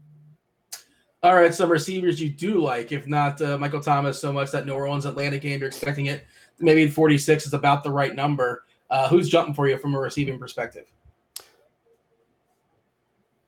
All 1.21 1.35
right, 1.35 1.53
some 1.53 1.69
receivers 1.69 2.19
you 2.19 2.29
do 2.29 2.63
like, 2.63 2.91
if 2.91 3.05
not 3.05 3.39
uh, 3.43 3.59
Michael 3.59 3.79
Thomas 3.79 4.19
so 4.19 4.33
much 4.33 4.49
that 4.49 4.65
New 4.65 4.73
Orleans 4.73 5.05
Atlanta 5.05 5.37
game, 5.37 5.59
you're 5.59 5.67
expecting 5.67 6.07
it. 6.07 6.25
Maybe 6.57 6.87
46 6.89 7.45
is 7.45 7.53
about 7.53 7.83
the 7.83 7.91
right 7.91 8.15
number. 8.15 8.63
Uh, 8.89 9.07
who's 9.07 9.29
jumping 9.29 9.53
for 9.53 9.67
you 9.67 9.77
from 9.77 9.93
a 9.93 9.99
receiving 9.99 10.39
perspective? 10.39 10.85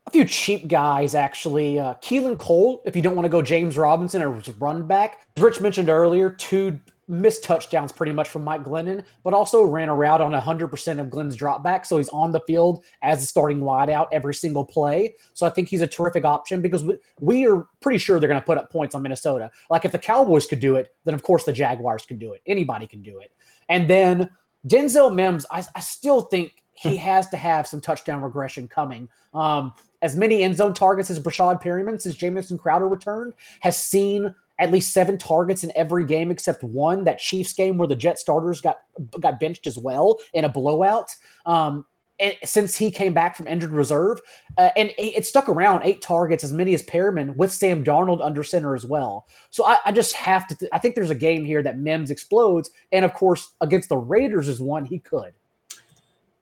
A 0.06 0.12
few 0.12 0.26
cheap 0.26 0.68
guys, 0.68 1.16
actually. 1.16 1.80
Uh, 1.80 1.96
Keelan 1.96 2.38
Cole, 2.38 2.84
if 2.86 2.96
you 2.96 3.02
don't 3.02 3.16
want 3.16 3.26
to 3.26 3.30
go 3.30 3.42
James 3.42 3.76
Robinson 3.76 4.22
or 4.22 4.40
run 4.60 4.86
back. 4.86 5.20
Rich 5.38 5.62
mentioned 5.62 5.90
earlier, 5.90 6.30
two 6.30 6.78
missed 7.12 7.44
touchdowns 7.44 7.92
pretty 7.92 8.14
much 8.14 8.30
from 8.30 8.44
Mike 8.44 8.64
Glennon, 8.64 9.04
but 9.24 9.34
also 9.34 9.64
ran 9.64 9.90
a 9.90 9.96
route 9.96 10.22
on 10.22 10.32
100% 10.32 11.00
of 11.00 11.10
Glenn's 11.10 11.38
dropback. 11.38 11.86
So 11.86 11.98
he's 11.98 12.10
on 12.10 12.32
the 12.32 12.40
field 12.48 12.84
as 13.02 13.22
a 13.22 13.26
starting 13.26 13.60
wideout 13.60 14.08
every 14.12 14.34
single 14.34 14.66
play. 14.66 15.14
So 15.34 15.46
I 15.46 15.50
think 15.50 15.68
he's 15.68 15.82
a 15.82 15.88
terrific 15.88 16.24
option 16.24 16.62
because 16.62 16.84
we, 16.84 16.98
we 17.20 17.48
are 17.48 17.68
pretty 17.82 18.00
sure 18.00 18.20
they're 18.20 18.30
going 18.30 18.40
to 18.40 18.46
put 18.46 18.58
up 18.58 18.72
points 18.72 18.96
on 18.96 19.02
Minnesota. 19.02 19.52
Like 19.70 19.86
if 19.86 19.92
the 19.92 20.00
Cowboys 20.00 20.48
could 20.48 20.62
do 20.62 20.78
it, 20.78 20.96
then 21.04 21.14
of 21.14 21.22
course 21.22 21.44
the 21.44 21.54
Jaguars 21.54 22.06
can 22.06 22.18
do 22.18 22.34
it. 22.34 22.42
Anybody 22.48 22.88
can 22.88 23.02
do 23.02 23.20
it. 23.20 23.32
And 23.68 23.90
then 23.90 24.30
Denzel 24.68 25.14
Mims, 25.14 25.46
I, 25.52 25.64
I 25.76 25.82
still 25.82 26.22
think 26.22 26.64
he 26.74 26.96
has 26.98 27.30
to 27.30 27.38
have 27.38 27.68
some 27.68 27.82
touchdown 27.82 28.22
regression 28.22 28.68
coming. 28.68 29.10
Um, 29.34 29.74
as 30.02 30.16
many 30.16 30.44
end 30.44 30.58
zone 30.58 30.74
targets 30.74 31.10
as 31.10 31.20
Breshad 31.20 31.62
Perriman 31.62 32.02
since 32.02 32.16
Jamison 32.16 32.58
Crowder 32.58 32.88
returned 32.88 33.34
has 33.60 33.78
seen 33.78 34.34
at 34.62 34.72
least 34.72 34.94
seven 34.94 35.18
targets 35.18 35.64
in 35.64 35.72
every 35.76 36.06
game 36.06 36.32
except 36.32 36.64
one, 36.64 37.04
that 37.04 37.20
Chiefs 37.20 37.52
game 37.54 37.78
where 37.78 37.88
the 37.88 37.96
Jet 37.96 38.20
starters 38.20 38.62
got 38.62 38.78
got 39.20 39.40
benched 39.40 39.68
as 39.68 39.78
well 39.78 40.20
in 40.34 40.46
a 40.46 40.50
blowout. 40.50 41.14
Um, 41.46 41.86
and 42.20 42.36
since 42.44 42.78
he 42.78 42.92
came 42.92 43.14
back 43.14 43.36
from 43.36 43.48
injured 43.48 43.72
reserve, 43.72 44.22
uh, 44.60 44.70
and 44.78 44.94
it 45.00 45.26
stuck 45.26 45.50
around 45.50 45.82
eight 45.84 46.04
targets, 46.04 46.44
as 46.44 46.54
many 46.54 46.76
as 46.76 46.84
Perriman, 46.84 47.36
with 47.36 47.52
Sam 47.52 47.84
Darnold 47.84 48.24
under 48.24 48.44
center 48.44 48.76
as 48.76 48.86
well. 48.86 49.28
So 49.50 49.66
I, 49.66 49.80
I 49.86 49.92
just 49.92 50.14
have 50.14 50.48
to. 50.48 50.56
Th- 50.56 50.70
I 50.72 50.78
think 50.78 50.94
there's 50.94 51.10
a 51.10 51.16
game 51.16 51.44
here 51.44 51.64
that 51.64 51.80
Mims 51.80 52.12
explodes, 52.12 52.70
and 52.92 53.04
of 53.04 53.14
course 53.16 53.50
against 53.60 53.90
the 53.90 53.98
Raiders 53.98 54.48
is 54.48 54.62
one 54.62 54.86
he 54.86 55.00
could. 55.00 55.34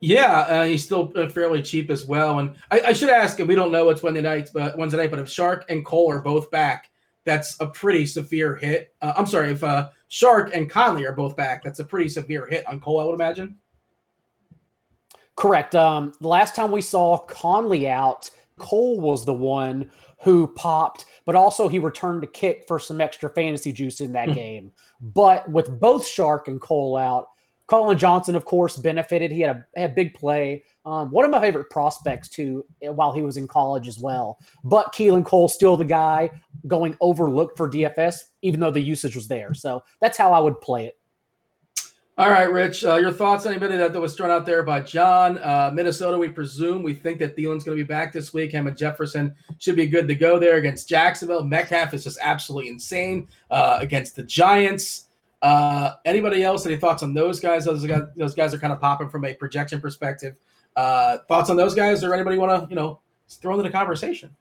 Yeah, 0.02 0.40
uh, 0.40 0.64
he's 0.64 0.84
still 0.84 1.12
uh, 1.16 1.30
fairly 1.30 1.62
cheap 1.62 1.90
as 1.90 2.06
well. 2.06 2.40
And 2.40 2.56
I, 2.72 2.82
I 2.88 2.94
should 2.94 3.10
ask, 3.10 3.40
and 3.40 3.48
we 3.48 3.56
don't 3.56 3.72
know 3.72 3.86
what's 3.86 4.04
Wednesday 4.04 4.22
night, 4.22 4.50
but 4.54 4.78
Wednesday 4.78 4.98
night, 4.98 5.12
but 5.12 5.20
if 5.20 5.28
Chark 5.28 5.64
and 5.70 5.86
Cole 5.86 6.12
are 6.12 6.20
both 6.20 6.52
back, 6.52 6.90
that's 7.26 7.60
a 7.60 7.68
pretty 7.68 8.06
severe 8.06 8.56
hit. 8.56 8.94
Uh, 9.02 9.14
I'm 9.16 9.26
sorry, 9.26 9.52
if 9.52 9.64
uh, 9.64 9.90
Chark 10.10 10.56
and 10.56 10.70
Conley 10.70 11.06
are 11.06 11.14
both 11.14 11.36
back, 11.36 11.64
that's 11.64 11.80
a 11.80 11.86
pretty 11.86 12.10
severe 12.10 12.46
hit 12.46 12.68
on 12.68 12.80
Cole, 12.80 13.00
I 13.00 13.04
would 13.06 13.14
imagine. 13.14 13.58
Correct. 15.36 15.76
Um, 15.76 16.14
the 16.20 16.28
last 16.28 16.56
time 16.56 16.72
we 16.72 16.82
saw 16.82 17.18
Conley 17.18 17.88
out, 17.88 18.30
Cole 18.58 19.00
was 19.00 19.26
the 19.26 19.34
one 19.34 19.90
who 20.22 20.48
popped, 20.48 21.06
but 21.26 21.36
also 21.36 21.70
he 21.70 21.80
returned 21.80 22.22
to 22.22 22.28
kick 22.28 22.66
for 22.68 22.78
some 22.78 23.00
extra 23.00 23.30
fantasy 23.30 23.72
juice 23.72 24.02
in 24.02 24.12
that 24.14 24.30
hmm. 24.30 24.36
game. 24.36 24.72
But 25.00 25.50
with 25.50 25.80
both 25.80 26.06
Chark 26.06 26.48
and 26.48 26.60
Cole 26.60 26.98
out, 26.98 27.30
Collin 27.70 28.00
Johnson, 28.00 28.36
of 28.36 28.46
course, 28.46 28.78
benefited. 28.78 29.32
He 29.32 29.42
had 29.42 29.56
a, 29.56 29.80
had 29.80 29.92
a 29.92 29.94
big 29.94 30.16
play. 30.16 30.64
Um, 30.86 31.12
one 31.12 31.24
of 31.24 31.30
my 31.30 31.40
favorite 31.40 31.70
prospects 31.70 32.28
too, 32.28 32.66
while 32.82 33.14
he 33.14 33.22
was 33.22 33.38
in 33.38 33.48
college 33.48 33.88
as 33.88 34.00
well. 34.00 34.40
But 34.64 34.92
Keelan 34.92 35.24
Cole 35.24 35.48
still 35.48 35.78
the 35.78 35.86
guy 35.86 36.32
going 36.66 36.98
overlooked 37.00 37.56
for 37.56 37.70
DFS, 37.70 38.22
even 38.42 38.60
though 38.60 38.72
the 38.72 38.82
usage 38.82 39.16
was 39.16 39.28
there. 39.28 39.54
So 39.54 39.84
that's 40.02 40.18
how 40.18 40.34
I 40.34 40.40
would 40.40 40.60
play 40.62 40.88
it. 40.88 40.98
All 42.18 42.30
right, 42.30 42.52
Rich, 42.52 42.84
uh, 42.84 42.96
your 42.96 43.14
thoughts? 43.14 43.46
on 43.46 43.54
Anybody 43.54 43.78
that, 43.78 43.94
that 43.94 44.02
was 44.02 44.14
thrown 44.14 44.30
out 44.30 44.46
there 44.46 44.64
by 44.64 44.82
John? 44.82 45.38
Uh, 45.38 45.72
Minnesota, 45.74 46.18
we 46.18 46.28
presume 46.28 46.84
we 46.84 46.94
think 46.94 47.20
that 47.20 47.38
Thielen's 47.38 47.64
going 47.64 47.78
to 47.78 47.84
be 47.84 47.88
back 47.88 48.12
this 48.12 48.34
week. 48.34 48.52
Him 48.52 48.76
Jefferson 48.76 49.34
should 49.60 49.78
be 49.78 49.88
good 49.88 50.08
to 50.08 50.16
go 50.16 50.38
there 50.38 50.58
against 50.58 50.90
Jacksonville. 50.90 51.44
Metcalf 51.44 51.94
is 51.94 52.04
just 52.04 52.18
absolutely 52.22 52.70
insane 52.70 53.30
uh, 53.52 53.78
against 53.80 54.18
the 54.18 54.24
Giants. 54.24 55.06
Uh, 55.42 55.94
anybody 56.06 56.44
else? 56.44 56.66
Any 56.66 56.76
thoughts 56.76 57.04
on 57.04 57.14
those 57.14 57.40
guys? 57.40 57.66
Those 57.66 57.86
guys, 57.86 58.02
those 58.16 58.36
guys 58.36 58.54
are 58.54 58.60
kind 58.60 58.74
of 58.74 58.82
popping 58.82 59.10
from 59.10 59.26
a 59.26 59.34
projection 59.34 59.80
perspective. 59.80 60.36
Uh, 60.76 61.20
thoughts 61.28 61.50
on 61.50 61.56
those 61.56 61.74
guys, 61.74 62.04
or 62.04 62.14
anybody 62.14 62.38
want 62.38 62.64
to 62.64 62.70
you 62.70 62.76
know 62.76 63.00
throw 63.30 63.54
into 63.54 63.64
the 63.64 63.70
conversation? 63.70 64.36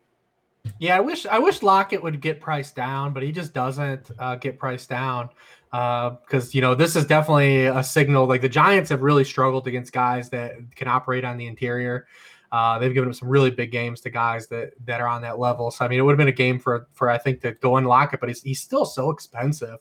Yeah, 0.79 0.97
I 0.97 1.01
wish 1.01 1.27
I 1.27 1.39
wish 1.39 1.63
Lockett 1.63 2.03
would 2.03 2.21
get 2.21 2.41
priced 2.41 2.75
down, 2.77 3.13
but 3.13 3.23
he 3.23 3.33
just 3.33 3.55
doesn't 3.55 4.11
uh, 4.19 4.37
get 4.37 4.59
priced 4.59 4.89
down 4.89 5.31
because 5.71 6.49
uh, 6.49 6.51
you 6.53 6.61
know 6.61 6.75
this 6.75 6.97
is 6.97 7.07
definitely 7.07 7.67
a 7.67 7.83
signal. 7.83 8.27
Like 8.27 8.41
the 8.41 8.49
Giants 8.49 8.91
have 8.91 9.03
really 9.03 9.25
struggled 9.25 9.67
against 9.67 9.93
guys 9.93 10.29
that 10.31 10.55
can 10.75 10.89
operate 10.89 11.25
on 11.25 11.37
the 11.37 11.47
interior. 11.47 12.07
Uh, 12.51 12.79
they've 12.79 12.95
given 12.95 13.11
up 13.11 13.15
some 13.15 13.29
really 13.29 13.51
big 13.51 13.71
games 13.71 14.01
to 14.01 14.11
guys 14.11 14.47
that 14.49 14.73
that 14.85 15.01
are 15.01 15.09
on 15.09 15.23
that 15.23 15.39
level. 15.39 15.71
So 15.71 15.85
I 15.85 15.89
mean, 15.89 15.99
it 15.99 16.03
would 16.03 16.13
have 16.13 16.19
been 16.19 16.29
a 16.29 16.33
game 16.33 16.59
for 16.59 16.89
for 16.93 17.09
I 17.09 17.19
think 17.19 17.41
to 17.43 17.53
go 17.53 17.77
and 17.77 17.87
Lockett, 17.87 18.21
but 18.21 18.29
he's, 18.29 18.43
he's 18.43 18.61
still 18.61 18.85
so 18.85 19.11
expensive. 19.11 19.79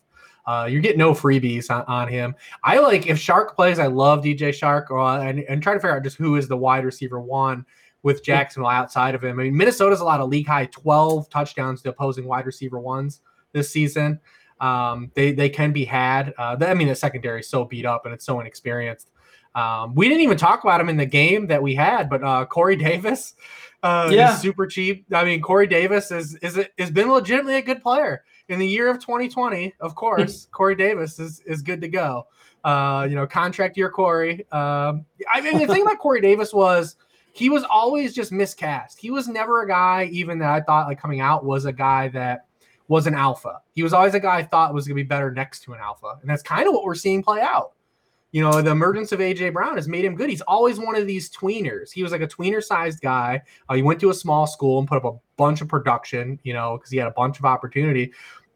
Uh, 0.47 0.65
you 0.65 0.79
get 0.79 0.97
no 0.97 1.11
freebies 1.11 1.69
on, 1.69 1.83
on, 1.89 2.07
him. 2.07 2.33
I 2.63 2.79
like 2.79 3.05
if 3.05 3.17
Chark 3.17 3.53
plays. 3.53 3.79
I 3.79 3.87
love 3.87 4.23
DJ 4.23 4.49
Chark 4.49 4.89
uh, 4.89 5.21
and 5.21 5.41
and 5.41 5.61
try 5.61 5.73
to 5.73 5.79
figure 5.79 5.97
out 5.97 6.03
just 6.03 6.15
who 6.15 6.37
is 6.37 6.47
the 6.47 6.55
wide 6.55 6.85
receiver 6.85 7.19
one 7.19 7.65
with 8.03 8.23
Jacksonville 8.23 8.69
outside 8.69 9.13
of 9.13 9.21
him. 9.21 9.39
I 9.41 9.43
mean, 9.43 9.57
Minnesota's 9.57 9.99
a 9.99 10.05
lot 10.05 10.21
of 10.21 10.29
league 10.29 10.47
high 10.47 10.67
twelve 10.67 11.29
touchdowns 11.29 11.81
to 11.81 11.89
opposing 11.89 12.25
wide 12.25 12.45
receiver 12.45 12.79
ones 12.79 13.19
this 13.51 13.69
season. 13.69 14.21
Um, 14.61 15.11
they 15.15 15.33
they 15.33 15.49
can 15.49 15.73
be 15.73 15.83
had. 15.83 16.33
Uh, 16.37 16.55
I 16.61 16.73
mean, 16.73 16.87
the 16.87 16.95
secondary 16.95 17.41
is 17.41 17.49
so 17.49 17.65
beat 17.65 17.85
up 17.85 18.05
and 18.05 18.13
it's 18.13 18.25
so 18.25 18.39
inexperienced. 18.39 19.09
Um, 19.53 19.95
we 19.95 20.07
didn't 20.07 20.23
even 20.23 20.37
talk 20.37 20.63
about 20.63 20.79
him 20.79 20.87
in 20.87 20.95
the 20.95 21.05
game 21.05 21.47
that 21.47 21.61
we 21.61 21.75
had, 21.75 22.09
but 22.09 22.23
uh, 22.23 22.45
Corey 22.45 22.75
Davis, 22.77 23.35
uh, 23.83 24.09
yeah, 24.13 24.35
super 24.37 24.65
cheap. 24.65 25.05
I 25.11 25.25
mean, 25.25 25.41
Corey 25.41 25.67
Davis 25.67 26.09
is 26.09 26.35
is 26.35 26.57
is 26.77 26.89
been 26.89 27.11
legitimately 27.11 27.55
a 27.55 27.61
good 27.61 27.81
player 27.81 28.23
in 28.49 28.59
the 28.59 28.67
year 28.67 28.89
of 28.89 28.99
2020. 28.99 29.73
Of 29.79 29.95
course, 29.95 30.47
Corey 30.51 30.75
Davis 30.75 31.19
is 31.19 31.41
is 31.41 31.61
good 31.61 31.81
to 31.81 31.87
go. 31.87 32.27
Uh, 32.63 33.07
you 33.09 33.15
know, 33.15 33.25
contract 33.25 33.77
year 33.77 33.89
Corey. 33.89 34.45
Um, 34.51 35.05
I 35.31 35.41
mean, 35.41 35.57
the 35.59 35.67
thing 35.67 35.83
about 35.83 35.99
Corey 35.99 36.21
Davis 36.21 36.53
was 36.53 36.95
he 37.31 37.49
was 37.49 37.63
always 37.63 38.13
just 38.13 38.31
miscast. 38.31 38.99
He 38.99 39.11
was 39.11 39.27
never 39.27 39.61
a 39.61 39.67
guy, 39.67 40.09
even 40.11 40.39
that 40.39 40.49
I 40.49 40.61
thought 40.61 40.87
like 40.87 40.99
coming 40.99 41.21
out 41.21 41.45
was 41.45 41.65
a 41.65 41.71
guy 41.71 42.07
that 42.09 42.47
was 42.87 43.05
an 43.05 43.13
alpha. 43.13 43.61
He 43.73 43.83
was 43.83 43.93
always 43.93 44.15
a 44.15 44.19
guy 44.19 44.37
I 44.37 44.43
thought 44.43 44.73
was 44.73 44.87
going 44.87 44.97
to 44.97 45.03
be 45.03 45.07
better 45.07 45.31
next 45.31 45.61
to 45.63 45.73
an 45.73 45.79
alpha. 45.79 46.17
And 46.21 46.29
that's 46.29 46.41
kind 46.41 46.67
of 46.67 46.73
what 46.73 46.83
we're 46.83 46.95
seeing 46.95 47.21
play 47.21 47.41
out. 47.41 47.73
You 48.31 48.41
know, 48.41 48.61
the 48.61 48.71
emergence 48.71 49.11
of 49.11 49.19
AJ 49.19 49.53
Brown 49.53 49.75
has 49.75 49.87
made 49.87 50.03
him 50.03 50.15
good. 50.15 50.29
He's 50.29 50.41
always 50.41 50.79
one 50.79 50.95
of 50.95 51.07
these 51.07 51.29
tweeners. 51.29 51.91
He 51.91 52.03
was 52.03 52.11
like 52.11 52.21
a 52.21 52.27
tweener 52.27 52.63
sized 52.63 53.01
guy. 53.01 53.41
Uh, 53.69 53.75
he 53.75 53.81
went 53.81 53.99
to 54.01 54.09
a 54.09 54.13
small 54.13 54.47
school 54.47 54.79
and 54.79 54.87
put 54.87 54.97
up 54.97 55.05
a 55.05 55.17
bunch 55.37 55.61
of 55.61 55.67
production, 55.67 56.39
you 56.43 56.53
know, 56.53 56.77
because 56.77 56.91
he 56.91 56.97
had 56.97 57.07
a 57.07 57.11
bunch 57.11 57.39
of 57.39 57.45
opportunity. 57.45 58.11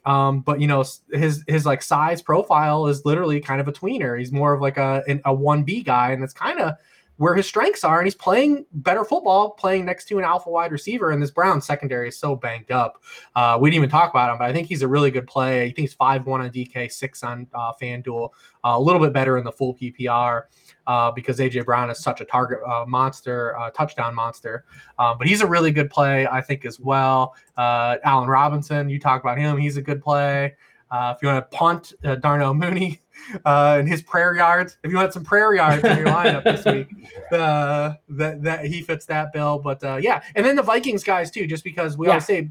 Um, 0.06 0.40
but 0.42 0.60
you 0.60 0.68
know, 0.68 0.84
his 1.12 1.44
his 1.48 1.66
like 1.66 1.82
size 1.82 2.22
profile 2.22 2.88
is 2.88 3.06
literally 3.06 3.40
kind 3.40 3.62
of 3.62 3.68
a 3.68 3.72
tweener. 3.72 4.18
He's 4.18 4.32
more 4.32 4.54
of 4.54 4.62
like 4.62 4.78
a 4.78 5.04
a 5.26 5.34
one 5.34 5.64
B 5.64 5.84
guy, 5.84 6.12
and 6.12 6.24
it's 6.24 6.34
kind 6.34 6.60
of 6.60 6.76
where 7.22 7.36
his 7.36 7.46
strengths 7.46 7.84
are, 7.84 8.00
and 8.00 8.08
he's 8.08 8.16
playing 8.16 8.66
better 8.74 9.06
football, 9.06 9.52
playing 9.52 9.86
next 9.86 10.06
to 10.06 10.18
an 10.18 10.24
alpha 10.24 10.50
wide 10.50 10.72
receiver. 10.72 11.12
And 11.12 11.22
this 11.22 11.30
Brown 11.30 11.62
secondary 11.62 12.08
is 12.08 12.18
so 12.18 12.36
banged 12.36 12.72
up. 12.72 13.04
Uh, 13.36 13.60
we 13.62 13.70
didn't 13.70 13.84
even 13.84 13.90
talk 13.92 14.10
about 14.10 14.32
him, 14.32 14.40
but 14.40 14.50
I 14.50 14.54
think 14.54 14.68
he's 14.68 14.82
a 14.82 14.88
really 14.88 15.12
good 15.12 15.28
play. 15.28 15.62
I 15.62 15.66
think 15.66 15.78
he's 15.78 15.94
five 15.94 16.26
one 16.26 16.42
on 16.42 16.50
DK, 16.50 16.92
six 16.92 17.22
on 17.22 17.46
uh, 17.54 17.74
FanDuel, 17.80 18.30
uh, 18.66 18.74
a 18.74 18.80
little 18.80 19.00
bit 19.00 19.14
better 19.14 19.38
in 19.38 19.44
the 19.44 19.52
full 19.52 19.76
PPR. 19.76 20.46
Uh, 20.88 21.12
because 21.12 21.38
AJ 21.38 21.64
Brown 21.64 21.92
is 21.92 22.00
such 22.00 22.22
a 22.22 22.26
target 22.26 22.58
uh, 22.68 22.86
monster, 22.88 23.56
uh, 23.56 23.70
touchdown 23.70 24.16
monster. 24.16 24.66
Um, 24.98 25.20
but 25.20 25.28
he's 25.28 25.42
a 25.42 25.48
really 25.48 25.72
good 25.72 25.92
play, 25.92 26.26
I 26.26 26.42
think, 26.42 26.66
as 26.66 26.80
well. 26.80 27.36
Allen 27.56 28.28
Robinson, 28.28 28.90
you 28.90 29.00
talk 29.00 29.22
about 29.22 29.38
him; 29.38 29.58
he's 29.58 29.78
a 29.78 29.82
good 29.82 30.02
play. 30.02 30.56
If 30.92 31.18
you 31.22 31.28
want 31.28 31.52
to 31.52 31.56
punt 31.56 31.94
Darnell 32.22 32.56
Mooney, 32.56 33.00
uh, 33.46 33.78
and 33.80 33.88
his 33.88 34.02
prayer 34.02 34.36
yards. 34.36 34.78
If 34.84 34.92
you 34.92 34.98
want 34.98 35.14
some 35.14 35.24
prayer 35.24 35.54
yards 35.54 35.84
in 35.84 35.98
your 35.98 36.08
lineup 36.08 36.44
this 36.44 36.66
week, 36.66 36.88
uh, 37.32 37.94
that 38.10 38.44
that 38.44 38.66
he 38.66 38.82
fits 38.82 39.06
that 39.08 39.34
bill. 39.34 39.60
But 39.60 39.84
uh, 39.84 40.00
yeah, 40.02 40.22
and 40.36 40.46
then 40.46 40.56
the 40.56 40.64
Vikings 40.64 41.04
guys 41.04 41.32
too, 41.32 41.48
just 41.48 41.64
because 41.64 41.98
we 41.98 42.08
yeah. 42.08 42.14
always 42.14 42.26
say, 42.26 42.50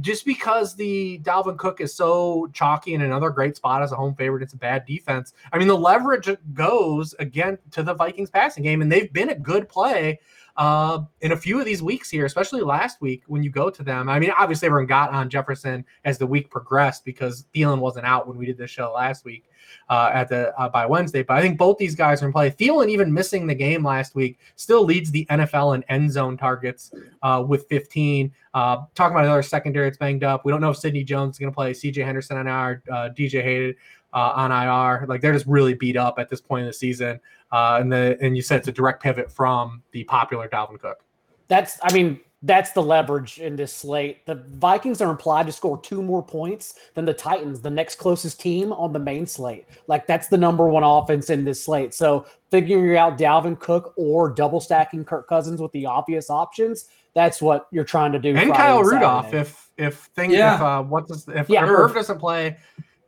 just 0.00 0.24
because 0.24 0.74
the 0.74 1.20
Dalvin 1.22 1.56
Cook 1.56 1.80
is 1.80 1.94
so 1.94 2.48
chalky 2.52 2.94
in 2.94 3.02
another 3.02 3.30
great 3.30 3.56
spot 3.56 3.82
as 3.82 3.92
a 3.92 3.96
home 3.96 4.14
favorite, 4.14 4.42
it's 4.42 4.52
a 4.52 4.58
bad 4.58 4.84
defense. 4.84 5.32
I 5.52 5.58
mean, 5.58 5.68
the 5.68 5.76
leverage 5.76 6.28
goes 6.54 7.14
again 7.18 7.58
to 7.72 7.82
the 7.82 7.94
Vikings 7.94 8.30
passing 8.30 8.64
game, 8.64 8.82
and 8.82 8.90
they've 8.90 9.12
been 9.12 9.30
a 9.30 9.38
good 9.38 9.68
play 9.68 10.18
uh, 10.56 11.00
in 11.20 11.32
a 11.32 11.36
few 11.36 11.58
of 11.58 11.66
these 11.66 11.82
weeks 11.82 12.10
here, 12.10 12.24
especially 12.24 12.62
last 12.62 13.00
week 13.00 13.22
when 13.26 13.42
you 13.42 13.50
go 13.50 13.70
to 13.70 13.82
them. 13.82 14.08
I 14.08 14.18
mean, 14.18 14.32
obviously 14.36 14.66
everyone 14.66 14.86
got 14.86 15.10
on 15.10 15.28
Jefferson 15.28 15.84
as 16.04 16.18
the 16.18 16.26
week 16.26 16.50
progressed 16.50 17.04
because 17.04 17.44
Thielen 17.54 17.78
wasn't 17.78 18.06
out 18.06 18.26
when 18.26 18.38
we 18.38 18.46
did 18.46 18.56
the 18.56 18.66
show 18.66 18.92
last 18.92 19.24
week 19.24 19.44
uh, 19.88 20.10
at 20.12 20.28
the 20.28 20.58
uh, 20.58 20.68
by 20.68 20.86
Wednesday. 20.86 21.22
But 21.22 21.36
I 21.36 21.42
think 21.42 21.58
both 21.58 21.78
these 21.78 21.94
guys 21.94 22.22
are 22.22 22.26
in 22.26 22.32
play. 22.32 22.50
Thielen 22.50 22.88
even 22.88 23.12
missing 23.12 23.46
the 23.46 23.54
game 23.54 23.84
last 23.84 24.14
week 24.14 24.38
still 24.56 24.84
leads 24.84 25.10
the 25.10 25.26
NFL 25.30 25.74
in 25.74 25.84
end 25.84 26.10
zone 26.10 26.36
targets 26.36 26.92
uh, 27.22 27.44
with 27.46 27.66
15. 27.68 28.32
Uh, 28.54 28.76
talking 28.94 29.14
about 29.14 29.24
another 29.24 29.42
secondary, 29.42 29.86
that's 29.86 29.98
banged 29.98 30.24
up. 30.24 30.44
We 30.44 30.52
don't 30.52 30.60
know 30.60 30.70
if 30.70 30.76
Sidney 30.76 31.04
Jones 31.04 31.36
is 31.36 31.38
going 31.38 31.52
to 31.52 31.54
play. 31.54 31.74
C.J. 31.74 32.02
Henderson 32.02 32.36
on 32.36 32.46
IR, 32.46 32.82
uh, 32.90 33.10
DJ 33.10 33.42
Hayden 33.42 33.74
uh, 34.12 34.32
on 34.34 34.50
IR. 34.50 35.06
Like 35.06 35.20
they're 35.20 35.32
just 35.32 35.46
really 35.46 35.74
beat 35.74 35.96
up 35.96 36.18
at 36.18 36.28
this 36.28 36.40
point 36.40 36.62
in 36.62 36.66
the 36.66 36.72
season. 36.72 37.20
And 37.52 37.92
the 37.92 38.18
and 38.20 38.36
you 38.36 38.42
said 38.42 38.58
it's 38.58 38.68
a 38.68 38.72
direct 38.72 39.02
pivot 39.02 39.30
from 39.30 39.82
the 39.92 40.04
popular 40.04 40.48
Dalvin 40.48 40.80
Cook. 40.80 41.02
That's 41.48 41.78
I 41.82 41.92
mean 41.92 42.20
that's 42.42 42.72
the 42.72 42.82
leverage 42.82 43.38
in 43.38 43.56
this 43.56 43.72
slate. 43.72 44.26
The 44.26 44.44
Vikings 44.54 45.00
are 45.00 45.10
implied 45.10 45.46
to 45.46 45.52
score 45.52 45.80
two 45.80 46.02
more 46.02 46.22
points 46.22 46.74
than 46.94 47.04
the 47.04 47.14
Titans, 47.14 47.60
the 47.60 47.70
next 47.70 47.96
closest 47.96 48.40
team 48.40 48.72
on 48.72 48.92
the 48.92 48.98
main 48.98 49.26
slate. 49.26 49.66
Like 49.86 50.06
that's 50.06 50.28
the 50.28 50.36
number 50.36 50.68
one 50.68 50.82
offense 50.82 51.30
in 51.30 51.44
this 51.44 51.64
slate. 51.64 51.94
So 51.94 52.26
figuring 52.50 52.96
out 52.96 53.18
Dalvin 53.18 53.58
Cook 53.58 53.94
or 53.96 54.28
double 54.28 54.60
stacking 54.60 55.04
Kirk 55.04 55.28
Cousins 55.28 55.60
with 55.60 55.72
the 55.72 55.86
obvious 55.86 56.30
options, 56.30 56.88
that's 57.14 57.40
what 57.40 57.66
you're 57.70 57.84
trying 57.84 58.12
to 58.12 58.18
do. 58.18 58.28
And 58.28 58.48
Friday 58.48 58.52
Kyle 58.52 58.78
and 58.80 58.88
Rudolph, 58.88 59.32
if 59.32 59.70
if 59.78 59.96
things 60.14 60.34
yeah. 60.34 60.56
if 60.56 60.60
uh, 60.60 60.82
what's 60.82 61.26
if 61.28 61.48
yeah, 61.48 61.64
Irv 61.64 61.94
doesn't 61.94 62.18
play, 62.18 62.58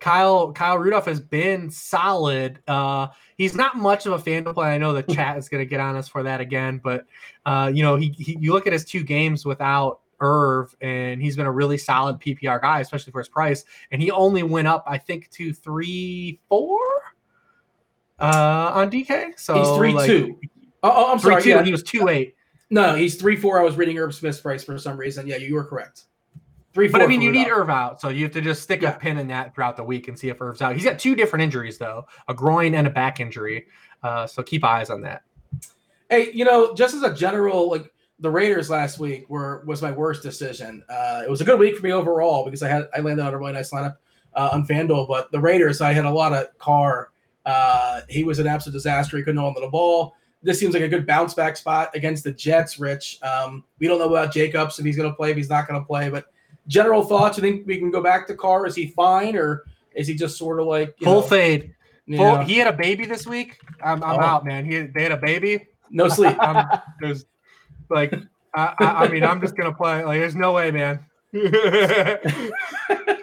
Kyle 0.00 0.52
Kyle 0.52 0.78
Rudolph 0.78 1.06
has 1.06 1.20
been 1.20 1.70
solid. 1.70 2.60
Uh, 2.68 3.08
he's 3.36 3.54
not 3.54 3.76
much 3.76 4.06
of 4.06 4.12
a 4.12 4.18
fan 4.18 4.44
to 4.44 4.54
play. 4.54 4.68
I 4.68 4.78
know 4.78 4.92
the 4.92 5.02
chat 5.14 5.36
is 5.38 5.48
going 5.48 5.62
to 5.62 5.68
get 5.68 5.80
on 5.80 5.96
us 5.96 6.08
for 6.08 6.22
that 6.22 6.40
again, 6.40 6.80
but 6.82 7.06
uh, 7.46 7.70
you 7.72 7.82
know, 7.82 7.96
he, 7.96 8.14
he, 8.18 8.36
you 8.40 8.52
look 8.52 8.66
at 8.66 8.72
his 8.72 8.84
two 8.84 9.02
games 9.02 9.44
without 9.44 10.00
Irv, 10.20 10.74
and 10.80 11.22
he's 11.22 11.36
been 11.36 11.46
a 11.46 11.52
really 11.52 11.78
solid 11.78 12.18
PPR 12.20 12.60
guy, 12.60 12.80
especially 12.80 13.12
for 13.12 13.20
his 13.20 13.28
price. 13.28 13.64
And 13.90 14.02
he 14.02 14.10
only 14.10 14.42
went 14.42 14.68
up, 14.68 14.84
I 14.86 14.98
think, 14.98 15.30
to 15.30 15.52
three 15.52 16.40
four 16.48 16.78
uh, 18.18 18.72
on 18.74 18.90
DK. 18.90 19.38
So 19.38 19.58
he's 19.58 19.76
three 19.76 19.92
like, 19.92 20.06
two. 20.06 20.38
Oh, 20.82 20.92
oh 20.94 21.12
I'm 21.12 21.18
sorry. 21.18 21.42
Two, 21.42 21.50
yeah. 21.50 21.62
He 21.62 21.72
was 21.72 21.82
two 21.82 22.08
eight. 22.08 22.34
No, 22.70 22.94
he's 22.94 23.16
three 23.16 23.36
four. 23.36 23.58
I 23.58 23.62
was 23.62 23.76
reading 23.76 23.98
Irv 23.98 24.14
Smith's 24.14 24.40
price 24.40 24.64
for 24.64 24.78
some 24.78 24.96
reason. 24.96 25.26
Yeah, 25.26 25.36
you 25.36 25.54
were 25.54 25.64
correct. 25.64 26.04
Three, 26.78 26.86
But 26.86 27.02
I 27.02 27.08
mean, 27.08 27.20
you 27.20 27.32
need 27.32 27.48
Rudolph. 27.48 27.58
Irv 27.62 27.70
out, 27.70 28.00
so 28.00 28.08
you 28.08 28.22
have 28.22 28.32
to 28.34 28.40
just 28.40 28.62
stick 28.62 28.82
Yeah. 28.82 28.94
a 28.94 28.98
pin 29.00 29.18
in 29.18 29.26
that 29.28 29.52
throughout 29.52 29.76
the 29.76 29.82
week 29.82 30.06
and 30.06 30.16
see 30.16 30.28
if 30.28 30.40
Irv's 30.40 30.62
out. 30.62 30.76
He's 30.76 30.84
got 30.84 30.96
two 30.96 31.16
different 31.16 31.42
injuries 31.42 31.76
though, 31.76 32.06
a 32.28 32.34
groin 32.34 32.76
and 32.76 32.86
a 32.86 32.90
back 32.90 33.18
injury. 33.18 33.66
Uh, 34.04 34.28
so 34.28 34.44
keep 34.44 34.62
eyes 34.64 34.88
on 34.88 35.00
that. 35.02 35.22
Hey, 36.08 36.30
you 36.32 36.44
know, 36.44 36.74
just 36.74 36.94
as 36.94 37.02
a 37.02 37.12
general, 37.12 37.68
like 37.68 37.92
the 38.20 38.30
Raiders 38.30 38.70
last 38.70 39.00
week 39.00 39.28
were 39.28 39.64
was 39.66 39.82
my 39.82 39.90
worst 39.90 40.22
decision. 40.22 40.84
Uh, 40.88 41.22
it 41.24 41.28
was 41.28 41.40
a 41.40 41.44
good 41.44 41.58
week 41.58 41.76
for 41.76 41.82
me 41.82 41.92
overall 41.92 42.44
because 42.44 42.62
I 42.62 42.68
had 42.68 42.88
I 42.96 43.00
landed 43.00 43.26
on 43.26 43.34
a 43.34 43.38
really 43.38 43.54
nice 43.54 43.72
lineup 43.72 43.96
uh, 44.34 44.50
on 44.52 44.64
FanDuel, 44.64 45.08
but 45.08 45.32
the 45.32 45.40
Raiders 45.40 45.80
I 45.80 45.92
had 45.92 46.04
a 46.04 46.10
lot 46.10 46.32
of 46.32 46.46
Carr. 46.58 47.10
Uh, 47.44 48.02
he 48.08 48.22
was 48.22 48.38
an 48.38 48.46
absolute 48.46 48.74
disaster. 48.74 49.16
He 49.16 49.24
couldn't 49.24 49.40
hold 49.40 49.56
on 49.56 49.62
to 49.62 49.66
the 49.66 49.70
ball. 49.70 50.14
This 50.44 50.60
seems 50.60 50.74
like 50.74 50.84
a 50.84 50.88
good 50.88 51.08
bounce 51.08 51.34
back 51.34 51.56
spot 51.56 51.90
against 51.94 52.22
the 52.22 52.30
Jets. 52.30 52.78
Rich, 52.78 53.18
um, 53.22 53.64
we 53.80 53.88
don't 53.88 53.98
know 53.98 54.08
about 54.08 54.32
Jacobs 54.32 54.78
if 54.78 54.84
he's 54.84 54.96
going 54.96 55.10
to 55.10 55.16
play, 55.16 55.32
if 55.32 55.36
he's 55.36 55.50
not 55.50 55.66
going 55.66 55.80
to 55.80 55.84
play. 55.84 56.08
But 56.08 56.26
general 56.68 57.02
thoughts, 57.02 57.36
you 57.38 57.42
think 57.42 57.66
we 57.66 57.78
can 57.78 57.90
go 57.90 58.02
back 58.02 58.26
to 58.28 58.34
Carr? 58.34 58.66
Is 58.66 58.74
he 58.74 58.88
fine, 58.88 59.36
or 59.36 59.64
is 59.94 60.06
he 60.06 60.14
just 60.14 60.36
sort 60.38 60.60
of 60.60 60.66
like 60.66 60.96
Full 61.02 61.22
know, 61.22 61.22
fade. 61.22 61.74
Full, 62.06 62.16
know, 62.16 62.38
he 62.42 62.56
had 62.56 62.68
a 62.68 62.72
baby 62.76 63.04
this 63.06 63.26
week. 63.26 63.58
I'm, 63.82 64.02
I'm 64.04 64.18
Oh. 64.20 64.22
out, 64.22 64.44
man. 64.44 64.64
He 64.64 64.82
they 64.82 65.02
had 65.02 65.12
a 65.12 65.16
baby. 65.16 65.66
no 65.90 66.08
sleep? 66.08 66.36
Um, 66.42 66.64
there's 67.00 67.24
like, 67.90 68.14
I, 68.54 68.74
I, 68.78 68.84
I 69.04 69.08
mean, 69.08 69.24
I'm 69.24 69.40
just 69.40 69.56
gonna 69.56 69.74
play. 69.74 70.04
Like, 70.04 70.20
there's 70.20 70.36
no 70.36 70.52
way, 70.52 70.70
man. 70.70 71.04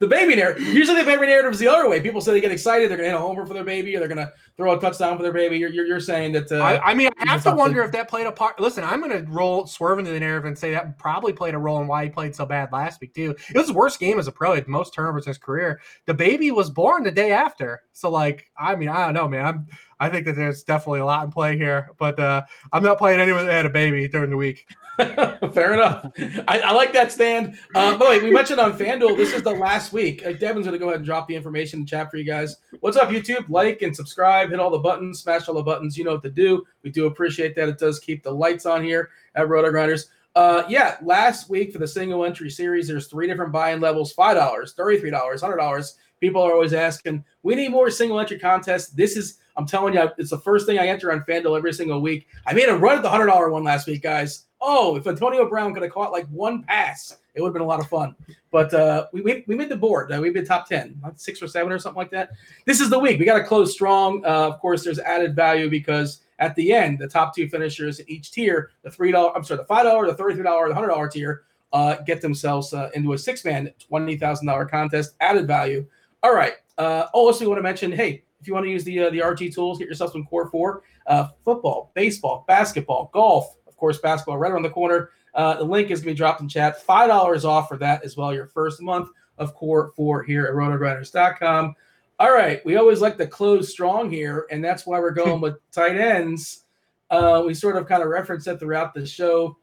the 0.00 0.06
baby 0.06 0.34
narrative. 0.34 0.62
Usually, 0.62 0.98
the 0.98 1.04
baby 1.04 1.26
narrative 1.26 1.52
is 1.52 1.58
the 1.58 1.68
other 1.68 1.88
way. 1.88 2.00
People 2.00 2.22
say 2.22 2.32
they 2.32 2.40
get 2.40 2.50
excited, 2.50 2.90
they're 2.90 2.96
going 2.96 3.10
to 3.10 3.16
hit 3.16 3.20
a 3.20 3.24
homer 3.24 3.44
for 3.44 3.52
their 3.52 3.64
baby, 3.64 3.94
or 3.94 3.98
they're 3.98 4.08
going 4.08 4.18
to 4.18 4.32
throw 4.56 4.76
a 4.76 4.80
touchdown 4.80 5.16
for 5.18 5.22
their 5.22 5.32
baby. 5.32 5.58
You're, 5.58 5.68
you're, 5.70 5.86
you're 5.86 6.00
saying 6.00 6.32
that. 6.32 6.50
Uh, 6.50 6.56
I, 6.56 6.90
I 6.90 6.94
mean, 6.94 7.10
I 7.18 7.28
have 7.28 7.42
to 7.44 7.54
wonder 7.54 7.82
if 7.82 7.92
that 7.92 8.08
played 8.08 8.26
a 8.26 8.32
part. 8.32 8.58
Listen, 8.58 8.82
I'm 8.82 9.00
going 9.00 9.12
to 9.12 9.30
roll 9.30 9.66
swerve 9.66 9.98
into 9.98 10.10
the 10.10 10.18
narrative 10.18 10.46
and 10.46 10.58
say 10.58 10.70
that 10.72 10.98
probably 10.98 11.34
played 11.34 11.54
a 11.54 11.58
role 11.58 11.80
in 11.82 11.86
why 11.86 12.04
he 12.04 12.10
played 12.10 12.34
so 12.34 12.46
bad 12.46 12.72
last 12.72 13.00
week 13.00 13.14
too. 13.14 13.36
It 13.50 13.56
was 13.56 13.66
his 13.66 13.76
worst 13.76 14.00
game 14.00 14.18
as 14.18 14.26
a 14.26 14.32
pro. 14.32 14.52
He 14.52 14.56
had 14.56 14.68
most 14.68 14.94
turnovers 14.94 15.26
in 15.26 15.30
his 15.30 15.38
career. 15.38 15.80
The 16.06 16.14
baby 16.14 16.50
was 16.50 16.70
born 16.70 17.02
the 17.02 17.10
day 17.10 17.32
after, 17.32 17.82
so 17.92 18.10
like, 18.10 18.50
I 18.58 18.76
mean, 18.76 18.88
I 18.88 19.04
don't 19.04 19.14
know, 19.14 19.28
man. 19.28 19.44
I'm, 19.44 19.66
I 20.00 20.08
think 20.08 20.24
that 20.24 20.34
there's 20.34 20.62
definitely 20.62 21.00
a 21.00 21.04
lot 21.04 21.26
in 21.26 21.30
play 21.30 21.58
here, 21.58 21.90
but 21.98 22.18
uh, 22.18 22.42
I'm 22.72 22.82
not 22.82 22.96
playing 22.96 23.20
anyone 23.20 23.44
that 23.44 23.52
had 23.52 23.66
a 23.66 23.70
baby 23.70 24.08
during 24.08 24.30
the 24.30 24.36
week. 24.36 24.66
Fair 25.52 25.74
enough. 25.74 26.10
I, 26.48 26.60
I 26.60 26.72
like 26.72 26.92
that 26.92 27.12
stand. 27.12 27.58
Uh, 27.74 27.96
by 27.96 28.04
the 28.04 28.10
way, 28.10 28.22
we 28.22 28.30
mentioned 28.30 28.60
on 28.60 28.76
FanDuel, 28.76 29.16
this 29.16 29.32
is 29.32 29.42
the 29.42 29.50
last 29.50 29.92
week. 29.92 30.24
Uh, 30.24 30.32
Devin's 30.32 30.66
going 30.66 30.72
to 30.72 30.78
go 30.78 30.86
ahead 30.88 30.96
and 30.96 31.06
drop 31.06 31.28
the 31.28 31.34
information 31.34 31.80
in 31.80 31.84
the 31.84 31.90
chat 31.90 32.10
for 32.10 32.16
you 32.16 32.24
guys. 32.24 32.56
What's 32.80 32.96
up, 32.96 33.08
YouTube? 33.08 33.48
Like 33.48 33.82
and 33.82 33.94
subscribe. 33.94 34.50
Hit 34.50 34.60
all 34.60 34.70
the 34.70 34.78
buttons. 34.78 35.20
Smash 35.20 35.48
all 35.48 35.54
the 35.54 35.62
buttons. 35.62 35.96
You 35.96 36.04
know 36.04 36.12
what 36.12 36.22
to 36.22 36.30
do. 36.30 36.64
We 36.82 36.90
do 36.90 37.06
appreciate 37.06 37.54
that. 37.56 37.68
It 37.68 37.78
does 37.78 37.98
keep 37.98 38.22
the 38.22 38.30
lights 38.30 38.66
on 38.66 38.84
here 38.84 39.10
at 39.34 39.46
RotoGrinders. 39.46 40.06
Uh, 40.36 40.62
yeah, 40.68 40.96
last 41.02 41.50
week 41.50 41.72
for 41.72 41.78
the 41.78 41.88
single 41.88 42.24
entry 42.24 42.50
series, 42.50 42.86
there's 42.86 43.08
three 43.08 43.26
different 43.26 43.50
buy-in 43.50 43.80
levels: 43.80 44.12
five 44.12 44.36
dollars, 44.36 44.74
thirty-three 44.74 45.10
dollars, 45.10 45.40
hundred 45.40 45.56
dollars. 45.56 45.96
People 46.20 46.42
are 46.42 46.52
always 46.52 46.74
asking, 46.74 47.24
we 47.42 47.54
need 47.54 47.70
more 47.70 47.90
single 47.90 48.20
entry 48.20 48.38
contests. 48.38 48.90
This 48.90 49.16
is, 49.16 49.38
I'm 49.56 49.66
telling 49.66 49.94
you, 49.94 50.06
it's 50.18 50.28
the 50.28 50.38
first 50.38 50.66
thing 50.66 50.78
I 50.78 50.86
enter 50.86 51.10
on 51.10 51.22
FanDuel 51.22 51.56
every 51.56 51.72
single 51.72 52.02
week. 52.02 52.26
I 52.46 52.52
made 52.52 52.68
a 52.68 52.76
run 52.76 52.98
at 52.98 53.02
the 53.02 53.08
hundred 53.08 53.26
dollar 53.26 53.50
one 53.50 53.64
last 53.64 53.86
week, 53.86 54.02
guys. 54.02 54.44
Oh, 54.60 54.96
if 54.96 55.06
Antonio 55.06 55.48
Brown 55.48 55.72
could 55.72 55.82
have 55.82 55.92
caught 55.92 56.12
like 56.12 56.26
one 56.28 56.62
pass, 56.62 57.16
it 57.34 57.40
would 57.40 57.48
have 57.48 57.54
been 57.54 57.62
a 57.62 57.66
lot 57.66 57.80
of 57.80 57.88
fun. 57.88 58.14
But 58.50 58.74
uh, 58.74 59.06
we, 59.12 59.22
we, 59.22 59.44
we 59.46 59.54
made 59.54 59.68
the 59.68 59.76
board. 59.76 60.12
Uh, 60.12 60.20
we 60.20 60.30
made 60.30 60.46
top 60.46 60.68
10, 60.68 61.00
like 61.02 61.14
six 61.16 61.42
or 61.42 61.48
seven 61.48 61.72
or 61.72 61.78
something 61.78 61.98
like 61.98 62.10
that. 62.10 62.30
This 62.66 62.80
is 62.80 62.90
the 62.90 62.98
week. 62.98 63.18
We 63.18 63.24
got 63.24 63.38
to 63.38 63.44
close 63.44 63.72
strong. 63.72 64.24
Uh, 64.24 64.48
of 64.48 64.60
course, 64.60 64.84
there's 64.84 64.98
added 64.98 65.34
value 65.34 65.70
because 65.70 66.20
at 66.40 66.54
the 66.56 66.72
end, 66.72 66.98
the 66.98 67.08
top 67.08 67.34
two 67.34 67.48
finishers 67.48 68.00
in 68.00 68.10
each 68.10 68.32
tier, 68.32 68.70
the 68.82 68.90
$3, 68.90 69.32
I'm 69.34 69.44
sorry, 69.44 69.58
the 69.58 69.64
$5, 69.64 70.16
the 70.16 70.22
$33, 70.22 70.68
the 70.68 70.74
$100 70.74 71.10
tier, 71.12 71.42
uh, 71.72 71.96
get 72.06 72.20
themselves 72.20 72.74
uh, 72.74 72.90
into 72.94 73.12
a 73.12 73.18
six 73.18 73.44
man, 73.44 73.72
$20,000 73.90 74.70
contest, 74.70 75.14
added 75.20 75.46
value. 75.46 75.86
All 76.22 76.34
right. 76.34 76.54
Uh, 76.76 77.06
also, 77.12 77.44
we 77.44 77.48
want 77.48 77.58
to 77.58 77.62
mention 77.62 77.92
hey, 77.92 78.24
if 78.40 78.48
you 78.48 78.54
want 78.54 78.64
to 78.64 78.70
use 78.70 78.84
the 78.84 79.00
uh, 79.00 79.10
the 79.10 79.20
RT 79.20 79.52
tools, 79.52 79.78
get 79.78 79.86
yourself 79.86 80.12
some 80.12 80.24
Core 80.24 80.48
4 80.48 80.82
uh, 81.06 81.28
football, 81.44 81.90
baseball, 81.94 82.44
basketball, 82.48 83.10
golf, 83.12 83.56
course, 83.80 83.98
basketball 83.98 84.38
right 84.38 84.52
around 84.52 84.62
the 84.62 84.70
corner. 84.70 85.10
Uh, 85.34 85.54
the 85.54 85.64
link 85.64 85.90
is 85.90 86.00
going 86.00 86.10
to 86.10 86.14
be 86.14 86.16
dropped 86.16 86.40
in 86.40 86.48
chat. 86.48 86.86
$5 86.86 87.44
off 87.44 87.68
for 87.68 87.76
that 87.78 88.04
as 88.04 88.16
well, 88.16 88.32
your 88.34 88.46
first 88.46 88.80
month 88.82 89.08
of 89.38 89.54
Core 89.54 89.92
4 89.96 90.22
here 90.22 90.46
at 90.46 90.52
rotogrinders.com. 90.54 91.74
All 92.18 92.32
right. 92.32 92.64
We 92.66 92.76
always 92.76 93.00
like 93.00 93.16
to 93.16 93.26
close 93.26 93.70
strong 93.70 94.10
here, 94.10 94.46
and 94.50 94.62
that's 94.62 94.86
why 94.86 95.00
we're 95.00 95.12
going 95.12 95.40
with 95.40 95.56
tight 95.72 95.96
ends. 95.96 96.64
Uh, 97.10 97.42
we 97.46 97.54
sort 97.54 97.76
of 97.76 97.88
kind 97.88 98.02
of 98.02 98.08
reference 98.08 98.46
it 98.46 98.60
throughout 98.60 98.92
the 98.94 99.06
show. 99.06 99.56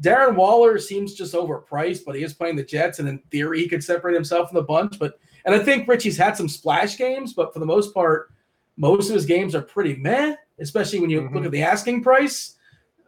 Darren 0.00 0.34
Waller 0.34 0.78
seems 0.78 1.14
just 1.14 1.34
overpriced, 1.34 2.04
but 2.04 2.14
he 2.16 2.22
is 2.22 2.32
playing 2.34 2.56
the 2.56 2.64
Jets, 2.64 2.98
and 2.98 3.08
in 3.08 3.18
theory, 3.30 3.60
he 3.60 3.68
could 3.68 3.84
separate 3.84 4.14
himself 4.14 4.48
from 4.50 4.56
the 4.56 4.62
bunch. 4.62 4.98
But 4.98 5.18
and 5.44 5.54
I 5.54 5.58
think 5.58 5.86
Richie's 5.86 6.16
had 6.16 6.36
some 6.36 6.48
splash 6.48 6.96
games, 6.96 7.32
but 7.34 7.52
for 7.52 7.58
the 7.60 7.66
most 7.66 7.92
part, 7.92 8.32
most 8.76 9.08
of 9.08 9.14
his 9.14 9.26
games 9.26 9.54
are 9.54 9.62
pretty 9.62 9.94
meh, 9.96 10.34
especially 10.58 11.00
when 11.00 11.10
you 11.10 11.20
Mhm. 11.20 11.34
look 11.34 11.44
at 11.44 11.50
the 11.50 11.62
asking 11.62 12.02
price. 12.02 12.53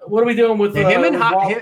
What 0.08 0.22
are 0.22 0.26
we 0.26 0.34
doing 0.34 0.58
with 0.58 0.76
Yeah, 0.76 0.84
uh, 0.86 0.90
him 0.90 1.04
and 1.04 1.14
with 1.14 1.22
Ho- 1.22 1.48
him, 1.48 1.60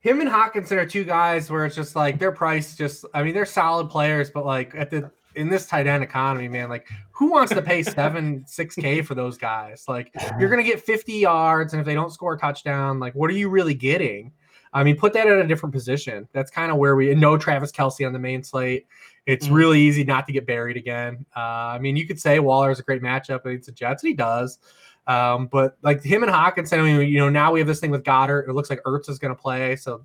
him 0.00 0.20
and 0.20 0.30
Hockenson 0.30 0.72
are 0.76 0.86
two 0.86 1.04
guys 1.04 1.50
where 1.50 1.64
it's 1.64 1.74
just 1.76 1.96
like 1.96 2.18
their 2.18 2.32
price 2.32 2.76
just 2.76 3.04
I 3.14 3.22
mean 3.22 3.34
they're 3.34 3.46
solid 3.46 3.88
players, 3.90 4.30
but 4.30 4.44
like 4.44 4.74
at 4.74 4.90
the 4.90 5.10
in 5.34 5.48
this 5.48 5.66
tight 5.66 5.86
end 5.86 6.04
economy, 6.04 6.46
man, 6.48 6.68
like 6.68 6.86
who 7.10 7.30
wants 7.30 7.52
to 7.54 7.62
pay 7.62 7.82
seven, 7.82 8.44
six 8.46 8.74
K 8.76 9.02
for 9.02 9.14
those 9.14 9.36
guys? 9.38 9.84
Like 9.88 10.12
you're 10.38 10.48
gonna 10.50 10.62
get 10.62 10.80
50 10.80 11.12
yards, 11.14 11.72
and 11.72 11.80
if 11.80 11.86
they 11.86 11.94
don't 11.94 12.12
score 12.12 12.34
a 12.34 12.38
touchdown, 12.38 13.00
like 13.00 13.14
what 13.14 13.30
are 13.30 13.34
you 13.34 13.48
really 13.48 13.74
getting? 13.74 14.32
I 14.72 14.82
mean, 14.82 14.96
put 14.96 15.12
that 15.12 15.28
at 15.28 15.38
a 15.38 15.46
different 15.46 15.72
position. 15.72 16.28
That's 16.32 16.50
kind 16.50 16.70
of 16.72 16.78
where 16.78 16.96
we 16.96 17.12
and 17.12 17.20
no 17.20 17.38
Travis 17.38 17.70
Kelce 17.72 18.06
on 18.06 18.12
the 18.12 18.18
main 18.18 18.42
slate. 18.42 18.86
It's 19.26 19.46
Mhm. 19.48 19.54
really 19.54 19.80
easy 19.80 20.04
not 20.04 20.26
to 20.26 20.32
get 20.32 20.46
buried 20.46 20.76
again. 20.76 21.24
Uh, 21.34 21.40
I 21.40 21.78
mean, 21.78 21.96
you 21.96 22.06
could 22.06 22.20
say 22.20 22.40
Waller 22.40 22.70
is 22.70 22.78
a 22.78 22.82
great 22.82 23.00
matchup 23.02 23.44
against 23.46 23.66
the 23.66 23.72
Jets, 23.72 24.02
and 24.02 24.08
he 24.08 24.14
does. 24.14 24.58
Um, 25.06 25.46
but 25.46 25.76
like 25.82 26.02
him 26.02 26.22
and 26.22 26.32
Hockenson, 26.32 26.78
I 26.78 26.82
mean, 26.82 27.08
you 27.08 27.18
know, 27.18 27.28
now 27.28 27.52
we 27.52 27.60
have 27.60 27.66
this 27.66 27.80
thing 27.80 27.90
with 27.90 28.04
Goedert. 28.04 28.48
It 28.48 28.52
looks 28.52 28.70
like 28.70 28.82
Ertz 28.84 29.08
is 29.08 29.18
going 29.18 29.34
to 29.34 29.40
play, 29.40 29.76
so 29.76 30.04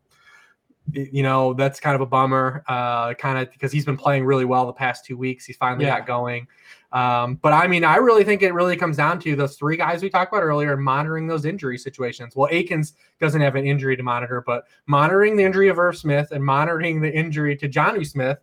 you 0.91 1.21
know 1.21 1.53
that's 1.53 1.79
kind 1.79 1.95
of 1.95 2.01
a 2.01 2.05
bummer. 2.05 2.63
Uh, 2.67 3.13
kind 3.13 3.37
of 3.37 3.51
because 3.51 3.71
he's 3.71 3.85
been 3.85 3.97
playing 3.97 4.25
really 4.25 4.45
well 4.45 4.65
the 4.65 4.73
past 4.73 5.05
two 5.05 5.17
weeks. 5.17 5.45
He's 5.45 5.57
finally 5.57 5.85
Yeah. 5.85 5.99
got 5.99 6.07
going. 6.07 6.47
Um, 6.91 7.35
but 7.35 7.53
I 7.53 7.67
mean, 7.67 7.83
I 7.83 7.97
really 7.97 8.23
think 8.23 8.41
it 8.41 8.53
really 8.53 8.75
comes 8.75 8.97
down 8.97 9.19
to 9.19 9.35
those 9.35 9.55
three 9.55 9.77
guys 9.77 10.01
we 10.01 10.09
talked 10.09 10.33
about 10.33 10.41
earlier 10.41 10.73
and 10.73 10.83
monitoring 10.83 11.27
those 11.27 11.45
injury 11.45 11.77
situations. 11.77 12.35
Well, 12.35 12.49
Akins 12.51 12.93
doesn't 13.19 13.41
have 13.41 13.55
an 13.55 13.65
injury 13.65 13.95
to 13.95 14.01
monitor, 14.01 14.43
but 14.45 14.65
monitoring 14.87 15.37
the 15.37 15.43
injury 15.43 15.69
of 15.69 15.77
Irv 15.77 15.97
Smith 15.97 16.31
and 16.31 16.43
monitoring 16.43 16.99
the 16.99 17.13
injury 17.13 17.55
to 17.57 17.69
Jonnu 17.69 18.05
Smith 18.07 18.39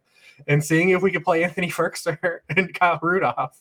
and 0.46 0.62
seeing 0.62 0.90
if 0.90 1.02
we 1.02 1.10
could 1.10 1.24
play 1.24 1.42
Anthony 1.42 1.70
Firkser 1.72 2.38
and 2.56 2.72
Kyle 2.72 3.00
Rudolph. 3.02 3.58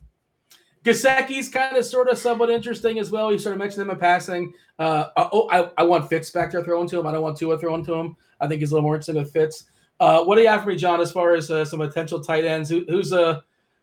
Gesicki's 0.86 1.50
kind 1.50 1.76
of 1.76 1.84
sort 1.84 2.08
of 2.10 2.18
somewhat 2.18 2.50
interesting 2.50 3.00
as 3.00 3.10
well. 3.10 3.32
You 3.32 3.40
sort 3.40 3.54
of 3.54 3.60
mentioned 3.60 3.82
him 3.82 3.90
in 3.90 3.98
passing. 3.98 4.54
Uh, 4.78 5.06
oh, 5.18 5.50
I, 5.52 5.70
I 5.78 5.84
want 5.84 6.08
Fitz 6.08 6.30
back 6.30 6.52
there 6.52 6.64
throwing 6.64 6.88
to 6.90 7.00
him. 7.00 7.08
I 7.08 7.12
don't 7.12 7.24
want 7.24 7.38
Tua 7.38 7.58
throwing 7.58 7.84
to 7.86 7.94
him. 7.94 8.16
I 8.40 8.48
think 8.48 8.60
he's 8.60 8.72
a 8.72 8.76
little 8.76 8.88
more 8.88 8.96
interesting 8.96 9.16
with 9.16 9.34
Fitz. 9.34 9.66
Uh, 10.00 10.24
what 10.24 10.36
do 10.36 10.42
you 10.42 10.48
have 10.48 10.64
for 10.64 10.70
me, 10.70 10.76
John, 10.76 11.02
as 11.02 11.12
far 11.12 11.34
as 11.34 11.50
uh, 11.50 11.66
some 11.66 11.80
potential 11.80 12.20
tight 12.20 12.46
ends? 12.46 12.70
Who, 12.70 12.86
who's 12.88 13.14
uh, 13.14 13.42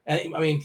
I 0.08 0.28
mean, 0.38 0.62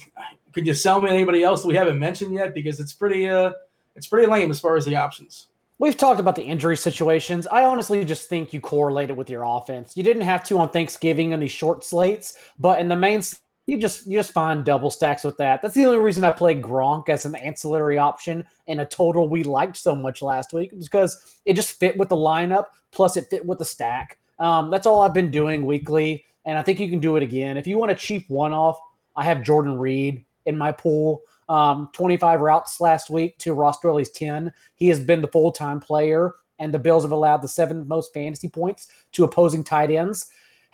could 0.54 0.68
you 0.68 0.74
sell 0.74 1.02
me 1.02 1.10
anybody 1.10 1.44
else 1.44 1.66
we 1.66 1.76
haven't 1.76 2.00
mentioned 2.00 2.34
yet? 2.34 2.54
Because 2.54 2.80
it's 2.80 2.94
pretty 2.94 3.30
uh, 3.30 3.52
it's 3.96 4.08
pretty 4.08 4.28
lame 4.28 4.52
as 4.52 4.60
far 4.60 4.76
as 4.76 4.86
the 4.86 4.96
options. 4.96 5.48
We've 5.80 5.98
talked 5.98 6.20
about 6.20 6.36
the 6.36 6.44
injury 6.44 6.76
situations. 6.76 7.46
I 7.52 7.64
honestly 7.64 8.04
just 8.04 8.30
think 8.30 8.52
you 8.52 8.60
correlate 8.60 9.12
it 9.12 9.18
with 9.18 9.30
your 9.30 9.44
offense. 9.46 9.96
You 9.96 10.02
didn't 10.02 10.24
have 10.24 10.44
to 10.46 10.58
on 10.58 10.70
Thanksgiving 10.70 11.34
in 11.34 11.40
these 11.40 11.52
short 11.52 11.84
slates, 11.84 12.36
but 12.58 12.80
in 12.80 12.88
the 12.88 12.96
main, 12.96 13.22
you 13.68 13.78
just 13.78 14.08
you 14.08 14.18
just 14.18 14.32
find 14.32 14.64
double 14.64 14.90
stacks 14.90 15.26
with 15.26 15.38
that. 15.38 15.62
That's 15.62 15.76
the 15.76 15.86
only 15.86 16.00
reason 16.00 16.24
I 16.24 16.32
played 16.32 16.62
Gronk 16.62 17.10
as 17.10 17.26
an 17.26 17.36
ancillary 17.36 17.98
option 17.98 18.46
in 18.68 18.80
a 18.80 18.86
total 18.86 19.28
we 19.28 19.44
liked 19.44 19.76
so 19.76 19.94
much 19.94 20.22
last 20.22 20.54
week 20.54 20.72
because 20.80 21.38
it 21.46 21.54
just 21.54 21.78
fit 21.78 21.98
with 21.98 22.08
the 22.08 22.16
lineup. 22.16 22.68
Plus, 22.92 23.18
it 23.18 23.30
fit 23.30 23.46
with 23.46 23.60
the 23.60 23.66
stack. 23.66 24.18
Um, 24.40 24.72
that's 24.72 24.88
all 24.88 25.02
I've 25.02 25.14
been 25.14 25.30
doing 25.30 25.66
weekly, 25.66 26.24
and 26.46 26.58
I 26.58 26.64
think 26.64 26.80
you 26.80 26.90
can 26.90 27.00
do 27.00 27.18
it 27.18 27.24
again. 27.24 27.58
If 27.58 27.68
you 27.68 27.78
want 27.78 27.92
a 27.92 27.96
cheap 27.96 28.30
one-off, 28.30 28.80
I 29.18 29.26
have 29.26 29.44
Jordan 29.44 29.78
Reed 29.78 30.24
in 30.46 30.58
my 30.58 30.72
pool. 30.72 31.22
Um, 31.50 31.90
25 31.94 32.40
routes 32.42 32.80
last 32.80 33.10
week 33.10 33.38
to 33.40 33.54
Ross 33.54 33.80
Dwelley's 33.80 34.12
10. 34.12 34.52
He 34.76 34.88
has 34.88 35.00
been 35.00 35.22
the 35.22 35.28
full 35.28 35.52
time 35.52 35.82
player, 35.82 36.36
and 36.60 36.74
the 36.74 36.80
Bills 36.80 37.04
have 37.04 37.12
allowed 37.12 37.42
the 37.42 37.48
seventh 37.50 37.88
most 37.88 38.14
fantasy 38.14 38.48
points 38.48 38.88
to 39.12 39.26
opposing 39.26 39.64
tight 39.64 39.92
ends. 39.92 40.28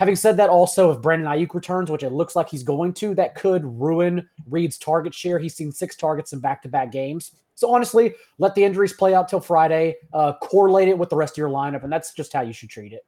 Having 0.03 0.17
said 0.17 0.35
that, 0.35 0.49
also, 0.49 0.91
if 0.91 1.01
Brandon 1.01 1.29
Aiyuk 1.29 1.53
returns, 1.53 1.89
which 1.89 2.03
it 2.03 2.11
looks 2.11 2.35
like 2.35 2.49
he's 2.49 2.61
going 2.61 2.91
to, 2.95 3.15
that 3.15 3.35
could 3.35 3.63
ruin 3.63 4.27
Reed's 4.49 4.77
target 4.77 5.13
share. 5.13 5.39
He's 5.39 5.55
seen 5.55 5.71
six 5.71 5.95
targets 5.95 6.33
in 6.33 6.41
back 6.41 6.61
to 6.63 6.67
back 6.67 6.91
games. 6.91 7.31
So, 7.55 7.73
honestly, 7.73 8.13
let 8.37 8.53
the 8.53 8.65
injuries 8.65 8.91
play 8.91 9.15
out 9.15 9.29
till 9.29 9.39
Friday, 9.39 9.95
uh, 10.11 10.33
correlate 10.41 10.89
it 10.89 10.97
with 10.97 11.09
the 11.09 11.15
rest 11.15 11.35
of 11.35 11.37
your 11.37 11.47
lineup, 11.47 11.85
and 11.85 11.93
that's 11.93 12.13
just 12.13 12.33
how 12.33 12.41
you 12.41 12.51
should 12.51 12.69
treat 12.69 12.91
it. 12.91 13.05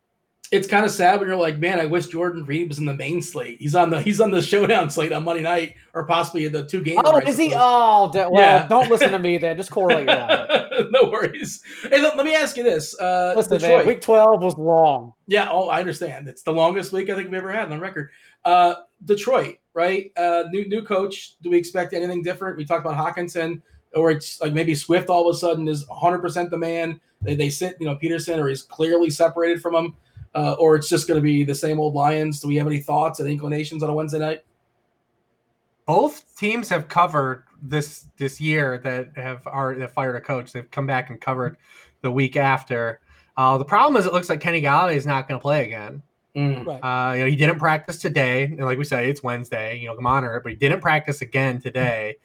It's 0.55 0.67
kind 0.67 0.85
of 0.85 0.91
sad 0.91 1.19
when 1.19 1.27
you're 1.27 1.37
like, 1.37 1.59
man, 1.59 1.81
I 1.81 1.85
wish 1.85 2.07
Jordan 2.07 2.45
Reed 2.45 2.69
was 2.69 2.79
in 2.79 2.85
the 2.85 2.93
main 2.93 3.21
slate. 3.21 3.59
He's 3.59 3.75
on 3.75 3.89
the 3.89 4.01
he's 4.01 4.21
on 4.21 4.31
the 4.31 4.41
showdown 4.41 4.89
slate 4.89 5.11
on 5.11 5.25
Monday 5.25 5.43
night, 5.43 5.75
or 5.93 6.05
possibly 6.05 6.47
the 6.47 6.65
two 6.65 6.81
games. 6.81 7.01
Oh, 7.03 7.17
is 7.17 7.37
he? 7.37 7.53
Oh, 7.53 8.09
well, 8.13 8.31
yeah. 8.33 8.65
don't 8.67 8.89
listen 8.89 9.11
to 9.11 9.19
me 9.19 9.37
then. 9.37 9.57
Just 9.57 9.69
correlate 9.69 10.07
your 10.07 10.87
no 10.91 11.09
worries. 11.09 11.61
Hey, 11.83 12.01
look, 12.01 12.15
let 12.15 12.25
me 12.25 12.35
ask 12.35 12.55
you 12.55 12.63
this. 12.63 12.97
Uh, 12.99 13.33
listen, 13.35 13.57
Detroit. 13.57 13.79
man, 13.79 13.87
week 13.87 14.01
12 14.01 14.41
was 14.41 14.57
long. 14.57 15.13
Yeah, 15.27 15.49
oh, 15.51 15.67
I 15.67 15.81
understand. 15.81 16.29
It's 16.29 16.43
the 16.43 16.53
longest 16.53 16.93
week 16.93 17.09
I 17.09 17.15
think 17.15 17.27
we've 17.27 17.37
ever 17.37 17.51
had 17.51 17.71
on 17.71 17.79
record. 17.81 18.11
Uh, 18.45 18.75
Detroit, 19.03 19.57
right? 19.73 20.09
Uh, 20.15 20.45
new 20.51 20.67
new 20.69 20.83
coach. 20.83 21.35
Do 21.41 21.49
we 21.49 21.57
expect 21.57 21.93
anything 21.93 22.23
different? 22.23 22.55
We 22.55 22.63
talked 22.63 22.85
about 22.85 22.97
Hockenson, 22.97 23.61
or 23.93 24.09
it's 24.09 24.39
like 24.39 24.53
maybe 24.53 24.73
Swift 24.73 25.09
all 25.09 25.27
of 25.29 25.35
a 25.35 25.37
sudden 25.37 25.67
is 25.67 25.85
100% 25.87 26.49
the 26.49 26.57
man. 26.57 27.01
They, 27.21 27.35
they 27.35 27.49
sit, 27.49 27.75
you 27.79 27.87
know, 27.87 27.95
Peterson, 27.95 28.39
or 28.39 28.47
he's 28.47 28.63
clearly 28.63 29.09
separated 29.09 29.61
from 29.61 29.75
him 29.75 29.95
uh, 30.35 30.53
or 30.59 30.75
it's 30.75 30.89
just 30.89 31.07
going 31.07 31.17
to 31.17 31.21
be 31.21 31.43
the 31.43 31.55
same 31.55 31.79
old 31.79 31.95
Lions. 31.95 32.39
Do 32.39 32.47
we 32.47 32.55
have 32.57 32.67
any 32.67 32.79
thoughts 32.79 33.19
and 33.19 33.29
inclinations 33.29 33.81
on 33.81 33.89
a 33.89 33.93
Wednesday 33.93 34.19
night? 34.19 34.43
Both 35.85 36.37
teams 36.37 36.67
have 36.69 36.87
covered 36.87 37.43
this 37.61 38.05
this 38.17 38.41
year 38.41 38.79
that 38.83 39.09
have 39.15 39.45
are 39.45 39.75
that 39.75 39.93
fired 39.93 40.15
a 40.15 40.21
coach. 40.21 40.51
They've 40.51 40.69
come 40.71 40.85
back 40.85 41.09
and 41.09 41.21
covered 41.21 41.57
the 42.01 42.11
week 42.11 42.35
after. 42.35 42.99
Uh, 43.37 43.57
the 43.57 43.65
problem 43.65 43.99
is, 43.99 44.05
it 44.05 44.13
looks 44.13 44.29
like 44.29 44.39
Kenny 44.39 44.61
Golladay 44.61 44.95
is 44.95 45.05
not 45.05 45.27
going 45.27 45.39
to 45.39 45.41
play 45.41 45.65
again. 45.65 46.01
Mm. 46.35 46.67
Uh, 46.67 47.13
you 47.13 47.23
know, 47.23 47.29
he 47.29 47.35
didn't 47.35 47.59
practice 47.59 47.99
today. 47.99 48.43
And 48.43 48.61
like 48.61 48.77
we 48.77 48.83
say, 48.83 49.09
it's 49.09 49.23
Wednesday. 49.23 49.79
You 49.79 49.87
know, 49.87 49.95
monitor 49.99 50.35
it, 50.37 50.43
but 50.43 50.51
he 50.51 50.57
didn't 50.57 50.81
practice 50.81 51.21
again 51.21 51.61
today. 51.61 52.17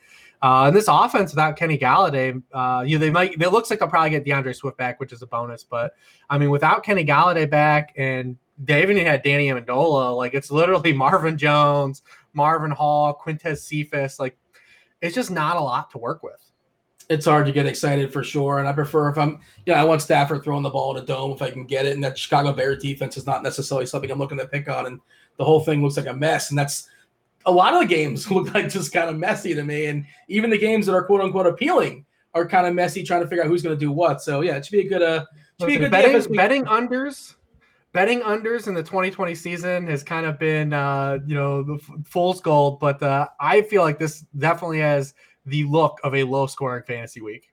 Uh, 0.43 0.64
and 0.68 0.76
this 0.76 0.86
offense 0.88 1.32
without 1.32 1.57
Kenny 1.57 1.76
Golladay, 1.76 2.43
uh, 2.53 2.82
you 2.86 2.99
know, 2.99 3.05
they 3.05 3.11
might. 3.11 3.41
It 3.41 3.51
looks 3.51 3.68
like 3.68 3.78
they'll 3.78 3.88
probably 3.88 4.11
get 4.11 4.24
D'Andre 4.24 4.53
Swift 4.55 4.78
back, 4.78 4.99
which 4.99 5.12
is 5.12 5.20
a 5.20 5.26
bonus. 5.26 5.64
But 5.64 5.95
I 6.30 6.38
mean, 6.38 6.51
without 6.51 6.82
Kenny 6.82 7.05
Golladay 7.05 7.49
back, 7.49 7.93
and 7.97 8.36
they 8.59 8.82
even 8.82 8.97
had 8.99 9.22
Danny 9.22 9.49
Amendola, 9.49 10.16
like 10.16 10.32
it's 10.32 10.51
literally 10.51 10.93
Marvin 10.95 11.36
Jones, 11.36 12.03
Marvin 12.32 12.70
Hall, 12.70 13.20
Quintez 13.22 13.59
Cephus. 13.59 14.18
Like 14.18 14.36
it's 15.03 15.14
just 15.14 15.30
not 15.30 15.57
a 15.57 15.61
lot 15.61 15.91
to 15.91 15.99
work 15.99 16.22
with. 16.22 16.41
It's 17.11 17.26
hard 17.26 17.45
to 17.47 17.53
get 17.53 17.66
excited 17.66 18.12
for 18.12 18.22
sure, 18.22 18.61
and 18.61 18.68
I 18.68 18.72
prefer 18.72 19.09
if 19.09 19.18
I'm, 19.18 19.41
you 19.66 19.72
know, 19.72 19.80
I 19.80 19.82
want 19.82 20.01
Stafford 20.01 20.45
throwing 20.45 20.62
the 20.62 20.70
ball 20.70 20.97
in 20.97 21.03
a 21.03 21.07
dome 21.07 21.32
if 21.32 21.43
I 21.43 21.51
can 21.51 21.64
get 21.64 21.84
it, 21.84 21.95
and 21.95 22.05
that 22.05 22.16
Chicago 22.16 22.53
Bears 22.53 22.80
defense 22.80 23.16
is 23.16 23.26
not 23.26 23.43
necessarily 23.43 23.84
something 23.84 24.11
I'm 24.11 24.18
looking 24.18 24.38
to 24.38 24.47
pick 24.47 24.68
on, 24.68 24.86
and 24.86 25.01
the 25.36 25.45
whole 25.45 25.59
thing 25.59 25.82
looks 25.82 25.97
like 25.97 26.07
a 26.07 26.14
mess, 26.14 26.51
and 26.51 26.59
that's 26.59 26.88
a 27.47 27.51
lot 27.51 27.74
of 27.74 27.80
the 27.80 27.86
games 27.86 28.30
look 28.30 28.53
like 28.55 28.68
just 28.68 28.93
kind 28.93 29.09
of 29.09 29.16
messy 29.16 29.55
to 29.55 29.62
me. 29.62 29.86
And 29.86 30.05
even 30.28 30.51
the 30.51 30.59
games 30.59 30.86
that 30.86 30.95
are 30.95 31.05
quote 31.05 31.20
unquote 31.20 31.47
appealing 31.47 32.05
are 32.34 32.47
kind 32.47 32.66
of 32.66 32.74
messy, 32.74 33.03
trying 33.03 33.22
to 33.22 33.28
figure 33.28 33.43
out 33.43 33.49
who's 33.49 33.62
going 33.62 33.76
to 33.76 33.80
do 33.80 33.91
what. 33.93 34.22
So 34.22 34.41
yeah, 34.41 34.57
it 34.57 34.64
should 34.64 34.72
be 34.72 34.86
a 34.86 34.88
good 34.88 35.03
uh, 35.03 35.24
should 35.61 35.66
be 35.66 35.76
a 35.76 35.78
good 35.78 35.91
betting, 35.91 36.34
betting 36.34 36.64
unders. 36.64 37.34
Betting 37.93 38.20
unders 38.20 38.68
in 38.68 38.74
the 38.74 38.84
2020 38.84 39.34
season 39.34 39.88
has 39.88 40.05
kind 40.05 40.24
of 40.24 40.38
been, 40.38 40.72
uh, 40.72 41.18
you 41.26 41.34
know, 41.34 41.64
the 41.64 41.78
fool's 42.05 42.41
gold, 42.41 42.78
but 42.78 43.03
uh, 43.03 43.26
I 43.41 43.62
feel 43.62 43.82
like 43.82 43.99
this 43.99 44.20
definitely 44.38 44.78
has 44.78 45.12
the 45.45 45.64
look 45.64 45.99
of 46.05 46.14
a 46.14 46.22
low 46.22 46.47
scoring 46.47 46.84
fantasy 46.86 47.20
week. 47.20 47.49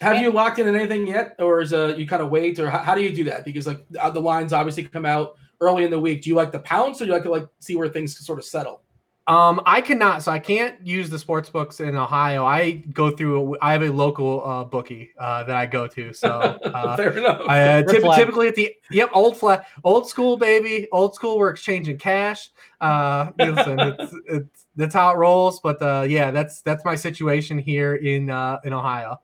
Have 0.00 0.20
you 0.20 0.32
locked 0.32 0.58
in 0.58 0.74
anything 0.74 1.06
yet, 1.06 1.36
or 1.38 1.60
is 1.60 1.74
uh, 1.74 1.94
you 1.96 2.06
kind 2.06 2.22
of 2.22 2.30
wait, 2.30 2.58
or 2.58 2.70
how, 2.70 2.78
how 2.78 2.94
do 2.94 3.02
you 3.02 3.14
do 3.14 3.22
that? 3.24 3.44
Because 3.44 3.66
like 3.66 3.84
uh, 4.00 4.08
the 4.10 4.20
lines 4.20 4.54
obviously 4.54 4.84
come 4.84 5.04
out 5.04 5.36
early 5.60 5.84
in 5.84 5.90
the 5.90 6.00
week. 6.00 6.22
Do 6.22 6.30
you 6.30 6.36
like 6.36 6.52
the 6.52 6.60
pounce, 6.60 7.00
or 7.00 7.04
do 7.04 7.08
you 7.08 7.12
like 7.12 7.22
to 7.24 7.30
like 7.30 7.46
see 7.60 7.76
where 7.76 7.88
things 7.88 8.18
sort 8.24 8.38
of 8.38 8.44
settle? 8.46 8.82
Um, 9.28 9.60
I 9.66 9.80
cannot, 9.80 10.24
so 10.24 10.32
I 10.32 10.40
can't 10.40 10.84
use 10.84 11.08
the 11.08 11.18
sports 11.18 11.48
books 11.48 11.78
in 11.78 11.94
Ohio. 11.94 12.44
I 12.44 12.72
go 12.92 13.10
through. 13.10 13.56
I 13.62 13.70
have 13.70 13.82
a 13.82 13.90
local 13.90 14.44
uh, 14.44 14.64
bookie 14.64 15.10
uh, 15.16 15.44
that 15.44 15.54
I 15.54 15.64
go 15.64 15.86
to. 15.86 16.12
So 16.12 16.28
uh, 16.64 16.96
fair 16.96 17.16
enough. 17.16 17.42
I, 17.48 17.62
uh, 17.62 17.82
typ- 17.84 18.16
typically 18.16 18.48
at 18.48 18.56
the 18.56 18.74
yep 18.90 19.10
old 19.12 19.36
flat 19.36 19.66
old 19.84 20.08
school 20.08 20.36
baby 20.36 20.88
old 20.90 21.14
school. 21.14 21.38
We're 21.38 21.50
exchanging 21.50 21.98
cash. 21.98 22.50
Uh, 22.80 23.30
listen, 23.38 23.78
it's, 23.78 24.14
it's, 24.26 24.66
that's 24.74 24.94
how 24.94 25.10
it 25.12 25.16
rolls. 25.16 25.60
But 25.60 25.80
uh, 25.80 26.04
yeah, 26.08 26.32
that's 26.32 26.60
that's 26.62 26.84
my 26.84 26.96
situation 26.96 27.58
here 27.58 27.94
in 27.94 28.28
uh, 28.28 28.58
in 28.64 28.72
Ohio. 28.72 29.20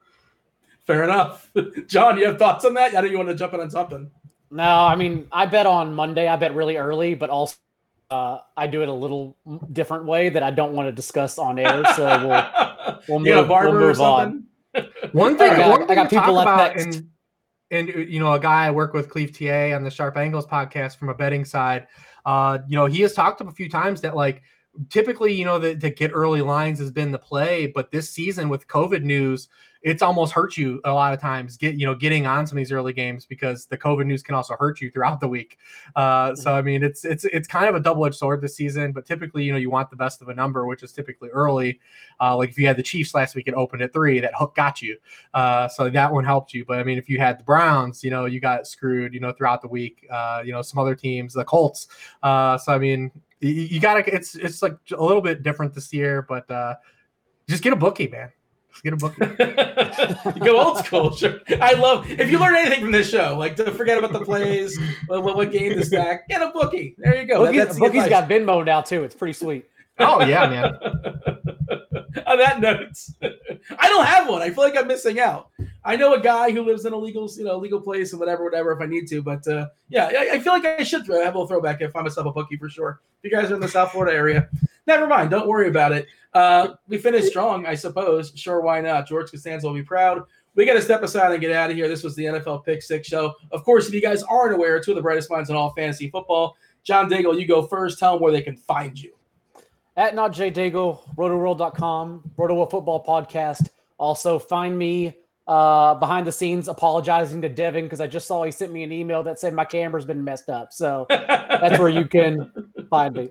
Fair 0.87 1.03
enough, 1.03 1.51
John. 1.89 2.19
You 2.19 2.27
have 2.27 2.39
thoughts 2.39 2.65
on 2.65 2.75
that? 2.75 2.97
I 2.97 3.01
know 3.01 3.09
you 3.09 3.17
want 3.17 3.31
to 3.31 3.35
jump 3.35 3.53
in 3.55 3.61
on 3.61 3.71
something. 3.71 4.09
No, 4.53 4.63
I 4.63 4.95
mean 4.95 5.27
I 5.33 5.47
bet 5.47 5.67
on 5.67 5.93
Monday. 5.93 6.29
I 6.29 6.37
bet 6.37 6.55
really 6.55 6.77
early, 6.77 7.15
but 7.17 7.31
also 7.31 7.57
uh, 8.11 8.39
I 8.57 8.67
do 8.67 8.83
it 8.83 8.89
a 8.89 8.93
little 8.93 9.37
different 9.73 10.07
way 10.07 10.29
that 10.31 10.43
I 10.43 10.51
don't 10.51 10.73
want 10.73 10.89
to 10.89 10.93
discuss 10.93 11.39
on 11.39 11.59
air. 11.59 11.83
So 11.95 12.05
we'll 12.27 13.01
we'll 13.09 13.19
move, 13.37 13.49
we'll 13.49 13.73
move 13.73 14.01
on. 14.01 14.45
One 15.13 15.37
thing 15.37 15.53
I 15.53 15.57
got, 15.57 15.71
one 15.71 15.87
thing 15.87 15.99
I 15.99 16.03
got 16.03 16.11
people 16.11 16.39
about 16.41 16.77
next. 16.77 16.97
and 16.97 17.11
and 17.71 17.89
you 18.11 18.21
know 18.21 18.33
a 18.33 18.41
guy 18.41 18.67
I 18.67 18.71
work 18.71 18.95
with, 18.95 19.11
Cleve 19.11 19.37
TA, 19.37 19.75
on 19.75 19.85
the 19.85 19.91
Sharp 19.91 20.17
Angles 20.17 20.47
podcast 20.47 20.97
from 20.97 21.11
a 21.11 21.15
betting 21.15 21.45
side. 21.45 21.87
Uh, 22.25 22.59
you 22.67 22.77
know 22.77 22.87
he 22.87 23.03
has 23.03 23.13
talked 23.13 23.41
to 23.41 23.47
a 23.47 23.53
few 23.53 23.69
times 23.69 24.01
that 24.01 24.17
like 24.17 24.43
typically 24.91 25.33
you 25.33 25.45
know 25.45 25.59
the, 25.59 25.75
the 25.75 25.91
get 25.91 26.11
early 26.15 26.43
lines 26.43 26.79
has 26.79 26.91
been 26.91 27.13
the 27.13 27.19
play, 27.19 27.67
but 27.67 27.91
this 27.91 28.11
season 28.11 28.49
with 28.49 28.67
COVID 28.69 29.03
news 29.03 29.49
it's 29.83 30.03
almost 30.03 30.33
hurt 30.33 30.57
you 30.57 30.81
a 30.85 30.93
lot 30.93 31.13
of 31.13 31.21
times 31.21 31.57
get 31.57 31.77
you 31.77 31.87
know 31.87 31.95
getting 31.95 32.27
on 32.27 32.47
some 32.47 32.59
of 32.59 32.61
these 32.61 32.73
early 32.73 32.93
games 32.93 33.25
because 33.27 33.67
the 33.67 33.79
covid 33.79 34.07
news 34.07 34.23
can 34.23 34.35
also 34.35 34.57
hurt 34.59 34.81
you 34.81 34.91
throughout 34.91 35.21
the 35.21 35.29
week. 35.29 35.59
Uh, 35.95 36.35
so 36.35 36.55
i 36.55 36.63
mean 36.63 36.83
it's 36.83 37.05
it's 37.05 37.25
it's 37.27 37.47
kind 37.47 37.69
of 37.69 37.75
a 37.75 37.81
double-edged 37.81 38.17
sword 38.17 38.41
this 38.41 38.57
season 38.57 38.93
but 38.93 39.07
typically 39.07 39.45
you 39.45 39.53
know 39.53 39.59
you 39.59 39.71
want 39.71 39.89
the 39.91 39.97
best 39.97 40.21
of 40.21 40.29
a 40.29 40.35
number 40.35 40.67
which 40.67 40.83
is 40.83 40.93
typically 40.93 41.29
early. 41.31 41.81
Uh, 42.21 42.37
like 42.37 42.51
if 42.51 42.59
you 42.59 42.67
had 42.67 42.77
the 42.77 42.83
chiefs 42.83 43.15
last 43.15 43.35
week 43.35 43.47
it 43.47 43.55
opened 43.55 43.83
at 43.83 43.93
three 43.93 44.21
that 44.21 44.33
hook 44.37 44.55
got 44.55 44.83
you. 44.83 44.97
Uh, 45.35 45.69
so 45.69 45.89
that 45.89 46.13
one 46.13 46.25
helped 46.25 46.53
you. 46.53 46.65
But 46.65 46.79
i 46.79 46.85
mean 46.85 46.99
if 46.99 47.09
you 47.09 47.19
had 47.19 47.39
the 47.39 47.45
browns 47.45 48.03
you 48.03 48.11
know 48.11 48.27
you 48.27 48.41
got 48.41 48.67
screwed 48.67 49.15
you 49.15 49.21
know 49.21 49.33
throughout 49.33 49.63
the 49.63 49.69
week 49.69 50.07
uh, 50.11 50.43
you 50.45 50.53
know 50.53 50.63
some 50.63 50.79
other 50.79 50.95
teams 50.95 51.35
the 51.35 51.45
colts. 51.45 51.89
Uh, 52.23 52.59
so 52.59 52.73
i 52.73 52.79
mean 52.79 53.11
you, 53.41 53.51
you, 53.51 53.81
gotta 53.81 54.03
it's 54.13 54.35
it's 54.35 54.63
like 54.63 54.77
a 54.97 55.03
little 55.03 55.23
bit 55.23 55.43
different 55.43 55.75
this 55.75 55.93
year 55.93 56.23
but 56.23 56.51
uh, 56.51 56.75
just 57.49 57.63
get 57.63 57.73
a 57.73 57.77
bookie 57.77 58.09
man 58.09 58.31
get 58.83 58.93
a 58.93 58.97
book. 58.97 59.17
Go 60.41 60.61
old 60.61 60.79
school. 60.79 61.15
Sure. 61.15 61.41
I 61.61 61.75
love 61.75 62.11
if 62.11 62.31
you 62.31 62.39
learn 62.39 62.55
anything 62.57 62.81
from 62.81 62.93
this 62.93 63.11
show, 63.11 63.37
like 63.39 63.57
to 63.57 63.71
forget 63.73 63.99
about 63.99 64.13
the 64.13 64.25
plays, 64.25 64.79
what, 65.07 65.23
what, 65.23 65.53
game 65.53 65.75
to 65.75 65.85
stack, 65.85 66.29
get 66.29 66.43
a 66.43 66.51
bookie. 66.51 66.95
There 66.99 67.21
you 67.21 67.27
go. 67.27 67.45
Bookies, 67.45 67.67
that, 67.67 67.79
bookie's 67.79 68.09
got 68.09 68.29
Venmo 68.29 68.65
now 68.65 68.81
too. 68.81 69.05
It's 69.05 69.15
pretty 69.15 69.33
sweet. 69.33 69.69
Oh 69.99 70.25
yeah, 70.25 70.49
man. 70.49 70.79
On 72.27 72.39
that 72.39 72.61
note, 72.61 72.93
I 73.79 73.89
don't 73.89 74.05
have 74.05 74.29
one. 74.29 74.43
I 74.43 74.51
feel 74.51 74.65
like 74.65 74.77
I'm 74.77 74.87
missing 74.87 75.19
out. 75.19 75.51
I 75.85 75.97
know 75.97 76.15
a 76.15 76.21
guy 76.21 76.51
who 76.51 76.63
lives 76.63 76.85
in 76.85 76.93
a 76.93 76.97
legal, 76.97 77.31
you 77.37 77.45
know, 77.45 77.57
legal 77.57 77.81
place 77.81 78.13
and 78.13 78.21
whatever, 78.21 78.45
whatever. 78.45 78.73
If 78.73 78.81
I 78.81 78.87
need 78.87 79.09
to, 79.09 79.23
but 79.23 79.47
uh, 79.49 79.69
yeah, 79.89 80.07
I, 80.07 80.31
I, 80.35 80.39
feel 80.39 80.53
like 80.53 80.65
I 80.65 80.83
should 80.83 81.07
have 81.07 81.09
a 81.09 81.39
little 81.39 81.47
throwback 81.47 81.81
if 81.81 81.91
I 81.91 81.93
find 81.93 82.05
myself 82.05 82.27
a 82.27 82.33
bookie 82.33 82.57
for 82.57 82.69
sure. 82.69 83.01
If 83.23 83.31
you 83.31 83.37
guys 83.37 83.51
are 83.51 83.55
in 83.55 83.61
the 83.61 83.69
South 83.69 83.93
Florida 83.93 84.15
area, 84.15 84.49
never 84.89 85.07
mind. 85.07 85.31
Don't 85.31 85.47
worry 85.47 85.69
about 85.69 85.93
it. 85.93 86.09
Uh, 86.35 86.75
we 86.89 86.99
finished 86.99 87.29
strong, 87.29 87.67
I 87.67 87.75
suppose. 87.75 88.33
Sure, 88.35 88.61
why 88.61 88.81
not? 88.81 89.07
George 89.07 89.31
Costanza 89.31 89.67
will 89.67 89.75
be 89.75 89.83
proud. 89.83 90.25
We 90.57 90.67
got 90.67 90.75
to 90.75 90.83
step 90.83 91.05
aside 91.05 91.31
and 91.31 91.41
get 91.41 91.53
out 91.53 91.71
of 91.71 91.77
here. 91.77 91.87
This 91.87 92.03
was 92.03 92.17
the 92.17 92.25
NFL 92.25 92.65
Pick 92.65 92.83
Six 92.83 93.07
show. 93.07 93.35
Of 93.53 93.63
course, 93.63 93.87
if 93.87 93.95
you 93.95 94.03
guys 94.03 94.25
aren't 94.25 94.55
aware, 94.55 94.81
two 94.81 94.91
of 94.91 94.97
the 94.97 95.03
brightest 95.03 95.31
minds 95.31 95.51
in 95.51 95.57
all 95.57 95.73
fantasy 95.75 96.11
football. 96.11 96.57
John 96.83 97.09
Daigle, 97.09 97.39
you 97.39 97.47
go 97.47 97.67
first. 97.67 97.99
Tell 97.99 98.15
them 98.15 98.23
where 98.23 98.33
they 98.33 98.43
can 98.43 98.57
find 98.57 99.01
you. 99.01 99.13
At 99.97 100.15
not 100.15 100.33
J 100.33 100.51
Daigle, 100.51 101.15
rotoworld.com, 101.17 102.31
Roto 102.37 102.67
Football 102.67 103.05
Podcast. 103.05 103.69
Also, 103.99 104.39
find 104.39 104.77
me 104.79 105.15
uh, 105.49 105.95
behind 105.95 106.27
the 106.27 106.33
scenes 106.33 106.69
apologizing 106.69 107.43
to 107.43 107.49
Devin 107.49 107.85
because 107.85 108.01
I 108.01 108.07
just 108.07 108.27
saw 108.27 108.45
he 108.45 108.53
sent 108.53 108.73
me 108.73 108.85
an 108.85 108.93
email 108.93 109.23
that 109.25 109.41
said 109.41 109.55
my 109.55 109.65
camera's 109.65 110.05
been 110.05 110.23
messed 110.23 110.49
up. 110.49 110.73
So 110.73 111.07
that's 111.09 111.79
where 111.79 111.89
you 111.89 112.07
can 112.07 112.53
find 112.91 113.15
me. 113.15 113.31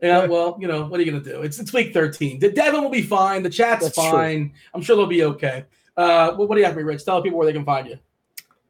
Yeah, 0.00 0.26
well, 0.26 0.56
you 0.60 0.68
know, 0.68 0.86
what 0.86 1.00
are 1.00 1.02
you 1.02 1.10
gonna 1.10 1.24
do? 1.24 1.42
It's 1.42 1.58
it's 1.58 1.72
week 1.72 1.92
13. 1.92 2.38
The 2.38 2.50
Devin 2.50 2.82
will 2.82 2.90
be 2.90 3.02
fine. 3.02 3.42
The 3.42 3.50
chat's 3.50 3.84
That's 3.84 3.96
fine. 3.96 4.50
True. 4.50 4.58
I'm 4.74 4.82
sure 4.82 4.96
they'll 4.96 5.06
be 5.06 5.24
okay. 5.24 5.64
Uh, 5.96 6.32
what, 6.34 6.48
what 6.48 6.54
do 6.54 6.60
you 6.60 6.64
have 6.64 6.74
for 6.74 6.80
me, 6.80 6.84
Rich? 6.84 7.04
Tell 7.04 7.20
people 7.20 7.38
where 7.38 7.46
they 7.46 7.52
can 7.52 7.64
find 7.64 7.88
you. 7.88 7.98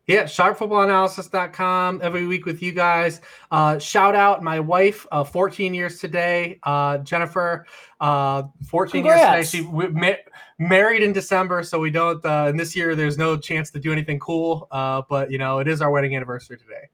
Yeah, 0.07 0.22
sharpfootballanalysis.com 0.22 2.01
every 2.03 2.27
week 2.27 2.47
with 2.47 2.62
you 2.62 2.73
guys. 2.73 3.20
Uh, 3.51 3.78
shout 3.78 4.15
out 4.16 4.43
my 4.43 4.59
wife, 4.59 5.07
uh, 5.12 5.23
14 5.23 5.74
years 5.74 6.01
today, 6.01 6.59
uh, 6.62 6.97
Jennifer, 6.98 7.66
uh, 8.01 8.44
14 8.66 9.03
Congrats. 9.03 9.53
years 9.53 9.66
today. 9.66 9.86
She 9.86 9.90
ma- 9.93 10.66
married 10.66 11.03
in 11.03 11.12
December, 11.12 11.62
so 11.62 11.78
we 11.78 11.90
don't, 11.90 12.24
uh, 12.24 12.47
and 12.48 12.59
this 12.59 12.74
year 12.74 12.94
there's 12.94 13.19
no 13.19 13.36
chance 13.36 13.70
to 13.73 13.78
do 13.78 13.93
anything 13.93 14.19
cool, 14.19 14.66
uh, 14.70 15.03
but 15.11 15.31
you 15.31 15.36
know, 15.36 15.59
it 15.59 15.69
is 15.69 15.82
our 15.82 15.90
wedding 15.90 16.16
anniversary 16.16 16.57
today. 16.57 16.89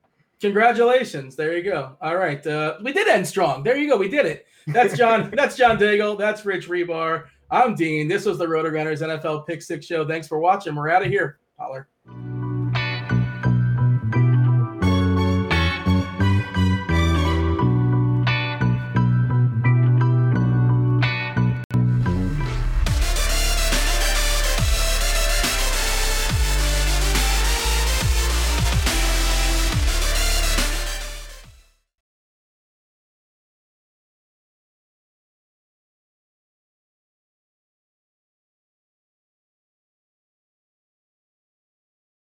Congratulations. 0.44 1.36
There 1.36 1.56
you 1.56 1.62
go. 1.62 1.96
All 2.02 2.18
right. 2.18 2.46
Uh, 2.46 2.76
we 2.82 2.92
did 2.92 3.08
end 3.08 3.26
strong. 3.26 3.62
There 3.62 3.78
you 3.78 3.88
go. 3.88 3.96
We 3.96 4.10
did 4.10 4.26
it. 4.26 4.46
That's 4.66 4.94
John. 4.94 5.30
that's 5.34 5.56
John 5.56 5.78
Daigle. 5.78 6.18
That's 6.18 6.44
Rich 6.44 6.68
Hribar. 6.68 7.24
I'm 7.50 7.74
Dean. 7.74 8.08
This 8.08 8.26
was 8.26 8.36
the 8.36 8.44
RotoGrinders 8.44 9.00
NFL 9.00 9.46
Pick 9.46 9.62
Six 9.62 9.86
Show. 9.86 10.06
Thanks 10.06 10.28
for 10.28 10.38
watching. 10.38 10.74
We're 10.74 10.90
out 10.90 11.02
of 11.02 11.08
here. 11.08 11.38
Holler. 11.58 11.88